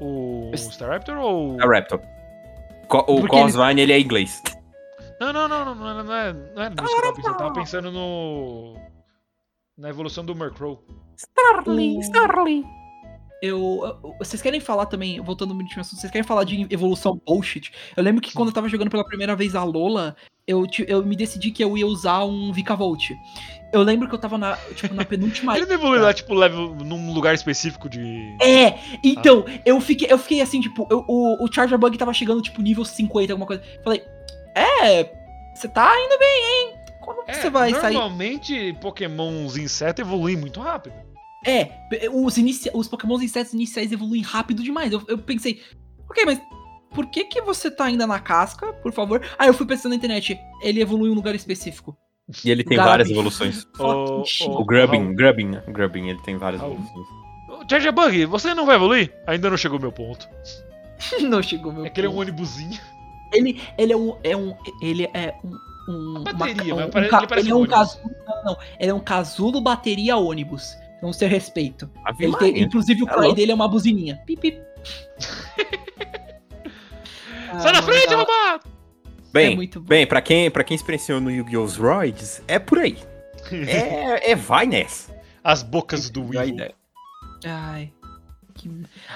O 0.00 0.50
Staraptor 0.54 1.16
ou. 1.16 1.60
É 1.60 1.64
Raptor. 1.66 2.00
Co- 2.88 2.98
o 2.98 3.20
Porque 3.20 3.34
ele- 3.36 3.42
Cosvine, 3.44 3.80
ele 3.82 3.92
é 3.92 4.00
inglês. 4.00 4.42
Não, 5.20 5.32
não, 5.32 5.48
não, 5.48 5.64
não, 5.64 5.74
não, 5.74 6.04
não 6.04 6.14
é, 6.14 6.32
não 6.32 6.62
é 6.62 6.70
nisso 6.70 6.84
que 6.84 6.92
eu 6.92 7.00
tava 7.00 7.12
pensando. 7.14 7.32
Eu 7.32 7.36
tava 7.38 7.54
pensando 7.54 7.90
no. 7.92 8.74
Na 9.78 9.88
evolução 9.88 10.24
do 10.24 10.34
Murkrow. 10.34 10.82
Starling, 11.16 11.98
Starling. 12.00 12.64
Eu, 13.46 13.98
eu- 14.02 14.14
Vocês 14.18 14.40
querem 14.42 14.60
falar 14.60 14.86
também, 14.86 15.20
voltando 15.20 15.54
último 15.54 15.80
assunto, 15.80 16.00
vocês 16.00 16.10
querem 16.12 16.26
falar 16.26 16.44
de 16.44 16.66
evolução 16.70 17.20
bullshit? 17.26 17.72
Eu 17.96 18.02
lembro 18.02 18.20
que 18.20 18.32
quando 18.32 18.48
eu 18.48 18.54
tava 18.54 18.68
jogando 18.68 18.90
pela 18.90 19.04
primeira 19.04 19.34
vez 19.36 19.54
a 19.54 19.62
Lola, 19.64 20.16
eu, 20.46 20.64
eu 20.86 21.04
me 21.04 21.16
decidi 21.16 21.50
que 21.50 21.62
eu 21.62 21.76
ia 21.76 21.86
usar 21.86 22.24
um 22.24 22.52
Vikavolt. 22.52 23.10
Eu 23.72 23.82
lembro 23.82 24.08
que 24.08 24.14
eu 24.14 24.18
tava 24.18 24.38
na, 24.38 24.56
tipo, 24.74 24.94
na 24.94 25.04
penúltima. 25.04 25.54
Ele 25.58 25.66
não 25.66 25.74
evoluiu 25.74 26.02
lá, 26.02 26.14
tipo, 26.14 26.32
level, 26.34 26.74
num 26.76 27.12
lugar 27.12 27.34
específico 27.34 27.88
de. 27.88 28.36
É, 28.40 28.78
então, 29.02 29.44
eu 29.64 29.80
fiquei, 29.80 30.06
eu 30.10 30.18
fiquei 30.18 30.40
assim, 30.40 30.60
tipo, 30.60 30.86
eu- 30.90 31.04
o, 31.08 31.44
o 31.44 31.52
Charger 31.52 31.76
Bug 31.78 31.96
tava 31.98 32.12
chegando, 32.14 32.40
tipo, 32.40 32.62
nível 32.62 32.84
50, 32.84 33.32
alguma 33.32 33.46
coisa. 33.46 33.62
Falei, 33.82 34.02
é, 34.54 35.04
você 35.54 35.68
tá 35.68 35.92
indo 35.98 36.18
bem, 36.18 36.44
hein? 36.44 36.74
Quando 37.02 37.22
É, 37.28 37.34
você 37.34 37.50
vai 37.50 37.72
sair. 37.74 37.94
normalmente 37.94 38.72
Pokémons 38.80 39.56
inseto 39.56 40.00
evoluem 40.00 40.36
muito 40.36 40.60
rápido. 40.60 40.94
É, 41.46 41.70
os, 42.12 42.36
inicia... 42.36 42.70
os 42.74 42.88
Pokémons 42.88 43.22
insetos 43.22 43.54
iniciais 43.54 43.92
evoluem 43.92 44.22
rápido 44.22 44.62
demais. 44.62 44.92
Eu, 44.92 45.02
eu 45.06 45.16
pensei, 45.18 45.62
ok, 46.10 46.24
mas 46.26 46.40
por 46.92 47.06
que 47.06 47.24
que 47.24 47.40
você 47.40 47.70
tá 47.70 47.84
ainda 47.84 48.06
na 48.06 48.18
casca, 48.18 48.72
por 48.74 48.92
favor? 48.92 49.22
Aí 49.38 49.48
eu 49.48 49.54
fui 49.54 49.66
pensando 49.66 49.90
na 49.90 49.96
internet, 49.96 50.38
ele 50.62 50.80
evolui 50.80 51.08
em 51.08 51.12
um 51.12 51.14
lugar 51.14 51.34
específico. 51.34 51.96
E 52.44 52.50
ele 52.50 52.64
tem 52.64 52.76
várias 52.76 53.08
evoluções. 53.08 53.64
O. 53.78 54.24
O 54.60 54.64
Grubbin, 54.64 55.14
Grubbin, 55.14 55.46
né? 55.50 55.62
Grubbin, 55.68 56.08
ele 56.08 56.20
tem 56.22 56.36
várias 56.36 56.60
Raul. 56.60 56.74
evoluções. 56.74 57.06
o 57.48 57.70
Charger 57.70 57.92
Bug, 57.92 58.24
você 58.26 58.52
não 58.54 58.66
vai 58.66 58.74
evoluir? 58.76 59.12
Ainda 59.26 59.48
não 59.48 59.56
chegou 59.56 59.78
o 59.78 59.80
meu 59.80 59.92
ponto. 59.92 60.28
Não 61.20 61.42
chegou 61.42 61.72
meu 61.72 61.84
É 61.84 61.90
que 61.90 62.00
ele 62.00 62.06
é 62.06 62.10
um 62.10 62.14
ponto. 62.14 62.22
ônibusinho. 62.22 62.80
ele, 63.32 63.60
ele 63.76 63.92
é 63.92 63.96
um, 63.96 64.16
é 64.24 64.34
um, 64.36 64.56
ele 64.80 65.04
é 65.12 65.34
um, 65.44 66.20
um 66.20 66.24
bateria, 66.24 66.74
uma- 66.74 66.80
mas 66.82 66.88
um 66.88 66.90
pare- 66.90 67.08
ca- 67.08 67.18
ele 67.18 67.26
parece 67.28 67.46
ele 67.46 67.52
é 67.52 67.54
um 67.54 67.58
um 67.58 67.60
ônibus. 67.60 67.78
casulo, 67.78 68.14
não, 68.26 68.44
não, 68.44 68.56
ele 68.80 68.90
é 68.90 68.94
um 68.94 69.00
casulo 69.00 69.60
bateria 69.60 70.16
ônibus. 70.16 70.74
Então, 71.08 71.12
seu 71.18 71.28
respeito. 71.28 71.90
Tem- 72.38 72.62
inclusive, 72.62 73.02
o 73.02 73.06
Tá 73.06 73.12
play 73.14 73.24
louco. 73.26 73.36
dele 73.36 73.52
é 73.52 73.54
uma 73.54 73.68
buzininha. 73.68 74.16
Pip, 74.26 74.40
pip. 74.40 74.60
Sai 77.60 77.72
da 77.72 77.78
Ah, 77.78 77.82
frente, 77.82 78.06
mano, 78.10 78.18
roubado! 78.18 78.64
Bem, 79.32 79.52
é 79.52 79.56
muito 79.56 79.80
bom. 79.80 79.86
bem 79.86 80.06
pra, 80.06 80.20
quem, 80.20 80.50
pra 80.50 80.64
quem 80.64 80.74
experienciou 80.74 81.20
no 81.20 81.30
Yu-Gi-Oh! 81.30 81.66
Roids, 81.66 82.42
é 82.48 82.58
por 82.58 82.78
aí. 82.78 82.98
É, 83.50 84.32
é 84.32 84.34
vai 84.34 84.66
nessa. 84.66 85.14
As 85.42 85.62
bocas 85.62 86.10
do 86.10 86.34
ideia. 86.34 86.74
Ai. 87.44 87.92
que. 88.54 88.70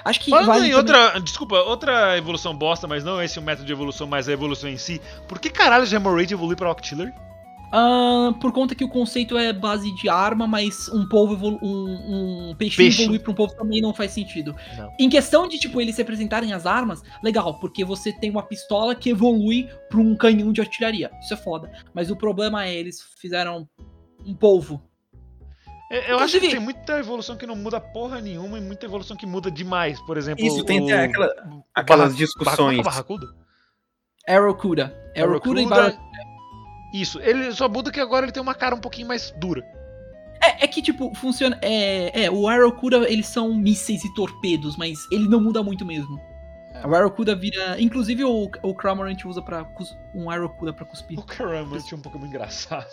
Acho 0.05 0.21
que 0.21 0.31
Falando 0.31 0.47
vale 0.47 0.67
em 0.69 0.71
também- 0.71 0.77
outra. 0.77 1.19
Desculpa, 1.21 1.57
outra 1.61 2.17
evolução 2.17 2.55
bosta, 2.55 2.87
mas 2.87 3.03
não 3.03 3.21
esse 3.23 3.39
o 3.39 3.43
método 3.43 3.67
de 3.67 3.73
evolução, 3.73 4.07
mas 4.07 4.29
a 4.29 4.33
evolução 4.33 4.69
em 4.71 4.77
si. 4.77 5.01
Por 5.27 5.39
que 5.39 5.51
caralho 5.51 5.85
o 5.85 5.95
Hemorrhage 5.95 6.35
evolui 6.35 6.55
pra 6.55 6.71
Octillery? 6.71 7.11
Ah, 7.73 8.35
por 8.41 8.53
conta 8.53 8.75
que 8.75 8.83
o 8.85 8.89
conceito 8.89 9.39
é 9.39 9.53
base 9.53 9.95
de 9.95 10.09
arma, 10.09 10.47
mas 10.47 10.89
um 10.89 11.03
evolu 11.05 11.59
um, 11.63 12.51
um 12.51 12.55
peixinho 12.57 12.89
Peixe. 12.89 13.03
evoluir 13.03 13.23
pra 13.23 13.31
um 13.31 13.35
polvo 13.35 13.55
também 13.55 13.81
não 13.81 13.95
faz 13.95 14.11
sentido. 14.11 14.57
Não. 14.77 14.93
Em 14.99 15.09
questão 15.09 15.47
de, 15.47 15.59
tipo, 15.59 15.81
eles 15.81 15.97
representarem 15.97 16.53
as 16.53 16.67
armas, 16.67 17.03
legal, 17.23 17.61
porque 17.61 17.85
você 17.85 18.13
tem 18.13 18.29
uma 18.31 18.43
pistola 18.43 18.95
que 18.95 19.11
evolui 19.11 19.69
pra 19.89 20.01
um 20.01 20.17
canhão 20.17 20.53
de 20.53 20.61
artilharia. 20.61 21.11
Isso 21.23 21.33
é 21.35 21.37
foda. 21.37 21.71
Mas 21.95 22.11
o 22.11 22.17
problema 22.17 22.65
é, 22.67 22.75
eles 22.75 23.01
fizeram 23.21 23.69
um 24.27 24.35
polvo. 24.35 24.83
É, 25.93 26.13
Eu 26.13 26.19
acho 26.19 26.39
que 26.41 26.49
tem 26.51 26.61
muita 26.61 26.99
evolução 26.99 27.37
que 27.37 27.47
não 27.47 27.57
muda 27.57 27.81
porra 27.81 28.21
nenhuma 28.21 28.59
e 28.59 28.61
muita 28.61 28.87
evolução 28.87 29.17
que 29.17 29.27
muda 29.27 29.51
demais. 29.51 30.01
Por 30.03 30.17
exemplo, 30.17 30.45
Isso, 30.45 30.65
tem 30.65 30.81
o... 30.81 30.85
aquela- 30.87 31.63
aquelas 31.75 32.09
Barra- 32.09 32.19
discussões. 32.19 32.83
Barracuda? 32.85 33.27
Arrowcuda. 34.29 34.95
Arrowcuda 35.17 35.61
e 35.63 35.67
Barracuda- 35.67 35.97
Barra... 35.97 36.10
Isso, 36.93 37.21
ele 37.21 37.53
só 37.53 37.69
muda 37.69 37.91
que 37.91 38.01
agora 38.01 38.27
ele 38.27 38.33
tem 38.33 38.43
uma 38.43 38.55
cara 38.55 38.75
um 38.75 38.81
pouquinho 38.81 39.09
mais 39.09 39.31
dura. 39.37 39.65
É, 40.43 40.65
é 40.65 40.67
que, 40.67 40.81
tipo, 40.81 41.15
funciona. 41.15 41.59
É, 41.63 42.25
é, 42.25 42.31
o 42.31 42.49
Arrowcuda, 42.49 43.09
eles 43.11 43.27
são 43.27 43.55
mísseis 43.55 44.05
e 44.05 44.15
torpedos, 44.15 44.77
mas 44.77 44.99
ele 45.13 45.29
não 45.29 45.41
muda 45.41 45.63
muito 45.63 45.85
mesmo. 45.85 46.19
É. 46.83 46.87
O 46.87 46.95
Arrowcuda 46.95 47.35
vira. 47.35 47.81
Inclusive, 47.81 48.25
o, 48.25 48.51
o 48.63 48.75
Cramorant 48.75 49.25
usa 49.25 49.41
pra, 49.43 49.65
cus- 49.65 49.97
um 50.15 50.31
Arrowcuda 50.31 50.73
pra 50.73 50.85
cuspir. 50.85 51.19
O 51.19 51.23
Caramba, 51.23 51.79
tinha 51.81 51.99
um 51.99 52.03
Pokémon 52.03 52.27
engraçado. 52.27 52.87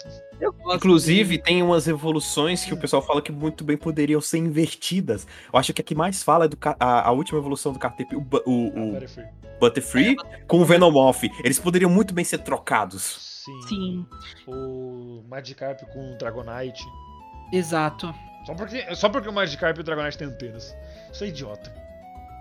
Inclusive, 0.76 1.38
tem 1.38 1.62
umas 1.64 1.88
evoluções 1.88 2.64
que 2.64 2.74
o 2.74 2.78
pessoal 2.78 3.02
fala 3.02 3.22
que 3.22 3.32
muito 3.32 3.64
bem 3.64 3.78
poderiam 3.78 4.20
ser 4.22 4.38
invertidas. 4.40 5.26
Eu 5.52 5.60
acho 5.60 5.74
que 5.74 5.82
a 5.82 5.84
que 5.84 5.96
mais 5.96 6.22
fala 6.24 6.46
é 6.46 6.48
do 6.48 6.58
ca- 6.58 6.76
a, 6.80 7.08
a 7.08 7.12
última 7.12 7.40
evolução 7.40 7.72
do 7.74 7.80
Caterpie, 7.80 8.16
o, 8.16 8.26
o, 8.46 8.90
o 8.90 8.92
Very 8.94 9.08
free. 9.08 9.26
Butterfree, 9.60 10.16
com 10.48 10.60
o 10.60 10.66
Venomoth. 10.66 11.24
Eles 11.44 11.60
poderiam 11.60 11.90
muito 11.90 12.14
bem 12.14 12.24
ser 12.24 12.40
trocados. 12.40 13.44
Sim. 13.46 13.62
Sim, 13.68 14.06
O 14.48 15.24
Magikarp 15.30 15.80
com 15.94 16.14
o 16.14 16.18
Dragonite. 16.18 16.84
exato. 17.54 18.14
Só 18.46 18.54
porque, 18.54 18.96
só 18.96 19.10
porque 19.10 19.28
o 19.28 19.34
Magikarp 19.34 19.78
e 19.78 19.82
o 19.82 19.84
Dragonite 19.84 20.18
têm 20.18 20.28
antenas. 20.28 20.76
Isso 21.12 21.24
é 21.24 21.28
idiota. 21.28 21.74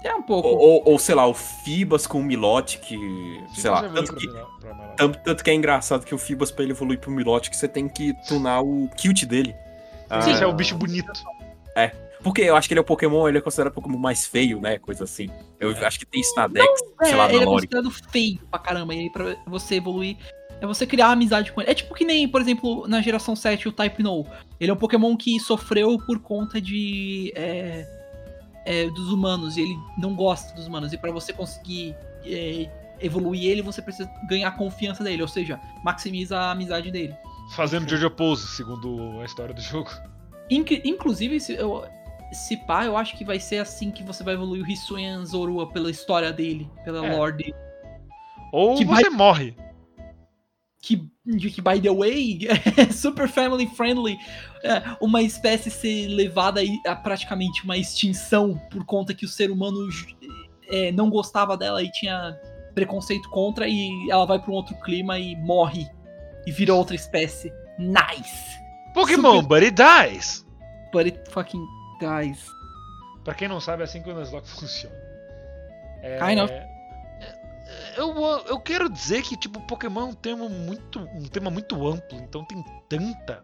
É 0.06 0.14
um 0.14 0.22
pouco. 0.22 0.48
Ou, 0.48 0.56
ou- 0.58 0.82
ou, 0.92 0.98
sei 0.98 1.14
lá, 1.14 1.26
o 1.26 1.34
Fibas 1.34 2.06
com 2.06 2.20
o 2.20 2.22
Milotic, 2.22 2.80
que. 2.80 2.96
sei 3.54 3.70
lá. 3.70 3.88
Tanto 3.88 4.14
que, 4.14 4.26
tanto, 4.96 5.18
tanto 5.24 5.44
que 5.44 5.50
é 5.50 5.54
engraçado 5.54 6.04
que 6.06 6.14
o 6.14 6.18
Fibas, 6.18 6.50
pra 6.50 6.62
ele 6.62 6.72
evoluir 6.72 6.98
pro 7.00 7.10
Milotic, 7.10 7.54
você 7.54 7.66
tem 7.68 7.88
que 7.88 8.14
tunar 8.28 8.60
o 8.62 8.88
kilt 8.96 9.24
dele. 9.24 9.54
Sim, 10.22 10.32
Ah, 10.34 10.38
é 10.42 10.46
o 10.46 10.52
bicho 10.52 10.76
bonito. 10.76 11.10
Porque 12.22 12.40
eu 12.42 12.56
acho 12.56 12.66
que 12.66 12.74
ele 12.74 12.80
é 12.80 12.80
o 12.80 12.84
Pokémon, 12.84 13.28
ele 13.28 13.38
é 13.38 13.40
considerado 13.40 13.70
o 13.72 13.74
Pokémon 13.74 13.98
mais 13.98 14.26
feio, 14.26 14.60
né? 14.60 14.78
Coisa 14.78 15.04
assim. 15.04 15.28
Eu 15.60 15.70
acho 15.86 15.98
que 15.98 16.06
tem 16.06 16.20
isso 16.20 16.34
na 16.36 16.48
Dex, 16.48 16.66
sei 17.04 17.14
lá, 17.14 17.26
É, 17.26 17.28
ele 17.28 17.36
na 17.36 17.42
é 17.42 17.44
Lore. 17.44 17.68
considerado 17.68 17.90
feio 18.10 18.38
pra 18.50 18.58
caramba. 18.58 18.94
E 18.94 19.00
aí, 19.00 19.10
pra 19.10 19.36
você 19.46 19.76
evoluir, 19.76 20.16
é 20.60 20.66
você 20.66 20.86
criar 20.86 21.08
amizade 21.12 21.52
com 21.52 21.60
ele. 21.60 21.70
É 21.70 21.74
tipo 21.74 21.94
que 21.94 22.04
nem, 22.04 22.26
por 22.26 22.40
exemplo, 22.40 22.88
na 22.88 23.00
geração 23.00 23.36
7, 23.36 23.68
o 23.68 23.72
Type 23.72 24.02
No. 24.02 24.26
Ele 24.58 24.70
é 24.70 24.74
um 24.74 24.76
Pokémon 24.78 25.16
que 25.16 25.38
sofreu 25.38 25.98
por 26.04 26.18
conta 26.18 26.60
de. 26.60 27.32
é, 27.36 27.86
é, 28.66 28.90
dos 28.90 29.10
humanos. 29.10 29.56
E 29.56 29.62
ele 29.62 29.78
não 29.96 30.14
gosta 30.14 30.54
dos 30.54 30.66
humanos. 30.66 30.92
E 30.92 30.98
pra 30.98 31.10
você 31.10 31.32
conseguir 31.32 31.94
é, 32.24 32.68
evoluir 33.00 33.44
ele, 33.50 33.62
você 33.62 33.80
precisa 33.80 34.10
ganhar 34.28 34.48
a 34.48 34.52
confiança 34.52 35.02
dele. 35.02 35.22
Ou 35.22 35.28
seja, 35.28 35.58
maximiza 35.82 36.36
a 36.38 36.50
amizade 36.50 36.90
dele. 36.90 37.14
Fazendo 37.54 37.88
Jojo 37.88 38.10
Pose, 38.10 38.46
segundo 38.48 39.20
a 39.20 39.24
história 39.24 39.54
do 39.54 39.60
jogo. 39.60 39.90
Inc- 40.50 40.82
inclusive, 40.84 41.38
se, 41.40 41.54
eu, 41.54 41.84
se 42.32 42.56
pá, 42.56 42.84
eu 42.84 42.96
acho 42.96 43.16
que 43.16 43.24
vai 43.24 43.38
ser 43.38 43.58
assim 43.58 43.90
que 43.90 44.02
você 44.02 44.22
vai 44.24 44.34
evoluir 44.34 44.64
o 44.64 44.68
Hisuian 44.70 45.24
Zorua 45.24 45.68
pela 45.68 45.90
história 45.90 46.32
dele, 46.32 46.68
pela 46.84 47.06
É. 47.06 47.16
lore 47.16 47.36
dele. 47.36 47.54
Ou 48.52 48.76
Que 48.76 48.84
você 48.84 49.08
morre. 49.10 49.56
Que, 50.86 51.10
de 51.24 51.50
que, 51.50 51.60
by 51.60 51.80
the 51.80 51.92
way, 51.92 52.38
é 52.78 52.92
super 52.92 53.28
family 53.28 53.66
friendly, 53.66 54.16
é, 54.62 54.82
uma 55.00 55.20
espécie 55.20 55.68
ser 55.68 56.06
levada 56.06 56.60
a 56.86 56.94
praticamente 56.94 57.64
uma 57.64 57.76
extinção 57.76 58.56
por 58.70 58.84
conta 58.84 59.12
que 59.12 59.24
o 59.24 59.28
ser 59.28 59.50
humano 59.50 59.88
é, 60.68 60.92
não 60.92 61.10
gostava 61.10 61.56
dela 61.56 61.82
e 61.82 61.90
tinha 61.90 62.38
preconceito 62.72 63.28
contra 63.30 63.66
e 63.66 63.90
ela 64.08 64.24
vai 64.26 64.38
para 64.38 64.48
um 64.52 64.54
outro 64.54 64.76
clima 64.76 65.18
e 65.18 65.34
morre 65.34 65.88
e 66.46 66.52
vira 66.52 66.72
outra 66.72 66.94
espécie. 66.94 67.52
Nice! 67.76 68.56
Pokémon, 68.94 69.42
Super- 69.42 69.48
but 69.48 69.62
it 69.64 69.74
dies. 69.74 70.46
But 70.92 71.06
it 71.06 71.30
fucking 71.30 71.66
dies. 71.98 72.46
Pra 73.24 73.34
quem 73.34 73.48
não 73.48 73.58
sabe, 73.58 73.82
é 73.82 73.86
assim 73.86 74.00
que 74.00 74.08
o 74.08 74.14
Nuzlocke 74.14 74.48
funciona. 74.54 74.94
É... 76.02 76.20
Kind 76.20 76.38
of. 76.38 76.75
Eu, 77.96 78.14
eu 78.48 78.60
quero 78.60 78.88
dizer 78.88 79.22
que, 79.22 79.36
tipo, 79.36 79.60
Pokémon 79.66 80.00
é 80.02 80.04
um 80.04 80.14
tema 80.14 80.48
muito, 80.48 81.00
um 81.14 81.24
tema 81.28 81.50
muito 81.50 81.74
amplo, 81.86 82.18
então 82.18 82.44
tem 82.44 82.62
tanta 82.88 83.42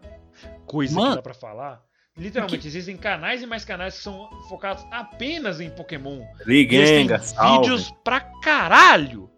coisa 0.65 0.93
que 0.93 0.99
Mano. 1.01 1.15
dá 1.15 1.21
pra 1.21 1.33
falar. 1.33 1.81
Literalmente, 2.15 2.67
existem 2.67 2.95
canais 2.95 3.41
e 3.41 3.45
mais 3.47 3.65
canais 3.65 3.95
que 3.97 4.03
são 4.03 4.29
focados 4.47 4.85
apenas 4.91 5.59
em 5.59 5.69
Pokémon. 5.71 6.21
Eles 6.45 6.69
têm 6.69 6.79
Ligenga, 6.79 7.19
salve. 7.19 7.61
vídeos 7.67 7.91
pra 8.03 8.19
caralho. 8.19 9.29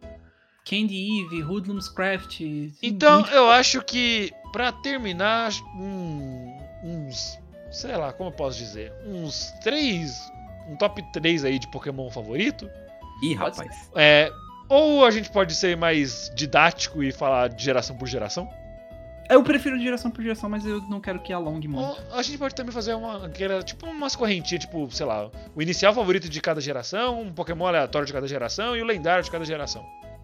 Candy 0.68 1.22
Eve, 1.22 1.44
Hoodlum's 1.44 1.88
Craft. 1.88 2.42
Então, 2.82 3.20
muito- 3.22 3.34
eu 3.34 3.50
acho 3.50 3.82
que, 3.84 4.34
pra 4.52 4.72
terminar, 4.72 5.52
um- 5.78 6.58
uns. 6.84 7.40
Sei 7.72 7.96
lá, 7.96 8.12
como 8.12 8.30
eu 8.30 8.34
posso 8.34 8.58
dizer? 8.58 8.92
Uns 9.06 9.52
três. 9.64 10.20
Um 10.68 10.76
top 10.76 11.02
3 11.14 11.46
aí 11.46 11.60
de 11.60 11.68
Pokémon 11.70 12.10
favorito. 12.10 12.68
Ih, 13.24 13.36
rapaz. 13.36 13.90
É, 13.96 14.32
ou 14.70 15.06
a 15.06 15.12
gente 15.12 15.30
pode 15.30 15.54
ser 15.56 15.76
mais 15.78 16.32
didático 16.36 17.04
e 17.04 17.12
falar 17.12 17.50
de 17.50 17.64
geração 17.64 17.96
por 17.98 18.08
geração. 18.08 18.48
Eu 19.28 19.42
prefiro 19.44 19.80
geração 19.80 20.12
por 20.12 20.22
geração, 20.22 20.48
mas 20.48 20.66
eu 20.68 20.80
não 20.82 21.02
quero 21.02 21.20
que 21.20 21.34
alongue 21.34 21.68
muito. 21.68 21.84
Ou 22.12 22.18
a 22.20 22.22
gente 22.22 22.38
pode 22.38 22.54
também 22.54 22.72
fazer 22.72 22.94
uma. 22.94 23.28
que 23.30 23.44
era 23.44 23.64
Tipo 23.64 23.88
umas 23.88 24.16
correntinhas, 24.16 24.64
tipo, 24.64 24.88
sei 24.92 25.06
lá, 25.06 25.32
o 25.56 25.62
inicial 25.62 25.94
favorito 25.96 26.30
de 26.30 26.40
cada 26.40 26.62
geração, 26.62 27.22
um 27.22 27.34
Pokémon 27.34 27.66
aleatório 27.66 28.06
de 28.06 28.14
cada 28.14 28.28
geração 28.28 28.76
e 28.78 28.82
o 28.82 28.86
lendário 28.86 29.24
de 29.24 29.32
cada 29.32 29.44
geração. 29.44 29.84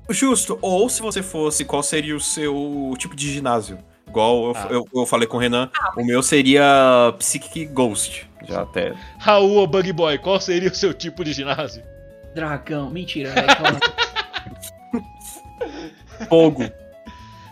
Justo. 0.10 0.60
Ou 0.62 0.88
se 0.88 1.02
você 1.02 1.24
fosse, 1.24 1.66
qual 1.66 1.82
seria 1.82 2.16
o 2.16 2.20
seu 2.20 2.94
tipo 2.98 3.16
de 3.16 3.32
ginásio? 3.32 3.80
Igual 4.08 4.46
eu, 4.50 4.54
Ah. 4.56 4.68
eu, 4.70 4.86
eu 4.94 5.06
falei 5.06 5.28
com 5.28 5.38
o 5.38 5.40
Renan, 5.40 5.70
o 5.98 6.04
meu 6.04 6.22
seria 6.22 7.14
Psychic 7.18 7.66
Ghost. 7.68 8.30
Já 8.48 8.62
até. 8.64 8.94
Raul 9.18 9.54
ou 9.56 9.66
Bug 9.68 9.92
Boy, 9.94 10.18
qual 10.20 10.40
seria 10.40 10.70
o 10.70 10.76
seu 10.76 10.94
tipo 10.94 11.24
de 11.24 11.34
ginásio? 11.34 11.82
Dragão, 12.36 12.90
mentira, 12.90 13.32
velho. 13.32 13.48
Fogo. 16.30 16.64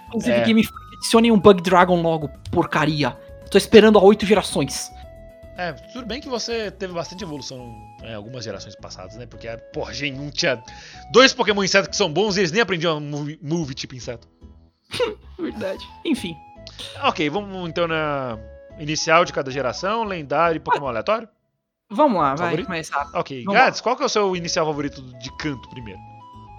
Inclusive, 0.08 0.32
É. 0.32 0.44
Game 0.46 0.64
Freak, 0.64 0.80
adicionem 0.98 1.32
um 1.32 1.40
Bug 1.40 1.62
Dragon 1.62 2.02
logo, 2.02 2.30
porcaria. 2.52 3.12
Tô 3.52 3.58
esperando 3.58 3.98
há 3.98 4.04
oito 4.04 4.26
gerações. 4.26 4.92
É, 5.58 5.74
tudo 5.74 6.06
bem 6.06 6.22
que 6.22 6.30
você 6.30 6.72
teve 6.72 6.94
bastante 6.94 7.24
evolução 7.24 7.76
em 8.02 8.14
algumas 8.14 8.46
gerações 8.46 8.76
passadas, 8.78 9.16
né? 9.18 9.26
Porque, 9.26 9.48
porra, 9.74 9.94
Gen 9.94 10.18
1 10.18 10.30
tinha 10.32 10.64
dois 11.12 11.34
Pokémon 11.34 11.64
inseto 11.64 11.90
que 11.90 11.96
são 11.98 12.12
bons 12.12 12.38
e 12.38 12.40
eles 12.40 12.52
nem 12.52 12.62
aprendiam 12.62 12.96
a 12.96 13.00
move, 13.00 13.38
move 13.42 13.74
tipo 13.74 13.94
inseto. 13.94 14.28
Verdade. 15.38 15.86
Enfim. 16.06 16.36
Ok, 17.04 17.30
vamos 17.30 17.70
então 17.70 17.88
na 17.88 18.38
inicial 18.80 19.26
de 19.26 19.34
cada 19.34 19.52
geração, 19.52 20.04
lendário 20.06 20.56
e 20.58 20.60
Pokémon 20.62 20.88
aleatório? 20.88 21.28
Vamos 21.92 22.22
lá, 22.22 22.30
vai, 22.36 22.38
Favorito? 22.52 22.70
mais 22.70 22.88
rápido. 22.90 23.16
Ok, 23.18 23.44
Gads, 23.44 23.82
qual 23.82 23.98
que 23.98 24.04
é 24.04 24.06
o 24.06 24.10
seu 24.10 24.36
inicial 24.36 24.66
favorito 24.66 25.02
de 25.20 25.36
canto 25.38 25.68
primeiro? 25.70 26.00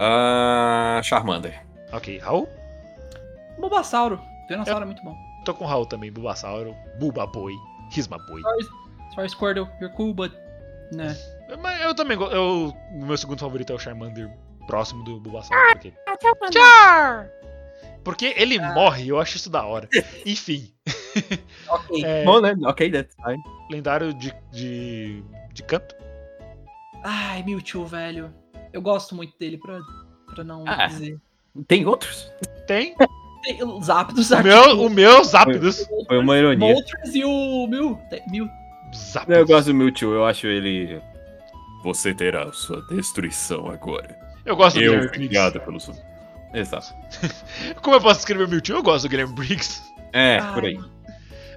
Ah, 0.00 1.00
Charmander. 1.04 1.62
Ok, 1.92 2.18
Raul? 2.18 2.48
Bulbasauro. 3.58 4.18
Venossauro 4.48 4.82
é 4.82 4.86
muito 4.86 5.02
bom. 5.04 5.14
Tô 5.44 5.52
com 5.52 5.64
o 5.64 5.66
Raul 5.66 5.84
também, 5.84 6.10
Bulbasauro, 6.10 6.74
Bulba 6.98 7.26
Boy, 7.26 7.52
Risma 7.92 8.16
Boy. 8.26 8.40
Sorry, 9.14 9.28
Squirtle, 9.28 9.68
you're 9.80 9.94
cool, 9.94 10.14
but... 10.14 10.32
Né. 10.92 11.16
Mas 11.60 11.80
eu 11.82 11.94
também 11.94 12.16
gosto. 12.16 12.34
Eu, 12.34 12.74
o 12.92 13.04
meu 13.06 13.16
segundo 13.16 13.38
favorito 13.38 13.72
é 13.72 13.76
o 13.76 13.78
Charmander, 13.78 14.30
próximo 14.66 15.04
do 15.04 15.20
Bulbasauro. 15.20 15.62
Porque... 15.72 15.92
Char! 16.52 17.28
Porque 18.02 18.34
ele 18.36 18.58
morre, 18.58 19.08
eu 19.08 19.20
acho 19.20 19.36
isso 19.36 19.50
da 19.50 19.64
hora. 19.64 19.86
Enfim, 20.24 20.72
Ok. 21.68 22.02
é, 22.04 22.24
Bom, 22.24 22.40
né? 22.40 22.56
Ok, 22.64 22.90
that's 22.90 23.14
fine. 23.22 23.42
lendário 23.70 24.14
de, 24.14 24.34
de, 24.50 25.22
de 25.52 25.62
canto. 25.64 25.94
Ai, 27.04 27.42
Mewtwo, 27.42 27.86
velho. 27.86 28.32
Eu 28.72 28.80
gosto 28.82 29.14
muito 29.14 29.36
dele, 29.38 29.58
pra, 29.58 29.80
pra 30.34 30.44
não 30.44 30.64
Ah. 30.66 30.86
dizer. 30.86 31.18
Tem 31.66 31.84
outros? 31.86 32.30
Tem 32.66 32.94
Tem 33.42 33.64
Os 33.64 33.86
Zapdos 33.86 34.30
o 34.30 34.34
aqui. 34.34 34.44
meu, 34.48 34.80
o 34.82 34.90
meu 34.90 35.24
Zapdos. 35.24 35.86
Foi 36.06 36.18
uma 36.18 36.36
ironia. 36.36 36.74
Moltres 36.74 37.14
e 37.14 37.24
o 37.24 37.66
Mew. 37.68 37.98
tem- 38.10 38.22
Mew. 38.30 38.46
Zapdos. 38.94 39.36
Eu 39.36 39.46
gosto 39.46 39.66
do 39.68 39.74
Mewtwo, 39.74 40.12
eu 40.12 40.24
acho 40.26 40.46
ele. 40.46 41.00
Você 41.82 42.12
terá 42.12 42.52
sua 42.52 42.82
destruição 42.88 43.66
agora. 43.70 44.14
Eu 44.44 44.54
gosto 44.56 44.76
do 44.76 44.82
Eu 44.82 44.90
Guilherme 44.92 45.08
Briggs. 45.10 45.28
criado 45.28 45.60
pelo 45.60 45.80
seu. 45.80 45.94
Exato. 46.52 46.92
Como 47.82 47.96
eu 47.96 48.00
posso 48.00 48.20
escrever 48.20 48.46
Mewtwo? 48.48 48.74
Eu 48.76 48.82
gosto 48.82 49.04
do 49.04 49.08
Guilherme 49.10 49.32
Briggs. 49.34 49.80
É, 50.12 50.38
Ai, 50.38 50.54
por 50.54 50.64
aí. 50.64 50.78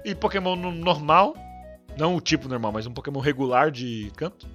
E 0.04 0.14
Pokémon 0.14 0.56
no- 0.56 0.72
normal. 0.72 1.34
Não 1.98 2.16
o 2.16 2.20
tipo 2.20 2.48
normal, 2.48 2.72
mas 2.72 2.86
um 2.86 2.92
Pokémon 2.92 3.20
regular 3.20 3.70
de 3.70 4.10
canto. 4.16 4.48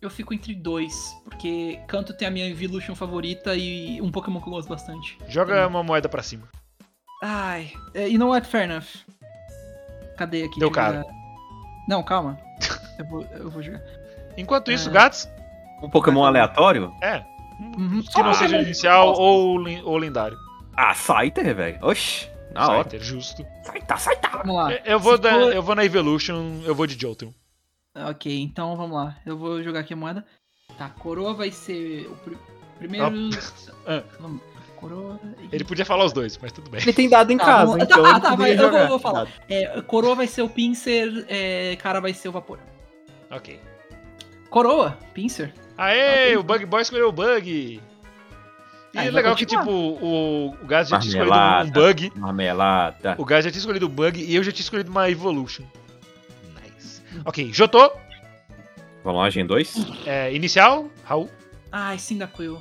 Eu 0.00 0.08
fico 0.10 0.32
entre 0.32 0.54
dois, 0.54 0.94
porque 1.24 1.80
Canto 1.88 2.12
tem 2.16 2.28
a 2.28 2.30
minha 2.30 2.46
Evolution 2.48 2.94
favorita 2.94 3.56
e 3.56 4.00
um 4.00 4.10
Pokémon 4.12 4.40
que 4.40 4.46
eu 4.48 4.52
gosto 4.52 4.68
bastante. 4.68 5.18
Joga 5.28 5.66
uma 5.66 5.82
moeda 5.82 6.08
pra 6.08 6.22
cima. 6.22 6.48
Ai, 7.22 7.72
é, 7.94 8.08
you 8.08 8.18
know 8.18 8.28
what? 8.30 8.46
Fair 8.46 8.64
enough. 8.70 8.84
Cadê 10.16 10.44
aqui? 10.44 10.60
Deu 10.60 10.70
cara. 10.70 11.02
já- 11.02 11.04
Não, 11.88 12.02
calma. 12.02 12.38
Eu 12.98 13.04
vou, 13.06 13.22
eu 13.22 13.48
vou 13.48 13.62
jogar. 13.62 13.80
Enquanto 14.36 14.72
isso, 14.72 14.88
É. 14.88 14.92
Gats, 14.92 15.28
Um 15.80 15.88
Pokémon 15.88 16.24
aleatório? 16.24 16.92
é. 17.00 17.24
Uhum. 17.60 18.02
Que 18.02 18.20
não 18.22 18.30
Ah, 18.30 18.34
seja 18.34 18.60
inicial 18.60 19.12
ou, 19.16 19.56
ou 19.84 19.96
lendário. 19.96 20.36
Ah, 20.76 20.92
Scyther, 20.94 21.54
velho. 21.54 21.78
Oxi, 21.80 22.28
na 22.52 22.66
hora. 22.68 22.80
Scyther, 22.82 23.00
justo. 23.00 23.46
Scyther, 23.64 23.98
Scyther. 24.00 24.30
Vamos 24.32 24.56
lá. 24.56 24.72
Eu- 24.72 24.80
Eu 24.84 24.98
vou, 25.00 25.14
Se 25.14 25.22
da- 25.22 25.30
for- 25.30 25.52
eu 25.52 25.62
vou 25.62 25.74
na 25.76 25.84
Evolution, 25.84 26.60
eu 26.64 26.74
vou 26.74 26.88
de 26.88 27.00
Jolteon. 27.00 27.30
Ok, 28.10 28.40
então 28.42 28.76
vamos 28.76 28.96
lá. 28.96 29.16
Eu 29.26 29.36
vou 29.36 29.62
jogar 29.62 29.80
aqui 29.80 29.92
a 29.92 29.96
moeda. 29.96 30.24
Tá, 30.76 30.88
coroa 30.90 31.34
vai 31.34 31.50
ser 31.50 32.06
o 32.06 32.14
pri- 32.16 32.38
primeiro. 32.78 33.06
Ah. 33.86 34.02
Vamos. 34.20 34.40
Coroa. 34.76 35.18
e- 35.42 35.48
Ele 35.56 35.64
podia 35.64 35.84
falar 35.84 36.04
os 36.04 36.12
dois, 36.12 36.38
mas 36.40 36.52
tudo 36.52 36.70
bem. 36.70 36.80
Ele 36.80 36.92
tem 36.92 37.08
dado 37.08 37.32
em 37.32 37.36
Tá, 37.38 37.44
casa, 37.44 37.66
vamos- 37.72 37.82
então 37.84 38.00
tá, 38.02 38.10
ele 38.14 38.20
tá, 38.20 38.34
vai, 38.36 38.52
eu 38.54 38.70
vou- 38.70 38.88
vou 38.90 38.98
falar. 39.00 39.26
É, 39.48 39.80
coroa 39.82 40.14
vai 40.14 40.26
ser 40.28 40.42
o 40.42 40.48
Pinsir, 40.48 41.24
é, 41.28 41.74
cara 41.76 41.98
vai 42.00 42.14
ser 42.14 42.28
o 42.28 42.32
Vapor. 42.32 42.60
Ok. 43.30 43.58
Coroa, 44.50 44.96
Pinsir. 45.12 45.52
Aê, 45.76 46.36
o 46.36 46.42
Bug 46.44 46.64
Boy 46.64 46.82
escolheu 46.82 47.08
o 47.08 47.12
Bug. 47.12 47.50
E 47.50 47.80
Ah, 48.98 49.04
é 49.04 49.10
legal 49.10 49.34
que, 49.36 49.44
tipo, 49.44 49.68
o, 49.70 50.50
o 50.50 50.66
Gaz 50.66 50.88
já 50.88 50.98
tinha 50.98 51.22
escolhido 51.22 51.68
um. 51.68 51.70
Bug. 51.72 52.12
Marmelada. 52.16 53.14
O 53.18 53.24
Gaz 53.24 53.44
já 53.44 53.50
tinha 53.50 53.58
escolhido 53.60 53.86
um 53.86 53.90
Bug 53.90 54.22
e 54.22 54.34
eu 54.34 54.42
já 54.44 54.50
tinha 54.52 54.62
escolhido 54.62 54.90
uma 54.90 55.10
Evolution. 55.10 55.64
Ok, 57.24 57.52
Jotô. 57.52 57.90
Vamos 59.04 59.20
lá, 59.22 59.30
Gen 59.30 59.46
2? 59.46 59.74
É, 60.06 60.32
inicial, 60.34 60.90
Raul. 61.04 61.30
Ai, 61.70 61.98
Cyndaquil. 61.98 62.60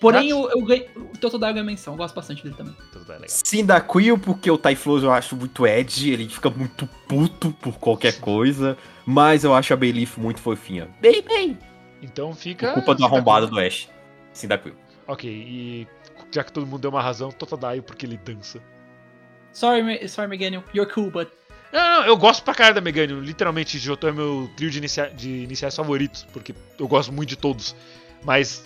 Porém, 0.00 0.28
eu, 0.28 0.50
eu 0.50 0.62
ganhei. 0.64 0.90
O 0.96 1.16
Totodile 1.18 1.52
ganha 1.52 1.64
menção, 1.64 1.94
eu 1.94 1.98
gosto 1.98 2.14
bastante 2.14 2.42
dele 2.42 2.54
também. 2.54 2.74
Tudo 2.92 3.04
bem, 3.06 3.14
legal. 3.16 3.28
Cyndaquil, 3.28 4.18
porque 4.18 4.50
o 4.50 4.58
Typhlosion 4.58 5.08
eu 5.08 5.12
acho 5.14 5.34
muito 5.36 5.66
edgy, 5.66 6.10
ele 6.12 6.28
fica 6.28 6.50
muito 6.50 6.86
puto 7.08 7.52
por 7.52 7.78
qualquer 7.78 8.20
coisa, 8.20 8.76
mas 9.06 9.44
eu 9.44 9.54
acho 9.54 9.72
a 9.72 9.76
Bayleaf 9.76 10.18
muito 10.18 10.40
fofinha. 10.40 10.88
Bem, 11.00 11.22
bem. 11.22 11.58
Então 12.02 12.34
fica. 12.34 12.68
Por 12.68 12.74
culpa 12.74 12.94
do 12.94 13.04
arrombado 13.04 13.46
do 13.46 13.58
Ash. 13.58 13.88
Cyndaquil. 14.32 14.74
Ok, 15.06 15.30
e 15.30 15.86
já 16.30 16.42
que 16.44 16.52
todo 16.52 16.66
mundo 16.66 16.80
deu 16.82 16.90
uma 16.90 17.00
razão, 17.02 17.30
Totodile 17.30 17.80
porque 17.82 18.04
ele 18.04 18.16
dança. 18.18 18.60
Sorry, 19.52 19.82
Me- 19.82 20.08
sorry 20.08 20.28
Meganium. 20.28 20.62
You're 20.74 20.92
cool, 20.92 21.10
but. 21.10 21.28
Não, 21.74 22.00
não, 22.00 22.06
eu 22.06 22.16
gosto 22.16 22.44
pra 22.44 22.54
caralho 22.54 22.76
da 22.76 22.80
Meganium. 22.80 23.18
Literalmente, 23.18 23.80
Jotô 23.80 24.06
é 24.06 24.12
meu 24.12 24.48
trio 24.56 24.70
de, 24.70 24.78
inicia 24.78 25.10
de 25.10 25.42
iniciais 25.42 25.74
favoritos, 25.74 26.24
porque 26.32 26.54
eu 26.78 26.86
gosto 26.86 27.12
muito 27.12 27.30
de 27.30 27.36
todos. 27.36 27.74
Mas 28.22 28.64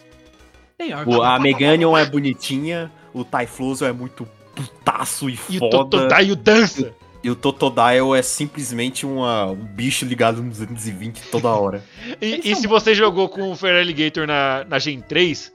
O-. 1.06 1.22
A 1.22 1.38
Meganium 1.38 1.96
é 1.96 2.04
bonitinha, 2.04 2.92
o 3.14 3.24
Typhlosion 3.24 3.88
é 3.88 3.92
muito 3.92 4.28
putaço 4.54 5.30
e 5.30 5.38
e 5.48 5.56
o 5.56 5.60
foda. 5.60 5.70
Totodile 5.70 6.36
dança. 6.36 6.94
E 7.24 7.30
o 7.30 7.34
Totodile 7.34 8.14
é 8.14 8.20
simplesmente 8.20 9.06
uma, 9.06 9.46
um 9.46 9.64
bicho 9.64 10.04
ligado 10.04 10.42
no 10.42 10.50
220 10.50 11.30
toda 11.30 11.48
hora. 11.48 11.82
E, 12.20 12.40
e 12.44 12.52
são 12.52 12.60
se 12.60 12.66
você 12.66 12.94
jogou 12.94 13.30
com 13.30 13.50
o 13.50 13.56
Fair 13.56 13.80
Alligator 13.80 14.26
na, 14.26 14.64
na 14.64 14.78
Gen 14.78 15.00
3, 15.00 15.50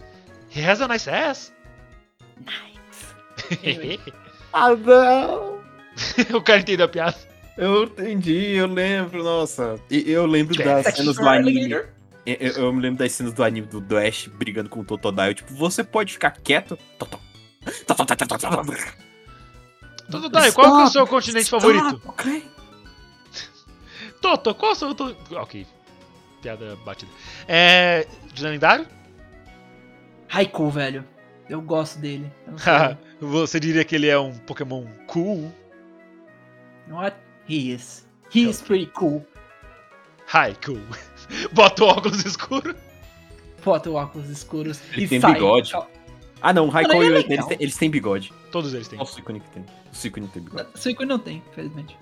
he 0.56 0.68
has 0.68 0.82
a 0.82 0.88
nice 0.88 1.08
ass. 1.08 1.54
Anyway. 3.64 4.00
ah, 4.52 4.76
não! 4.76 5.60
o 6.36 6.42
cara 6.42 6.62
entendeu 6.62 6.88
a 6.88 6.90
piada. 6.90 7.33
Eu 7.58 7.84
entendi, 7.84 8.54
eu 8.56 8.68
lembro, 8.68 9.24
nossa. 9.24 9.80
E 9.90 10.10
eu 10.12 10.26
lembro 10.26 10.56
das 10.56 10.86
Sexy 10.86 11.02
cenas 11.02 11.16
do 11.18 11.28
anime. 11.30 11.72
Eu, 12.26 12.36
eu- 12.36 12.74
me 12.74 12.82
lembro 12.82 13.00
das 13.00 13.12
cenas 13.12 13.34
do 13.34 13.44
anime 13.44 13.68
do, 13.68 13.80
do 13.80 13.98
Ash 13.98 14.28
brigando 14.28 14.70
com 14.70 14.80
o 14.80 14.84
Totodile. 14.86 15.36
Tipo, 15.36 15.54
você 15.54 15.84
pode 15.84 16.14
ficar 16.14 16.32
quieto? 16.32 16.78
Totodile, 20.10 20.52
qual 20.54 20.76
que 20.78 20.82
é 20.82 20.86
o 20.86 20.88
seu 20.88 21.08
continente 21.08 21.50
favorito? 21.50 22.02
Ok. 22.06 22.44
Toto, 24.22 24.56
qual 24.56 24.72
é 24.72 24.76
o 24.76 24.78
seu... 24.78 24.90
Ok, 25.38 25.68
piada 26.42 26.78
batida. 26.86 27.12
É... 27.48 28.08
De 28.34 28.44
lendário? 28.44 28.88
Raikou, 30.28 30.72
velho. 30.72 31.06
Eu 31.50 31.62
gosto 31.62 32.00
dele. 32.00 32.32
Eu 32.48 32.54
não 32.54 32.58
você 33.30 33.60
diria 33.60 33.84
que 33.84 33.96
ele 33.96 34.08
é 34.08 34.18
um 34.18 34.34
Pokémon 34.40 34.86
cool? 35.08 35.54
Know 36.88 36.98
what? 36.98 37.16
He 37.48 37.72
is. 37.74 38.06
He 38.34 38.50
is 38.50 38.62
pretty 38.62 38.88
cool. 38.94 39.26
Hi, 40.34 40.56
cool. 40.66 40.80
Bota 41.54 41.84
o 41.84 41.88
óculos 41.88 42.26
escuro. 42.26 42.76
Bota 43.64 43.90
o 43.90 43.94
óculos 43.96 44.30
escuros 44.30 44.80
Ele 44.94 45.06
e 45.06 45.08
tem 45.08 45.22
sai. 45.22 45.34
bigode. 45.34 45.72
Ah, 46.42 46.52
não, 46.52 46.68
o 46.68 46.72
e 46.72 46.86
o 46.86 47.14
é 47.14 47.20
eles, 47.20 47.46
eles 47.60 47.78
têm 47.78 47.90
bigode. 47.90 48.34
Todos 48.52 48.74
eles 48.74 48.88
têm. 48.88 48.98
Só 49.00 49.04
o 49.04 49.08
Suicune 49.08 49.40
que 49.40 49.50
tem. 49.52 49.64
O 49.92 49.96
Suicune 49.96 50.28
tem 50.28 50.44
bigode. 50.44 50.68
Suicune 50.76 51.08
não 51.08 51.20
tem, 51.20 51.42
infelizmente. 51.52 51.98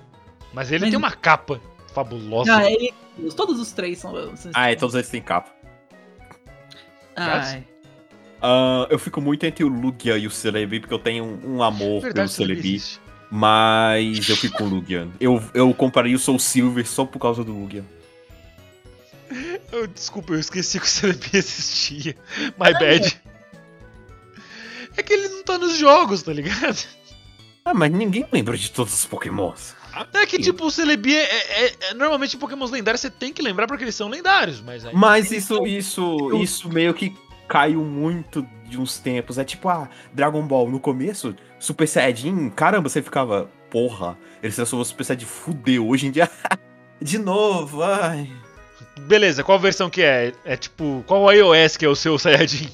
Mas 0.54 0.72
ele 0.72 0.82
Mas- 0.82 0.90
tem 0.90 0.98
uma 0.98 1.12
capa 1.12 1.62
fabulosa. 1.94 2.56
Ah, 2.58 2.72
ele, 2.72 2.92
todos 3.36 3.60
os 3.60 3.72
três 3.72 4.00
são. 4.00 4.14
Ah, 4.54 4.72
é, 4.72 4.76
todos 4.76 4.96
eles 4.96 5.10
têm 5.10 5.22
capa. 5.22 5.52
Ai. 7.16 7.66
Ah, 8.42 8.88
eu 8.90 8.98
fico 8.98 9.22
muito 9.22 9.46
entre 9.46 9.64
o 9.64 9.68
Lugia 9.68 10.18
e 10.18 10.26
o 10.26 10.32
Celebi, 10.32 10.80
porque 10.80 10.94
eu 10.94 11.00
tenho 11.00 11.24
um, 11.24 11.58
um 11.58 11.64
amor 11.64 11.88
pelo 11.88 12.02
Verdade, 12.02 12.32
Celebi 12.32 12.56
Celebi. 12.62 12.76
existe. 12.76 13.00
Mas 13.32 14.28
eu 14.28 14.36
fico 14.36 14.58
com 14.58 14.66
o 14.66 14.70
Lugia. 14.70 15.08
Eu, 15.20 15.42
eu 15.54 15.74
compraria 15.74 16.16
o 16.16 16.20
Soul 16.20 16.38
Silver 16.38 16.86
só 16.86 17.06
por 17.06 17.18
causa 17.18 17.44
do 17.46 17.54
Lugia. 17.54 17.86
Eu, 19.72 19.88
desculpa, 19.88 20.34
eu 20.34 20.40
esqueci 20.40 20.78
que 20.78 20.86
o 20.86 20.90
Celebi 20.90 21.30
existia. 21.34 22.16
My 22.60 22.74
bad. 22.74 23.22
É 24.98 25.02
que 25.02 25.14
ele 25.14 25.30
não 25.30 25.44
tá 25.44 25.58
nos 25.58 25.78
jogos, 25.78 26.22
tá 26.22 26.34
ligado? 26.34 26.86
Ah, 27.64 27.74
mas 27.74 27.90
ninguém 27.92 28.26
lembra 28.32 28.58
de 28.58 28.70
todos 28.70 28.94
os 28.94 29.06
Pokémons. 29.06 29.74
É 30.14 30.26
que, 30.26 30.40
tipo, 30.40 30.66
o 30.66 30.72
Celebi 30.72 31.16
é, 31.16 31.24
é- 31.66 31.66
é- 31.90 31.94
Normalmente, 31.94 32.36
Pokémons 32.36 32.72
lendários 32.72 33.02
você 33.02 33.10
tem 33.10 33.32
que 33.32 33.42
lembrar 33.42 33.68
porque 33.68 33.84
eles 33.84 33.96
são 33.96 34.10
lendários, 34.10 34.60
mas 34.62 34.86
aí. 34.86 34.94
Mas 34.94 35.32
isso, 35.32 35.66
isso, 35.66 36.34
isso 36.42 36.70
meio 36.70 36.94
que 36.94 37.16
caiu 37.52 37.84
muito 37.84 38.48
de 38.66 38.80
uns 38.80 38.98
tempos. 38.98 39.38
É 39.38 39.44
tipo, 39.44 39.68
ah, 39.68 39.90
Dragon 40.14 40.42
Ball 40.42 40.70
no 40.70 40.80
começo, 40.80 41.36
Super 41.60 41.86
Saiyajin, 41.86 42.50
caramba, 42.50 42.88
você 42.88 43.02
ficava, 43.02 43.50
porra, 43.70 44.18
ele 44.42 44.52
se 44.52 44.56
transformou 44.56 44.86
Super 44.86 45.04
Saiyajin, 45.04 45.26
fudeu. 45.26 45.86
Hoje 45.90 46.08
em 46.08 46.12
dia, 46.12 46.30
de 47.02 47.18
novo, 47.18 47.84
ai. 47.84 48.32
Beleza, 49.02 49.44
qual 49.44 49.60
versão 49.60 49.90
que 49.90 50.02
é? 50.02 50.32
É 50.46 50.56
tipo, 50.56 51.04
qual 51.06 51.30
iOS 51.34 51.76
que 51.76 51.84
é 51.84 51.90
o 51.90 51.96
seu 51.96 52.18
Saiyajin? 52.18 52.70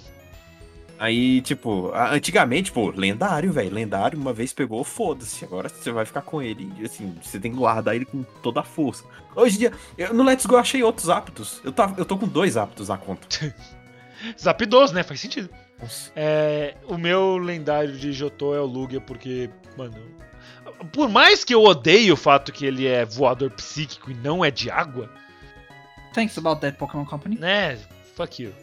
Aí, 1.00 1.42
tipo, 1.42 1.92
antigamente, 1.94 2.72
pô, 2.72 2.90
lendário, 2.90 3.52
velho. 3.52 3.74
Lendário, 3.74 4.20
uma 4.20 4.34
vez 4.34 4.52
pegou, 4.54 4.84
foda-se. 4.84 5.44
Agora 5.46 5.70
você 5.70 5.92
vai 5.92 6.06
ficar 6.06 6.22
com 6.22 6.42
ele. 6.42 6.72
Assim, 6.84 7.16
você 7.22 7.40
tem 7.40 7.52
que 7.52 7.58
guardar 7.58 7.96
ele 7.96 8.06
com 8.06 8.24
toda 8.44 8.62
a 8.62 8.64
força. 8.64 9.04
Hoje 9.36 9.56
em 9.56 9.60
dia, 9.60 9.72
eu- 9.96 10.12
no 10.14 10.24
Let's 10.24 10.46
Go 10.48 10.56
eu 10.56 10.60
achei 10.60 10.82
outros 10.84 11.08
aptos. 11.10 11.62
Eu, 11.64 11.72
tava, 11.72 12.00
eu 12.00 12.06
tô 12.06 12.18
com 12.18 12.28
dois 12.28 12.58
aptos 12.58 12.90
na 12.90 12.98
conta. 12.98 13.28
Zapdos, 14.40 14.92
né? 14.92 15.04
Faz 15.04 15.20
sentido. 15.20 15.50
Nossa. 15.80 16.12
É, 16.16 16.76
o 16.88 16.98
meu 16.98 17.38
lendário 17.38 17.94
de 17.98 18.12
Jotô 18.12 18.56
é 18.56 18.60
o 18.60 18.66
Lugia, 18.66 19.00
porque, 19.02 19.50
mano. 19.78 19.96
Por 20.92 21.10
mais 21.10 21.44
que 21.44 21.54
eu 21.54 21.64
odeie 21.64 22.12
o 22.12 22.18
fato 22.18 22.52
que 22.52 22.66
ele 22.66 22.86
é 22.86 23.04
voador 23.06 23.50
psíquico 23.52 24.12
e 24.12 24.14
não 24.14 24.44
é 24.46 24.52
de 24.52 24.70
água, 24.70 25.10
Thanks 26.14 26.38
about 26.38 26.62
that 26.62 26.78
Pokémon 26.78 27.06
Company. 27.06 27.38
né? 27.38 27.78
Fuck 28.16 28.42
you. 28.42 28.54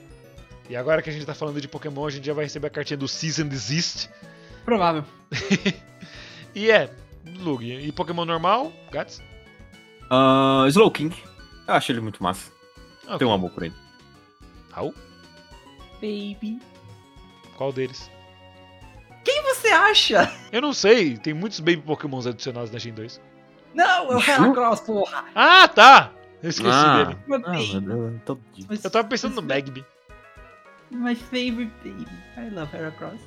E 0.68 0.74
agora 0.74 1.02
que 1.02 1.10
a 1.10 1.12
gente 1.12 1.26
tá 1.26 1.34
falando 1.34 1.60
de 1.60 1.68
Pokémon, 1.68 2.06
a 2.06 2.10
gente 2.10 2.26
já 2.26 2.32
vai 2.32 2.44
receber 2.44 2.66
a 2.68 2.70
cartinha 2.70 2.96
do 2.96 3.06
Season 3.06 3.46
Desist. 3.46 4.08
Provável. 4.64 5.04
E 6.54 6.70
é, 6.70 6.88
Lugia. 7.40 7.80
E 7.80 7.90
Pokémon 7.90 8.24
normal, 8.24 8.72
Gats? 8.92 9.20
Ah, 10.08 10.64
Slowking. 10.68 11.12
Eu 11.66 11.74
acho 11.74 11.90
ele 11.90 12.00
muito 12.00 12.22
massa. 12.22 12.48
Ok. 13.04 13.18
Tenho 13.18 13.30
um 13.32 13.34
amor 13.34 13.50
por 13.50 13.64
ele. 13.64 13.74
Raul? 14.70 14.94
Baby. 16.04 16.58
Qual 17.56 17.72
deles? 17.72 18.10
Quem 19.24 19.42
você 19.42 19.68
acha? 19.68 20.30
Eu 20.52 20.60
não 20.60 20.72
sei, 20.74 21.16
tem 21.16 21.32
muitos 21.32 21.60
Baby 21.60 21.78
Pokémons 21.78 22.26
adicionados 22.26 22.70
na 22.70 22.78
Gen 22.78 22.92
2. 22.92 23.20
Não, 23.74 24.12
é 24.12 24.16
o 24.16 24.20
Heracross, 24.20 24.80
porra. 24.80 25.24
Ah, 25.34 25.66
tá! 25.66 26.10
Eu 26.42 26.50
esqueci 26.50 26.70
Ah. 26.70 27.04
dele. 27.04 27.18
Ah. 27.46 28.36
Mas- 28.68 28.84
Eu 28.84 28.90
tava 28.90 29.08
pensando 29.08 29.34
no 29.36 29.42
Magby. 29.42 29.84
My 30.90 31.14
favorite 31.14 31.72
baby. 31.82 32.06
I 32.36 32.50
love 32.54 32.76
Heracross. 32.76 33.20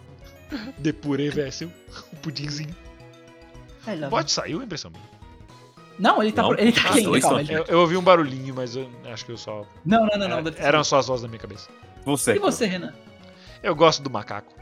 Depurei 0.78 1.30
Vessel. 1.30 1.70
O 2.14 2.16
pudinzinho. 2.18 2.76
I 3.88 3.96
love 3.96 4.10
Pode 4.12 4.32
saiu 4.32 4.62
a 4.62 4.64
impressão 4.64 4.92
minha. 4.92 5.04
Não, 6.00 6.22
ele 6.22 6.32
tá, 6.32 6.44
Não, 6.44 6.54
ele 6.54 6.72
tá 6.72 6.92
dois 6.92 7.24
calma. 7.24 7.42
ele- 7.42 7.54
Eu, 7.56 7.64
eu 7.66 7.80
ouvi 7.80 7.98
um 7.98 8.04
barulhinho, 8.04 8.54
mas 8.54 8.76
eu 8.76 8.88
acho 9.12 9.26
que 9.26 9.32
eu 9.32 9.38
só. 9.38 9.66
Não, 9.84 10.06
não, 10.06 10.18
não, 10.18 10.28
não. 10.30 10.38
era- 10.38 10.54
eram 10.60 10.84
só 10.84 11.00
as 11.00 11.08
vozes 11.08 11.24
da 11.24 11.28
minha 11.28 11.40
cabeça. 11.40 11.70
Você. 12.08 12.36
E 12.36 12.40
você, 12.40 12.66
Renan? 12.66 12.94
Eu 13.62 13.76
gosto 13.76 14.02
do 14.02 14.10
macaco. 14.10 14.56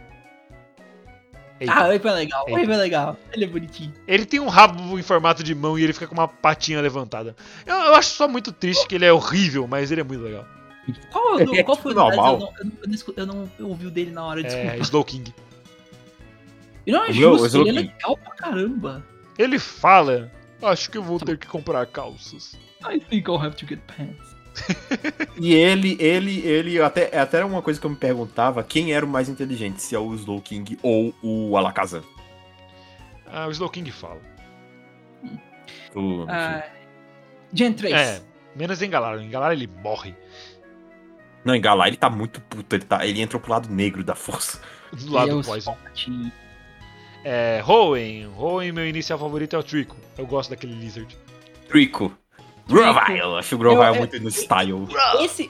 Eita. 1.59 1.71
Ah, 1.71 1.87
o 1.87 1.95
Ape 1.95 2.07
é 2.07 2.11
legal. 2.11 2.43
O. 2.49 2.55
Ape 2.55 2.71
é 2.71 2.75
legal. 2.77 3.17
Ele 3.31 3.45
é 3.45 3.47
bonitinho. 3.47 3.93
Ele 4.07 4.25
tem 4.25 4.39
um 4.39 4.47
rabo 4.47 4.97
em 4.97 5.03
formato 5.03 5.43
de 5.43 5.53
mão 5.53 5.77
e 5.77 5.83
ele 5.83 5.93
fica 5.93 6.07
com 6.07 6.15
uma 6.15 6.27
patinha 6.27 6.81
levantada. 6.81 7.35
Eu, 7.63 7.75
eu 7.75 7.95
acho 7.95 8.09
só 8.09 8.27
muito 8.27 8.51
triste 8.51 8.87
que 8.87 8.95
ele 8.95 9.05
é 9.05 9.13
horrível, 9.13 9.67
mas 9.67 9.91
ele 9.91 10.01
é 10.01 10.03
muito 10.03 10.23
legal. 10.23 10.43
Qual, 11.11 11.39
É 11.39 11.63
qual 11.63 11.77
foi 11.77 11.91
o 11.91 11.95
tipo 11.95 12.07
normal. 12.07 12.33
Eu 12.33 12.39
não, 12.39 12.47
eu, 12.57 12.65
não, 12.65 13.13
eu, 13.15 13.25
não, 13.25 13.41
eu 13.43 13.49
não 13.59 13.69
ouvi 13.69 13.85
o 13.85 13.91
dele 13.91 14.09
na 14.09 14.25
hora, 14.25 14.41
É, 14.41 14.43
desculpa. 14.43 14.77
Slow 14.81 15.05
King. 15.05 15.35
E 16.87 16.91
não 16.91 17.05
é 17.05 17.13
justo, 17.13 17.45
ele 17.45 17.45
é 17.45 17.47
Slowking. 17.47 17.71
legal 17.71 18.17
pra 18.17 18.31
caramba. 18.35 19.05
Ele 19.37 19.59
fala. 19.59 20.31
Acho 20.63 20.89
que 20.89 20.97
eu 20.97 21.03
vou 21.03 21.19
ter 21.19 21.37
que 21.37 21.45
comprar 21.45 21.85
calças. 21.85 22.57
I 22.83 22.99
think 22.99 23.29
I'll 23.29 23.39
have 23.39 23.55
to 23.55 23.67
get 23.67 23.79
pants. 23.81 24.34
E 25.37 25.53
ele, 25.53 25.97
ele, 25.99 26.39
ele, 26.47 26.81
até, 26.81 27.17
até 27.19 27.37
era 27.37 27.45
uma 27.45 27.61
coisa 27.61 27.79
que 27.79 27.85
eu 27.85 27.89
me 27.89 27.95
perguntava, 27.97 28.63
quem 28.63 28.93
era 28.93 29.05
o 29.05 29.09
mais 29.09 29.27
inteligente, 29.27 29.81
se 29.81 29.93
é 29.95 29.99
o 29.99 30.13
Slow 30.15 30.41
King 30.41 30.79
ou 30.81 31.13
o 31.21 31.57
Alakazam. 31.57 32.03
Ah, 33.27 33.47
o 33.47 33.51
Slow 33.51 33.69
King 33.69 33.91
fala. 33.91 34.21
O- 35.93 36.25
Ah, 36.29 36.63
Gen 37.53 37.73
3. 37.73 37.93
É, 37.93 38.21
menos 38.55 38.81
em 38.81 38.89
Galar. 38.89 39.19
Em 39.19 39.29
Galar 39.29 39.51
ele 39.53 39.67
morre. 39.67 40.15
Não, 41.43 41.53
em 41.53 41.61
Galar 41.61 41.87
ele 41.89 41.97
tá 41.97 42.09
muito 42.09 42.39
puto, 42.41 42.75
ele, 42.75 42.85
tá, 42.85 43.05
ele 43.05 43.21
entrou 43.21 43.41
pro 43.41 43.51
lado 43.51 43.69
negro 43.69 44.03
da 44.03 44.15
força. 44.15 44.61
Do 44.93 45.11
lado 45.11 45.29
Eu 45.31 45.41
do 45.41 45.45
Poison. 45.45 45.77
É, 47.23 47.61
Hoenn. 47.65 48.27
Hoenn, 48.37 48.71
meu 48.71 48.87
inicial 48.87 49.19
favorito 49.19 49.55
é 49.55 49.59
o 49.59 49.63
Trico. 49.63 49.97
Eu 50.17 50.25
gosto 50.25 50.51
daquele 50.51 50.73
Lizard. 50.73 51.17
Trico. 51.67 52.15
Grovyle, 52.67 53.19
eu 53.19 53.37
acho 53.37 53.55
o 53.55 53.57
Grovyle 53.57 53.85
Eu- 53.87 53.93
eu- 53.95 53.99
muito 53.99 54.19
no 54.21 54.29
style. 54.29 54.87
Esse, 55.21 55.49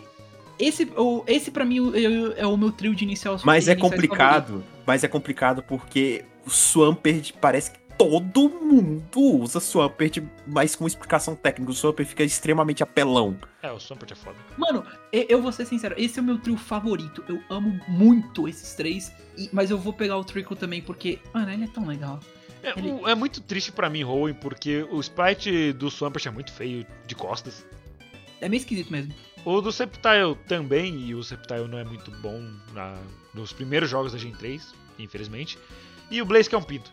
esse, 0.59 0.83
o, 0.95 1.23
esse 1.27 1.51
pra 1.51 1.65
mim 1.65 1.91
é, 1.95 2.41
é 2.41 2.47
o 2.47 2.55
meu 2.57 2.71
trio 2.71 2.95
de 2.95 3.03
inicial 3.03 3.37
Mas 3.43 3.67
é 3.67 3.75
complicado, 3.75 4.63
mas 4.85 5.03
é 5.03 5.07
complicado 5.07 5.63
porque 5.63 6.23
o 6.45 6.49
Swampert 6.49 7.33
parece 7.41 7.71
que 7.71 7.79
todo 7.97 8.49
mundo 8.49 9.19
usa 9.41 9.59
Swampert, 9.59 10.21
mas 10.45 10.75
com 10.75 10.85
explicação 10.85 11.35
técnica. 11.35 11.71
O 11.71 11.75
Swampert 11.75 12.07
fica 12.09 12.23
extremamente 12.23 12.83
apelão. 12.83 13.37
É, 13.61 13.71
o 13.71 13.79
Swampert 13.79 14.11
é 14.11 14.15
foda. 14.15 14.35
Mano, 14.57 14.83
eu, 15.11 15.41
vou 15.41 15.51
ser 15.51 15.65
sincero, 15.65 15.95
esse 15.97 16.19
é 16.19 16.21
o 16.21 16.25
meu 16.25 16.37
trio 16.37 16.57
favorito. 16.57 17.23
Eu 17.27 17.39
amo 17.49 17.79
muito 17.87 18.47
esses 18.47 18.73
três, 18.73 19.11
mas 19.51 19.71
eu 19.71 19.77
vou 19.77 19.93
pegar 19.93 20.17
o 20.17 20.23
Trickle 20.23 20.55
também 20.57 20.81
porque, 20.81 21.19
mano, 21.33 21.49
ele 21.51 21.63
é 21.63 21.67
tão 21.67 21.85
legal. 21.85 22.19
É, 22.65 22.79
Ele- 22.79 22.91
o- 22.91 23.07
é 23.07 23.13
muito 23.15 23.41
triste 23.41 23.71
pra 23.71 23.89
mim, 23.89 24.03
Hoenn, 24.03 24.33
porque 24.33 24.85
o 24.89 24.99
sprite 24.99 25.71
do 25.73 25.89
Swampert 25.91 26.25
é 26.25 26.31
muito 26.31 26.51
feio 26.51 26.85
de 27.05 27.13
costas. 27.15 27.65
É 28.41 28.49
meio 28.49 28.59
esquisito 28.59 28.91
mesmo. 28.91 29.13
O 29.45 29.61
do 29.61 29.71
Sceptile 29.71 30.35
também, 30.47 30.95
e 30.99 31.13
o 31.13 31.23
Sceptile 31.23 31.67
não 31.67 31.77
é 31.77 31.83
muito 31.83 32.09
bom 32.11 32.41
na- 32.73 32.97
nos 33.33 33.53
primeiros 33.53 33.89
jogos 33.89 34.11
da 34.13 34.17
Gen 34.17 34.31
3, 34.33 34.73
infelizmente. 34.97 35.57
E 36.09 36.21
o 36.21 36.25
Blaze 36.25 36.49
que 36.49 36.55
é 36.55 36.57
um 36.57 36.63
pinto. 36.63 36.89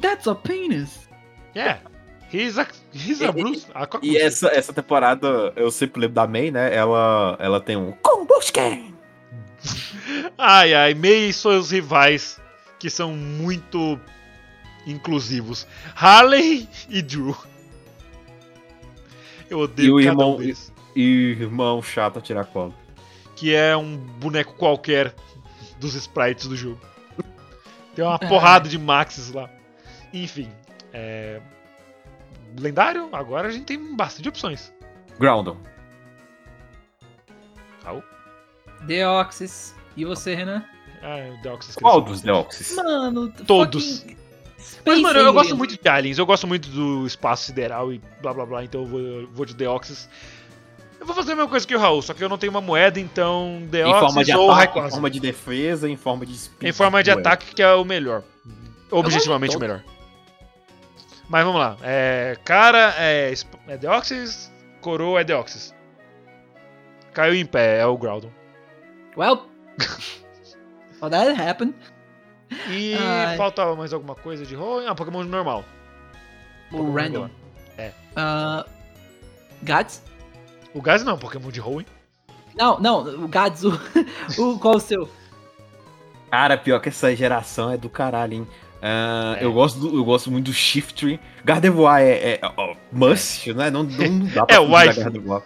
That's 0.00 0.26
a 0.26 0.34
penis! 0.34 1.08
É, 1.54 1.78
he's 2.32 2.58
a, 2.58 2.66
he's 2.92 3.20
a 3.22 3.26
E- 3.28 3.32
Bruce. 3.32 3.66
a 3.74 3.88
E 4.02 4.16
essa, 4.16 4.48
essa 4.48 4.72
temporada, 4.72 5.52
eu 5.56 5.70
sempre 5.70 6.00
lembro 6.00 6.14
da 6.14 6.26
May, 6.26 6.50
né? 6.50 6.74
Ela, 6.74 7.36
ela 7.38 7.60
tem 7.60 7.76
um 7.76 7.92
Combusken. 8.02 8.94
Ai, 10.36 10.74
ai, 10.74 10.94
Mei 10.94 11.28
e 11.28 11.32
seus 11.32 11.70
rivais, 11.70 12.40
que 12.82 12.90
são 12.90 13.14
muito 13.14 13.96
inclusivos. 14.84 15.68
Harley 15.94 16.68
e 16.88 17.00
Drew. 17.00 17.36
Eu 19.48 19.60
E 19.60 19.62
odeio 19.62 19.94
o 19.94 19.98
cada 19.98 20.10
irmão- 20.10 20.34
um 20.34 20.38
deles. 20.38 20.72
Irmão 20.96 21.80
chato 21.80 22.18
a 22.18 22.20
tirar 22.20 22.44
cola. 22.46 22.74
Que 23.36 23.54
é 23.54 23.76
um 23.76 23.96
boneco 23.96 24.54
qualquer 24.54 25.14
dos 25.78 25.94
sprites 25.94 26.48
do 26.48 26.56
jogo. 26.56 26.80
Tem 27.94 28.04
uma 28.04 28.18
porrada 28.18 28.68
de 28.68 28.76
maxes 28.80 29.30
lá. 29.30 29.48
Enfim, 30.12 30.50
é... 30.92 31.40
Lendário, 32.58 33.08
agora 33.12 33.46
a 33.46 33.52
gente 33.52 33.64
tem 33.66 33.94
bastante 33.94 34.28
opções. 34.28 34.72
Groundon. 35.20 35.56
Deoxys. 38.82 39.72
E 39.96 40.04
você, 40.04 40.34
Renan? 40.34 40.64
Ah, 41.02 41.34
o 41.36 41.42
Deoxys 41.42 41.74
Qual 41.76 42.00
dos 42.00 42.20
Deoxys? 42.20 42.76
Mano, 42.76 43.32
Todos. 43.46 44.00
fucking 44.00 44.22
Mas, 44.84 45.00
mano, 45.00 45.18
eu 45.18 45.32
gosto 45.32 45.56
muito 45.56 45.80
de 45.80 45.88
aliens, 45.88 46.18
eu 46.18 46.26
gosto 46.26 46.46
muito 46.46 46.68
do 46.68 47.06
espaço 47.06 47.46
sideral 47.46 47.92
e 47.92 48.00
blá 48.20 48.32
blá 48.32 48.46
blá, 48.46 48.64
então 48.64 48.82
eu 48.82 48.86
vou, 48.86 49.00
eu 49.00 49.28
vou 49.32 49.44
de 49.44 49.54
Deoxys. 49.54 50.08
Eu 50.98 51.06
vou 51.06 51.16
fazer 51.16 51.32
a 51.32 51.34
mesma 51.34 51.50
coisa 51.50 51.66
que 51.66 51.74
o 51.74 51.78
Raul, 51.78 52.00
só 52.00 52.14
que 52.14 52.22
eu 52.22 52.28
não 52.28 52.38
tenho 52.38 52.52
uma 52.52 52.60
moeda, 52.60 53.00
então 53.00 53.58
Em 53.60 53.66
Deoxys 53.66 54.00
forma 54.00 54.24
de 54.24 54.36
ou 54.36 54.52
ataque, 54.52 54.78
em 54.78 54.90
forma 54.90 55.10
de 55.10 55.20
defesa, 55.20 55.88
em 55.88 55.96
forma 55.96 56.24
de 56.24 56.36
speed. 56.36 56.68
Em 56.68 56.72
forma 56.72 57.02
de 57.02 57.10
Ué. 57.10 57.18
ataque, 57.18 57.54
que 57.54 57.62
é 57.62 57.74
o 57.74 57.84
melhor. 57.84 58.22
Objetivamente 58.90 59.56
o 59.56 59.60
melhor. 59.60 59.82
Mas 61.28 61.44
vamos 61.44 61.60
lá. 61.60 61.76
É, 61.82 62.36
cara 62.44 62.94
é, 62.98 63.32
é 63.66 63.76
Deoxys, 63.76 64.52
coroa 64.80 65.20
é 65.20 65.24
Deoxys. 65.24 65.74
Caiu 67.12 67.34
em 67.34 67.46
pé, 67.46 67.80
é 67.80 67.86
o 67.86 67.96
Groudon. 67.96 68.30
Well, 69.16 69.46
well 71.02 71.10
that 71.10 71.34
happened. 71.40 71.74
E 72.70 72.94
Ai. 72.94 73.36
falta 73.36 73.74
mais 73.74 73.92
alguma 73.92 74.14
coisa 74.14 74.44
de 74.46 74.54
Hoenn? 74.56 74.86
Ah, 74.86 74.94
Pokémon 74.94 75.24
normal. 75.24 75.64
O 76.70 76.76
Pokémon 76.78 76.92
random. 76.94 77.20
regular. 77.22 77.30
É. 77.78 77.92
Uh, 78.16 78.64
Gads? 79.62 80.02
O 80.74 80.80
Gaz 80.82 81.02
não, 81.04 81.18
Pokémon 81.18 81.50
de 81.50 81.60
Hoenn. 81.60 81.84
Não, 82.54 82.78
não, 82.78 83.24
o 83.24 83.28
Gads, 83.28 83.64
o, 83.64 83.80
o 84.38 84.58
qual 84.58 84.76
o 84.76 84.80
seu? 84.80 85.08
Cara, 86.30 86.56
pior 86.58 86.80
que 86.80 86.88
essa 86.90 87.14
geração 87.16 87.70
é 87.70 87.76
do 87.78 87.88
caralho, 87.88 88.34
hein? 88.34 88.48
Ah, 88.82 89.36
É. 89.40 89.44
eu, 89.44 89.52
gosto 89.52 89.78
do- 89.80 89.96
eu 89.96 90.04
gosto 90.04 90.30
muito 90.30 90.46
do 90.46 90.52
Shiftry. 90.52 91.18
Gardevoir 91.44 92.02
é, 92.02 92.32
é 92.34 92.40
ó, 92.56 92.74
must, 92.92 93.52
né? 93.54 93.70
Não, 93.70 93.82
não 93.84 94.18
dá 94.34 94.44
pra 94.44 94.56
É. 94.56 94.92
Gardevoir. 94.92 95.42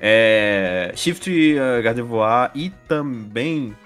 É, 0.00 0.92
Shiftry, 0.96 1.56
uh, 1.58 1.82
Gardevoir 1.82 2.50
e 2.54 2.70
também 2.88 3.76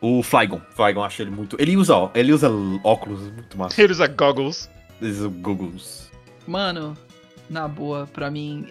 o 0.00 0.22
Flygon. 0.22 0.60
Flygon, 0.74 1.02
acho 1.04 1.22
ele 1.22 1.30
muito... 1.30 1.56
Ele 1.58 1.76
usa, 1.76 1.94
ó, 1.94 2.10
ele 2.14 2.32
usa 2.32 2.50
óculos, 2.82 3.20
muito 3.32 3.56
massa. 3.58 3.80
Ele 3.80 3.92
usa 3.92 4.06
goggles. 4.06 4.70
Ele 5.00 5.10
usa 5.10 5.28
goggles. 5.28 6.10
Mano, 6.46 6.96
na 7.48 7.68
boa, 7.68 8.06
pra 8.12 8.30
mim 8.30 8.66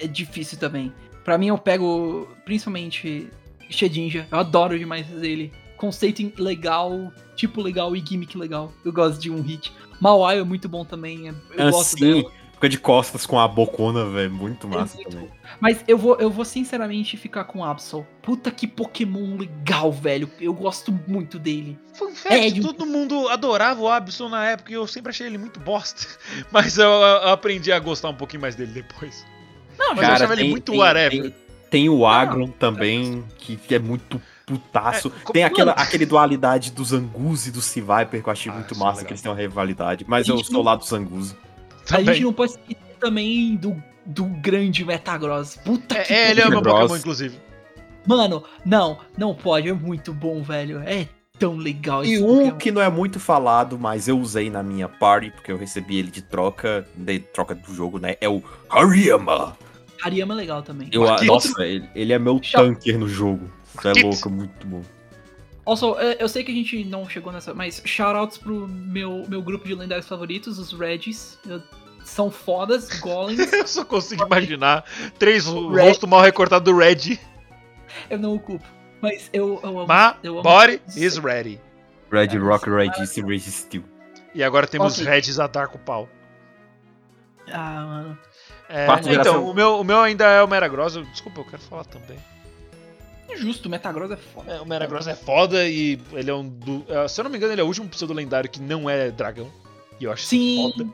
é 0.00 0.06
difícil 0.06 0.58
também. 0.58 0.92
Pra 1.24 1.38
mim 1.38 1.48
eu 1.48 1.58
pego 1.58 2.28
principalmente 2.44 3.28
Shedinja, 3.70 4.26
eu 4.30 4.38
adoro 4.38 4.78
demais 4.78 5.06
ele. 5.22 5.52
Conceito 5.76 6.32
legal, 6.40 7.12
tipo 7.34 7.60
legal 7.60 7.94
e 7.96 8.02
gimmick 8.04 8.36
legal. 8.38 8.72
Eu 8.84 8.92
gosto 8.92 9.20
de 9.20 9.30
um 9.30 9.40
hit. 9.42 9.72
Mawai 10.00 10.38
é 10.38 10.44
muito 10.44 10.68
bom 10.68 10.84
também, 10.84 11.28
é- 11.28 11.34
eu 11.56 11.70
gosto 11.70 11.96
Assim, 11.96 12.20
dela. 12.22 12.32
Fica 12.62 12.68
de 12.68 12.78
costas 12.78 13.26
com 13.26 13.38
a 13.40 13.48
bocona, 13.48 14.04
velho. 14.06 14.30
Muito 14.32 14.68
massa 14.68 14.94
muito 14.96 15.10
também. 15.10 15.28
Mas 15.60 15.82
eu 15.88 15.98
vou, 15.98 16.16
eu 16.20 16.30
vou 16.30 16.44
sinceramente 16.44 17.16
ficar 17.16 17.44
com 17.44 17.64
Absol. 17.64 18.06
Puta 18.22 18.50
que 18.52 18.66
Pokémon 18.68 19.36
legal, 19.36 19.90
velho. 19.90 20.30
Eu 20.40 20.54
gosto 20.54 20.96
muito 21.08 21.38
dele. 21.40 21.76
Fun 21.92 22.14
fact, 22.14 22.34
É, 22.34 22.50
de 22.50 22.60
todo 22.60 22.86
mundo 22.86 23.28
adorava 23.28 23.80
o 23.80 23.88
Absol 23.88 24.28
na 24.30 24.46
época 24.46 24.70
e 24.70 24.74
eu 24.74 24.86
sempre 24.86 25.10
achei 25.10 25.26
ele 25.26 25.38
muito 25.38 25.58
bosta. 25.58 26.06
Mas 26.52 26.78
eu, 26.78 26.88
eu 26.88 27.28
aprendi 27.30 27.72
a 27.72 27.78
gostar 27.80 28.10
um 28.10 28.14
pouquinho 28.14 28.42
mais 28.42 28.54
dele 28.54 28.72
depois. 28.72 29.26
Não, 29.76 29.94
Mas 29.96 30.06
eu 30.06 30.14
achava 30.14 30.32
ele 30.34 30.44
muito 30.48 30.72
whatever. 30.76 31.22
Tem, 31.22 31.34
tem 31.70 31.88
o 31.88 32.06
Agron 32.06 32.46
também, 32.46 33.24
que, 33.38 33.56
que 33.56 33.74
é 33.74 33.78
muito 33.80 34.22
putaço. 34.46 35.10
É, 35.28 35.32
tem 35.32 35.44
aquela, 35.44 35.72
mano. 35.72 35.82
aquele 35.82 36.06
dualidade 36.06 36.70
do 36.70 36.84
Zanguzi 36.84 37.48
e 37.48 37.52
do 37.52 37.60
Seaviper 37.62 38.22
que 38.22 38.28
eu 38.28 38.32
achei 38.32 38.52
Ah, 38.52 38.54
muito 38.54 38.74
é 38.74 38.76
massa, 38.76 38.90
legal. 38.98 39.06
que 39.06 39.12
eles 39.14 39.22
têm 39.22 39.30
uma 39.32 39.38
rivalidade. 39.38 40.04
Mas 40.06 40.28
eu 40.28 40.36
Gente, 40.36 40.46
sou 40.46 40.54
não- 40.58 40.62
lá 40.62 40.76
do 40.76 40.84
Zanguzi. 40.84 41.34
A 41.90 41.96
gente 41.98 42.06
Também. 42.06 42.22
não 42.22 42.32
pode 42.32 42.52
esquecer 42.52 42.96
também 43.00 43.56
do, 43.56 43.82
do 44.06 44.24
grande 44.24 44.84
Metagross. 44.84 45.56
Puta 45.64 45.96
que 46.02 46.12
É, 46.12 46.30
ele 46.30 46.40
é 46.40 46.46
o 46.46 46.50
meu 46.50 46.60
Gross. 46.62 46.78
Pokémon, 46.80 46.96
inclusive. 46.98 47.38
Mano, 48.06 48.42
não, 48.64 48.98
não 49.16 49.34
pode, 49.34 49.68
é 49.68 49.72
muito 49.72 50.12
bom, 50.12 50.42
velho. 50.42 50.80
É 50.84 51.06
tão 51.38 51.56
legal 51.56 52.04
E 52.04 52.14
esse 52.14 52.22
um 52.22 52.26
Pokémon. 52.26 52.56
que 52.58 52.72
não 52.72 52.82
é 52.82 52.88
muito 52.90 53.18
falado, 53.20 53.78
mas 53.78 54.08
eu 54.08 54.18
usei 54.18 54.50
na 54.50 54.62
minha 54.62 54.88
party, 54.88 55.30
porque 55.30 55.50
eu 55.52 55.56
recebi 55.56 55.96
ele 55.98 56.10
de 56.10 56.22
troca, 56.22 56.86
de 56.96 57.18
troca 57.20 57.54
do 57.54 57.74
jogo, 57.74 57.98
né? 57.98 58.16
É 58.20 58.28
o 58.28 58.42
Hariyama. 58.68 59.56
Hariyama 60.02 60.34
é 60.34 60.36
legal 60.36 60.62
também. 60.62 60.88
Eu, 60.90 61.04
nossa, 61.24 61.64
ele, 61.64 61.88
ele 61.94 62.12
é 62.12 62.18
meu 62.18 62.40
Chá- 62.42 62.58
tanker 62.58 62.98
no 62.98 63.08
jogo. 63.08 63.48
Isso 63.78 63.88
é 63.88 63.92
louco, 64.02 64.28
muito 64.30 64.66
bom. 64.66 64.82
Also, 65.64 65.96
é, 65.98 66.16
eu 66.20 66.28
sei 66.28 66.42
que 66.42 66.50
a 66.50 66.54
gente 66.54 66.84
não 66.84 67.08
chegou 67.08 67.32
nessa, 67.32 67.54
mas 67.54 67.80
shoutouts 67.84 68.36
pro 68.38 68.66
meu, 68.66 69.24
meu 69.28 69.40
grupo 69.42 69.66
de 69.66 69.74
lendários 69.74 70.08
favoritos, 70.08 70.58
os 70.58 70.72
Regis. 70.72 71.38
Eu- 71.46 71.62
são 72.04 72.32
fodas, 72.32 72.98
golems. 72.98 73.38
Eu 73.52 73.64
só 73.64 73.84
consigo 73.84 74.24
imaginar 74.26 74.84
três 75.20 75.46
Red. 75.46 75.52
rostos 75.54 76.08
mal 76.08 76.20
recortados 76.20 76.64
do 76.72 76.76
Red. 76.76 77.16
eu 78.10 78.18
não 78.18 78.34
ocupo. 78.34 78.64
Mas 79.00 79.30
eu, 79.32 79.60
eu 79.62 79.78
amo. 79.78 79.86
Ma, 79.86 80.16
eu 80.20 80.32
amo 80.34 80.42
body 80.42 80.80
is 80.96 81.16
ready. 81.18 81.60
Red 82.10 82.34
É, 82.34 82.38
Rock, 82.38 82.68
East, 83.00 83.16
Red 83.18 83.38
Steel. 83.38 83.84
E 84.34 84.42
agora 84.42 84.66
temos 84.66 84.94
Ok. 84.98 85.06
Reds 85.06 85.38
a 85.38 85.46
dar 85.46 85.68
com 85.68 85.76
o 85.76 85.80
pau. 85.80 86.08
Ah, 87.52 87.84
mano. 87.86 88.18
É, 88.68 88.86
então, 89.12 89.44
o 89.48 89.54
meu, 89.54 89.78
o 89.80 89.84
meu 89.84 90.00
ainda 90.00 90.24
é 90.24 90.42
o 90.42 90.48
Meragross. 90.48 90.96
eu- 90.96 91.04
Desculpa, 91.04 91.40
eu 91.40 91.44
quero 91.44 91.62
falar 91.62 91.84
também. 91.84 92.18
Justo, 93.36 93.66
o 93.66 93.70
Metagross 93.70 94.10
é 94.12 94.16
foda. 94.16 94.52
É, 94.52 94.60
o 94.60 94.66
Meragross 94.66 95.06
é 95.06 95.14
foda 95.14 95.68
e 95.68 95.98
ele 96.12 96.30
é 96.30 96.34
um 96.34 96.48
do. 96.48 96.84
é, 96.88 97.06
Se 97.08 97.20
eu 97.20 97.24
não 97.24 97.30
me 97.30 97.36
engano, 97.36 97.52
ele 97.52 97.60
é 97.60 97.64
o 97.64 97.66
último 97.66 97.88
pseudo 97.88 98.12
lendário 98.12 98.48
que 98.50 98.60
não 98.60 98.88
é 98.88 99.10
dragão. 99.10 99.50
E 100.00 100.04
eu 100.04 100.12
acho 100.12 100.24
Sim. 100.24 100.72
foda. 100.76 100.90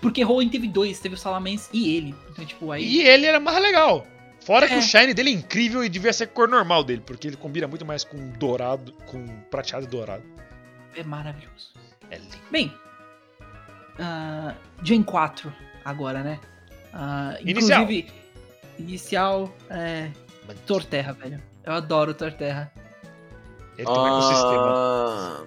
Porque 0.00 0.24
Hoenn 0.24 0.48
teve 0.48 0.68
dois, 0.68 1.00
teve 1.00 1.14
o 1.14 1.18
Salamence 1.18 1.68
e 1.72 1.96
ele. 1.96 2.14
Então, 2.30 2.44
tipo, 2.44 2.70
aí. 2.70 2.84
E 2.84 3.02
ele 3.02 3.26
era 3.26 3.40
mais 3.40 3.60
legal. 3.62 4.06
Fora 4.44 4.68
que 4.68 4.74
É. 4.74 4.78
o 4.78 4.82
shine 4.82 5.12
dele 5.14 5.30
é 5.30 5.32
incrível 5.32 5.82
e 5.82 5.88
devia 5.88 6.12
ser 6.12 6.24
a 6.24 6.26
cor 6.28 6.46
normal 6.46 6.84
dele, 6.84 7.02
porque 7.04 7.26
ele 7.26 7.36
combina 7.36 7.66
muito 7.66 7.84
mais 7.84 8.04
com 8.04 8.16
dourado, 8.38 8.92
com 9.06 9.26
prateado 9.50 9.86
e 9.86 9.88
dourado. 9.88 10.22
É 10.94 11.02
maravilhoso. 11.02 11.72
É 12.10 12.18
lindo. 12.18 12.36
Bem, 12.50 12.72
ah, 13.98 14.54
Gen 14.82 15.02
4 15.02 15.52
agora, 15.84 16.22
né? 16.22 16.38
Ah, 16.92 17.36
Inicial. 17.40 17.82
Inclusive, 17.82 18.12
inicial 18.78 19.54
é 19.70 20.10
Torterra, 20.66 21.12
velho. 21.14 21.42
Eu 21.66 21.72
adoro 21.72 22.14
Torterra. 22.14 22.72
Ele 23.76 23.86
tem 23.86 23.94
um 23.98 24.06
ecossistema. 24.06 24.74
Ah, 24.74 25.44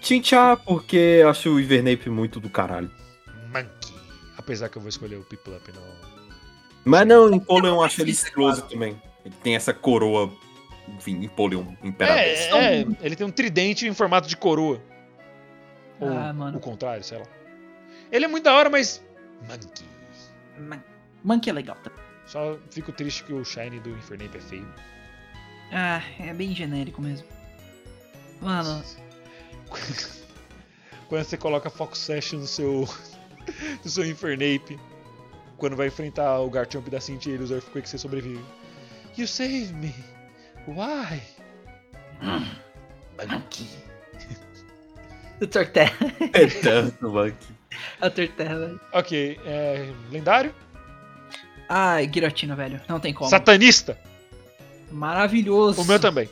Chincha, 0.00 0.56
porque 0.58 0.96
eu 0.96 1.28
acho 1.30 1.50
o 1.54 1.58
Ivernape 1.58 2.08
muito 2.10 2.38
do 2.38 2.48
caralho. 2.48 2.90
Monkey. 3.52 3.94
Apesar 4.38 4.68
que 4.68 4.76
eu 4.78 4.82
vou 4.82 4.88
escolher 4.88 5.16
o 5.16 5.24
Piplup 5.24 5.72
no. 5.72 5.80
Mas 6.84 7.06
não, 7.08 7.32
Empoleon 7.32 7.74
eu 7.74 7.82
acho 7.82 8.00
ele 8.02 8.12
estiloso 8.12 8.62
também. 8.68 9.00
Ele 9.24 9.34
tem 9.42 9.56
essa 9.56 9.74
coroa, 9.74 10.30
enfim, 10.88 11.24
Empoleon, 11.24 11.64
Imperador. 11.82 12.18
É, 12.20 12.80
é, 12.82 12.86
ele 13.00 13.16
tem 13.16 13.26
um 13.26 13.30
tridente 13.32 13.88
em 13.88 13.92
formato 13.94 14.28
de 14.28 14.36
coroa. 14.36 14.80
Ou 15.98 16.08
Ah, 16.16 16.32
mano. 16.32 16.58
o 16.58 16.60
contrário, 16.60 17.02
sei 17.02 17.18
lá. 17.18 17.24
Ele 18.12 18.24
é 18.26 18.28
muito 18.28 18.44
da 18.44 18.54
hora, 18.54 18.70
mas. 18.70 19.02
Monkey. 19.48 19.84
Man- 20.60 20.84
Monkey 21.24 21.50
é 21.50 21.52
legal 21.52 21.76
também. 21.82 21.98
Só 22.26 22.56
fico 22.70 22.92
triste 22.92 23.24
que 23.24 23.32
o 23.32 23.44
Shine 23.44 23.80
do 23.80 23.90
Infernape 23.90 24.38
é 24.38 24.40
feio. 24.40 24.68
Ah, 25.72 26.02
é 26.18 26.32
bem 26.32 26.54
genérico 26.54 27.02
mesmo. 27.02 27.26
Mano, 28.40 28.82
Quando 31.08 31.24
você 31.24 31.36
coloca 31.36 31.70
Fox 31.70 31.98
Session 31.98 32.38
no 32.40 32.46
seu. 32.46 32.88
no 33.84 33.90
seu 33.90 34.04
Infernape. 34.04 34.78
Quando 35.56 35.76
vai 35.76 35.86
enfrentar 35.86 36.38
o 36.40 36.50
Garchomp 36.50 36.88
da 36.90 37.00
Cintia, 37.00 37.32
ele 37.32 37.44
usa 37.44 37.54
Earthquake 37.54 37.86
e 37.86 37.90
você 37.90 37.98
sobrevive. 37.98 38.44
You 39.16 39.26
save 39.26 39.72
me. 39.72 39.94
Why? 40.66 41.22
Monkey. 43.16 43.68
o 45.40 45.46
Torterra. 45.46 45.96
É 46.34 46.46
tanto, 46.46 47.08
Monkey. 47.08 47.56
A 48.00 48.10
Torterra, 48.10 48.58
velho. 48.58 48.80
Ok, 48.92 49.40
é. 49.46 49.90
Lendário? 50.10 50.54
Ai, 51.68 52.06
Guilhotina, 52.06 52.54
velho. 52.54 52.80
Não 52.88 53.00
tem 53.00 53.14
como. 53.14 53.30
Satanista? 53.30 53.98
Maravilhoso. 54.96 55.82
O 55.82 55.84
meu 55.84 56.00
também. 56.00 56.28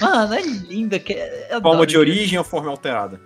Mano, 0.00 0.34
é 0.34 0.42
linda. 0.42 0.98
Forma 1.00 1.56
adoro 1.56 1.86
de 1.86 1.96
origem 1.96 2.38
ou 2.38 2.44
forma 2.44 2.70
alterada? 2.70 3.20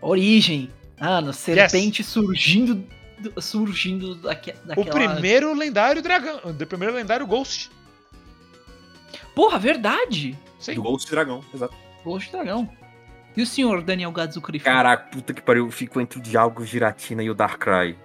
Origem. 0.00 0.70
Mano, 1.00 1.32
serpente 1.32 2.02
surgindo. 2.04 2.74
do- 3.18 3.42
Surgindo 3.42 4.14
daque, 4.14 4.52
O 4.52 4.66
daquela. 4.68 4.90
primeiro 5.12 5.52
lendário 5.54 6.00
dragão. 6.02 6.40
O 6.44 6.66
primeiro 6.66 6.94
lendário 6.94 7.26
Ghost. 7.26 7.70
Porra, 9.34 9.58
verdade! 9.58 10.38
Sim. 10.58 10.74
Do 10.74 10.82
Ghost 10.82 11.10
Dragão, 11.10 11.42
exato. 11.54 11.74
Ghost 12.04 12.30
Dragão. 12.32 12.68
E 13.36 13.42
o 13.42 13.46
senhor 13.46 13.82
Daniel 13.82 14.10
Gadzukuri? 14.12 14.58
Caraca, 14.60 15.04
puta 15.10 15.32
que 15.32 15.40
pariu, 15.40 15.66
eu 15.66 15.70
fico 15.70 16.00
entre 16.00 16.18
o 16.18 16.22
Dialgo, 16.22 16.64
Giratina 16.64 17.22
e 17.22 17.30
o 17.30 17.34
Darkrai. 17.34 17.96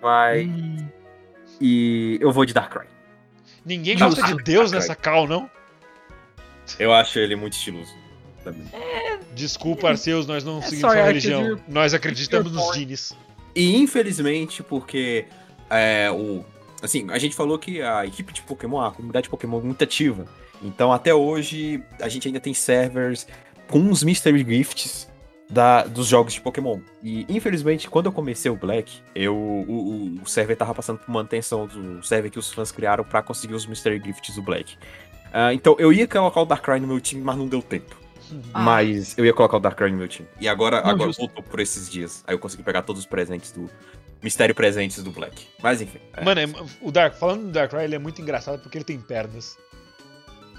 Vai. 0.00 0.46
Hum, 0.46 0.88
E 1.60 2.18
eu 2.20 2.30
vou 2.32 2.44
de 2.44 2.54
Darkrai. 2.54 2.86
Ninguém 3.68 3.96
gosta 3.98 4.22
de 4.22 4.42
Deus 4.42 4.72
nessa 4.72 4.94
cal, 4.96 5.26
não? 5.26 5.50
Eu 6.78 6.92
acho 6.92 7.18
ele 7.18 7.36
muito 7.36 7.52
estiloso. 7.52 7.92
também. 8.42 8.66
Desculpa, 9.34 9.90
Arceus, 9.90 10.26
nós 10.26 10.42
não 10.42 10.58
É 10.58 10.62
seguimos 10.62 10.84
Arceus, 10.84 11.06
religião. 11.06 11.42
you're- 11.44 11.62
Nós 11.68 11.92
acreditamos 11.92 12.50
nos 12.50 12.74
Genies. 12.74 13.12
E 13.54 13.76
infelizmente, 13.76 14.62
porque 14.62 15.26
é, 15.68 16.10
o. 16.10 16.44
Assim, 16.80 17.06
a 17.10 17.18
gente 17.18 17.34
falou 17.34 17.58
que 17.58 17.82
a 17.82 18.06
equipe 18.06 18.32
de 18.32 18.40
Pokémon, 18.42 18.80
a 18.80 18.92
comunidade 18.92 19.24
de 19.24 19.28
Pokémon 19.30 19.58
é 19.58 19.62
muito 19.64 19.82
ativa. 19.84 20.24
Então, 20.62 20.92
até 20.92 21.12
hoje, 21.12 21.82
a 22.00 22.08
gente 22.08 22.26
ainda 22.28 22.40
tem 22.40 22.54
servers 22.54 23.26
com 23.68 23.90
os 23.90 24.02
Mystery 24.02 24.44
Gifts 24.48 25.08
da, 25.50 25.82
dos 25.84 26.06
jogos 26.06 26.34
de 26.34 26.40
Pokémon. 26.40 26.80
E, 27.02 27.24
infelizmente, 27.28 27.88
quando 27.88 28.06
eu 28.06 28.12
comecei 28.12 28.50
o 28.50 28.56
Black, 28.56 29.00
eu, 29.14 29.34
o, 29.36 30.16
o- 30.18 30.22
o 30.22 30.26
server 30.26 30.56
tava 30.56 30.74
passando 30.74 30.98
por 30.98 31.10
manutenção 31.10 31.66
do 31.66 32.02
server 32.04 32.30
que 32.30 32.38
os 32.38 32.52
fãs 32.52 32.70
criaram 32.70 33.02
pra 33.04 33.22
conseguir 33.22 33.54
os 33.54 33.66
Mystery 33.66 34.00
Gifts 34.04 34.34
do 34.34 34.42
Black. 34.42 34.76
Ah, 35.32 35.52
então, 35.52 35.76
eu 35.78 35.92
ia 35.92 36.06
colocar 36.06 36.40
o 36.40 36.44
Darkrai 36.46 36.80
no 36.80 36.86
meu 36.86 37.00
time, 37.00 37.22
mas 37.22 37.36
não 37.36 37.46
deu 37.46 37.62
tempo. 37.62 37.96
Ah. 38.52 38.60
Mas 38.60 39.16
eu 39.16 39.24
ia 39.24 39.32
colocar 39.32 39.56
o 39.56 39.60
Darkrai 39.60 39.90
no 39.90 39.96
meu 39.96 40.08
time. 40.08 40.28
E 40.38 40.46
agora, 40.48 40.82
Não, 40.82 40.90
agora 40.90 41.08
justo. 41.08 41.20
voltou 41.20 41.42
por 41.42 41.60
esses 41.60 41.88
dias. 41.90 42.22
Aí 42.26 42.34
eu 42.34 42.38
consegui 42.38 42.62
pegar 42.62 42.82
todos 42.82 43.00
os 43.00 43.06
presentes 43.06 43.52
do. 43.52 43.70
Mistério 44.20 44.52
presentes 44.54 45.00
do 45.02 45.12
Black. 45.12 45.46
Mas 45.62 45.80
enfim. 45.80 45.98
é. 46.12 46.24
Mano, 46.24 46.40
é- 46.40 46.46
o 46.82 46.90
Dark, 46.90 47.14
falando 47.14 47.44
do 47.44 47.52
Darkrai, 47.52 47.84
ele 47.84 47.94
é 47.94 47.98
muito 48.00 48.20
engraçado 48.20 48.60
porque 48.60 48.76
ele 48.76 48.84
tem 48.84 48.98
pernas. 49.00 49.56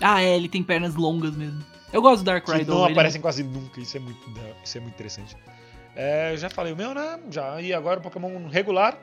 Ah, 0.02 0.22
é, 0.24 0.36
ele 0.36 0.48
tem 0.48 0.64
pernas 0.64 0.96
longas 0.96 1.36
mesmo. 1.36 1.60
Eu 1.92 2.02
gosto 2.02 2.24
do 2.24 2.42
que 2.42 2.66
though, 2.66 2.74
não 2.80 2.84
ele- 2.86 2.94
aparecem 2.94 3.20
quase 3.22 3.44
nunca. 3.44 3.80
Isso 3.80 3.98
é 3.98 4.00
muito, 4.00 4.20
isso 4.64 4.78
é 4.78 4.82
muito 4.82 4.94
interessante. 4.94 5.36
É, 5.96 6.36
já 6.38 6.50
falei 6.50 6.72
o 6.74 6.76
meu, 6.76 6.94
né? 6.94 7.20
Já. 7.30 7.60
E 7.62 7.74
agora 7.74 8.00
o 8.00 8.04
Pokémon 8.04 8.48
regular. 8.48 8.98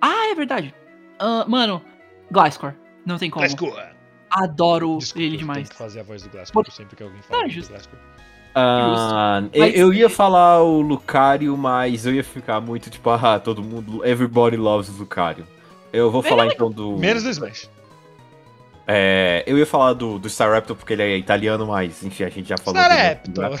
Ah, 0.00 0.30
é 0.30 0.34
verdade. 0.34 0.74
Ah, 1.18 1.44
mano, 1.48 1.82
Gliscor. 2.30 2.74
Não 3.06 3.18
tem 3.18 3.30
como. 3.30 3.46
Go! 3.56 3.72
Adoro 4.30 4.98
Desculpa, 4.98 5.24
ele 5.24 5.34
eu 5.36 5.38
demais. 5.38 5.58
tenho 5.58 5.68
que 5.68 5.76
fazer 5.76 6.00
a 6.00 6.02
voz 6.02 6.22
do 6.22 6.28
Glasgow 6.28 6.52
Pode- 6.64 6.74
sempre 6.74 6.96
que 6.96 7.02
alguém 7.02 7.22
fala 7.22 7.40
Tá, 7.42 7.46
do 7.46 7.52
justo. 7.52 7.70
Glasgow. 7.70 7.98
Ah, 8.54 9.42
eu, 9.52 9.60
Mas- 9.60 9.74
eu 9.76 9.92
ia 9.94 10.08
falar 10.08 10.62
o 10.62 10.80
Lucario, 10.80 11.56
mas 11.56 12.06
eu 12.06 12.14
ia 12.14 12.22
ficar 12.24 12.60
muito 12.60 12.88
tipo, 12.90 13.10
ah, 13.10 13.38
todo 13.38 13.62
mundo. 13.62 14.04
Everybody 14.04 14.56
loves 14.56 14.88
Lucario. 14.96 15.46
Eu 15.92 16.10
vou 16.10 16.22
falar 16.22 16.46
então 16.46 16.70
do. 16.70 16.96
Menos 16.98 17.22
do 17.22 17.30
Smash. 17.30 17.68
É, 18.86 19.42
eu 19.46 19.56
ia 19.58 19.66
falar 19.66 19.94
do, 19.94 20.18
do 20.18 20.28
Staraptor 20.28 20.76
porque 20.76 20.92
ele 20.92 21.02
é 21.02 21.16
italiano, 21.16 21.66
mas 21.66 22.02
enfim, 22.02 22.24
a 22.24 22.28
gente 22.28 22.48
já 22.48 22.58
falou. 22.58 22.80
aqui, 22.80 22.94
né? 22.94 23.20
Staraptor. 23.28 23.60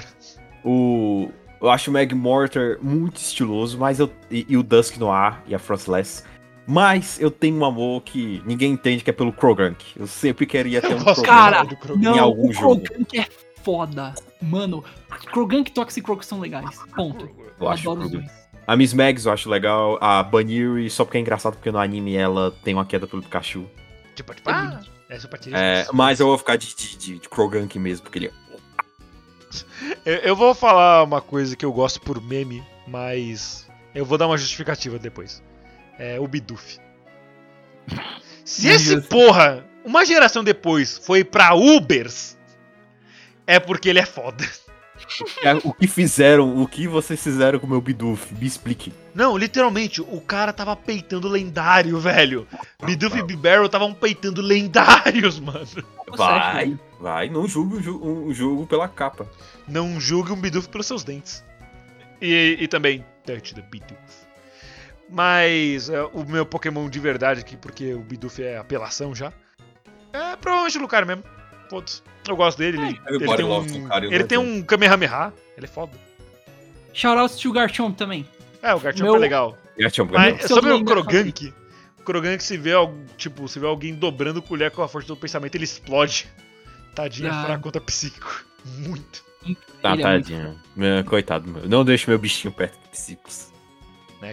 O. 0.64 1.30
Eu 1.60 1.70
acho 1.70 1.90
o 1.90 1.94
Magmortar 1.94 2.76
muito 2.82 3.16
estiloso, 3.16 3.78
mas 3.78 3.98
eu. 3.98 4.10
E, 4.30 4.44
e 4.48 4.56
o 4.56 4.62
Dusk 4.62 4.98
Noir 4.98 5.38
e 5.46 5.54
a 5.54 5.58
Frostless. 5.58 6.24
Mas 6.66 7.20
eu 7.20 7.30
tenho 7.30 7.56
um 7.56 7.64
amor 7.64 8.02
que 8.02 8.42
ninguém 8.46 8.72
entende 8.72 9.04
que 9.04 9.10
é 9.10 9.12
pelo 9.12 9.32
Krogank. 9.32 9.84
Eu 9.96 10.06
sempre 10.06 10.46
queria 10.46 10.80
ter 10.80 10.92
Eu 10.92 10.96
um 10.98 11.04
gosto 11.04 11.22
Krogank. 11.22 11.52
Cara, 11.52 11.62
do 11.62 11.76
Krogan. 11.76 12.00
Não, 12.02 12.16
Em 12.16 12.18
algum 12.18 12.48
o 12.48 12.52
jogo. 12.52 12.82
Krogank 12.82 13.18
é 13.18 13.26
foda. 13.62 14.14
Mano, 14.40 14.84
Krogank 15.32 15.70
e 15.70 15.74
Toxicroak 15.74 16.24
são 16.24 16.40
legais. 16.40 16.78
Ponto. 16.94 17.28
Eu 17.60 17.68
acho 17.68 17.90
adoro 17.90 18.06
os 18.06 18.12
dois. 18.12 18.44
A 18.66 18.76
Miss 18.76 18.94
Mags 18.94 19.26
eu 19.26 19.32
acho 19.32 19.48
legal. 19.50 19.98
A 20.00 20.22
Baniri, 20.22 20.88
só 20.88 21.04
porque 21.04 21.18
é 21.18 21.20
engraçado 21.20 21.54
porque 21.54 21.70
no 21.70 21.78
anime 21.78 22.14
ela 22.16 22.50
tem 22.62 22.72
uma 22.74 22.86
queda 22.86 23.06
pelo 23.06 23.22
Pikachu. 23.22 23.66
Tipo, 24.14 24.34
tipo, 24.34 24.48
ah, 24.50 24.80
é 25.14 25.20
super 25.20 25.40
É, 25.52 25.86
mas 25.92 26.18
eu 26.18 26.26
vou 26.26 26.36
ficar 26.36 26.56
de, 26.56 26.74
de, 26.74 26.96
de, 26.96 27.18
de 27.18 27.28
Krogank 27.28 27.78
mesmo, 27.78 28.04
porque 28.04 28.18
ele 28.18 28.26
é. 28.26 28.32
Eu, 30.04 30.14
eu 30.16 30.36
vou 30.36 30.54
falar 30.54 31.04
uma 31.04 31.20
coisa 31.20 31.54
que 31.54 31.64
eu 31.64 31.72
gosto 31.72 32.00
por 32.00 32.20
meme, 32.20 32.64
mas 32.88 33.68
eu 33.94 34.04
vou 34.04 34.18
dar 34.18 34.26
uma 34.26 34.36
justificativa 34.36 34.98
depois. 34.98 35.42
É 35.98 36.18
o 36.18 36.26
Bidoof. 36.26 36.78
Se 38.44 38.68
esse 38.68 39.00
porra, 39.02 39.64
uma 39.84 40.04
geração 40.04 40.42
depois, 40.42 40.98
foi 40.98 41.22
pra 41.22 41.54
Ubers, 41.54 42.36
é 43.46 43.60
porque 43.60 43.88
ele 43.88 44.00
é 44.00 44.06
foda. 44.06 44.44
É, 45.42 45.54
O 45.64 45.72
que 45.72 45.86
fizeram, 45.86 46.62
o 46.62 46.66
que 46.66 46.86
vocês 46.88 47.22
fizeram 47.22 47.58
com 47.58 47.66
o 47.66 47.70
meu 47.70 47.80
Bidoof? 47.80 48.34
Me 48.34 48.46
explique. 48.46 48.92
Não, 49.14 49.36
literalmente, 49.36 50.00
o 50.00 50.20
cara 50.20 50.52
tava 50.52 50.74
peitando 50.74 51.28
lendário, 51.28 51.98
velho. 51.98 52.46
Bidoof 52.84 53.18
e 53.18 53.22
Bibarrel 53.22 53.66
estavam 53.66 53.94
peitando 53.94 54.40
lendários, 54.42 55.38
mano. 55.40 55.66
Vai, 56.16 56.64
velho. 56.66 56.80
vai, 57.00 57.28
não 57.28 57.46
julgue 57.46 57.88
um 57.88 58.32
jogo 58.32 58.66
pela 58.66 58.88
capa. 58.88 59.28
Não 59.68 60.00
julgue 60.00 60.32
um 60.32 60.40
Bidoof 60.40 60.68
pelos 60.68 60.86
seus 60.86 61.04
dentes. 61.04 61.44
E, 62.20 62.56
e 62.60 62.68
também 62.68 63.04
touch 63.24 63.54
the 63.54 63.62
Bidoof. 63.62 64.24
Mas 65.08 65.88
é, 65.88 66.02
o 66.12 66.24
meu 66.24 66.44
Pokémon 66.46 66.88
de 66.88 66.98
verdade 66.98 67.40
aqui, 67.40 67.56
porque 67.56 67.94
o 67.94 68.00
Bidoof 68.00 68.42
é 68.42 68.56
apelação 68.56 69.14
já, 69.14 69.32
é 70.12 70.36
provavelmente 70.36 70.78
o 70.78 70.80
Lucario 70.80 71.06
mesmo. 71.06 71.24
Foda-se. 71.68 72.02
Eu 72.28 72.36
gosto 72.36 72.58
dele. 72.58 72.78
Ele, 72.78 73.00
ele 73.08 73.36
tem 73.36 73.44
um, 73.44 74.04
ele 74.12 74.24
tem 74.24 74.38
um 74.38 74.62
Kamehameha. 74.62 75.32
Ele 75.56 75.66
é 75.66 75.68
foda. 75.68 75.92
Shoutouts 76.92 77.36
to 77.36 77.52
Garchomp 77.52 77.96
também. 77.96 78.26
É, 78.62 78.74
o 78.74 78.80
Garchomp 78.80 79.02
Meu- 79.04 79.16
é 79.16 79.18
legal. 79.18 79.58
Garchomp, 79.78 80.10
Mas 80.12 80.22
Garchomp. 80.32 80.46
Seu 80.46 80.56
sobre 80.56 80.70
o 80.72 80.78
é 80.80 80.84
Krogank, 80.84 81.54
o 81.98 82.02
Krogank 82.04 82.42
se 82.42 82.56
vê, 82.56 82.72
algo- 82.72 83.04
tipo, 83.16 83.46
se 83.48 83.58
vê 83.58 83.66
alguém 83.66 83.94
dobrando 83.94 84.38
o 84.38 84.42
colher 84.42 84.70
com 84.70 84.82
a 84.82 84.88
força 84.88 85.08
do 85.08 85.16
pensamento, 85.16 85.54
ele 85.54 85.64
explode. 85.64 86.26
Tadinho, 86.94 87.28
é 87.28 87.30
Ah. 87.32 87.44
fraco 87.44 87.62
contra 87.64 87.80
psíquico. 87.80 88.44
Muito. 88.64 89.24
Tá, 89.82 89.90
é 89.90 89.92
muito 89.92 90.02
tadinho. 90.04 90.58
Meu, 90.74 91.04
Coitado 91.04 91.46
meu. 91.50 91.68
Não 91.68 91.84
deixe 91.84 92.08
meu 92.08 92.18
bichinho 92.18 92.50
perto 92.54 92.80
de 92.82 92.88
psíquicos. 92.88 93.52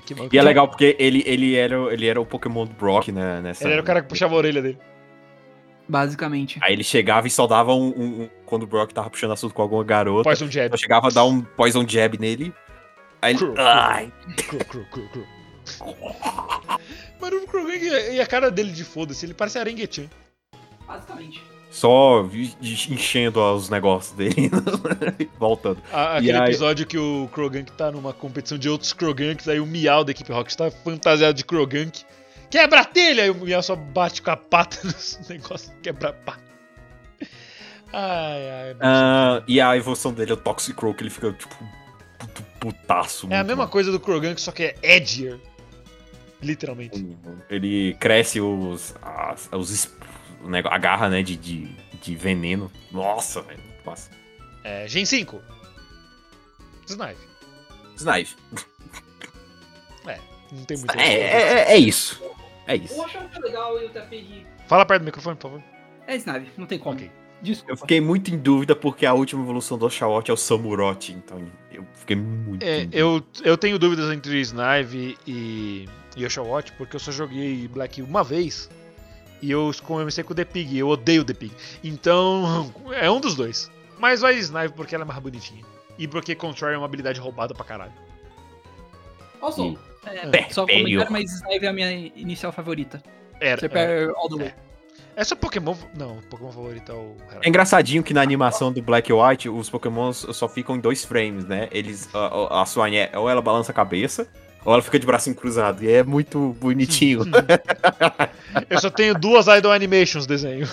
Que 0.06 0.16
mal- 0.16 0.30
E 0.32 0.38
é 0.38 0.42
legal 0.42 0.70
porque 0.70 0.96
ele, 0.98 1.22
ele, 1.26 1.54
era, 1.56 1.76
ele 1.94 2.08
era 2.08 2.22
o 2.22 2.26
Pokémon 2.26 2.66
do 2.66 2.72
Brock, 2.74 3.10
né? 3.10 3.42
Nessa... 3.42 3.66
Ele 3.66 3.74
era 3.74 3.82
o 3.82 3.86
cara 3.86 4.02
que 4.02 4.08
puxava 4.08 4.34
a 4.34 4.38
orelha 4.38 4.62
dele. 4.62 4.78
Basicamente. 5.92 6.58
Aí 6.64 6.72
ele 6.72 6.84
chegava 6.86 7.28
e 7.28 7.30
só 7.30 7.46
dava 7.46 7.74
um, 7.74 7.90
um- 7.90 8.22
um- 8.24 8.30
Quando 8.46 8.64
o 8.64 8.68
Brock 8.68 8.94
tava 8.94 9.10
puxando 9.10 9.32
assunto 9.34 9.54
com 9.54 9.62
alguma 9.62 9.84
garota. 9.84 10.24
Poison 10.24 10.50
Jab. 10.50 10.70
Só 10.72 10.78
chegava 10.78 11.08
a 11.08 11.12
dar 11.12 11.26
um 11.26 11.42
Poison 11.42 11.86
Jab 11.88 12.18
nele. 12.18 12.54
Aí 13.22 13.32
ele. 13.34 13.40
Cru, 13.40 13.54
cru. 13.54 13.62
Ai, 13.62 14.12
Cru, 14.48 14.58
cru, 14.66 14.86
cru, 14.90 15.10
cru. 15.10 15.28
Mano, 15.80 16.16
Maruno 17.22 17.46
Krogank 17.48 17.84
e 18.14 18.20
a 18.22 18.26
cara 18.26 18.50
dele 18.50 18.72
de 18.72 18.84
foda-se, 18.84 19.26
ele 19.26 19.34
parece 19.34 19.60
Arenguechan. 19.60 20.10
Basicamente. 20.88 21.44
Só 21.70 22.28
enchendo 22.62 23.40
os 23.54 23.70
negócios 23.70 24.16
dele. 24.16 24.50
Voltando. 25.40 25.82
A- 25.92 26.18
Aquele 26.18 26.34
aí- 26.38 26.50
episódio 26.50 26.86
que 26.86 26.98
o 26.98 27.30
Krogank 27.34 27.72
tá 27.74 27.92
numa 27.92 28.12
competição 28.14 28.58
de 28.58 28.68
outros 28.70 28.92
Kroganks, 28.94 29.48
aí 29.48 29.60
o 29.60 29.66
Miau 29.66 30.04
da 30.04 30.12
equipe 30.12 30.32
Rocket 30.32 30.56
tá 30.56 30.72
fantasiado 30.72 31.34
de 31.34 31.44
Krogank. 31.46 32.04
Quebra 32.52 32.82
a 32.82 32.86
telha! 32.86 33.24
Aí 33.24 33.30
o 33.30 33.36
Miau 33.36 33.64
só 33.64 33.76
bate 33.76 34.22
com 34.22 34.30
a 34.30 34.38
pata 34.38 34.78
nos 34.86 35.20
negócios, 35.30 35.72
quebra 35.82 36.10
a 36.10 36.14
pata. 36.14 36.42
Ai, 37.94 38.50
ai. 38.50 38.76
Ah, 38.80 39.44
e 39.48 39.60
a 39.60 39.76
evolução 39.76 40.14
dele 40.14 40.32
é 40.32 40.34
o 40.34 40.38
Toxicrow, 40.38 40.94
que 40.94 41.04
ele 41.04 41.10
fica, 41.10 41.32
tipo, 41.34 41.56
puto 42.20 42.44
putaço. 42.60 43.28
é 43.30 43.38
a 43.38 43.44
mesma 43.44 43.68
coisa 43.68 43.92
do 43.92 44.00
Krogank, 44.00 44.40
só 44.40 44.52
que 44.52 44.64
é 44.64 44.76
edgier. 44.84 45.40
Literalmente. 46.42 47.06
Ele 47.50 47.94
cresce 48.00 48.40
os. 48.42 48.96
As, 49.02 49.48
os 49.52 49.94
nego- 50.44 50.70
a 50.70 50.78
garra, 50.78 51.08
né, 51.10 51.22
de, 51.22 51.36
de, 51.36 51.68
de 52.02 52.16
veneno. 52.16 52.72
Nossa, 52.92 53.42
velho. 53.44 53.62
Nossa. 53.86 54.10
É, 54.64 54.88
Gen 54.88 55.06
5. 55.06 55.40
Snipe. 56.88 57.18
Snipe. 57.96 58.36
Não 60.52 60.66
tem 60.66 60.78
muito. 60.78 61.00
É, 61.00 61.14
é, 61.14 61.42
é- 61.70 61.72
é 61.74 61.78
isso. 61.78 62.22
É 62.74 62.78
Eu 62.78 62.84
isso. 62.84 62.96
muito 62.96 63.42
legal 63.42 63.78
ter 63.90 64.02
pedido. 64.08 64.46
Fala 64.68 64.86
perto 64.86 65.02
do 65.02 65.06
microfone, 65.06 65.36
por 65.36 65.44
favor. 65.50 65.64
É 66.08 66.16
Snave, 66.16 66.50
não 66.58 66.66
tem 66.66 66.80
como. 66.80 66.96
Ok. 66.96 67.12
Desculpa. 67.42 67.72
Eu 67.74 67.78
fiquei 67.78 68.00
muito 68.00 68.34
em 68.34 68.38
dúvida 68.38 68.76
porque 68.76 69.06
a 69.06 69.14
última 69.14 69.42
evolução 69.42 69.78
do 69.78 69.86
Oshawott 69.86 70.30
é 70.30 70.34
o 70.34 70.38
Samurott, 70.38 71.12
então 71.12 71.42
eu 71.72 71.84
fiquei 71.96 72.16
muito. 72.16 72.64
É, 72.64 72.82
em 72.82 72.88
dúvida. 72.88 72.98
eu, 72.98 73.24
eu 73.44 73.58
tenho 73.58 73.80
dúvidas 73.80 74.12
entre 74.14 74.40
Snive 74.42 75.18
e 75.26 75.90
Yosha 76.16 76.42
Watch, 76.44 76.72
porque 76.74 76.96
eu 76.96 77.00
só 77.00 77.12
joguei 77.12 77.68
Black 77.68 78.02
uma 78.02 78.24
vez. 78.24 78.70
E 79.42 79.50
eu 79.50 79.72
comecei 79.84 80.24
com 80.24 80.34
o 80.34 80.36
The 80.36 80.46
Pig, 80.46 80.78
eu 80.78 80.88
odeio 80.88 81.24
o 81.24 81.26
The 81.26 81.34
Pig. 81.34 81.52
Então, 81.84 82.72
é 82.92 83.10
um 83.10 83.20
dos 83.20 83.34
dois. 83.34 83.72
Mas 83.98 84.22
vai 84.22 84.36
Snive 84.38 84.74
porque 84.76 84.94
ela 84.94 85.04
é 85.04 85.08
mais 85.08 85.20
bonitinha. 85.20 85.66
E 85.98 86.08
porque 86.08 86.36
Contrary 86.36 86.76
é 86.76 86.78
uma 86.78 86.86
habilidade 86.86 87.20
roubada 87.20 87.54
pra 87.56 87.66
caralho. 87.66 87.92
Also, 89.42 89.66
E- 89.66 89.78
é, 90.06 90.50
só 90.50 90.64
um 90.64 90.66
Perpeio. 90.66 90.86
comentário, 91.06 91.12
mas 91.12 91.32
Snave 91.34 91.66
é 91.66 91.70
a 91.70 91.74
minha 91.74 91.92
inicial 92.16 92.52
favorita. 92.52 93.02
Era. 93.40 93.60
Você 93.60 93.66
É, 93.66 93.70
pega 93.70 94.14
all 94.16 94.30
the 94.30 94.36
way. 94.36 94.54
é 95.16 95.24
só 95.24 95.36
Pokémon. 95.36 95.76
Não, 95.98 96.18
o 96.18 96.22
Pokémon 96.24 96.52
favorito 96.52 96.92
é 96.92 96.96
o. 96.96 97.16
É 97.42 97.48
engraçadinho 97.50 98.04
que 98.04 98.14
na 98.14 98.22
animação 98.22 98.72
do 98.72 98.82
Black 98.82 99.10
e 99.12 99.14
White, 99.14 99.50
os 99.50 99.70
Pokémons 99.70 100.26
só 100.32 100.48
ficam 100.48 100.76
em 100.76 100.80
dois 100.80 101.04
frames, 101.06 101.46
né? 101.46 101.68
Eles. 101.72 102.10
A, 102.14 102.64
a- 102.64 102.66
é- 102.96 103.18
ou 103.18 103.30
ela 103.30 103.42
balança 103.42 103.72
a 103.72 103.76
cabeça, 103.76 104.28
ou 104.64 104.74
ela 104.74 104.82
fica 104.82 105.00
de 105.00 105.06
braço 105.06 105.34
cruzado. 105.36 105.84
E 105.84 105.92
é 105.92 106.04
muito 106.04 106.56
bonitinho. 106.60 107.22
Eu 108.70 108.80
só 108.80 108.90
tenho 108.90 109.14
duas 109.18 109.48
Idol 109.48 109.72
Animations 109.72 110.26
desenho. 110.26 110.68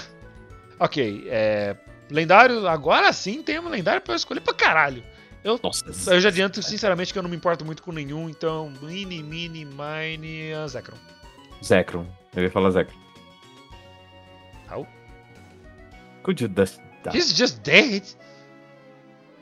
Ok, 0.79 1.27
é. 1.29 1.77
Lendário, 2.11 2.67
agora 2.67 3.13
sim 3.13 3.43
tem 3.43 3.59
um 3.59 3.69
lendário 3.69 4.01
pra 4.01 4.15
eu 4.15 4.17
escolher 4.17 4.41
pra 4.41 4.55
caralho. 4.55 5.03
Eu, 5.49 5.61
Nossa. 5.63 6.15
eu 6.15 6.21
já 6.21 6.29
adianto, 6.29 6.63
sinceramente, 6.63 7.13
que 7.13 7.19
eu 7.19 7.23
não 7.23 7.31
me 7.31 7.37
importo 7.37 7.65
muito 7.65 7.83
com 7.83 7.91
nenhum, 7.93 8.29
então. 8.29 8.71
Mini, 8.83 9.23
mini, 9.23 9.65
mine, 9.65 10.53
uh, 10.55 10.69
Zekrom. 10.69 10.97
Zekrom. 11.65 12.07
Eu 12.37 12.43
ia 12.43 12.51
falar 12.51 12.71
Zekrom. 12.71 12.99
How? 14.71 14.87
Could 16.23 16.43
you 16.45 16.51
just... 16.55 16.79
Tá. 17.03 17.13
He's 17.15 17.35
just 17.35 17.61
dead. 17.63 18.03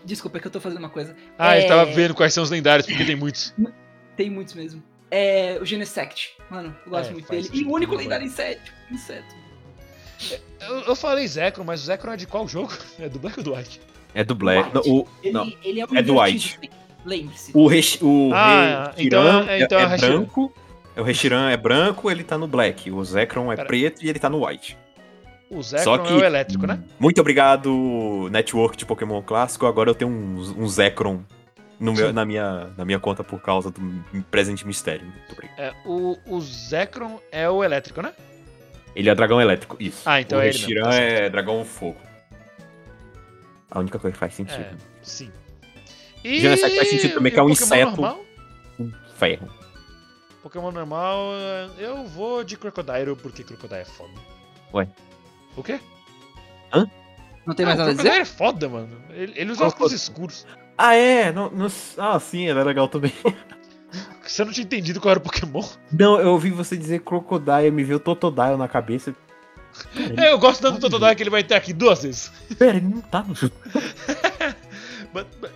Desculpa, 0.04 0.38
é 0.38 0.40
que 0.40 0.46
eu 0.46 0.50
tô 0.52 0.60
fazendo 0.60 0.78
uma 0.78 0.90
coisa. 0.90 1.16
Ah, 1.36 1.56
É. 1.56 1.60
ele 1.60 1.68
tava 1.68 1.84
vendo 1.86 2.14
quais 2.14 2.32
são 2.32 2.44
os 2.44 2.50
lendários, 2.50 2.86
porque 2.86 3.04
tem 3.04 3.16
muitos. 3.16 3.52
Tem 4.16 4.30
muitos 4.30 4.54
mesmo. 4.54 4.82
É 5.10 5.58
o 5.60 5.64
Genesect. 5.66 6.36
Mano, 6.48 6.74
eu 6.86 6.90
gosto 6.90 7.10
É, 7.10 7.12
muito 7.12 7.28
dele. 7.28 7.50
E 7.52 7.64
o 7.64 7.70
único 7.70 7.92
tudo 7.92 8.00
lendário 8.02 8.24
inseto. 8.24 8.72
Inseto. 8.90 9.34
Eu, 10.58 10.80
eu 10.80 10.96
falei 10.96 11.28
Zekrom, 11.28 11.64
mas 11.64 11.82
o 11.82 11.84
Zekrom 11.84 12.12
é 12.12 12.16
de 12.16 12.26
qual 12.26 12.48
jogo? 12.48 12.72
É 12.98 13.06
do 13.10 13.18
Black 13.18 13.38
ou 13.38 13.44
do 13.44 13.54
White? 13.54 13.78
É 14.18 14.24
do 14.24 14.34
Black. 14.34 14.74
White. 14.76 14.90
O, 14.90 15.06
Ele, 15.22 15.32
não. 15.32 15.52
ele 15.62 15.80
é 15.80 15.84
um 15.84 15.94
É 15.96 16.02
do 16.02 16.18
White. 16.18 16.58
Lembre-se. 17.04 17.50
O, 17.54 17.66
Resh, 17.68 17.98
o 18.00 18.30
Ah, 18.34 18.92
então 18.96 19.22
Reshiram 19.22 19.48
é- 19.48 19.60
então 19.62 19.78
é 19.78 19.82
é, 19.82 19.86
Reshiram. 19.86 20.12
branco. 20.18 20.52
O 20.96 21.02
Reshiram 21.02 21.48
é 21.48 21.56
branco, 21.56 22.10
ele 22.10 22.24
tá 22.24 22.38
no 22.38 22.48
Black. 22.48 22.90
O 22.90 23.04
Zekrom 23.04 23.52
é 23.52 23.56
Pera. 23.56 23.68
preto 23.68 24.02
e 24.02 24.08
ele 24.08 24.18
tá 24.18 24.30
no 24.30 24.46
White. 24.46 24.76
O 25.50 25.62
Só 25.62 25.76
Zekrom 25.78 26.02
que. 26.04 26.12
é 26.14 26.16
o 26.16 26.24
elétrico, 26.24 26.66
né? 26.66 26.80
Muito 26.98 27.20
obrigado, 27.20 28.28
Network 28.32 28.76
de 28.78 28.86
Pokémon 28.86 29.20
Clássico. 29.22 29.66
Agora 29.66 29.90
eu 29.90 29.94
tenho 29.94 30.10
um, 30.10 30.54
um 30.64 30.66
Zekrom 30.66 31.20
no 31.78 31.92
meu, 31.92 32.10
na, 32.12 32.24
minha, 32.24 32.70
na 32.76 32.84
minha 32.86 32.98
conta 32.98 33.22
por 33.22 33.40
causa 33.40 33.70
do 33.70 33.80
presente 34.30 34.66
mistério. 34.66 35.04
Muito 35.06 35.32
obrigado. 35.32 35.58
É, 35.60 35.72
o, 35.84 36.16
o 36.26 36.40
Zekrom 36.40 37.18
é 37.30 37.48
o 37.48 37.62
elétrico, 37.62 38.00
né? 38.00 38.12
Ele 38.96 39.10
é 39.10 39.14
dragão 39.14 39.40
elétrico, 39.40 39.76
isso. 39.78 40.00
Ah, 40.06 40.20
então 40.22 40.38
o 40.38 40.42
é 40.42 40.48
ele 40.48 40.54
mesmo, 40.58 40.66
Reshiram 40.68 40.90
tá 40.90 40.94
é 40.96 41.28
dragão 41.28 41.62
fogo. 41.66 41.98
A 43.70 43.78
única 43.80 43.98
coisa 43.98 44.12
que 44.12 44.18
faz 44.18 44.34
sentido. 44.34 44.60
É, 44.60 44.74
sim. 45.02 45.30
E 46.24 46.40
Genesect 46.40 46.76
faz 46.76 46.88
sentido 46.90 47.14
também, 47.14 47.32
que 47.32 47.38
é 47.38 47.42
um 47.42 47.48
Pokémon 47.48 47.64
inseto. 47.66 47.90
Normal? 48.00 48.24
Um 48.78 48.92
ferro. 49.16 49.48
Pokémon 50.42 50.70
normal, 50.70 51.18
eu 51.78 52.04
vou 52.06 52.44
de 52.44 52.56
Crocodile 52.56 53.16
porque 53.16 53.42
Crocodile 53.42 53.80
é 53.80 53.84
foda. 53.84 54.12
Ué. 54.72 54.88
O 55.56 55.62
quê? 55.62 55.80
Não 57.46 57.54
tem 57.54 57.64
Ah, 57.64 57.68
mais 57.68 57.78
nada 57.78 57.90
a 57.90 57.94
Crocodile 57.94 58.10
dizer? 58.10 58.20
é 58.20 58.24
foda, 58.24 58.68
mano. 58.68 58.96
Ele, 59.10 59.32
ele 59.36 59.52
usa 59.52 59.64
óculos 59.66 59.92
escuros. 59.92 60.46
Ah, 60.78 60.94
é? 60.94 61.32
Não, 61.32 61.50
não- 61.50 61.68
ah, 61.98 62.18
sim, 62.20 62.48
é 62.48 62.54
legal 62.54 62.88
também. 62.88 63.12
Você 64.22 64.44
não 64.44 64.52
tinha 64.52 64.64
entendido 64.64 65.00
qual 65.00 65.10
era 65.12 65.18
o 65.20 65.22
Pokémon? 65.22 65.62
Não, 65.92 66.20
eu 66.20 66.32
ouvi 66.32 66.50
você 66.50 66.76
dizer 66.76 67.00
Crocodile, 67.00 67.70
me 67.70 67.82
veio 67.84 67.98
Totodile 68.00 68.56
na 68.56 68.68
cabeça. 68.68 69.14
É, 70.16 70.30
eu 70.32 70.38
gosto 70.38 70.60
tanto 70.62 70.78
do 70.78 70.90
Totodile 70.90 71.14
que 71.16 71.22
ele 71.22 71.30
vai 71.30 71.42
ter 71.44 71.54
aqui 71.54 71.72
duas 71.72 72.02
vezes. 72.02 72.30
Pera, 72.58 72.76
ele 72.76 72.86
não 72.86 73.00
tá 73.00 73.22
no 73.22 73.34
jogo. 73.34 73.54
But- 75.12 75.26
but- 75.40 75.52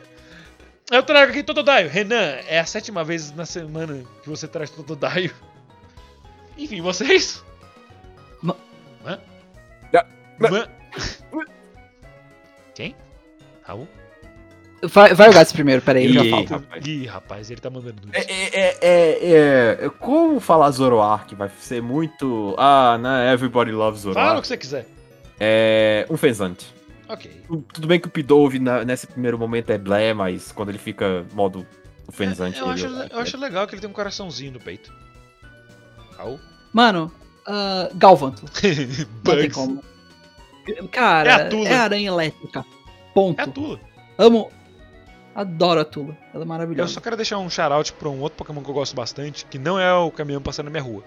Eu 0.90 1.02
trago 1.02 1.30
aqui 1.30 1.42
Totodile. 1.42 1.88
Renan, 1.88 2.38
é 2.48 2.58
a 2.60 2.64
sétima 2.66 3.04
vez 3.04 3.32
na 3.34 3.44
semana 3.46 4.02
que 4.22 4.28
você 4.28 4.48
traz 4.48 4.70
Totodile. 4.70 5.32
Enfim, 6.58 6.80
vocês? 6.80 7.44
Ma- 8.42 8.56
Hã? 9.06 9.18
Já- 9.92 10.06
Ma- 10.38 10.68
Quem? 12.74 12.96
Raul? 13.62 13.86
Vai, 14.82 15.12
vai 15.14 15.28
o 15.28 15.32
Gats 15.32 15.52
primeiro, 15.52 15.82
peraí, 15.82 16.06
Ih, 16.06 16.30
rapaz. 16.48 16.86
Ih, 16.86 17.06
rapaz, 17.06 17.50
ele 17.50 17.60
tá 17.60 17.68
mandando. 17.68 18.00
É, 18.12 18.20
é, 18.20 18.48
é, 18.60 18.78
é, 18.80 19.78
é, 19.84 19.88
Como 19.98 20.40
falar 20.40 20.70
Zoroark 20.70 21.34
vai 21.34 21.50
ser 21.60 21.82
muito. 21.82 22.54
Ah, 22.58 22.96
né? 22.98 23.32
Everybody 23.32 23.72
loves 23.72 24.02
Fala 24.02 24.10
o 24.10 24.14
Zoroark. 24.14 24.40
que 24.42 24.48
você 24.48 24.56
quiser. 24.56 24.86
É. 25.38 26.06
Um 26.08 26.16
fezante. 26.16 26.66
Ok. 27.08 27.30
Tu- 27.46 27.64
Tudo 27.74 27.86
bem 27.88 28.00
que 28.00 28.06
o 28.06 28.10
Pidove 28.10 28.58
nesse 28.86 29.06
primeiro 29.06 29.38
momento 29.38 29.70
é 29.70 29.76
blé, 29.78 30.14
mas 30.14 30.50
quando 30.52 30.70
ele 30.70 30.78
fica 30.78 31.26
modo 31.34 31.66
o 32.06 32.12
fezante. 32.12 32.58
É, 32.58 32.62
eu, 32.62 32.68
acho, 32.70 32.86
eu 32.86 33.18
acho 33.18 33.36
legal 33.38 33.66
que 33.66 33.74
ele 33.74 33.80
tem 33.82 33.90
um 33.90 33.92
coraçãozinho 33.92 34.52
no 34.52 34.60
peito. 34.60 34.90
Raul? 36.16 36.38
Mano, 36.72 37.12
uh, 37.46 37.94
Galvanto. 37.96 38.44
Não 39.24 39.34
tem 39.34 39.50
Bugs. 39.50 39.54
como. 39.54 39.82
Cara, 40.90 41.28
É 41.30 41.32
a 41.34 41.48
Tula. 41.48 41.68
é 41.68 41.74
aranha 41.76 42.08
elétrica. 42.08 42.64
Ponto. 43.14 43.38
É 43.40 43.42
a 43.44 43.46
Tula. 43.46 43.80
Amo. 44.16 44.50
Adoro 45.34 45.80
a 45.80 45.84
Tula. 45.84 46.16
Ela 46.34 46.42
é 46.42 46.44
Eu 46.44 46.48
maravilhosa. 46.48 46.92
só 46.92 47.00
quero 47.00 47.16
deixar 47.16 47.38
um 47.38 47.48
shout-out 47.48 47.92
pra 47.94 48.08
um 48.08 48.20
outro 48.20 48.36
Pokémon 48.36 48.62
que 48.62 48.70
eu 48.70 48.74
gosto 48.74 48.94
bastante, 48.96 49.44
que 49.46 49.58
não 49.58 49.78
é 49.78 49.92
o 49.94 50.10
caminhão 50.10 50.42
passando 50.42 50.66
na 50.66 50.70
minha 50.72 50.82
rua. 50.82 51.04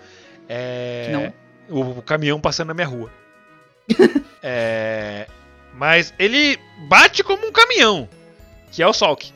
É. 0.47 1.03
Que 1.05 1.11
não? 1.11 1.33
O, 1.81 1.99
o 1.99 2.01
caminhão 2.01 2.39
passando 2.39 2.69
na 2.69 2.73
minha 2.73 2.87
rua. 2.87 3.11
é. 4.41 5.27
Mas 5.75 6.13
ele 6.19 6.57
bate 6.87 7.23
como 7.23 7.47
um 7.47 7.51
caminhão, 7.51 8.07
que 8.71 8.81
é 8.83 8.87
o 8.87 8.93
Salk. 8.93 9.31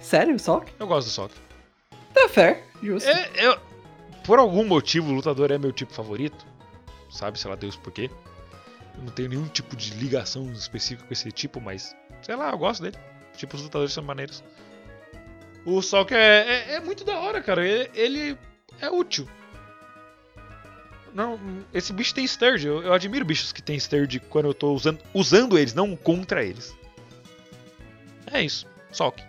Sério, 0.00 0.38
só? 0.38 0.62
Eu 0.78 0.86
gosto 0.86 1.08
do 1.08 1.12
Salk. 1.12 1.34
Tá 2.12 2.28
fair, 2.28 2.62
justo. 2.82 3.08
É, 3.08 3.30
eu- 3.36 3.58
por 4.24 4.38
algum 4.38 4.64
motivo, 4.64 5.10
o 5.10 5.14
lutador 5.14 5.50
é 5.50 5.58
meu 5.58 5.72
tipo 5.72 5.92
favorito. 5.92 6.46
Sabe, 7.10 7.38
sei 7.38 7.50
lá 7.50 7.56
Deus 7.56 7.76
por 7.76 7.92
quê. 7.92 8.10
Eu 8.96 9.04
não 9.04 9.12
tenho 9.12 9.28
nenhum 9.28 9.46
tipo 9.46 9.74
de 9.76 9.92
ligação 9.94 10.50
específica 10.52 11.06
com 11.06 11.12
esse 11.12 11.30
tipo, 11.32 11.60
mas 11.60 11.94
sei 12.22 12.36
lá, 12.36 12.50
eu 12.50 12.58
gosto 12.58 12.82
dele. 12.82 12.96
Tipo, 13.36 13.56
os 13.56 13.62
lutadores 13.62 13.92
são 13.92 14.04
maneiros. 14.04 14.42
O 15.64 15.80
Salk 15.80 16.12
é, 16.12 16.16
é, 16.18 16.74
é 16.74 16.80
muito 16.80 17.04
da 17.04 17.18
hora, 17.18 17.40
cara. 17.40 17.66
Ele, 17.66 17.90
ele 17.94 18.38
é 18.80 18.90
útil. 18.90 19.28
Não, 21.14 21.38
esse 21.72 21.92
bicho 21.92 22.14
tem 22.14 22.26
sturge. 22.26 22.66
Eu, 22.66 22.82
eu 22.82 22.92
admiro 22.92 23.24
bichos 23.24 23.52
que 23.52 23.62
tem 23.62 23.78
sturge 23.78 24.18
quando 24.18 24.46
eu 24.46 24.54
tô 24.54 24.74
usando, 24.74 24.98
usando 25.14 25.56
eles, 25.56 25.72
não 25.72 25.94
contra 25.96 26.44
eles. 26.44 26.76
É 28.30 28.42
isso. 28.42 28.66
Salk. 28.90 29.22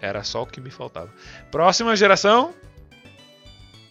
Era 0.00 0.22
só 0.22 0.42
o 0.42 0.46
que 0.46 0.60
me 0.60 0.70
faltava. 0.70 1.10
Próxima 1.50 1.94
geração. 1.96 2.54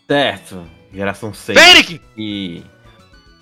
Certo. 0.08 0.66
Geração 0.94 1.34
6. 1.34 1.60
Fennekin! 1.60 1.99
E. 2.18 2.64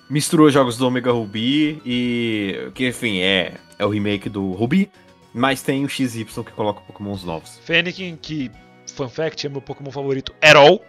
Misturou 0.08 0.50
jogos 0.50 0.76
do 0.76 0.86
Omega 0.86 1.12
Ruby 1.12 1.80
e. 1.84 2.70
Que 2.74 2.88
enfim, 2.88 3.20
é, 3.20 3.54
é 3.78 3.86
o 3.86 3.88
remake 3.88 4.28
do 4.28 4.52
Ruby. 4.52 4.90
Mas 5.32 5.62
tem 5.62 5.84
o 5.84 5.88
XY 5.88 6.24
que 6.24 6.52
coloca 6.52 6.80
Pokémons 6.80 7.22
novos. 7.24 7.58
Fennekin, 7.58 8.16
que, 8.16 8.50
fun 8.94 9.08
fact, 9.08 9.46
é 9.46 9.50
meu 9.50 9.60
Pokémon 9.62 9.90
favorito 9.90 10.34
at 10.42 10.56
all. 10.56 10.84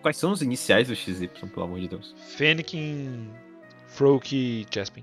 Quais 0.00 0.16
são 0.16 0.30
os 0.30 0.42
iniciais 0.42 0.86
do 0.88 0.94
XY, 0.94 1.26
pelo 1.28 1.64
amor 1.64 1.80
de 1.80 1.88
Deus? 1.88 2.14
Fennekin, 2.36 3.28
Froak 3.88 4.34
e 4.36 4.66
Chespin. 4.72 5.02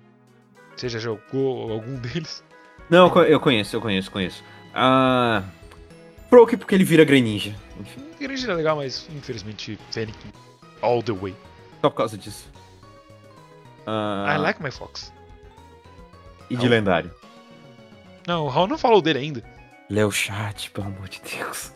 Você 0.75 0.87
já 0.89 0.99
jogou 0.99 1.71
algum 1.71 1.95
deles? 1.95 2.43
Não, 2.89 3.05
eu 3.07 3.11
co- 3.11 3.23
eu 3.23 3.39
conheço, 3.39 3.75
eu 3.75 3.81
conheço, 3.81 4.09
conheço. 4.11 4.43
Ah. 4.73 5.43
Broke 6.29 6.55
porque 6.57 6.73
ele 6.75 6.83
vira 6.83 7.03
Greninja. 7.03 7.53
Enfim, 7.79 8.01
Gringe 8.19 8.49
é 8.49 8.53
legal, 8.53 8.77
mas 8.77 9.07
infelizmente 9.15 9.77
Fennekin 9.91 10.31
all 10.81 11.01
the 11.03 11.11
way. 11.13 11.35
só 11.81 11.89
por 11.89 11.97
causa 11.97 12.17
disso. 12.17 12.49
Ah, 13.85 14.33
I 14.35 14.37
like 14.39 14.61
my 14.63 14.71
fox. 14.71 15.13
E 16.49 16.55
de 16.55 16.67
lendário. 16.67 17.11
Não, 18.27 18.45
o 18.45 18.49
Raul 18.49 18.67
não 18.67 18.77
falou 18.77 19.01
dele 19.01 19.19
ainda. 19.19 19.43
Léo 19.89 20.11
Chat, 20.11 20.71
pelo 20.71 20.87
amor 20.87 21.07
de 21.09 21.21
Deus. 21.21 21.71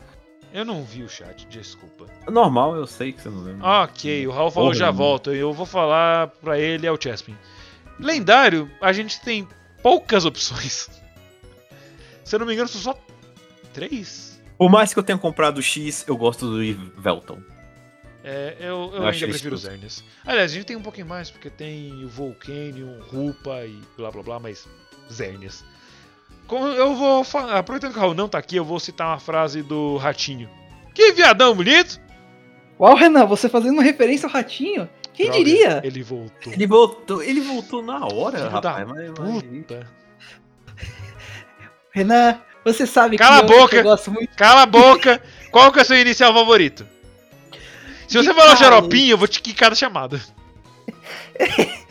Eu 0.51 0.65
não 0.65 0.83
vi 0.83 1.03
o 1.03 1.09
chat, 1.09 1.45
desculpa. 1.47 2.07
Normal, 2.29 2.75
eu 2.75 2.87
sei 2.87 3.11
que 3.13 3.21
você 3.21 3.29
não 3.29 3.41
lembra. 3.43 3.83
Ok, 3.83 4.25
o 4.27 4.31
Raul 4.31 4.49
falou 4.49 4.69
Porra, 4.69 4.79
já 4.79 4.85
mano. 4.87 4.97
volto. 4.97 5.31
Eu 5.31 5.53
vou 5.53 5.65
falar 5.65 6.27
pra 6.27 6.57
ele 6.57 6.87
é 6.87 6.91
o 6.91 6.99
Chespin. 6.99 7.37
Lendário, 7.99 8.69
a 8.81 8.91
gente 8.91 9.21
tem 9.21 9.47
poucas 9.83 10.25
opções. 10.25 10.89
Se 12.25 12.35
eu 12.35 12.39
não 12.39 12.47
me 12.47 12.53
engano, 12.53 12.67
são 12.67 12.81
só 12.81 12.99
três. 13.73 14.41
Por 14.57 14.69
mais 14.71 14.91
que 14.91 14.99
eu 14.99 15.03
tenha 15.03 15.17
comprado 15.17 15.59
o 15.59 15.61
X, 15.61 16.03
eu 16.07 16.17
gosto 16.17 16.47
do 16.49 16.91
Velton. 16.99 17.39
É, 18.23 18.55
eu, 18.59 18.91
eu, 18.93 18.93
Eu 18.95 19.07
ainda 19.07 19.27
prefiro 19.27 19.55
os. 19.55 19.61
Zernias. 19.61 20.03
Aliás, 20.25 20.51
a 20.51 20.55
gente 20.55 20.65
tem 20.65 20.75
um 20.75 20.81
pouquinho 20.81 21.07
mais, 21.07 21.29
porque 21.29 21.49
tem 21.49 22.03
o 22.03 22.09
Volcanion, 22.09 22.99
Rupa 23.01 23.65
e 23.65 23.79
blá 23.95 24.11
blá 24.11 24.23
blá, 24.23 24.39
mas 24.39 24.67
Zernias. 25.11 25.63
Como 26.49 26.65
eu 26.67 26.95
vou 26.95 27.23
falar, 27.23 27.59
aproveitando 27.59 27.93
que 27.93 27.97
o 27.99 28.01
Raul 28.01 28.15
não 28.15 28.27
tá 28.27 28.39
aqui, 28.39 28.55
eu 28.55 28.65
vou 28.65 28.79
citar 28.79 29.07
uma 29.07 29.19
frase 29.19 29.61
do 29.61 29.97
Ratinho. 29.97 30.49
Que 30.95 31.11
viadão 31.13 31.55
bonito! 31.55 32.01
Uau, 32.79 32.95
Renan, 32.95 33.25
você 33.27 33.47
fazendo 33.47 33.73
uma 33.73 33.83
referência 33.83 34.25
ao 34.25 34.31
ratinho? 34.33 34.89
Quem 35.13 35.27
Droga, 35.27 35.43
diria? 35.43 35.81
Ele 35.83 36.01
voltou. 36.01 36.53
Ele 36.53 36.65
voltou, 36.67 37.21
ele 37.21 37.41
voltou 37.41 37.83
na 37.83 38.05
hora, 38.05 38.37
Filho 38.39 38.49
rapaz. 38.49 38.87
da 38.87 38.93
mas- 38.95 39.43
Puta. 39.43 39.87
Renan, 41.91 42.39
você 42.65 42.87
sabe 42.87 43.17
Cala 43.17 43.45
que 43.45 43.51
a 43.53 43.55
eu, 43.55 43.59
boca. 43.61 43.75
eu 43.75 43.83
gosto 43.83 44.11
muito. 44.11 44.35
Cala 44.35 44.61
a 44.63 44.65
boca! 44.65 45.21
Qual 45.51 45.71
que 45.71 45.79
é 45.79 45.81
o 45.81 45.85
seu 45.85 45.97
inicial 45.99 46.33
favorito? 46.33 46.87
Se 48.07 48.17
você 48.17 48.33
falar 48.33 48.55
xaropinho, 48.55 49.11
eu 49.11 49.17
vou 49.17 49.27
te 49.27 49.41
quicar 49.41 49.69
da 49.69 49.75
chamada. 49.75 50.19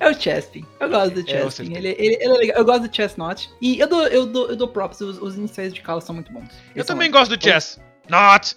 É 0.00 0.08
o 0.10 0.14
Chespin. 0.20 0.64
Eu 0.80 0.88
gosto 0.88 1.14
do 1.14 1.20
É, 1.20 1.22
eu 1.22 1.26
Chespin. 1.26 1.46
acertei. 1.46 1.76
ele, 1.76 1.88
ele, 1.98 2.14
ele 2.22 2.24
é 2.24 2.38
legal. 2.38 2.56
Eu 2.58 2.64
gosto 2.64 2.88
do 2.88 2.94
Chestnut. 2.94 3.50
E 3.60 3.78
eu 3.78 3.88
dou, 3.88 4.06
eu 4.06 4.26
dou, 4.26 4.48
eu 4.50 4.56
dou 4.56 4.68
props. 4.68 5.00
Os, 5.00 5.20
os 5.20 5.36
iniciais 5.36 5.72
de 5.74 5.80
Carlos 5.80 6.04
são 6.04 6.14
muito 6.14 6.32
bons. 6.32 6.48
Eu 6.48 6.76
Eles 6.76 6.86
são 6.86 6.96
também 6.96 7.10
gosto 7.10 7.36
do 7.36 7.42
chess. 7.42 7.80
Not! 8.08 8.56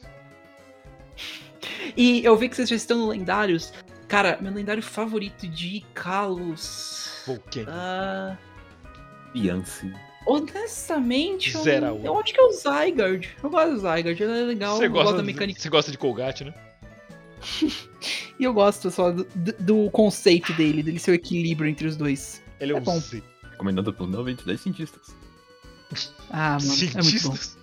E 1.96 2.24
eu 2.24 2.36
vi 2.38 2.50
que 2.50 2.56
vocês 2.56 2.70
já 2.70 2.76
estão 2.76 2.98
no 2.98 3.08
lendários. 3.10 3.74
Cara, 4.08 4.38
meu 4.42 4.54
lendário 4.54 4.84
favorito 4.84 5.48
de 5.48 5.84
Kalos. 5.94 7.24
Volcano. 7.26 7.68
Ah, 7.70 8.38
Beyoncé. 9.34 9.88
honestamente, 10.26 11.54
eu, 11.56 11.62
Zero 11.64 12.00
eu 12.04 12.20
acho 12.20 12.34
que 12.34 12.40
é 12.40 12.44
o 12.44 12.52
Zygarde. 12.52 13.36
Eu 13.42 13.50
gosto 13.50 13.72
do 13.72 13.78
Zygarde, 13.80 14.24
ele 14.24 14.40
é 14.40 14.44
legal. 14.44 14.78
Você 14.78 14.86
eu 14.86 14.92
gosto 14.92 15.04
gosta, 15.04 15.18
da 15.18 15.22
de- 15.22 15.28
mecânica. 15.34 15.60
você 15.60 15.70
gosta 15.70 15.92
de 15.92 15.98
Colgate, 15.98 16.44
né? 16.46 16.54
E 18.40 18.44
eu 18.44 18.54
gosto 18.54 18.90
só 18.90 19.12
do, 19.12 19.24
do- 19.60 19.92
conceito 19.92 20.52
dele, 20.54 20.82
dele 20.82 20.98
ser 20.98 21.12
o 21.12 21.14
equilíbrio 21.14 21.70
entre 21.70 21.86
os 21.88 21.96
dois. 21.96 22.42
Ele 22.60 22.74
é, 22.74 22.76
É 22.78 22.80
um 22.80 22.84
bom. 22.84 23.00
Z. 23.00 23.22
Recomendado 23.52 23.94
por 23.94 24.08
92 24.08 24.60
cientistas. 24.60 25.16
Ah, 26.32 26.58
mano, 26.60 26.74
é 26.74 27.02
muito 27.04 27.28
bom. 27.28 27.36
Cientistas. 27.36 27.58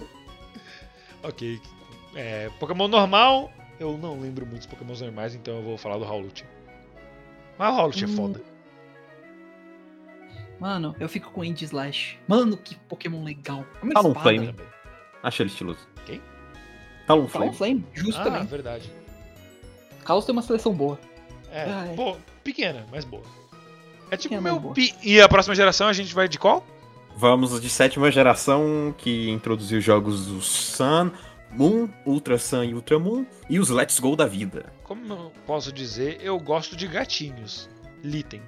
ok. 1.22 1.60
É, 2.16 2.50
Pokémon 2.58 2.88
normal, 2.88 3.52
eu 3.78 3.96
não 3.96 4.20
lembro 4.20 4.44
muitos 4.44 4.66
Pokémons 4.66 5.00
normais, 5.00 5.34
então 5.36 5.56
eu 5.58 5.62
vou 5.62 5.78
falar 5.78 5.98
do 5.98 6.04
Howlut. 6.04 6.44
Mas 7.58 7.72
o 7.72 7.78
Howlut 7.78 8.02
é 8.04 8.06
Hum. 8.08 8.16
foda. 8.16 8.42
Mano, 10.58 10.94
eu 11.00 11.08
fico 11.08 11.30
com 11.30 11.40
o 11.40 11.44
Indy 11.44 11.64
Slash. 11.64 12.18
Mano, 12.28 12.56
que 12.56 12.74
Pokémon 12.88 13.22
legal. 13.24 13.64
É 13.80 13.84
uma 13.84 13.94
Talon 13.94 14.08
espada. 14.10 14.22
Flame. 14.30 14.54
Acho 15.22 15.42
ele 15.42 15.50
estiloso. 15.50 15.88
Quem? 17.02 17.06
Talon 17.06 17.26
Talon 17.26 17.52
Flame. 17.52 17.52
Flame, 17.52 17.84
justo 17.92 18.20
Ah, 18.20 18.24
também. 18.24 18.44
verdade. 18.46 18.92
Kalos 20.04 20.24
tem 20.24 20.32
uma 20.32 20.42
seleção 20.42 20.72
boa. 20.74 20.98
É, 21.50 21.64
Ai. 21.70 21.94
boa, 21.94 22.16
pequena, 22.42 22.86
mas 22.90 23.04
boa. 23.04 23.22
É 24.10 24.16
tipo 24.16 24.34
Pequena, 24.36 24.60
meu 24.60 24.72
pi... 24.72 24.94
E 25.02 25.20
a 25.20 25.28
próxima 25.28 25.54
geração 25.54 25.86
a 25.88 25.92
gente 25.92 26.14
vai 26.14 26.28
de 26.28 26.38
qual? 26.38 26.64
Vamos 27.16 27.60
de 27.60 27.68
sétima 27.68 28.10
geração, 28.10 28.94
que 28.96 29.30
introduziu 29.30 29.80
jogos 29.80 30.26
do 30.26 30.40
Sun, 30.40 31.10
Moon, 31.50 31.88
Ultra 32.06 32.38
Sun 32.38 32.64
e 32.64 32.74
Ultra 32.74 32.98
Moon, 32.98 33.26
e 33.50 33.58
os 33.58 33.68
Let's 33.68 34.00
Go 34.00 34.16
da 34.16 34.26
vida. 34.26 34.72
Como 34.82 35.12
eu 35.12 35.32
posso 35.46 35.70
dizer, 35.72 36.18
eu 36.22 36.38
gosto 36.40 36.74
de 36.74 36.86
gatinhos. 36.86 37.68
Litem. 38.02 38.42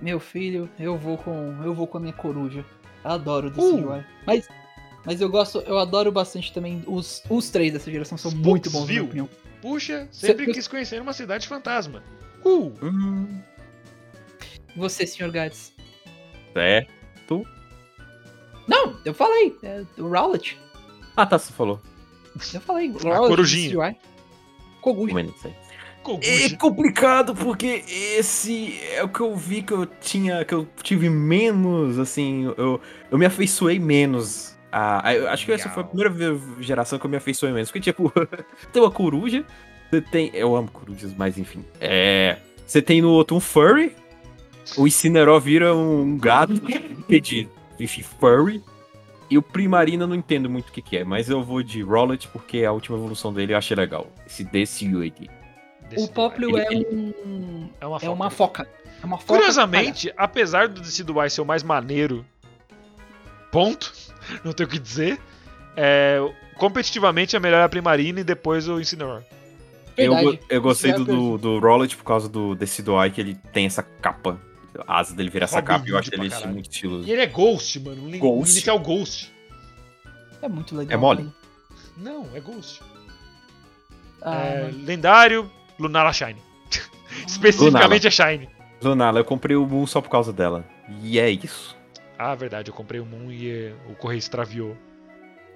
Meu 0.00 0.18
filho, 0.18 0.68
eu 0.78 0.96
vou 0.96 1.18
com. 1.18 1.62
Eu 1.62 1.74
vou 1.74 1.86
com 1.86 1.98
a 1.98 2.00
minha 2.00 2.12
coruja. 2.14 2.64
Adoro 3.04 3.52
o 3.54 3.98
Uh. 3.98 4.04
Mas. 4.26 4.48
Mas 5.04 5.20
eu 5.20 5.28
gosto, 5.28 5.58
eu 5.60 5.78
adoro 5.78 6.12
bastante 6.12 6.52
também. 6.52 6.82
Os, 6.86 7.22
os 7.28 7.50
três 7.50 7.72
dessa 7.72 7.90
geração 7.90 8.18
são 8.18 8.30
muito 8.30 8.70
bons, 8.70 8.80
na 8.80 8.86
minha 8.86 9.04
opinião. 9.04 9.28
Puxa, 9.62 10.08
sempre 10.10 10.46
Cê- 10.46 10.52
quis 10.52 10.68
conhecer 10.68 11.00
uma 11.00 11.12
cidade 11.12 11.46
fantasma. 11.46 12.02
Uh! 12.44 12.72
Hum, 12.82 13.40
você, 14.76 15.06
Sr. 15.06 15.30
Gades? 15.30 15.72
é. 16.54 16.86
Não, 18.70 18.96
eu 19.04 19.12
falei. 19.12 19.56
É, 19.64 19.84
o 19.98 20.08
Rowlet. 20.08 20.56
Ah, 21.16 21.26
tá, 21.26 21.36
você 21.36 21.52
falou. 21.52 21.80
Eu 22.54 22.60
falei. 22.60 22.88
Rowlet 22.88 23.28
corujinha. 23.28 23.84
É? 23.84 23.96
Kogushi. 26.04 26.54
É 26.54 26.56
complicado 26.56 27.34
porque 27.34 27.84
esse 27.88 28.80
é 28.92 29.02
o 29.02 29.08
que 29.08 29.20
eu 29.20 29.36
vi 29.36 29.62
que 29.62 29.72
eu 29.72 29.84
tinha, 29.86 30.44
que 30.44 30.54
eu 30.54 30.66
tive 30.82 31.10
menos, 31.10 31.98
assim, 31.98 32.44
eu, 32.56 32.80
eu 33.10 33.18
me 33.18 33.26
afeiçoei 33.26 33.78
menos. 33.78 34.56
A, 34.72 35.08
a- 35.08 35.14
eu 35.14 35.28
acho 35.28 35.44
que 35.46 35.52
essa 35.52 35.68
foi 35.68 35.82
a 35.82 35.86
primeira 35.86 36.38
geração 36.60 36.98
que 36.98 37.04
eu 37.06 37.10
me 37.10 37.16
afeiçoei 37.16 37.52
menos. 37.52 37.70
Porque, 37.70 37.80
tipo, 37.80 38.12
tem 38.72 38.80
uma 38.82 38.90
coruja, 38.90 39.44
você 39.90 40.00
tem. 40.00 40.30
Eu 40.34 40.54
amo 40.56 40.70
corujas, 40.70 41.12
mas 41.16 41.36
enfim. 41.38 41.64
É. 41.80 42.38
Você 42.66 42.80
tem 42.80 43.02
no 43.02 43.10
outro 43.10 43.36
um 43.36 43.40
furry, 43.40 43.96
o 44.76 44.86
Incineroar 44.86 45.40
vira 45.40 45.74
um 45.74 46.16
gato 46.16 46.54
pedido. 47.08 47.50
Enfim, 47.78 48.02
furry. 48.02 48.62
E 49.28 49.38
o 49.38 49.42
Primarina 49.42 50.04
eu 50.04 50.08
não 50.08 50.14
entendo 50.16 50.50
muito 50.50 50.70
o 50.70 50.72
que, 50.72 50.82
que 50.82 50.96
é, 50.96 51.04
mas 51.04 51.28
eu 51.30 51.40
vou 51.42 51.62
de 51.62 51.82
Rowlet 51.82 52.26
porque 52.28 52.64
a 52.64 52.72
última 52.72 52.96
evolução 52.98 53.32
dele 53.32 53.52
eu 53.52 53.56
achei 53.58 53.76
legal. 53.76 54.08
Esse 54.26 54.42
DCU 54.42 55.02
O 55.96 56.08
Popplio 56.08 56.58
Ele- 56.58 56.60
é 56.60 56.72
ele- 56.72 57.14
um. 57.24 57.68
é 57.80 57.86
uma 57.86 57.96
É 57.96 58.00
foca. 58.00 58.12
uma 58.12 58.30
foca. 58.30 58.68
É 59.02 59.06
uma 59.06 59.18
foca. 59.18 59.34
Curiosamente, 59.34 60.12
apesar 60.16 60.66
do 60.68 60.80
Decidueye 60.80 61.30
ser 61.30 61.40
o 61.42 61.44
mais 61.44 61.62
maneiro, 61.62 62.26
ponto, 63.52 63.92
não 64.44 64.52
tenho 64.52 64.68
o 64.68 64.72
que 64.72 64.78
dizer, 64.78 65.18
é, 65.76 66.18
competitivamente 66.56 67.36
a 67.36 67.40
melhor 67.40 67.60
é 67.60 67.64
a 67.64 67.68
Primarina 67.68 68.20
e 68.20 68.24
depois 68.24 68.68
o 68.68 68.80
Incineroar. 68.80 69.22
Eu, 69.96 70.38
eu 70.48 70.62
gostei 70.62 70.92
Isso 70.92 71.04
do, 71.04 71.12
é 71.12 71.14
do, 71.14 71.38
do 71.38 71.58
Rowlet 71.58 71.96
por 71.96 72.04
causa 72.04 72.28
do 72.28 72.54
Decidueye, 72.54 73.10
que 73.10 73.20
ele 73.20 73.34
tem 73.52 73.66
essa 73.66 73.82
capa. 73.82 74.40
A 74.86 75.00
asa 75.00 75.14
dele 75.14 75.28
vira 75.28 75.44
essa 75.44 75.60
capa 75.60 75.84
e 75.86 75.90
eu 75.90 75.98
acho 75.98 76.14
ele 76.14 76.30
caralho. 76.30 76.52
muito 76.52 76.70
estiloso. 76.70 77.06
E 77.06 77.12
ele 77.12 77.20
é 77.20 77.26
Ghost, 77.26 77.80
mano, 77.80 78.02
um 78.06 78.18
Ghost? 78.18 78.52
inicial 78.52 78.78
Ghost. 78.78 79.32
É 80.40 80.48
muito 80.48 80.74
legal. 80.76 80.94
É 80.94 80.96
mole? 81.00 81.22
velho. 81.22 81.34
Não, 81.96 82.28
é 82.34 82.40
Ghost. 82.40 82.80
Ah, 84.22 84.34
É, 84.34 84.70
lendário, 84.72 85.50
Lunala 85.78 86.12
Shine. 86.12 86.40
Especificamente 87.26 88.06
é 88.06 88.10
Shine. 88.10 88.48
Lunala, 88.82 89.18
eu 89.18 89.24
comprei 89.24 89.56
o 89.56 89.66
Moon 89.66 89.86
só 89.86 90.00
por 90.00 90.08
causa 90.08 90.32
dela. 90.32 90.64
E 91.02 91.18
é 91.18 91.28
isso. 91.28 91.76
Ah, 92.22 92.34
verdade, 92.34 92.70
eu 92.70 92.74
comprei 92.74 93.00
o 93.00 93.06
Moon 93.06 93.30
e 93.32 93.50
eh, 93.50 93.74
o 93.88 93.94
correio 93.94 94.18
extraviou. 94.18 94.76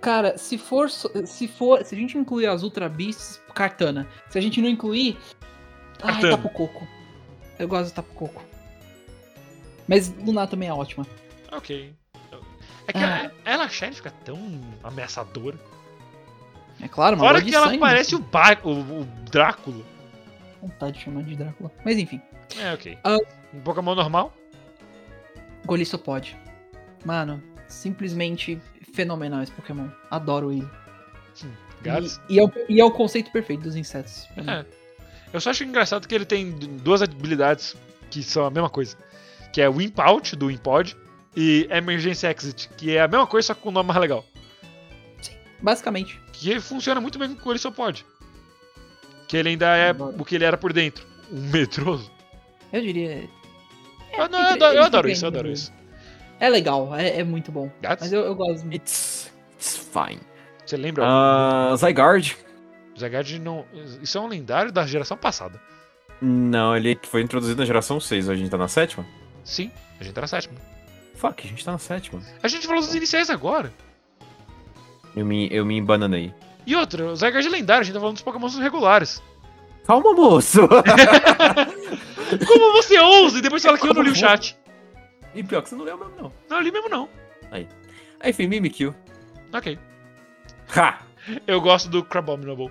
Cara, 0.00 0.38
se 0.38 0.56
for, 0.56 0.88
se 0.90 1.46
for, 1.46 1.84
se 1.84 1.94
a 1.94 1.98
gente 1.98 2.16
incluir 2.16 2.46
as 2.46 2.62
Ultra 2.62 2.88
Beasts, 2.88 3.38
Cartana. 3.54 4.06
Se 4.30 4.38
a 4.38 4.40
gente 4.40 4.62
não 4.62 4.68
incluir, 4.70 5.18
ai, 6.02 6.12
Cartana. 6.12 6.36
Tapu 6.38 6.48
Coco. 6.48 6.88
Eu 7.58 7.68
gosto 7.68 7.90
do 7.90 7.94
Tapu 7.96 8.14
Coco. 8.14 8.42
Mas 9.86 10.08
Lunar 10.24 10.46
também 10.48 10.70
é 10.70 10.72
ótima. 10.72 11.06
Ok. 11.52 11.92
É 12.88 12.92
que 12.92 12.98
Ah. 12.98 13.18
ela, 13.24 13.32
ela 13.44 13.68
Shine 13.68 13.92
fica 13.94 14.10
tão 14.24 14.38
ameaçadora. 14.82 15.58
É 16.80 16.88
claro, 16.88 17.16
uma 17.16 17.26
Fora 17.26 17.40
que 17.42 17.50
de 17.50 17.54
ela 17.54 17.66
sangue, 17.66 17.78
parece 17.78 18.14
né? 18.14 18.20
o, 18.20 18.24
ba 18.24 18.58
o, 18.64 18.70
o 19.02 19.04
Drácula. 19.30 19.84
Vontade 20.62 20.92
de 20.98 21.04
chamar 21.04 21.24
de 21.24 21.36
Drácula. 21.36 21.70
Mas 21.84 21.98
enfim, 21.98 22.22
É, 22.58 22.72
ok. 22.72 22.98
Ah. 23.04 23.18
Um 23.52 23.60
Pokémon 23.60 23.94
normal? 23.94 24.32
Golissopod. 25.66 26.36
Mano, 27.04 27.42
simplesmente 27.68 28.60
fenomenal 28.92 29.42
esse 29.42 29.52
Pokémon. 29.52 29.88
Adoro 30.10 30.52
ele. 30.52 30.68
E, 32.28 32.34
e, 32.34 32.38
é 32.38 32.44
o, 32.44 32.52
e 32.68 32.80
é 32.80 32.84
o 32.84 32.90
conceito 32.90 33.30
perfeito 33.30 33.62
dos 33.62 33.76
insetos. 33.76 34.26
É. 34.36 34.64
Eu 35.32 35.40
só 35.40 35.50
acho 35.50 35.64
engraçado 35.64 36.06
que 36.06 36.14
ele 36.14 36.24
tem 36.24 36.50
duas 36.50 37.02
habilidades 37.02 37.76
que 38.10 38.22
são 38.22 38.46
a 38.46 38.50
mesma 38.50 38.70
coisa. 38.70 38.96
Que 39.52 39.60
é 39.60 39.68
o 39.68 39.80
Imp 39.80 39.98
Out, 39.98 40.36
do 40.36 40.50
Impod, 40.50 40.96
e 41.36 41.66
Emergency 41.70 42.26
Exit, 42.26 42.68
que 42.76 42.96
é 42.96 43.02
a 43.02 43.08
mesma 43.08 43.26
coisa, 43.26 43.48
só 43.48 43.54
que 43.54 43.60
com 43.60 43.68
um 43.68 43.72
nome 43.72 43.88
mais 43.88 44.00
legal. 44.00 44.24
Basicamente. 45.60 46.20
Que 46.32 46.60
funciona 46.60 47.00
muito 47.00 47.18
bem 47.18 47.28
com 47.28 47.34
o 47.34 47.42
Corissopod. 47.42 48.04
Que 49.26 49.36
ele 49.36 49.50
ainda 49.50 49.76
é 49.76 49.92
o 49.92 50.24
que 50.24 50.34
ele 50.34 50.44
era 50.44 50.56
por 50.56 50.72
dentro. 50.72 51.06
Um 51.32 51.50
medroso. 51.50 52.10
Eu 52.72 52.82
diria. 52.82 53.28
Eu, 54.12 54.28
não, 54.28 54.40
eu 54.40 54.46
adoro, 54.46 54.72
eu 54.72 54.78
ele 54.78 54.86
adoro 54.86 55.08
isso, 55.08 55.24
eu 55.24 55.28
adoro 55.28 55.50
isso. 55.50 55.72
É 56.44 56.48
legal, 56.50 56.94
é, 56.94 57.20
é 57.20 57.24
muito 57.24 57.50
bom. 57.50 57.70
Gats? 57.80 58.02
Mas 58.02 58.12
eu, 58.12 58.20
eu 58.20 58.34
gosto. 58.34 58.70
It's, 58.70 59.32
it's 59.54 59.78
fine. 59.78 60.20
Você 60.66 60.76
lembra? 60.76 61.02
Ah, 61.06 61.74
Zygarde. 61.74 62.36
Zygarde 62.98 63.38
não. 63.38 63.64
Isso 64.02 64.18
é 64.18 64.20
um 64.20 64.26
lendário 64.26 64.70
da 64.70 64.86
geração 64.86 65.16
passada. 65.16 65.58
Não, 66.20 66.76
ele 66.76 66.98
foi 67.02 67.22
introduzido 67.22 67.58
na 67.58 67.64
geração 67.64 67.98
6, 67.98 68.28
a 68.28 68.34
gente 68.34 68.50
tá 68.50 68.58
na 68.58 68.68
sétima? 68.68 69.06
Sim, 69.42 69.70
a 69.98 70.04
gente 70.04 70.12
tá 70.12 70.20
na 70.20 70.26
sétima. 70.26 70.54
Fuck, 71.14 71.46
a 71.46 71.48
gente 71.48 71.64
tá 71.64 71.72
na 71.72 71.78
sétima. 71.78 72.20
A 72.42 72.48
gente 72.48 72.66
falou 72.66 72.82
dos 72.82 72.94
iniciais 72.94 73.30
agora. 73.30 73.72
Eu 75.16 75.24
me, 75.24 75.48
eu 75.50 75.64
me 75.64 75.78
embananei. 75.78 76.34
E 76.66 76.76
outra, 76.76 77.06
o 77.06 77.16
Zygarde 77.16 77.48
é 77.48 77.50
lendário, 77.50 77.80
a 77.80 77.84
gente 77.84 77.94
tá 77.94 78.00
falando 78.00 78.16
dos 78.16 78.22
Pokémon 78.22 78.48
regulares. 78.48 79.22
Calma, 79.86 80.12
moço! 80.12 80.60
Como 82.46 82.72
você 82.74 83.00
ousa? 83.00 83.38
E 83.38 83.40
depois 83.40 83.62
fala 83.62 83.78
que 83.78 83.86
eu 83.88 83.94
não 83.94 84.02
li 84.02 84.10
o 84.10 84.14
chat. 84.14 84.54
E 85.34 85.42
pior 85.42 85.62
que 85.62 85.68
você 85.68 85.74
não 85.76 85.84
leu 85.84 85.98
mesmo, 85.98 86.16
não. 86.16 86.32
Não, 86.48 86.56
eu 86.58 86.62
li 86.62 86.70
mesmo 86.72 86.88
não. 86.88 87.08
Aí, 87.50 87.68
enfim, 88.24 88.46
Mimikyu. 88.46 88.94
Ok. 89.52 89.78
Ha! 90.76 91.02
Eu 91.46 91.60
gosto 91.60 91.88
do 91.88 92.04
Crabominable. 92.04 92.70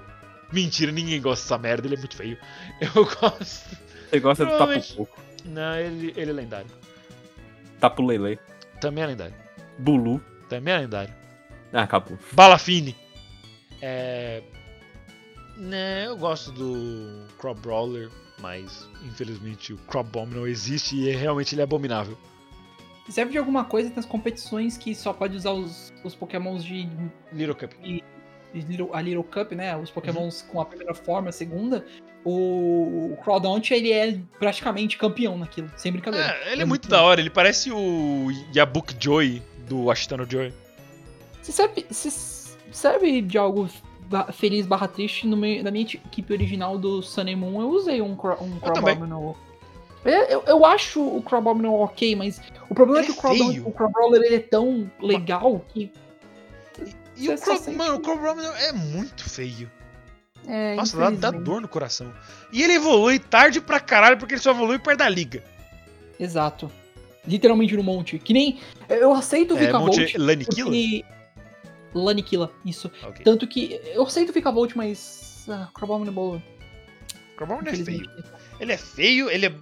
Mentira, 0.52 0.92
ninguém 0.92 1.20
gosta 1.22 1.44
dessa 1.44 1.58
merda, 1.58 1.88
ele 1.88 1.96
é 1.96 1.98
muito 1.98 2.16
feio. 2.16 2.38
Eu 2.82 3.06
gosto. 3.06 3.76
Você 4.10 4.20
gosta 4.20 4.46
do. 4.46 4.58
Tapu 4.58 4.96
Pouco. 4.96 5.20
Não, 5.46 5.76
ele, 5.76 6.14
ele 6.16 6.30
é 6.32 6.34
lendário. 6.34 6.68
Tapu 7.80 8.04
Lele. 8.06 8.40
Também 8.80 9.04
é 9.04 9.08
lendário. 9.08 9.36
Bulu. 9.80 10.22
Também 10.48 10.74
é 10.74 10.78
lendário. 10.80 11.14
Ah, 11.72 11.82
acabou. 11.84 12.18
Balafine. 12.32 12.96
É. 13.82 14.44
Né, 15.58 16.08
eu 16.08 16.18
gosto 16.18 16.52
do 16.52 17.28
Crop 17.38 17.60
Brawler, 17.60 18.10
mas 18.40 18.88
infelizmente 19.06 19.72
o 19.74 19.78
Crabominable 19.78 20.50
existe 20.50 20.96
e 20.96 21.10
é- 21.10 21.16
realmente 21.16 21.54
ele 21.54 21.62
é 21.62 21.64
abominável. 21.64 22.18
Serve 23.14 23.32
de 23.34 23.38
alguma 23.38 23.64
coisa 23.64 23.94
nas 23.96 24.06
competições 24.06 24.76
que 24.76 24.96
só 24.96 25.14
pode 25.14 25.38
usar 25.38 25.52
os, 25.52 25.94
os 26.04 26.16
pokémons 26.16 26.64
de, 26.66 26.90
Little 27.32 27.54
Cup. 27.54 27.72
Little- 28.56 28.90
a 28.92 29.02
Little 29.04 29.24
Cup, 29.24 29.52
né? 29.52 29.78
Os 29.78 29.92
pokémons 29.92 30.42
Uhum. 30.42 30.48
com 30.48 30.62
a 30.62 30.66
primeira 30.66 30.96
forma, 30.96 31.30
a 31.30 31.32
segunda. 31.32 31.86
O, 32.26 33.12
o 33.14 33.18
Crawdaunt, 33.24 33.70
ele 33.70 33.92
é 33.92 34.18
praticamente 34.40 34.98
campeão 34.98 35.38
naquilo, 35.38 35.70
sem 35.78 35.92
brincadeira. 35.92 36.26
É, 36.44 36.54
ele 36.54 36.64
é 36.64 36.66
muito 36.66 36.90
da 36.90 37.04
hora, 37.04 37.22
ele 37.22 37.30
parece 37.30 37.72
o 37.72 38.30
Yabuk 38.56 38.96
Joy 39.00 39.44
do 39.70 39.92
Ashitano 39.92 40.26
Joy. 40.28 40.52
Se 41.44 41.52
serve 42.72 43.22
de 43.22 43.38
algo 43.38 43.70
feliz 44.34 44.66
barra 44.66 44.88
triste, 44.88 45.28
no 45.28 45.38
meu, 45.38 45.64
na 45.64 45.70
minha 45.70 45.86
equipe 45.86 46.34
original 46.34 46.80
do 46.80 47.04
Sun 47.04 47.36
Moon, 47.38 47.62
eu 47.62 47.70
usei 47.70 48.02
um, 48.02 48.14
um 48.14 48.60
também. 48.74 48.98
É, 50.06 50.34
Eu, 50.34 50.44
eu 50.48 50.66
acho 50.66 51.02
o 51.02 51.22
Crabominal 51.22 51.80
ok, 51.82 52.16
mas 52.16 52.42
o 52.70 52.76
problema 52.76 53.00
Ele 53.02 53.12
é 53.12 53.16
que 53.16 53.26
é 53.26 53.60
o 53.62 53.68
o 53.68 53.72
Crabrawler 53.72 54.22
ele 54.22 54.36
é 54.36 54.40
tão 54.40 54.92
legal 55.02 55.66
que. 55.74 55.92
E 57.16 57.28
Você 57.28 57.34
o 57.34 57.38
Crow, 57.40 57.58
sente- 57.58 57.78
mano, 57.78 57.96
o 57.96 58.00
Crabominable 58.00 58.60
é 58.62 58.72
muito 58.74 59.30
feio. 59.30 59.72
É, 60.48 60.76
Nossa, 60.76 60.98
dá, 60.98 61.10
dá 61.10 61.32
dor 61.32 61.62
no 61.62 61.68
coração. 61.68 62.12
E 62.52 62.62
ele 62.62 62.74
evolui 62.74 63.18
tarde 63.20 63.62
pra 63.62 63.80
caralho, 63.80 64.18
porque 64.18 64.34
ele 64.34 64.42
só 64.42 64.52
evolui 64.52 64.78
perto 64.80 65.00
da 65.00 65.08
liga. 65.10 65.44
Exato. 66.20 66.70
Literalmente 67.26 67.78
no 67.78 67.84
monte. 67.84 68.20
Que 68.20 68.34
nem. 68.34 68.60
Eu 68.90 69.14
aceito 69.14 69.54
o 69.54 69.58
É, 69.58 69.66
Vikavolt. 69.68 69.98
Monte 69.98 70.18
Laniquila? 70.18 70.66
porque... 70.70 71.06
Laniquila, 71.94 72.52
isso. 72.66 72.92
Ok. 73.04 73.24
Tanto 73.24 73.48
que 73.48 73.80
eu 73.86 74.04
aceito 74.04 74.32
o 74.32 74.34
Vikavolt, 74.34 74.76
mas. 74.76 75.46
Ah, 75.48 75.70
Crabominable. 75.74 76.42
O 76.42 77.38
Crabominable 77.38 77.82
é 77.82 77.86
feio. 77.86 78.10
Ele 78.60 78.72
é 78.74 78.78
feio, 78.78 79.30
ele 79.30 79.46
é 79.46 79.54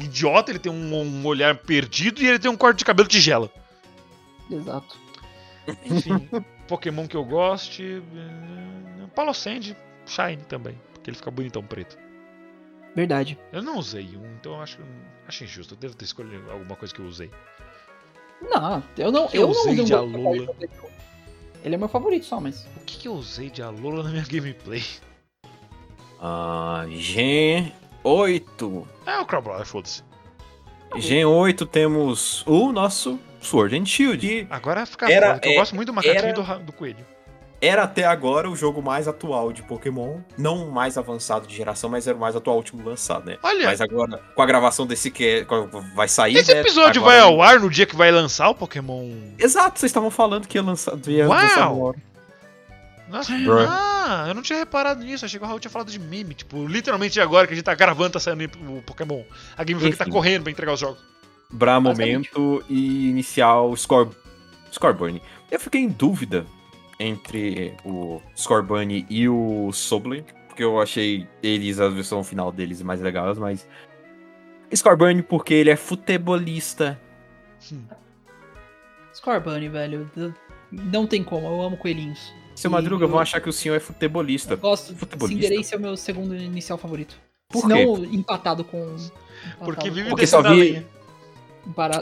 idiota, 0.00 0.50
ele 0.50 0.58
tem 0.58 0.72
um, 0.72 0.94
um 0.94 1.26
olhar 1.26 1.56
perdido 1.56 2.22
e 2.22 2.26
ele 2.26 2.38
tem 2.38 2.50
um 2.50 2.56
corte 2.56 2.78
de 2.78 2.84
cabelo 2.84 3.08
tigela. 3.08 3.50
Exato. 4.50 4.96
Enfim, 5.84 6.28
Pokémon 6.68 7.06
que 7.06 7.16
eu 7.16 7.24
goste. 7.24 8.02
Paulo 9.14 9.32
Sandy, 9.32 9.76
Shine 10.06 10.42
também, 10.48 10.78
porque 10.92 11.10
ele 11.10 11.16
fica 11.16 11.30
bonitão 11.30 11.62
preto. 11.62 11.96
Verdade. 12.94 13.38
Eu 13.52 13.62
não 13.62 13.78
usei 13.78 14.16
um, 14.16 14.34
então 14.34 14.52
eu 14.52 14.60
acho, 14.60 14.78
acho 15.26 15.44
injusto. 15.44 15.74
Eu 15.74 15.78
devo 15.78 15.96
ter 15.96 16.04
escolhido 16.04 16.50
alguma 16.50 16.76
coisa 16.76 16.94
que 16.94 17.00
eu 17.00 17.06
usei. 17.06 17.30
Não, 18.42 18.82
eu 18.96 19.10
não. 19.10 19.28
que 19.28 19.36
eu 19.36 19.42
eu 19.42 19.48
não 19.48 19.52
usei 19.52 19.72
usei 19.72 19.82
um 19.82 19.86
de 19.86 19.94
Alola? 19.94 20.56
Ele 21.64 21.74
é 21.74 21.78
meu 21.78 21.88
favorito 21.88 22.26
só, 22.26 22.40
mas. 22.40 22.66
O 22.76 22.80
que, 22.84 22.98
que 22.98 23.08
eu 23.08 23.14
usei 23.14 23.50
de 23.50 23.62
Alola 23.62 24.02
na 24.02 24.10
minha 24.10 24.24
gameplay? 24.28 24.84
Ah, 26.20 26.84
Gen 26.90 27.72
8. 28.04 28.86
É 29.06 29.18
o 29.18 29.24
Crowbrawler, 29.26 29.66
foda-se. 29.66 30.02
Gen 30.96 31.24
8 31.24 31.66
temos 31.66 32.44
o 32.46 32.70
nosso 32.70 33.18
Sword 33.40 33.76
and 33.76 33.84
Shield. 33.86 34.46
Agora 34.50 34.86
fica 34.86 35.10
Era- 35.10 35.34
foda, 35.34 35.46
eu 35.46 35.52
é- 35.52 35.54
gosto 35.56 35.74
muito 35.74 35.86
do 35.88 35.94
macaquinho 35.94 36.18
era- 36.24 36.32
do, 36.58 36.64
do 36.66 36.72
coelho. 36.72 37.04
Era 37.60 37.84
até 37.84 38.04
agora 38.04 38.50
o 38.50 38.54
jogo 38.54 38.82
mais 38.82 39.08
atual 39.08 39.50
de 39.50 39.62
Pokémon. 39.62 40.18
Não 40.36 40.68
o 40.68 40.72
mais 40.72 40.98
avançado 40.98 41.46
de 41.46 41.56
geração, 41.56 41.88
mas 41.88 42.06
era 42.06 42.14
o 42.16 42.20
mais 42.20 42.36
atual 42.36 42.56
último 42.58 42.86
lançado, 42.86 43.24
né? 43.24 43.38
Olha, 43.42 43.64
Mas 43.66 43.80
agora, 43.80 44.20
com 44.34 44.42
a 44.42 44.46
gravação 44.46 44.86
desse 44.86 45.10
que 45.10 45.24
é- 45.26 45.46
vai 45.96 46.06
sair. 46.06 46.36
esse 46.36 46.52
né, 46.52 46.60
episódio 46.60 47.00
agora- 47.00 47.16
vai 47.16 47.20
ao 47.26 47.40
ar 47.40 47.58
no 47.58 47.70
dia 47.70 47.86
que 47.86 47.96
vai 47.96 48.10
lançar 48.12 48.50
o 48.50 48.54
Pokémon. 48.54 49.08
Exato, 49.38 49.78
vocês 49.80 49.88
estavam 49.88 50.10
falando 50.10 50.46
que 50.46 50.58
ia 50.58 50.62
lançar. 50.62 50.94
Ia 51.08 51.26
Uau! 51.26 51.38
lançar. 51.40 52.00
Nossa, 53.08 53.36
Bruh. 53.36 53.66
ah, 53.68 54.24
eu 54.28 54.34
não 54.34 54.42
tinha 54.42 54.58
reparado 54.58 55.04
nisso. 55.04 55.24
Achei 55.24 55.38
que 55.38 55.44
o 55.44 55.48
Raul 55.48 55.60
tinha 55.60 55.70
falado 55.70 55.90
de 55.90 55.98
meme. 55.98 56.34
Tipo, 56.34 56.66
literalmente 56.66 57.20
agora 57.20 57.46
que 57.46 57.52
a 57.52 57.56
gente 57.56 57.64
tá 57.64 57.74
gravando, 57.74 58.10
tá 58.10 58.20
saindo 58.20 58.44
o 58.68 58.82
Pokémon. 58.82 59.22
A 59.56 59.64
Game 59.64 59.80
Freak 59.80 59.96
tá 59.96 60.06
correndo 60.06 60.44
pra 60.44 60.52
entregar 60.52 60.72
os 60.72 60.80
jogos. 60.80 61.02
Bra 61.50 61.78
momento 61.78 62.64
e 62.68 63.08
iniciar 63.10 63.60
o 63.60 63.76
score, 63.76 64.10
Scoreburn. 64.72 65.20
Eu 65.50 65.60
fiquei 65.60 65.82
em 65.82 65.88
dúvida 65.88 66.46
entre 66.98 67.76
o 67.84 68.20
Scoreburn 68.36 69.06
e 69.08 69.28
o 69.28 69.70
Soble, 69.72 70.24
porque 70.48 70.64
eu 70.64 70.80
achei 70.80 71.28
eles, 71.42 71.78
a 71.78 71.88
versão 71.88 72.24
final 72.24 72.50
deles, 72.50 72.82
mais 72.82 73.00
legais, 73.00 73.38
mas. 73.38 73.68
Scoreburn 74.74 75.22
porque 75.22 75.54
ele 75.54 75.70
é 75.70 75.76
futebolista. 75.76 77.00
Scorbunny, 79.14 79.68
velho. 79.68 80.10
Não 80.72 81.06
tem 81.06 81.22
como, 81.22 81.46
eu 81.46 81.62
amo 81.62 81.76
coelhinhos. 81.76 82.32
Seu 82.54 82.70
Madruga, 82.70 83.04
eu- 83.04 83.08
vão 83.08 83.18
achar 83.18 83.40
que 83.40 83.48
o 83.48 83.52
senhor 83.52 83.74
é 83.74 83.80
futebolista. 83.80 84.54
Eu 84.54 84.58
gosto. 84.58 84.94
Futebolista. 84.94 85.42
Cinderace 85.42 85.74
é 85.74 85.76
o 85.76 85.80
meu 85.80 85.96
segundo 85.96 86.34
inicial 86.36 86.78
favorito. 86.78 87.16
Por 87.48 87.62
Se 87.62 87.68
não, 87.68 88.04
empatado 88.06 88.64
com. 88.64 88.78
empatado 88.78 89.64
Porque 89.64 89.90
vive 89.90 90.08
Porque 90.08 90.26
só 90.26 90.40
vi- 90.42 90.84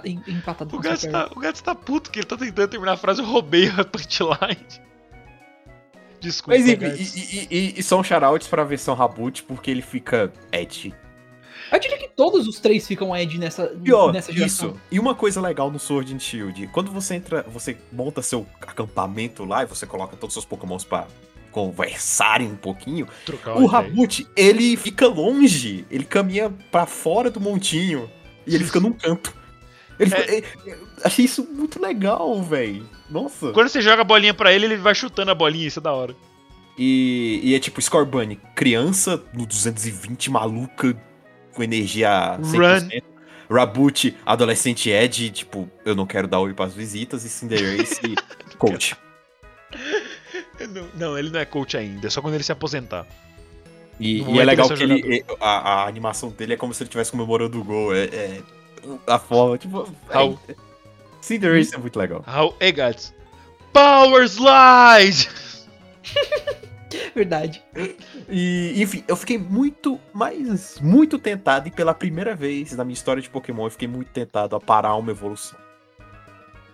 em- 0.04 0.22
empatado 0.28 0.74
O 0.74 0.76
com 0.78 0.82
Super. 1.02 1.12
tá, 1.12 1.30
o 1.34 1.40
Gats 1.40 1.60
tá 1.62 1.74
puto 1.74 2.10
que 2.10 2.18
ele 2.20 2.26
tá 2.26 2.36
tentando 2.36 2.68
terminar 2.68 2.92
a 2.92 2.96
frase, 2.96 3.20
eu 3.20 3.26
roubei 3.26 3.68
a 3.68 3.84
punchline. 3.84 4.56
Desculpa, 6.20 6.56
Mas 6.58 6.68
e, 6.68 6.76
e, 7.16 7.48
e, 7.50 7.74
e 7.80 7.82
são 7.82 8.02
shoutouts 8.02 8.46
pra 8.46 8.62
versão 8.62 8.94
Raboot 8.94 9.42
porque 9.42 9.70
ele 9.70 9.82
fica 9.82 10.32
edgy. 10.52 10.94
Eu 11.72 11.80
diria 11.80 11.96
que 11.98 12.08
todos 12.08 12.46
os 12.46 12.60
três 12.60 12.86
ficam 12.86 13.16
Ed 13.16 13.38
nessa, 13.38 13.66
Pior, 13.68 14.12
nessa 14.12 14.32
geração. 14.32 14.70
isso. 14.70 14.80
E 14.90 14.98
uma 14.98 15.14
coisa 15.14 15.40
legal 15.40 15.70
no 15.70 15.78
Sword 15.78 16.14
and 16.14 16.18
Shield, 16.18 16.66
quando 16.68 16.90
você 16.92 17.14
entra, 17.14 17.42
você 17.48 17.76
monta 17.90 18.20
seu 18.22 18.46
acampamento 18.60 19.44
lá 19.44 19.62
e 19.62 19.66
você 19.66 19.86
coloca 19.86 20.16
todos 20.16 20.36
os 20.36 20.42
seus 20.42 20.44
pokémons 20.44 20.84
pra 20.84 21.06
conversarem 21.50 22.48
um 22.48 22.56
pouquinho, 22.56 23.06
Trocar 23.26 23.56
o. 23.56 23.66
Raboot, 23.66 24.26
ele 24.36 24.76
fica 24.76 25.06
longe, 25.06 25.84
ele 25.90 26.04
caminha 26.04 26.50
pra 26.70 26.86
fora 26.86 27.30
do 27.30 27.40
montinho 27.40 28.08
e 28.46 28.54
ele 28.54 28.64
fica 28.64 28.80
num 28.80 28.92
canto. 28.92 29.34
Ele 29.98 30.12
É. 30.14 30.16
fica- 30.20 30.34
é- 30.34 30.72
eu 30.72 30.78
achei 31.04 31.24
isso 31.26 31.46
muito 31.52 31.80
legal, 31.80 32.42
velho. 32.42 32.88
Nossa. 33.10 33.52
Quando 33.52 33.68
você 33.68 33.80
joga 33.82 34.00
a 34.00 34.04
bolinha 34.04 34.32
pra 34.34 34.52
ele, 34.52 34.64
ele 34.64 34.76
vai 34.76 34.94
chutando 34.94 35.30
a 35.30 35.34
bolinha, 35.34 35.66
isso 35.68 35.78
é 35.78 35.82
da 35.82 35.92
hora. 35.92 36.16
E, 36.78 37.40
e 37.44 37.54
é 37.54 37.58
tipo 37.60 37.80
Scorbunny, 37.80 38.40
criança 38.54 39.22
no 39.34 39.44
220, 39.46 40.30
maluca, 40.30 40.96
com 41.54 41.62
energia 41.62 42.38
100%. 42.40 43.02
Raboot, 43.50 44.16
adolescente 44.24 44.88
Ed, 44.90 45.30
tipo, 45.30 45.68
eu 45.84 45.94
não 45.94 46.06
quero 46.06 46.26
dar 46.26 46.40
oi 46.40 46.54
pras 46.54 46.72
visitas. 46.72 47.24
E 47.24 47.28
Cinderace, 47.28 48.00
coach. 48.58 48.96
Não, 50.70 50.88
não, 50.94 51.18
ele 51.18 51.30
não 51.30 51.40
é 51.40 51.44
coach 51.44 51.76
ainda, 51.76 52.06
é 52.06 52.10
só 52.10 52.20
quando 52.22 52.34
ele 52.34 52.44
se 52.44 52.52
aposentar. 52.52 53.06
E, 54.00 54.22
e 54.22 54.38
é 54.40 54.44
legal 54.44 54.70
é 54.72 54.76
que 54.76 54.82
ele, 54.82 55.18
é- 55.18 55.36
a, 55.40 55.82
a 55.82 55.86
animação 55.86 56.30
dele 56.30 56.54
é 56.54 56.56
como 56.56 56.72
se 56.72 56.82
ele 56.82 56.88
estivesse 56.88 57.10
comemorando 57.10 57.60
o 57.60 57.64
gol. 57.64 57.94
É, 57.94 58.04
é- 58.04 58.40
a 59.06 59.18
forma, 59.18 59.58
tipo. 59.58 59.88
Raul. 60.08 60.38
É, 60.48 60.54
Cinderace 61.20 61.74
é 61.74 61.78
muito 61.78 61.96
legal. 61.98 62.24
How, 62.26 62.56
hey, 62.60 62.72
Gats. 62.72 63.14
Power 63.72 64.24
Slide! 64.24 65.28
Verdade. 67.14 67.62
E, 68.28 68.74
enfim, 68.82 69.04
eu 69.06 69.16
fiquei 69.16 69.36
muito, 69.38 69.98
mas 70.12 70.78
muito 70.80 71.18
tentado, 71.18 71.68
e 71.68 71.70
pela 71.70 71.92
primeira 71.94 72.34
vez 72.34 72.72
na 72.72 72.84
minha 72.84 72.94
história 72.94 73.20
de 73.22 73.28
Pokémon, 73.28 73.64
eu 73.66 73.70
fiquei 73.70 73.88
muito 73.88 74.08
tentado 74.10 74.56
a 74.56 74.60
parar 74.60 74.94
uma 74.96 75.10
evolução. 75.10 75.58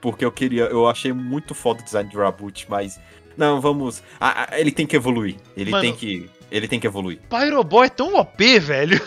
Porque 0.01 0.24
eu 0.24 0.31
queria, 0.31 0.65
eu 0.65 0.89
achei 0.89 1.12
muito 1.12 1.55
foda 1.55 1.81
o 1.81 1.85
design 1.85 2.09
de 2.09 2.16
Raboot, 2.16 2.66
mas 2.69 3.01
Não, 3.36 3.60
vamos. 3.60 4.02
ah, 4.20 4.47
ah, 4.51 4.60
ele 4.60 4.70
tem 4.70 4.86
que 4.86 4.94
evoluir. 4.97 5.36
Ele 5.56 5.70
Mano. 5.70 5.82
tem 5.82 5.94
que. 5.94 6.31
Ele 6.51 6.66
tem 6.69 6.81
que 6.81 6.86
evoluir. 6.86 7.20
Pyro 7.28 7.62
Boy 7.65 7.86
é 7.86 7.90
tão 7.90 8.15
OP, 8.15 8.59
velho. 8.60 9.01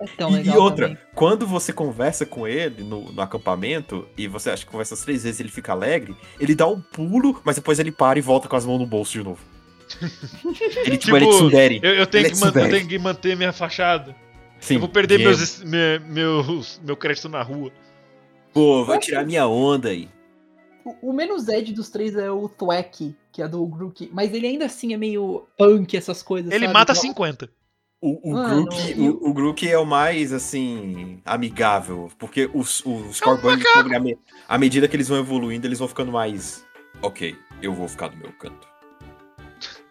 É 0.00 0.06
tão 0.16 0.30
E- 0.30 0.34
legal 0.36 0.54
e 0.54 0.58
outra, 0.58 0.88
também. 0.88 1.02
quando 1.14 1.46
você 1.46 1.72
conversa 1.74 2.24
com 2.24 2.48
ele 2.48 2.82
no, 2.82 3.12
no 3.12 3.20
acampamento, 3.20 4.08
e 4.16 4.26
você 4.26 4.48
acha 4.50 4.64
que 4.64 4.70
conversa 4.70 4.94
as 4.94 5.00
três 5.02 5.24
vezes 5.24 5.40
e 5.40 5.42
ele 5.42 5.50
fica 5.50 5.72
alegre, 5.72 6.16
ele 6.38 6.54
dá 6.54 6.66
um 6.66 6.80
pulo, 6.80 7.38
mas 7.44 7.56
depois 7.56 7.78
ele 7.78 7.92
para 7.92 8.18
e 8.18 8.22
volta 8.22 8.48
com 8.48 8.56
as 8.56 8.64
mãos 8.64 8.78
no 8.78 8.86
bolso 8.86 9.12
de 9.12 9.22
novo. 9.22 9.40
ele, 10.84 10.96
tipo, 10.96 10.98
Tipo, 10.98 11.16
ele 11.16 11.24
é 11.26 11.28
tsundere. 11.30 11.80
Eu, 11.82 11.94
eu 11.94 12.06
tenho, 12.06 12.26
Ele 12.26 12.32
é 12.32 12.34
que 12.34 12.40
manter, 12.40 12.64
eu 12.64 12.70
tenho 12.70 12.88
que 12.88 12.98
manter 12.98 13.36
minha 13.36 13.52
fachada. 13.52 14.14
Sim, 14.60 14.74
eu 14.74 14.80
vou 14.80 14.88
perder 14.88 15.18
meus, 15.18 15.40
es- 15.40 15.62
me- 15.64 15.98
meus, 16.06 16.80
meu 16.84 16.96
crédito 16.96 17.28
na 17.28 17.42
rua. 17.42 17.70
Pô, 18.52 18.84
vai 18.84 18.98
tirar 18.98 19.24
minha 19.24 19.46
onda 19.46 19.88
aí. 19.90 20.08
O, 20.84 21.10
o 21.10 21.12
menos 21.12 21.48
Ed 21.48 21.72
dos 21.72 21.88
três 21.88 22.14
é 22.16 22.30
o 22.30 22.48
Thwack, 22.48 23.14
que 23.32 23.42
é 23.42 23.48
do 23.48 23.64
Grook. 23.66 24.10
Mas 24.12 24.32
ele 24.34 24.46
ainda 24.46 24.66
assim 24.66 24.92
é 24.92 24.96
meio 24.96 25.46
punk, 25.56 25.96
essas 25.96 26.22
coisas. 26.22 26.50
Ele 26.52 26.64
sabe? 26.66 26.72
mata 26.74 26.92
Igual- 26.92 27.02
50. 27.06 27.50
O, 28.02 28.30
o, 28.30 28.32
Mano, 28.32 28.64
Grook, 28.64 28.94
o, 28.98 29.28
o 29.30 29.34
Grook 29.34 29.68
é 29.68 29.78
o 29.78 29.84
mais, 29.84 30.32
assim, 30.32 31.20
amigável. 31.24 32.10
Porque 32.18 32.48
os, 32.54 32.82
os 32.86 33.20
à 33.22 34.00
me- 34.00 34.18
à 34.48 34.56
medida 34.56 34.88
que 34.88 34.96
eles 34.96 35.08
vão 35.08 35.18
evoluindo, 35.18 35.66
eles 35.66 35.78
vão 35.78 35.86
ficando 35.86 36.10
mais. 36.10 36.64
Ok, 37.02 37.36
eu 37.60 37.74
vou 37.74 37.86
ficar 37.86 38.10
no 38.10 38.16
meu 38.16 38.32
canto. 38.32 38.66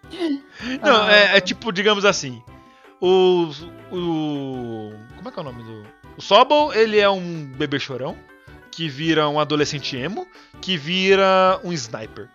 Não, 0.84 1.04
Ah. 1.04 1.12
é, 1.14 1.38
é 1.38 1.42
tipo, 1.42 1.72
digamos 1.72 2.06
assim. 2.06 2.42
O. 3.02 3.50
O. 3.92 4.92
Como 5.16 5.30
é 5.30 5.32
que 5.32 5.40
é 5.40 5.42
o 5.42 5.46
nome 5.46 5.64
do. 5.64 5.86
O 6.18 6.22
Sobol, 6.22 6.74
ele 6.74 7.00
é 7.00 7.10
um 7.10 7.46
bebê 7.46 7.80
chorão. 7.80 8.18
Que 8.72 8.88
vira 8.90 9.28
um 9.30 9.40
adolescente 9.40 9.96
emo. 9.98 10.28
Que 10.62 10.78
vira 10.78 11.60
um 11.64 11.72
sniper. 11.74 12.30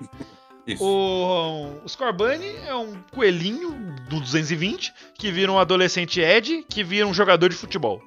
Isso. 0.66 0.84
O, 0.84 1.80
o 1.84 1.88
Scorbunny 1.88 2.54
é 2.66 2.74
um 2.74 2.94
coelhinho 3.12 3.70
do 4.08 4.20
220. 4.20 4.92
Que 5.14 5.30
vira 5.32 5.50
um 5.50 5.58
adolescente 5.58 6.20
Ed. 6.20 6.64
Que 6.68 6.84
vira 6.84 7.06
um 7.06 7.14
jogador 7.14 7.48
de 7.48 7.56
futebol. 7.56 8.02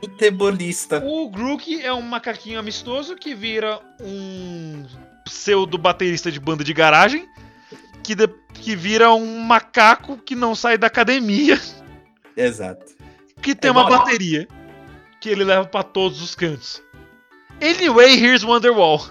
Futebolista. 0.00 1.02
O 1.04 1.28
Grook 1.28 1.82
é 1.82 1.92
um 1.92 2.02
macaquinho 2.02 2.58
amistoso. 2.58 3.16
Que 3.16 3.34
vira 3.34 3.80
um 4.00 4.86
pseudo 5.24 5.76
baterista 5.76 6.30
de 6.30 6.38
banda 6.38 6.62
de 6.62 6.72
garagem. 6.72 7.26
Que, 8.08 8.14
de- 8.14 8.26
que 8.54 8.74
vira 8.74 9.12
um 9.12 9.40
macaco 9.42 10.16
que 10.16 10.34
não 10.34 10.54
sai 10.54 10.78
da 10.78 10.86
academia. 10.86 11.60
Exato. 12.34 12.86
que 13.42 13.54
tem 13.54 13.68
É 13.68 13.70
uma 13.72 13.86
bateria 13.86 14.48
que 15.20 15.28
ele 15.28 15.44
leva 15.44 15.66
pra 15.66 15.82
todos 15.82 16.22
os 16.22 16.34
cantos. 16.34 16.82
Anyway, 17.60 18.14
here's 18.18 18.42
Wonderwall. 18.44 19.02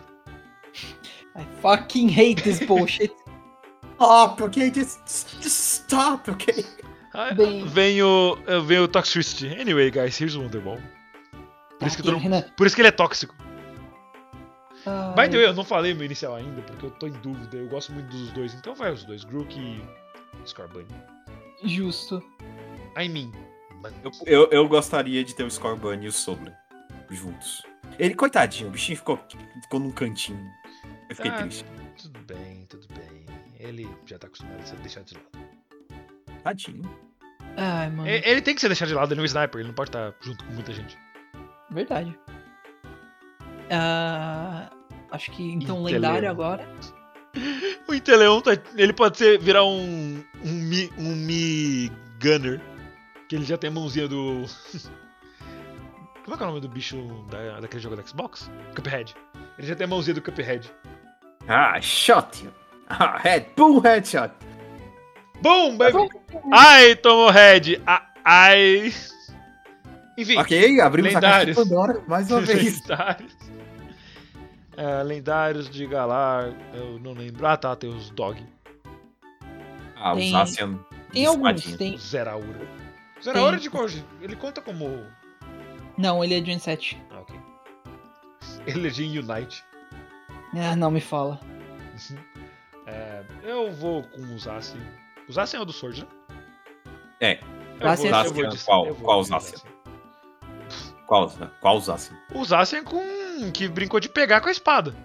I 1.36 1.46
fucking 1.62 2.10
hate 2.10 2.42
this 2.42 2.60
bullshit. 2.66 3.12
Stop, 4.00 4.42
ok? 4.44 4.72
Just, 4.74 5.00
just 5.44 5.46
stop, 5.84 6.32
ok? 6.32 6.66
Ah, 7.14 7.34
Bem- 7.36 7.66
Vem 7.68 8.02
o, 8.02 8.36
vem 8.66 8.80
o 8.80 8.88
Toxicity. 8.88 9.48
Anyway, 9.62 9.92
guys, 9.92 10.20
here's 10.20 10.36
Wonderwall. 10.36 10.80
Por 11.78 11.88
isso, 11.88 11.98
que 11.98 12.02
Aqui, 12.02 12.12
todo- 12.12 12.18
Renan. 12.18 12.42
por 12.58 12.66
isso 12.66 12.76
que 12.76 12.82
ele 12.82 12.88
é 12.90 12.92
tóxico. 12.92 13.36
Ai, 14.88 15.26
By 15.26 15.32
the 15.32 15.38
way, 15.38 15.46
eu 15.48 15.54
não 15.54 15.64
falei 15.64 15.94
meu 15.94 16.06
inicial 16.06 16.36
ainda, 16.36 16.62
porque 16.62 16.86
eu 16.86 16.92
tô 16.92 17.08
em 17.08 17.12
dúvida. 17.12 17.58
Eu 17.58 17.68
gosto 17.68 17.92
muito 17.92 18.08
dos 18.10 18.32
dois, 18.32 18.54
então 18.54 18.74
vai 18.76 18.92
os 18.92 19.04
dois, 19.04 19.24
Grook 19.24 19.58
e 19.60 19.84
Scorbunny. 20.48 20.88
Justo. 21.64 22.24
I 23.00 23.10
mean, 23.10 23.32
Eu, 24.04 24.12
eu, 24.26 24.50
eu 24.52 24.68
gostaria 24.68 25.24
de 25.24 25.36
ter 25.36 25.44
o 25.44 25.52
Scorbunny 25.52 26.06
e 26.06 26.08
o 26.08 26.12
Sobra 26.12 26.58
juntos. 27.10 27.64
Ele, 28.00 28.14
coitadinho, 28.16 28.70
o 28.70 28.72
bichinho 28.72 28.98
ficou, 28.98 29.20
ficou 29.62 29.80
num 29.80 29.92
cantinho. 29.92 30.40
Eu 31.10 31.16
fiquei 31.16 31.32
Ah. 31.32 31.38
triste. 31.38 31.66
tudo 32.02 32.20
bem, 32.22 32.66
tudo 32.66 32.88
bem. 32.94 33.26
Ele 33.60 33.90
já 34.06 34.18
tá 34.20 34.28
acostumado 34.28 34.60
a 34.62 34.66
ser 34.66 34.76
deixado 34.78 35.06
de 35.06 35.16
lado. 35.16 35.48
Tadinho. 36.44 36.84
Ai, 37.56 37.90
mano. 37.90 38.08
E- 38.08 38.22
Ele 38.26 38.42
tem 38.42 38.54
que 38.54 38.62
ser 38.62 38.68
deixado 38.68 38.90
de 38.90 38.94
lado, 38.94 39.12
ele 39.14 39.20
é 39.20 39.24
um 39.24 39.26
sniper, 39.26 39.60
ele 39.60 39.70
não 39.70 39.76
pode 39.76 39.90
estar 39.90 40.14
junto 40.22 40.44
com 40.46 40.52
muita 40.54 40.72
gente. 40.74 40.98
Verdade. 41.72 42.18
Ah, 43.70 44.70
acho 45.12 45.32
que 45.32 45.52
então 45.54 45.82
Inteleon. 45.82 46.02
lendário 46.02 46.30
agora. 46.30 46.68
O 47.88 47.94
Inteleon, 47.94 48.42
tá, 48.42 48.52
ele 48.76 48.94
pode 48.94 49.18
ser, 49.18 49.40
virar 49.40 49.64
um, 49.64 50.24
um, 50.44 50.52
Mi, 50.52 50.92
um 50.98 51.16
Mi 51.16 51.92
Gunner. 52.22 52.60
Que 53.30 53.36
ele 53.36 53.46
já 53.46 53.58
tem 53.58 53.70
a 53.70 53.74
mãozinha 53.74 54.08
do. 54.08 54.46
Como 56.24 56.34
é 56.34 56.38
que 56.38 56.44
é 56.44 56.46
o 56.46 56.50
nome 56.50 56.62
do 56.62 56.68
bicho 56.70 56.98
da, 57.30 57.60
daquele 57.62 57.82
jogo 57.82 57.96
da 57.96 58.04
Xbox? 58.04 58.50
Cuphead. 58.76 59.16
Ele 59.58 59.68
já 59.68 59.76
tem 59.76 59.86
a 59.86 59.88
mãozinha 59.88 60.14
do 60.14 60.22
Cuphead. 60.22 60.70
Ah, 61.48 61.80
shot 61.80 62.44
you. 62.44 62.52
Ah, 62.90 63.18
head, 63.18 63.48
boom, 63.56 63.80
headshot. 63.80 64.32
Boom, 65.42 65.78
baby! 65.78 66.10
Ai, 66.52 66.96
tomou 66.96 67.30
head! 67.30 67.82
Ah, 67.86 68.08
Ai! 68.26 68.94
Enfim, 70.18 70.38
Ok, 70.38 70.82
abrimos 70.82 71.16
a 71.16 71.22
caixa 71.22 71.46
de 71.46 71.52
Lendários. 71.52 71.58
Pandora 71.58 72.04
mais 72.08 72.30
uma 72.32 72.42
vez. 72.42 72.82
lendários. 72.88 73.36
É, 74.78 75.02
lendários 75.04 75.68
de 75.70 75.88
Galar, 75.88 76.54
eu 76.74 77.00
não 77.00 77.14
lembro. 77.14 77.46
Ah 77.48 77.58
tá, 77.58 77.76
tem 77.76 77.90
os 77.90 78.12
Dog. 78.12 78.46
Ah, 79.96 80.14
Tem- 80.16 80.30
os 80.30 80.36
Asian. 80.36 80.80
Tem 81.12 81.24
de 81.24 81.28
alguns, 81.28 81.76
tem. 81.78 81.96
O 81.96 81.98
Zeraura. 81.98 82.68
O 83.20 83.24
Zeraura 83.24 83.52
Tem- 83.54 83.64
de 83.64 83.70
qual? 83.72 83.86
Ele 84.22 84.36
conta 84.36 84.62
como. 84.62 85.04
Não, 85.98 86.24
ele 86.24 86.36
é 86.40 86.46
Gen 86.46 86.60
7. 86.60 87.02
Ah, 87.10 87.22
ok. 87.22 87.36
Ele 88.68 88.88
é 88.88 88.92
de 88.92 89.20
Unite. 89.20 89.64
Ah, 90.56 90.76
não 90.76 90.92
me 90.92 91.02
fala. 91.02 91.40
É, 92.86 93.24
eu 93.44 93.72
vou 93.72 94.04
com 94.04 94.22
o 94.22 94.38
Zacian. 94.40 94.80
O 95.28 95.32
Zacian 95.34 95.60
é 95.60 95.62
o 95.64 95.66
do 95.66 95.74
Sword, 95.74 96.02
né? 96.02 96.08
É. 97.20 97.40
Zacian 97.82 98.12
vou- 98.12 98.20
é 98.20 98.24
vou 98.24 98.44
Zacian, 98.44 98.50
de- 98.50 98.64
qual- 98.64 98.96
qual 98.96 99.22
de 99.24 99.28
Zacian? 99.30 99.60
Qual, 101.08 101.30
qual 101.62 101.78
os 101.78 101.90
Asian? 101.90 102.16
O 102.36 102.46
Zacian 102.46 102.84
com. 102.84 103.02
Que 103.54 103.68
brincou 103.68 104.00
de 104.00 104.10
pegar 104.10 104.42
com 104.42 104.50
a 104.50 104.52
espada. 104.52 104.96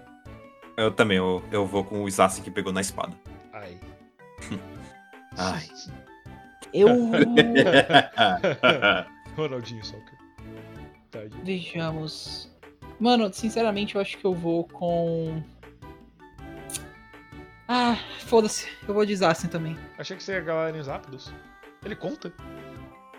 Eu 0.75 0.91
também, 0.91 1.17
eu, 1.17 1.43
eu 1.51 1.65
vou 1.67 1.83
com 1.83 2.03
o 2.03 2.07
Isaci 2.07 2.41
que 2.41 2.49
pegou 2.51 2.73
na 2.73 2.81
espada. 2.81 3.13
Aí. 3.53 3.77
Ai. 5.37 5.63
Eu. 6.73 6.87
Ronaldinho 9.35 9.83
Soccer. 9.85 10.17
Tadinho. 11.11 11.43
Vejamos. 11.43 12.49
Mano, 12.99 13.31
sinceramente, 13.33 13.95
eu 13.95 14.01
acho 14.01 14.17
que 14.17 14.25
eu 14.25 14.33
vou 14.33 14.65
com. 14.67 15.41
Ah, 17.67 17.97
foda-se. 18.25 18.67
Eu 18.87 18.93
vou 18.93 19.05
de 19.05 19.15
Zacian 19.15 19.49
também. 19.49 19.77
Achei 19.97 20.15
que 20.17 20.23
você 20.23 20.33
ia 20.33 20.41
Galarians 20.41 20.87
Rápidos. 20.87 21.33
Ele 21.83 21.95
conta? 21.95 22.31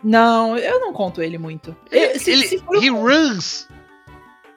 Não, 0.02 0.56
eu 0.56 0.80
não 0.80 0.92
conto 0.92 1.22
ele 1.22 1.38
muito. 1.38 1.76
Ele, 1.90 2.14
Eu- 2.14 2.20
se- 2.20 2.30
ele- 2.30 2.46
se 2.48 2.58
for, 2.58 2.82
he 2.82 2.88
runs! 2.90 3.68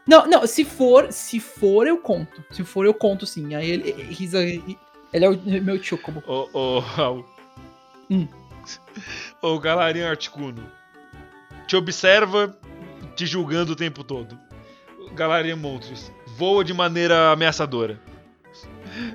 Não, 0.07 0.25
não, 0.25 0.47
se 0.47 0.63
for, 0.63 1.11
se 1.11 1.39
for, 1.39 1.85
eu 1.85 1.97
conto. 1.97 2.43
Se 2.51 2.63
for, 2.63 2.85
eu 2.85 2.93
conto 2.93 3.25
sim. 3.25 3.53
Aí 3.55 3.69
ele, 3.69 3.91
he's 4.09 4.33
a- 4.33 4.41
ele 4.41 4.77
é 5.25 5.29
o 5.29 5.37
meu 5.61 5.81
chocobo. 5.83 6.23
Ô, 6.25 6.49
ô, 6.53 6.79
Raul. 6.79 7.25
Hum. 8.09 8.27
Ô, 9.41 9.59
Galarian 9.59 10.09
Articuno. 10.09 10.63
Te 11.67 11.75
observa 11.75 12.57
te 13.15 13.25
julgando 13.25 13.73
o 13.73 13.75
tempo 13.75 14.03
todo. 14.03 14.39
Galarian 15.13 15.57
Monstros. 15.57 16.11
Voa 16.37 16.63
de 16.63 16.73
maneira 16.73 17.31
ameaçadora. 17.31 17.99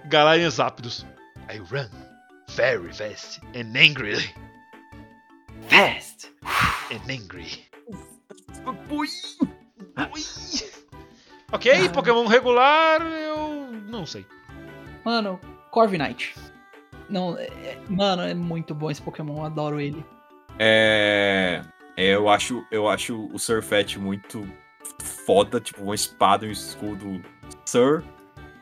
Galarian 0.07 0.51
Zápidos. 0.51 1.07
I 1.51 1.59
run 1.59 1.89
very 2.51 2.93
fast 2.93 3.41
and 3.55 3.75
angrily. 3.77 4.31
Fast! 5.69 6.31
And 6.91 7.11
angry. 7.11 7.65
Ui. 8.91 9.09
Ok, 11.53 11.89
Pokémon 11.91 12.27
regular, 12.27 13.03
eu 13.03 13.69
não 13.87 14.07
sei. 14.07 14.27
Mano, 15.05 15.39
Corviknight. 15.71 16.35
Não, 17.09 17.37
é- 17.39 17.45
é- 17.47 17.79
mano, 17.89 18.23
é 18.23 18.33
muito 18.35 18.75
bom 18.75 18.91
esse 18.91 19.03
Pokémon, 19.03 19.39
eu 19.39 19.45
adoro 19.45 19.81
ele. 19.81 20.05
É, 20.59 21.63
é, 21.97 22.15
eu 22.15 22.29
acho, 22.29 22.65
eu 22.71 22.89
acho 22.89 23.29
o 23.33 23.39
Surfet 23.39 23.99
muito 23.99 24.47
foda, 25.27 25.61
tipo 25.61 25.83
uma 25.83 25.95
espada 25.95 26.47
e 26.47 26.49
um 26.49 26.53
escudo 26.53 27.23
Sir, 27.67 28.03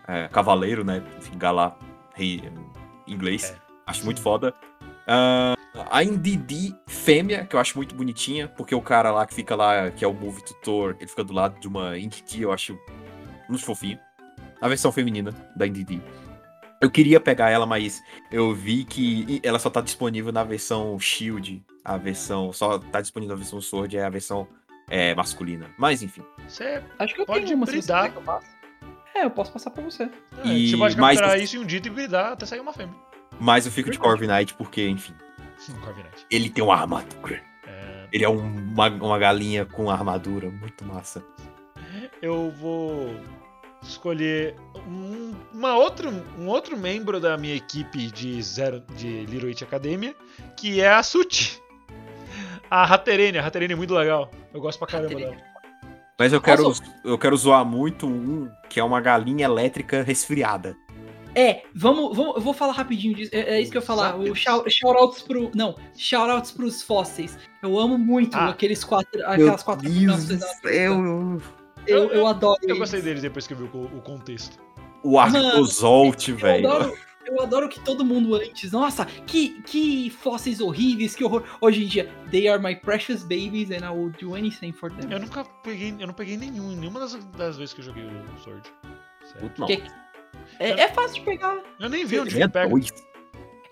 é, 0.08 0.28
cavaleiro, 0.28 0.84
né? 0.84 1.02
Enfim, 1.18 1.38
Galá, 1.38 1.76
rei 2.14 2.42
em 3.06 3.12
inglês. 3.12 3.50
É. 3.50 3.56
Acho 3.86 4.04
muito 4.04 4.20
foda. 4.20 4.54
Ah, 5.06 5.54
a 5.90 6.02
Indidi 6.02 6.74
fêmea, 6.86 7.44
que 7.44 7.54
eu 7.54 7.60
acho 7.60 7.76
muito 7.76 7.94
bonitinha, 7.94 8.48
porque 8.48 8.74
o 8.74 8.82
cara 8.82 9.10
lá 9.10 9.26
que 9.26 9.34
fica 9.34 9.54
lá, 9.54 9.90
que 9.90 10.04
é 10.04 10.08
o 10.08 10.12
Move 10.12 10.42
Tutor, 10.42 10.96
ele 10.98 11.08
fica 11.08 11.24
do 11.24 11.32
lado 11.32 11.58
de 11.60 11.68
uma 11.68 11.98
Indidi, 11.98 12.42
eu 12.42 12.52
acho 12.52 12.78
muito 13.48 13.64
fofinho. 13.64 13.98
A 14.60 14.68
versão 14.68 14.92
feminina 14.92 15.32
da 15.56 15.66
Indidi. 15.66 16.02
Eu 16.80 16.90
queria 16.90 17.20
pegar 17.20 17.50
ela, 17.50 17.66
mas 17.66 18.02
eu 18.32 18.54
vi 18.54 18.84
que 18.84 19.40
ela 19.42 19.58
só 19.58 19.68
tá 19.68 19.80
disponível 19.82 20.32
na 20.32 20.42
versão 20.42 20.98
Shield. 20.98 21.62
A 21.84 21.98
versão. 21.98 22.52
Só 22.52 22.78
tá 22.78 23.00
disponível 23.00 23.34
na 23.34 23.38
versão 23.38 23.60
Sword, 23.60 23.96
é 23.98 24.04
a 24.04 24.08
versão 24.08 24.48
é, 24.88 25.14
masculina. 25.14 25.70
Mas 25.78 26.02
enfim. 26.02 26.22
Você 26.48 26.82
Acho 26.98 27.14
que 27.14 27.20
eu 27.20 27.26
Pode 27.26 27.44
tenho 27.44 27.56
uma, 27.56 27.66
bridar. 27.66 28.12
É, 29.14 29.24
eu 29.24 29.30
posso 29.30 29.52
passar 29.52 29.70
pra 29.70 29.82
você. 29.82 30.04
É, 30.04 30.48
E 30.48 30.70
você 30.70 30.76
pode 30.76 30.96
capturar 30.96 31.38
isso 31.38 31.56
em 31.56 31.60
um 31.60 31.66
dia 31.66 31.80
e 31.84 31.90
bridar 31.90 32.32
até 32.32 32.46
sair 32.46 32.60
uma 32.60 32.72
fêmea. 32.72 32.94
Mas 33.38 33.66
eu 33.66 33.72
fico 33.72 33.90
de 33.90 33.98
Corviknight 33.98 34.54
porque, 34.54 34.86
enfim, 34.88 35.14
Um 35.68 35.80
Corviknight. 35.80 36.26
ele 36.30 36.48
tem 36.50 36.62
uma 36.64 36.74
armadura. 36.76 37.40
É, 37.66 38.08
Ele 38.12 38.24
é 38.24 38.28
um- 38.28 38.38
uma, 38.72 38.88
uma 38.88 39.18
galinha 39.18 39.64
com 39.66 39.90
armadura 39.90 40.50
muito 40.50 40.84
massa. 40.84 41.22
eu 42.22 42.50
vou 42.50 43.14
escolher 43.82 44.54
um, 44.86 45.34
uma 45.52 45.76
outra, 45.76 46.08
um 46.38 46.46
outro 46.48 46.76
membro 46.76 47.18
da 47.20 47.36
minha 47.38 47.54
equipe 47.54 48.10
de 48.10 48.42
zero 48.42 48.80
de 48.94 49.24
Little 49.26 49.48
Witch 49.48 49.62
Academia, 49.62 50.14
que 50.56 50.80
é 50.80 50.88
a 50.90 51.02
Suti. 51.02 51.60
A 52.70 52.84
Raterene, 52.84 53.38
a 53.38 53.42
Raterene 53.42 53.72
é 53.72 53.76
muito 53.76 53.94
legal. 53.94 54.30
Eu 54.54 54.60
gosto 54.60 54.78
pra 54.78 54.86
caramba 54.88 55.12
Haterene. 55.12 55.36
dela. 55.36 55.50
Mas 56.18 56.32
eu 56.34 56.40
quero, 56.40 56.72
eu 57.04 57.16
quero 57.18 57.34
zoar 57.36 57.64
muito 57.64 58.06
um 58.06 58.50
que 58.68 58.78
é 58.78 58.84
uma 58.84 59.00
galinha 59.00 59.46
elétrica 59.46 60.02
resfriada. 60.02 60.76
É, 61.34 61.62
vamos, 61.74 62.16
vamos, 62.16 62.36
eu 62.36 62.42
vou 62.42 62.52
falar 62.52 62.72
rapidinho 62.72 63.14
disso. 63.14 63.30
É, 63.32 63.56
é 63.56 63.60
isso 63.60 63.70
que 63.70 63.76
eu 63.78 63.80
ia 63.80 63.86
falar. 63.86 64.16
O 64.16 64.34
shout, 64.34 64.68
shoutouts 64.70 65.22
pro. 65.22 65.50
Não, 65.54 65.76
shoutouts 65.96 66.50
pros 66.50 66.82
fósseis. 66.82 67.38
Eu 67.62 67.78
amo 67.78 67.96
muito 67.98 68.36
Ah. 68.36 68.48
aqueles 68.48 68.82
quatro. 68.84 69.24
Aquelas 69.26 69.62
quatro 69.62 69.88
da- 69.88 70.18
céu. 70.18 71.40
Eu, 71.86 72.10
eu 72.10 72.26
adoro. 72.26 72.58
Eu 72.62 72.76
gostei 72.78 73.00
deles 73.00 73.22
depois 73.22 73.46
que 73.46 73.54
eu 73.54 73.58
vi 73.58 73.64
o, 73.64 73.84
o 73.84 74.00
contexto. 74.02 74.58
O 75.02 75.18
Arcozolt, 75.18 76.28
Eu 76.28 76.36
velho. 76.36 76.68
adoro, 76.70 76.94
eu 77.26 77.40
adoro 77.40 77.68
que 77.68 77.80
todo 77.80 78.04
mundo 78.04 78.34
antes. 78.34 78.70
Nossa, 78.72 79.06
que, 79.06 79.62
que 79.62 80.10
fósseis 80.10 80.60
horríveis, 80.60 81.14
que 81.14 81.24
horror. 81.24 81.42
Hoje 81.60 81.84
em 81.84 81.86
dia, 81.86 82.12
they 82.30 82.48
are 82.48 82.62
my 82.62 82.74
precious 82.76 83.22
babies 83.22 83.70
and 83.70 83.84
I 83.86 83.90
will 83.90 84.10
do 84.20 84.34
anything 84.34 84.72
for 84.72 84.90
them. 84.92 85.10
Eu 85.10 85.20
nunca 85.20 85.44
peguei, 85.62 85.94
eu 85.98 86.06
não 86.06 86.12
peguei 86.14 86.36
nenhum, 86.36 86.76
nenhuma 86.76 87.00
das, 87.00 87.14
das 87.36 87.56
vezes 87.56 87.72
que 87.72 87.80
eu 87.80 87.84
joguei 87.86 88.04
o 88.04 88.38
Sword. 88.42 88.62
Puto, 89.40 89.60
não. 89.60 89.66
Que- 89.68 89.82
é, 90.60 90.70
é 90.82 90.88
fácil 90.88 91.16
de 91.16 91.22
pegar. 91.22 91.58
Eu 91.78 91.88
nem 91.88 92.04
vi 92.04 92.20
onde 92.20 92.40
É 92.40 92.46
que 92.46 92.52
pega. 92.52 92.68
dois. 92.68 92.92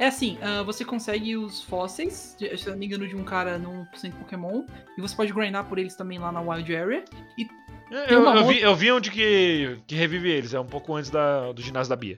É 0.01 0.07
assim, 0.07 0.39
ah, 0.41 0.63
você 0.63 0.85
consegue 0.85 1.37
os 1.37 1.63
fósseis, 1.65 2.37
de- 2.39 2.57
se 2.57 2.67
eu 2.67 2.73
não 2.73 2.79
me 2.79 2.87
engano, 2.87 3.07
de 3.09 3.17
um 3.17 3.25
cara 3.25 3.59
no 3.59 3.85
centro 3.97 4.19
Pokémon. 4.21 4.65
E 4.97 5.01
você 5.01 5.15
pode 5.17 5.33
grindar 5.33 5.65
por 5.65 5.77
eles 5.79 5.97
também 5.97 6.19
lá 6.19 6.31
na 6.31 6.41
Wild 6.41 6.75
Area. 6.77 7.05
É, 7.91 8.07
Tem 8.07 8.17
Eu, 8.17 8.23
uma 8.23 8.37
eu 8.37 8.47
vi, 8.47 8.61
eu 8.61 8.77
vi 8.77 8.93
onde 8.93 9.11
que, 9.11 9.79
que 9.87 9.95
revive 9.97 10.31
eles, 10.31 10.55
é 10.55 10.61
um 10.61 10.67
pouco 10.67 10.95
antes 10.95 11.11
da, 11.11 11.51
do 11.53 11.61
ginásio 11.63 11.89
da 11.91 11.97
Bia. 11.97 12.17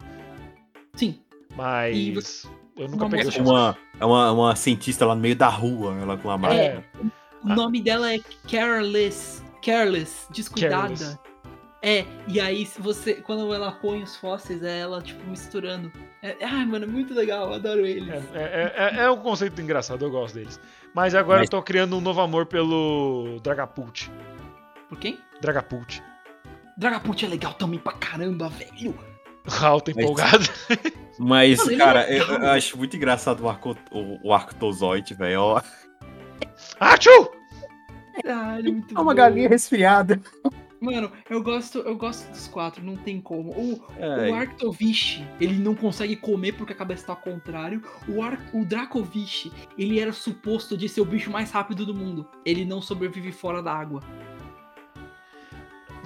Sim. 0.95 1.21
Mas 1.57 1.97
E 1.97 2.13
você- 2.13 2.49
eu 2.77 2.89
nunca 2.89 3.05
uma 3.05 3.11
peguei 3.17 3.35
É 3.39 3.41
uma, 3.43 3.77
é 3.99 4.05
uma, 4.05 4.33
uma 4.33 4.57
cientista 4.57 5.07
lá 5.07 5.15
no 5.15 5.21
meio 5.21 5.37
da 5.37 5.49
rua, 5.49 5.97
ela 6.03 6.17
com 6.19 6.29
a 6.31 6.37
máquina. 6.37 6.61
É, 6.63 6.83
O 7.43 7.51
Ah. 7.53 7.55
nome 7.57 7.81
dela 7.81 8.13
é 8.15 8.19
Careless. 8.51 9.43
Careless, 9.65 10.27
descuidada. 10.31 10.83
Careless. 10.89 11.19
É, 11.83 12.05
e 12.29 12.39
aí 12.39 12.67
se 12.67 12.81
você. 12.81 13.15
Quando 13.15 13.53
ela 13.55 13.73
põe 13.73 14.03
os 14.03 14.15
fósseis, 14.17 14.63
é 14.63 14.81
ela, 14.81 15.01
tipo, 15.01 15.27
misturando. 15.29 15.91
É, 16.23 16.37
ai, 16.45 16.67
mano, 16.67 16.85
é 16.85 16.89
muito 16.89 17.15
legal, 17.15 17.49
eu 17.49 17.55
adoro 17.55 17.87
eles. 17.87 18.07
é, 18.35 18.35
é, 18.35 18.73
é, 18.77 19.01
é 19.05 19.11
um 19.11 19.17
conceito 19.17 19.59
engraçado, 19.61 20.05
eu 20.05 20.11
gosto 20.11 20.35
deles. 20.35 20.61
Mas 20.95 21.15
agora 21.15 21.39
Mas- 21.39 21.47
eu 21.47 21.51
tô 21.53 21.63
criando 21.63 21.97
um 21.97 22.01
novo 22.01 22.21
amor 22.21 22.45
pelo 22.47 23.41
Dragapult. 23.43 24.11
Por 24.89 24.99
quem? 24.99 25.19
Dragapult. 25.41 26.03
Dragapult 26.77 27.25
é 27.25 27.29
legal 27.29 27.55
também 27.55 27.79
pra 27.79 27.93
caramba, 27.93 28.49
velho. 28.51 28.95
Alto 29.63 29.91
empolgado. 29.91 30.45
Mas, 31.19 31.59
Mano, 31.59 31.71
ele 31.73 31.79
cara, 31.79 32.03
é 32.03 32.19
eu, 32.21 32.27
eu 32.27 32.51
acho 32.51 32.77
muito 32.77 32.97
engraçado 32.97 33.41
o, 33.43 33.49
arco, 33.49 33.77
o, 33.91 34.29
o 34.29 34.33
Arctozoite, 34.35 35.15
velho. 35.15 35.41
Ó, 35.41 35.63
Achou! 36.79 37.33
Caralho, 38.23 38.69
é 38.69 38.73
muito 38.73 38.95
É 38.97 39.01
uma 39.01 39.13
bom. 39.13 39.17
galinha 39.17 39.49
resfriada. 39.49 40.21
Mano, 40.81 41.13
eu 41.29 41.43
gosto, 41.43 41.79
eu 41.81 41.95
gosto 41.95 42.31
dos 42.31 42.49
quatro, 42.49 42.83
não 42.83 42.97
tem 42.97 43.21
como. 43.21 43.51
O, 43.51 43.85
o 43.99 44.35
Arctovish, 44.35 45.23
ele 45.39 45.59
não 45.59 45.75
consegue 45.75 46.17
comer 46.17 46.53
porque 46.53 46.73
a 46.73 46.77
cabeça 46.77 47.07
tá 47.07 47.13
ao 47.13 47.19
contrário. 47.19 47.83
O, 48.09 48.23
Ar, 48.23 48.41
o 48.55 48.65
Dracovish, 48.65 49.53
ele 49.77 50.01
era 50.01 50.13
suposto 50.13 50.79
de 50.79 50.89
ser 50.89 51.03
o 51.03 51.05
bicho 51.05 51.31
mais 51.31 51.51
rápido 51.51 51.85
do 51.85 51.95
mundo. 51.95 52.27
Ele 52.47 52.65
não 52.65 52.81
sobrevive 52.81 53.31
fora 53.31 53.63
da 53.63 53.75
água. 53.75 54.01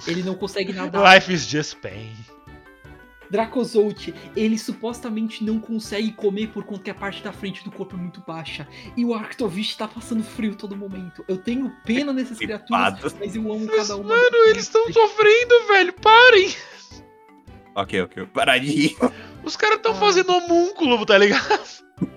Ele 0.05 0.23
não 0.23 0.35
consegue 0.35 0.73
nadar. 0.73 1.15
Life 1.15 1.31
is 1.31 1.47
just 1.47 1.77
pain. 1.77 2.13
Dracozolt, 3.29 4.09
ele 4.35 4.57
supostamente 4.57 5.43
não 5.43 5.59
consegue 5.59 6.11
comer 6.13 6.47
por 6.49 6.63
conta 6.63 6.83
que 6.83 6.89
a 6.89 6.95
parte 6.95 7.23
da 7.23 7.31
frente 7.33 7.63
do 7.63 7.71
corpo 7.71 7.95
é 7.95 7.99
muito 7.99 8.21
baixa. 8.25 8.67
E 8.95 9.03
o 9.05 9.13
Arctovish 9.13 9.75
tá 9.75 9.87
passando 9.87 10.23
frio 10.23 10.55
todo 10.55 10.75
momento. 10.75 11.23
Eu 11.27 11.37
tenho 11.37 11.71
pena 11.85 12.13
dessas 12.13 12.37
criaturas, 12.37 13.15
mas 13.19 13.35
eu 13.35 13.41
amo 13.51 13.65
Mas, 13.65 13.75
cada 13.87 13.95
uma. 13.97 14.09
mano, 14.09 14.35
eles 14.49 14.63
estão 14.63 14.91
sofrendo, 14.91 15.67
velho. 15.67 15.93
Parem! 15.93 16.53
Ok, 17.75 18.01
ok. 18.03 18.25
Para 18.27 18.57
de 18.57 18.67
rir. 18.67 18.95
Os 19.43 19.55
caras 19.57 19.77
estão 19.77 19.91
Ah. 19.91 19.95
fazendo 19.95 20.31
homúnculo, 20.31 21.05
tá 21.05 21.17
ligado? 21.17 21.43
I 22.01 22.07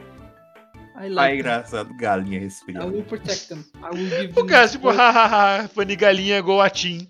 Ah, 0.94 1.06
like 1.08 1.14
them. 1.30 1.34
engraçado. 1.38 1.94
Galinha 1.96 2.38
I 2.38 2.42
resfriada. 2.44 2.86
will 2.86 3.04
protect 3.04 3.48
them. 3.48 3.64
I 3.76 3.94
will 3.96 4.08
give 4.08 4.32
O 4.40 4.44
cara, 4.44 4.68
tipo, 4.68 4.88
hahaha, 4.90 5.68
Fanny 5.68 5.96
Galinha 5.96 6.38
igual 6.38 6.60
a 6.60 6.68
Tim. 6.70 7.08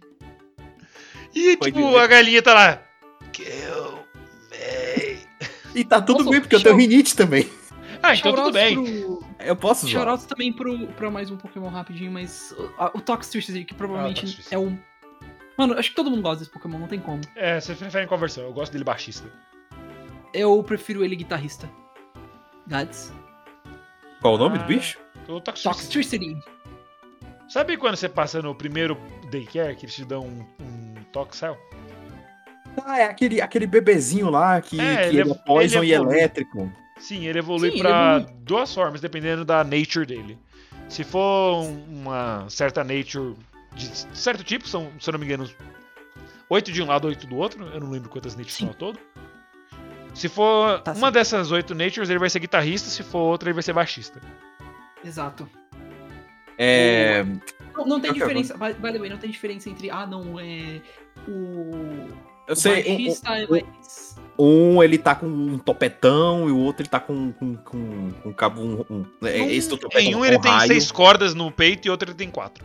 E, 1.34 1.56
Pode 1.56 1.72
tipo, 1.72 1.96
a 1.96 2.06
galinha 2.06 2.42
tá 2.42 2.52
lá. 2.54 2.82
Kill 3.32 3.98
me. 4.50 5.28
E 5.74 5.84
tá 5.84 6.00
tudo 6.00 6.18
Nossa, 6.20 6.30
bem, 6.30 6.40
porque 6.40 6.56
eu 6.56 6.62
tenho 6.62 6.76
rinite 6.76 7.14
também. 7.14 7.48
Ah, 8.02 8.14
então 8.14 8.32
tudo 8.34 8.52
bem. 8.52 8.74
pro- 8.74 9.24
Eu 9.40 9.56
posso 9.56 9.86
zoar. 9.86 10.04
Shoutouts 10.04 10.26
também 10.26 10.52
pro, 10.52 10.86
pra 10.88 11.10
mais 11.10 11.30
um 11.30 11.36
Pokémon 11.36 11.68
rapidinho, 11.68 12.10
mas 12.12 12.52
o, 12.92 12.98
o 12.98 13.00
Toxtricity, 13.00 13.64
que 13.64 13.74
provavelmente 13.74 14.40
Ah, 14.50 14.54
é 14.54 14.58
um. 14.58 14.78
Mano, 15.56 15.74
acho 15.78 15.90
que 15.90 15.96
todo 15.96 16.08
mundo 16.10 16.22
gosta 16.22 16.38
desse 16.38 16.50
Pokémon, 16.50 16.78
não 16.78 16.86
tem 16.88 17.00
como. 17.00 17.20
É, 17.34 17.60
você 17.60 17.74
prefere 17.74 18.04
em 18.04 18.08
qual 18.08 18.18
versão? 18.20 18.44
Eu 18.44 18.52
gosto 18.52 18.72
dele 18.72 18.84
baixista. 18.84 19.30
Eu 20.32 20.62
prefiro 20.62 21.04
ele 21.04 21.16
guitarrista. 21.16 21.68
Gads. 22.66 23.12
Qual 24.20 24.34
o 24.34 24.38
nome 24.38 24.58
Ah. 24.58 24.62
do 24.62 24.66
bicho? 24.66 24.98
O 25.28 25.40
Toxtricity. 25.40 25.64
Toxtricity. 25.82 26.38
Sabe 27.48 27.76
quando 27.76 27.96
você 27.96 28.08
passa 28.08 28.40
no 28.42 28.54
primeiro 28.54 28.96
daycare 29.30 29.74
que 29.74 29.86
eles 29.86 29.94
te 29.94 30.04
dão 30.04 30.24
um, 30.26 30.46
um 30.62 30.94
Toxel? 31.12 31.56
Ah, 32.86 32.98
é 33.00 33.04
aquele, 33.04 33.40
aquele 33.40 33.66
bebezinho 33.66 34.30
lá 34.30 34.60
que, 34.60 34.80
É, 34.80 34.96
que 34.96 35.02
ele 35.08 35.20
ele, 35.20 35.30
é- 35.30 35.32
é 35.32 35.38
poison 35.46 35.78
ele 35.82 35.88
e 35.88 35.92
elétrico. 35.94 36.72
Sim, 36.98 37.26
ele 37.26 37.38
evolui 37.38 37.68
evolui. 37.68 38.26
duas 38.40 38.74
formas, 38.74 39.00
dependendo 39.00 39.44
da 39.44 39.62
nature 39.64 40.04
dele. 40.06 40.38
Se 40.88 41.04
for 41.04 41.62
um- 41.62 41.84
uma 42.00 42.46
certa 42.48 42.82
nature 42.82 43.34
de 43.74 43.86
certo 44.16 44.42
tipo, 44.42 44.66
são, 44.66 44.90
se 44.98 45.08
eu 45.08 45.12
não 45.12 45.20
me 45.20 45.26
engano, 45.26 45.48
oito 46.50 46.72
de 46.72 46.82
um 46.82 46.86
lado, 46.86 47.06
oito 47.08 47.26
do 47.26 47.36
outro. 47.36 47.64
Eu 47.66 47.80
não 47.80 47.90
lembro 47.90 48.08
quantas 48.08 48.34
natures 48.34 48.56
são 48.56 48.68
ao 48.68 48.74
todo. 48.74 48.98
Se 50.14 50.28
for 50.28 50.80
Tá 50.80 50.92
uma 50.92 51.08
sim. 51.08 51.12
dessas 51.12 51.52
oito 51.52 51.74
natures, 51.74 52.10
ele 52.10 52.18
vai 52.18 52.28
ser 52.30 52.40
guitarrista. 52.40 52.88
Se 52.88 53.02
for 53.04 53.18
outra, 53.20 53.48
ele 53.48 53.54
vai 53.54 53.62
ser 53.62 53.72
baixista. 53.72 54.20
Exato. 55.04 55.48
É. 56.56 57.22
Não, 57.76 57.86
não 57.86 58.00
tem 58.00 58.10
Ok, 58.10 58.20
diferença. 58.20 58.54
By, 58.58 58.72
by 58.72 58.92
the 58.92 58.98
way, 58.98 59.08
não 59.10 59.18
tem 59.18 59.30
diferença 59.30 59.70
entre. 59.70 59.90
Ah, 59.90 60.04
não, 60.06 60.40
é. 60.40 60.80
O. 61.28 62.08
Eu 62.48 62.54
o 62.54 62.56
sei, 62.56 62.74
baixista 62.82 63.38
é 63.38 63.44
um, 63.46 63.50
mais. 63.50 64.16
um, 64.38 64.76
um 64.76 64.82
ele 64.82 64.98
tá 64.98 65.14
com 65.14 65.26
um 65.26 65.58
topetão 65.58 66.48
e 66.48 66.50
o 66.52 66.58
outro 66.58 66.82
ele 66.82 66.88
tá 66.88 66.98
com, 66.98 67.30
com, 67.32 67.54
com, 67.56 68.10
com 68.22 68.32
cabo. 68.34 68.60
Um, 68.62 68.84
um, 68.90 69.06
é, 69.26 69.38
esse 69.52 69.68
topetão 69.68 70.00
Em 70.00 70.14
um 70.14 70.24
ele 70.24 70.38
tem 70.40 70.50
raio. 70.50 70.66
seis 70.68 70.90
cordas 70.90 71.34
no 71.34 71.50
peito 71.52 71.86
e 71.86 71.90
outro 71.90 72.08
ele 72.08 72.16
tem 72.16 72.30
quatro. 72.30 72.64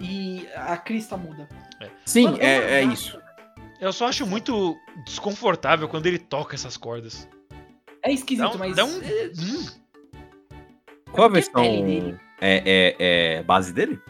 E 0.00 0.46
a 0.54 0.76
crista 0.76 1.16
muda. 1.16 1.48
Sim, 2.04 2.24
Mano, 2.24 2.38
é, 2.40 2.80
é 2.80 2.84
isso. 2.84 3.20
Eu 3.80 3.92
só 3.92 4.06
acho 4.08 4.26
muito 4.26 4.76
desconfortável 5.04 5.88
quando 5.88 6.06
ele 6.06 6.18
toca 6.18 6.54
essas 6.54 6.76
cordas. 6.76 7.28
É 8.02 8.12
esquisito, 8.12 8.48
Dá 8.48 8.54
um- 8.54 8.58
mas. 8.58 8.76
dá 8.76 8.84
um- 8.84 9.02
é, 9.02 9.30
Hum, 9.38 9.66
Qual 11.12 11.26
a 11.26 11.30
porque 11.30 11.32
versão 11.32 12.18
é, 12.40 12.62
é, 12.64 12.96
é 13.38 13.42
base 13.42 13.72
dele? 13.72 14.00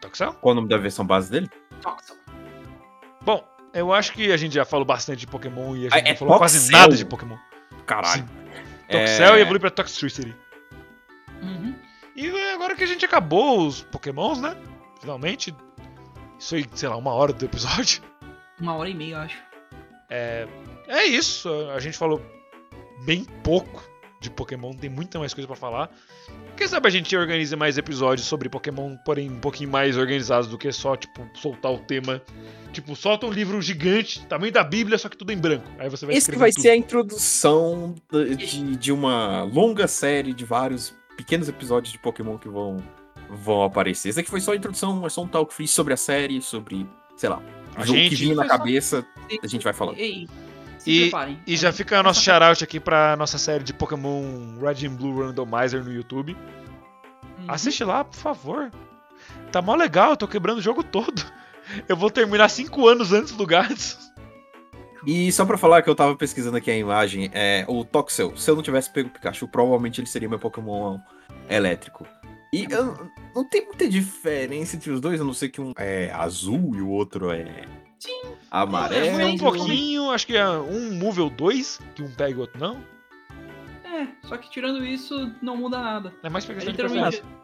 Toxel? 0.00 0.34
Qual 0.34 0.52
o 0.52 0.54
nome 0.56 0.68
da 0.68 0.76
versão 0.76 1.04
base 1.06 1.30
dele? 1.30 1.48
Toxel. 1.80 2.16
Eu 3.74 3.92
acho 3.92 4.12
que 4.12 4.30
a 4.32 4.36
gente 4.36 4.54
já 4.54 4.64
falou 4.64 4.84
bastante 4.84 5.20
de 5.20 5.26
Pokémon 5.26 5.74
e 5.76 5.86
a 5.86 5.90
Ah, 5.92 5.96
gente 5.98 6.06
é 6.08 6.10
não 6.10 6.16
falou 6.18 6.38
quase 6.38 6.70
nada 6.70 6.94
de 6.96 7.04
Pokémon. 7.04 7.36
Caralho. 7.86 8.24
Toxel 8.88 9.34
É, 9.34 9.38
e 9.38 9.40
evolui 9.42 9.58
pra 9.58 9.70
Toxtricity. 9.70 10.34
Uhum. 11.42 11.74
E 12.14 12.28
agora 12.52 12.76
que 12.76 12.84
a 12.84 12.86
gente 12.86 13.04
acabou 13.04 13.66
os 13.66 13.82
Pokémons, 13.82 14.40
né? 14.40 14.56
Finalmente. 15.00 15.54
Isso 16.38 16.54
aí, 16.54 16.66
sei 16.74 16.88
lá, 16.88 16.96
uma 16.96 17.12
hora 17.12 17.32
do 17.32 17.44
episódio. 17.44 18.02
Uma 18.60 18.74
hora 18.74 18.88
e 18.90 18.94
meia, 18.94 19.14
eu 19.14 19.18
acho. 19.20 19.38
É 20.10 21.04
isso. 21.06 21.48
A 21.74 21.80
gente 21.80 21.96
falou 21.96 22.20
bem 23.04 23.24
pouco 23.42 23.82
de 24.22 24.30
Pokémon, 24.30 24.72
tem 24.72 24.88
muita 24.88 25.18
mais 25.18 25.34
coisa 25.34 25.46
pra 25.46 25.56
falar. 25.56 25.90
Quem 26.56 26.66
sabe 26.68 26.86
a 26.88 26.90
gente 26.90 27.14
organize 27.16 27.54
mais 27.56 27.76
episódios 27.76 28.26
sobre 28.26 28.48
Pokémon, 28.48 28.96
porém 29.04 29.30
um 29.30 29.38
pouquinho 29.40 29.68
mais 29.70 29.96
organizados 29.98 30.48
do 30.48 30.56
que 30.56 30.70
só, 30.72 30.96
tipo, 30.96 31.28
soltar 31.34 31.72
o 31.72 31.78
tema. 31.78 32.22
Tipo, 32.72 32.96
solta 32.96 33.26
um 33.26 33.30
livro 33.30 33.60
gigante, 33.60 34.24
tamanho 34.26 34.52
da 34.52 34.64
Bíblia, 34.64 34.96
só 34.96 35.08
que 35.08 35.16
tudo 35.16 35.30
em 35.32 35.36
branco. 35.36 35.66
Aí 35.78 35.90
você 35.90 36.06
vai 36.06 36.14
Esse 36.16 36.30
que 36.30 36.38
vai 36.38 36.50
tudo. 36.50 36.62
ser 36.62 36.70
a 36.70 36.76
introdução 36.76 37.94
de, 38.10 38.76
de, 38.76 38.92
uma 38.92 39.42
longa 39.42 39.86
série 39.86 40.32
de 40.32 40.44
vários 40.44 40.94
pequenos 41.16 41.48
episódios 41.48 41.92
de 41.92 41.98
Pokémon 41.98 42.38
que 42.38 42.48
vão, 42.48 42.78
vão 43.28 43.62
aparecer. 43.62 44.08
Esse 44.08 44.20
aqui 44.20 44.30
foi 44.30 44.40
só 44.40 44.52
a 44.52 44.56
introdução, 44.56 45.04
é 45.04 45.10
só 45.10 45.22
um 45.22 45.28
talk 45.28 45.52
free 45.52 45.68
sobre 45.68 45.92
a 45.92 45.96
série, 45.96 46.40
sobre, 46.40 46.86
sei 47.16 47.28
lá, 47.28 47.42
A 47.76 47.82
o 47.82 47.84
gente- 47.84 48.08
que 48.10 48.14
vinha 48.16 48.34
na 48.34 48.42
Foi 48.42 48.50
só- 48.50 48.58
cabeça, 48.58 49.06
a 49.42 49.46
gente 49.46 49.62
vai 49.64 49.72
falando. 49.72 49.98
Ei, 49.98 50.26
se 50.82 50.90
E- 50.90 51.00
preparem. 51.02 51.40
E 51.46 51.56
já 51.56 51.72
fica 51.72 52.00
o 52.00 52.02
nosso 52.02 52.20
shoutout 52.22 52.62
aqui 52.64 52.78
pra 52.80 53.16
nossa 53.16 53.38
série 53.38 53.64
de 53.64 53.72
Pokémon 53.72 54.22
Red 54.60 54.86
and 54.86 54.94
Blue 54.94 55.20
Randomizer 55.26 55.82
no 55.84 55.92
YouTube. 55.92 56.36
Uhum. 57.38 57.44
Assiste 57.48 57.82
lá, 57.84 58.04
por 58.04 58.16
favor. 58.16 58.70
Tá 59.50 59.60
mó 59.62 59.74
legal, 59.74 60.10
eu 60.10 60.16
tô 60.16 60.26
quebrando 60.28 60.58
o 60.58 60.62
jogo 60.62 60.82
todo. 60.82 61.22
Eu 61.88 61.96
vou 61.96 62.10
terminar 62.10 62.48
5 62.48 62.86
anos 62.88 63.12
antes 63.12 63.32
do 63.32 63.46
Gats. 63.46 63.96
E 65.06 65.30
só 65.32 65.44
pra 65.44 65.56
falar 65.56 65.80
que 65.82 65.88
eu 65.88 65.94
tava 65.94 66.14
pesquisando 66.16 66.56
aqui 66.56 66.70
a 66.70 66.76
imagem, 66.76 67.30
é, 67.32 67.64
o 67.68 67.84
Toxel, 67.84 68.36
se 68.36 68.50
eu 68.50 68.54
não 68.56 68.62
tivesse 68.62 68.90
pego 68.92 69.08
o 69.08 69.12
Pikachu, 69.12 69.48
provavelmente 69.48 70.00
ele 70.00 70.06
seria 70.08 70.28
meu 70.28 70.38
Pokémon 70.38 70.98
elétrico. 71.48 72.06
E 72.52 72.66
eu- 72.70 73.08
não 73.34 73.48
tem 73.48 73.64
muita 73.64 73.88
diferença 73.88 74.76
entre 74.76 74.90
os 74.90 75.00
dois, 75.00 75.20
a 75.20 75.24
não 75.24 75.32
ser 75.32 75.48
que 75.48 75.60
um 75.60 75.72
é 75.78 76.10
azul 76.12 76.74
e 76.76 76.80
o 76.82 76.88
outro 76.88 77.30
é 77.30 77.46
amarelo. 78.50 79.20
É, 79.20 79.24
um 79.26 79.34
É, 79.34 79.38
pouquinho, 79.38 80.10
acho 80.10 80.26
que 80.26 80.36
é 80.36 80.48
um 80.48 80.92
Move 80.94 81.20
ou 81.20 81.30
dois, 81.30 81.78
que 81.94 82.02
um 82.02 82.10
pega 82.12 82.30
e 82.32 82.34
o 82.34 82.40
outro 82.40 82.60
não. 82.60 82.84
É, 83.84 84.06
só 84.26 84.36
que 84.36 84.50
tirando 84.50 84.84
isso, 84.84 85.32
não 85.42 85.56
muda 85.56 85.78
nada. 85.80 86.14
É 86.22 86.28
mais 86.30 86.48
É 86.48 86.54
questão 86.54 86.72
de 86.72 86.82
literalmente. 86.82 87.20
preferência. 87.20 87.42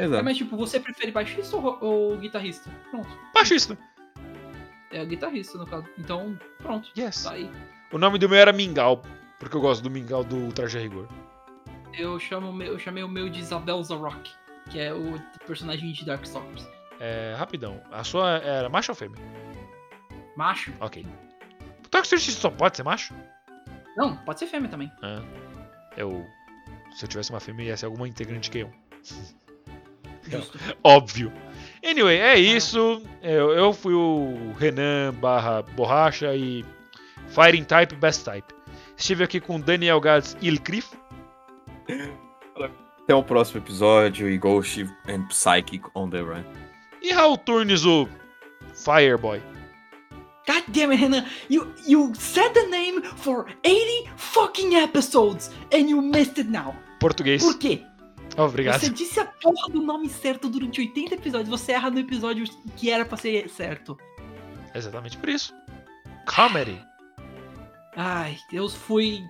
É, 0.00 0.04
Exato. 0.04 0.24
mas 0.24 0.36
tipo, 0.36 0.56
você 0.56 0.80
prefere 0.80 1.12
baixista 1.12 1.56
ou, 1.56 1.78
ou 1.80 2.16
guitarrista? 2.16 2.68
Pronto. 2.90 3.08
Baixista. 3.32 3.78
É 4.90 5.04
guitarrista, 5.04 5.56
no 5.58 5.66
caso. 5.66 5.86
Então, 5.98 6.38
pronto. 6.58 6.90
Yes. 6.98 7.22
Tá 7.24 7.32
aí. 7.32 7.50
O 7.92 7.98
nome 7.98 8.18
do 8.18 8.28
meu 8.28 8.38
era 8.38 8.52
Mingau, 8.52 9.02
porque 9.38 9.56
eu 9.56 9.60
gosto 9.60 9.82
do 9.82 9.90
Mingau 9.90 10.24
do 10.24 10.52
Traje 10.52 10.78
a 10.78 10.80
Rigor. 10.80 11.06
Eu, 11.96 12.18
chamo, 12.18 12.60
eu 12.62 12.78
chamei 12.78 13.02
o 13.04 13.08
meu 13.08 13.28
de 13.28 13.38
Isabel 13.40 13.82
Zarok, 13.82 14.30
que 14.70 14.78
é 14.80 14.92
o 14.92 15.18
personagem 15.46 15.92
de 15.92 16.04
Darkstalkers. 16.04 16.66
É, 16.98 17.34
rapidão. 17.38 17.80
A 17.92 18.02
sua 18.02 18.38
era 18.38 18.68
macho 18.68 18.90
ou 18.92 18.96
fêmea? 18.96 19.20
Macho? 20.38 20.72
Ok. 20.78 21.04
Toxic 21.90 22.20
só 22.20 22.48
pode 22.48 22.76
ser 22.76 22.84
macho? 22.84 23.12
Não, 23.96 24.16
pode 24.18 24.38
ser 24.38 24.46
fêmea 24.46 24.70
também. 24.70 24.90
Ah, 25.02 25.20
eu. 25.96 26.24
Se 26.94 27.04
eu 27.04 27.08
tivesse 27.08 27.30
uma 27.30 27.40
fêmea, 27.40 27.64
ia 27.66 27.76
ser 27.76 27.86
alguma 27.86 28.06
integrante 28.06 28.48
que 28.48 28.60
eu. 28.60 28.70
Óbvio. 30.84 31.32
Anyway, 31.84 32.20
é 32.20 32.38
isso. 32.38 33.02
Eu, 33.20 33.50
eu 33.50 33.72
fui 33.72 33.92
o 33.94 34.52
Renan 34.56 35.12
barra 35.14 35.62
Borracha 35.62 36.32
e 36.36 36.64
Fighting 37.26 37.64
Type 37.64 37.96
Best 37.96 38.24
Type. 38.24 38.54
Estive 38.96 39.24
aqui 39.24 39.40
com 39.40 39.58
Daniel 39.58 40.00
Gads 40.00 40.36
Ilkrif. 40.40 40.96
Até 43.02 43.12
o 43.12 43.24
próximo 43.24 43.60
episódio 43.60 44.30
e 44.30 44.38
Ghost 44.38 44.82
and 45.08 45.26
Psychic 45.30 45.84
on 45.96 46.08
the 46.08 46.20
Run. 46.20 46.44
E 47.02 47.12
Raul 47.12 47.38
Turnes, 47.38 47.84
o 47.84 48.08
Fireboy. 48.72 49.42
God 50.48 50.64
damn 50.72 50.92
it, 50.92 51.02
Renan! 51.02 51.26
You 51.50 51.74
you 51.86 52.14
said 52.14 52.54
the 52.54 52.68
name 52.68 53.02
for 53.02 53.46
80 53.64 54.08
fucking 54.16 54.74
episodes 54.76 55.50
and 55.70 55.90
you 55.90 56.00
missed 56.00 56.38
it 56.38 56.48
now. 56.48 56.74
Português. 56.98 57.42
Por 57.42 57.58
quê? 57.58 57.84
Obrigado. 58.34 58.80
Você 58.80 58.88
disse 58.88 59.20
a 59.20 59.26
porra 59.26 59.70
do 59.70 59.82
nome 59.82 60.08
certo 60.08 60.48
durante 60.48 60.80
80 60.80 61.16
episódios, 61.16 61.50
você 61.50 61.72
erra 61.72 61.90
no 61.90 61.98
episódio 61.98 62.46
que 62.76 62.90
era 62.90 63.04
pra 63.04 63.18
ser 63.18 63.50
certo. 63.50 63.98
Exatamente 64.74 65.18
por 65.18 65.28
isso. 65.28 65.52
Comedy. 66.24 66.80
Ai, 67.94 68.38
eu 68.50 68.70
fui. 68.70 69.22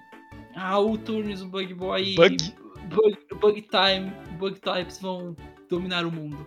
Ah, 0.54 0.78
o 0.78 0.96
Turnes, 0.96 1.40
o 1.40 1.48
Bug 1.48 1.74
Boy. 1.74 2.14
Bug? 2.14 2.54
Bug, 2.88 3.18
Bug 3.40 3.62
Time. 3.62 4.12
Bug 4.38 4.60
Types 4.60 5.00
vão 5.00 5.34
dominar 5.68 6.06
o 6.06 6.12
mundo. 6.12 6.46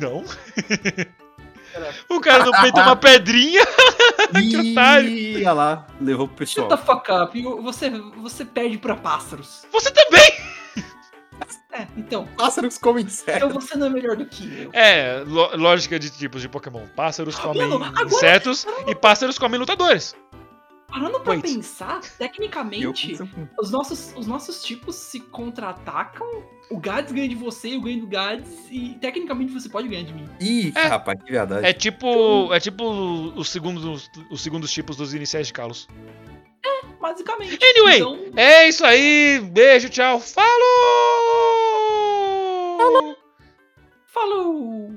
Não. 0.00 0.24
o 2.08 2.20
cara 2.20 2.44
não 2.44 2.52
peita 2.52 2.82
uma 2.82 2.96
pedrinha. 2.96 3.60
Ih, 4.42 4.72
otário. 4.72 5.36
olha 5.36 5.52
lá, 5.52 5.86
levou 6.00 6.28
pro 6.28 6.46
Shut 6.46 6.66
pessoal. 6.68 6.68
the 6.68 6.76
fuck 6.84 7.10
up. 7.12 7.62
Você, 7.62 7.90
você 8.16 8.44
perde 8.44 8.78
pra 8.78 8.94
pássaros. 8.96 9.66
Você 9.72 9.90
também. 9.90 10.32
É, 11.72 11.86
então. 11.96 12.26
Pássaros 12.36 12.76
comem 12.78 13.04
insetos. 13.04 13.36
Então 13.36 13.50
você 13.50 13.76
não 13.76 13.86
é 13.86 13.90
melhor 13.90 14.16
do 14.16 14.26
que 14.26 14.62
eu. 14.64 14.70
É, 14.72 15.22
lógica 15.26 15.98
de 15.98 16.10
tipos 16.10 16.42
de 16.42 16.48
Pokémon. 16.48 16.86
Pássaros 16.96 17.36
comem 17.38 17.62
Mano, 17.68 17.84
agora- 17.84 18.04
insetos 18.06 18.66
e 18.86 18.94
pássaros 18.94 19.38
comem 19.38 19.60
lutadores. 19.60 20.16
Parando 20.88 21.20
pra 21.20 21.32
Wait. 21.34 21.42
pensar, 21.42 22.00
tecnicamente, 22.18 23.08
penso- 23.08 23.28
os 23.60 23.70
nossos, 23.70 24.12
os 24.16 24.26
nossos 24.26 24.62
tipos 24.64 24.96
se 24.96 25.20
contra-atacam. 25.20 26.26
O 26.70 26.78
Gads 26.78 27.12
ganha 27.12 27.28
de 27.28 27.34
você, 27.34 27.74
eu 27.74 27.80
ganho 27.80 28.00
do 28.00 28.06
Gads, 28.06 28.66
e 28.70 28.90
tecnicamente 29.00 29.52
você 29.52 29.68
pode 29.70 29.88
ganhar 29.88 30.02
de 30.04 30.12
mim. 30.12 30.28
Ih, 30.38 30.72
É. 30.74 30.82
rapaz, 30.86 31.18
que 31.22 31.30
verdade. 31.32 31.66
É 31.66 31.72
tipo. 31.72 32.52
É 32.52 32.60
tipo 32.60 32.84
os 33.34 33.48
segundos, 33.48 34.10
os 34.30 34.40
segundos 34.42 34.70
tipos 34.70 34.96
dos 34.96 35.14
iniciais 35.14 35.46
de 35.46 35.52
Kalos. 35.52 35.88
Basicamente. 37.00 37.58
Anyway, 37.64 37.96
Então, 37.96 38.18
É 38.36 38.68
isso 38.68 38.84
aí. 38.84 39.40
Beijo, 39.50 39.88
tchau. 39.88 40.20
Falou! 40.20 40.56
falou! 44.06 44.90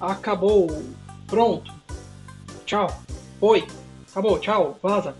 Acabou. 0.00 0.68
Pronto. 1.26 1.72
Tchau. 2.74 2.90
Oi. 3.40 3.64
Acabou. 4.10 4.40
Tchau. 4.40 4.76
Vaza. 4.82 5.14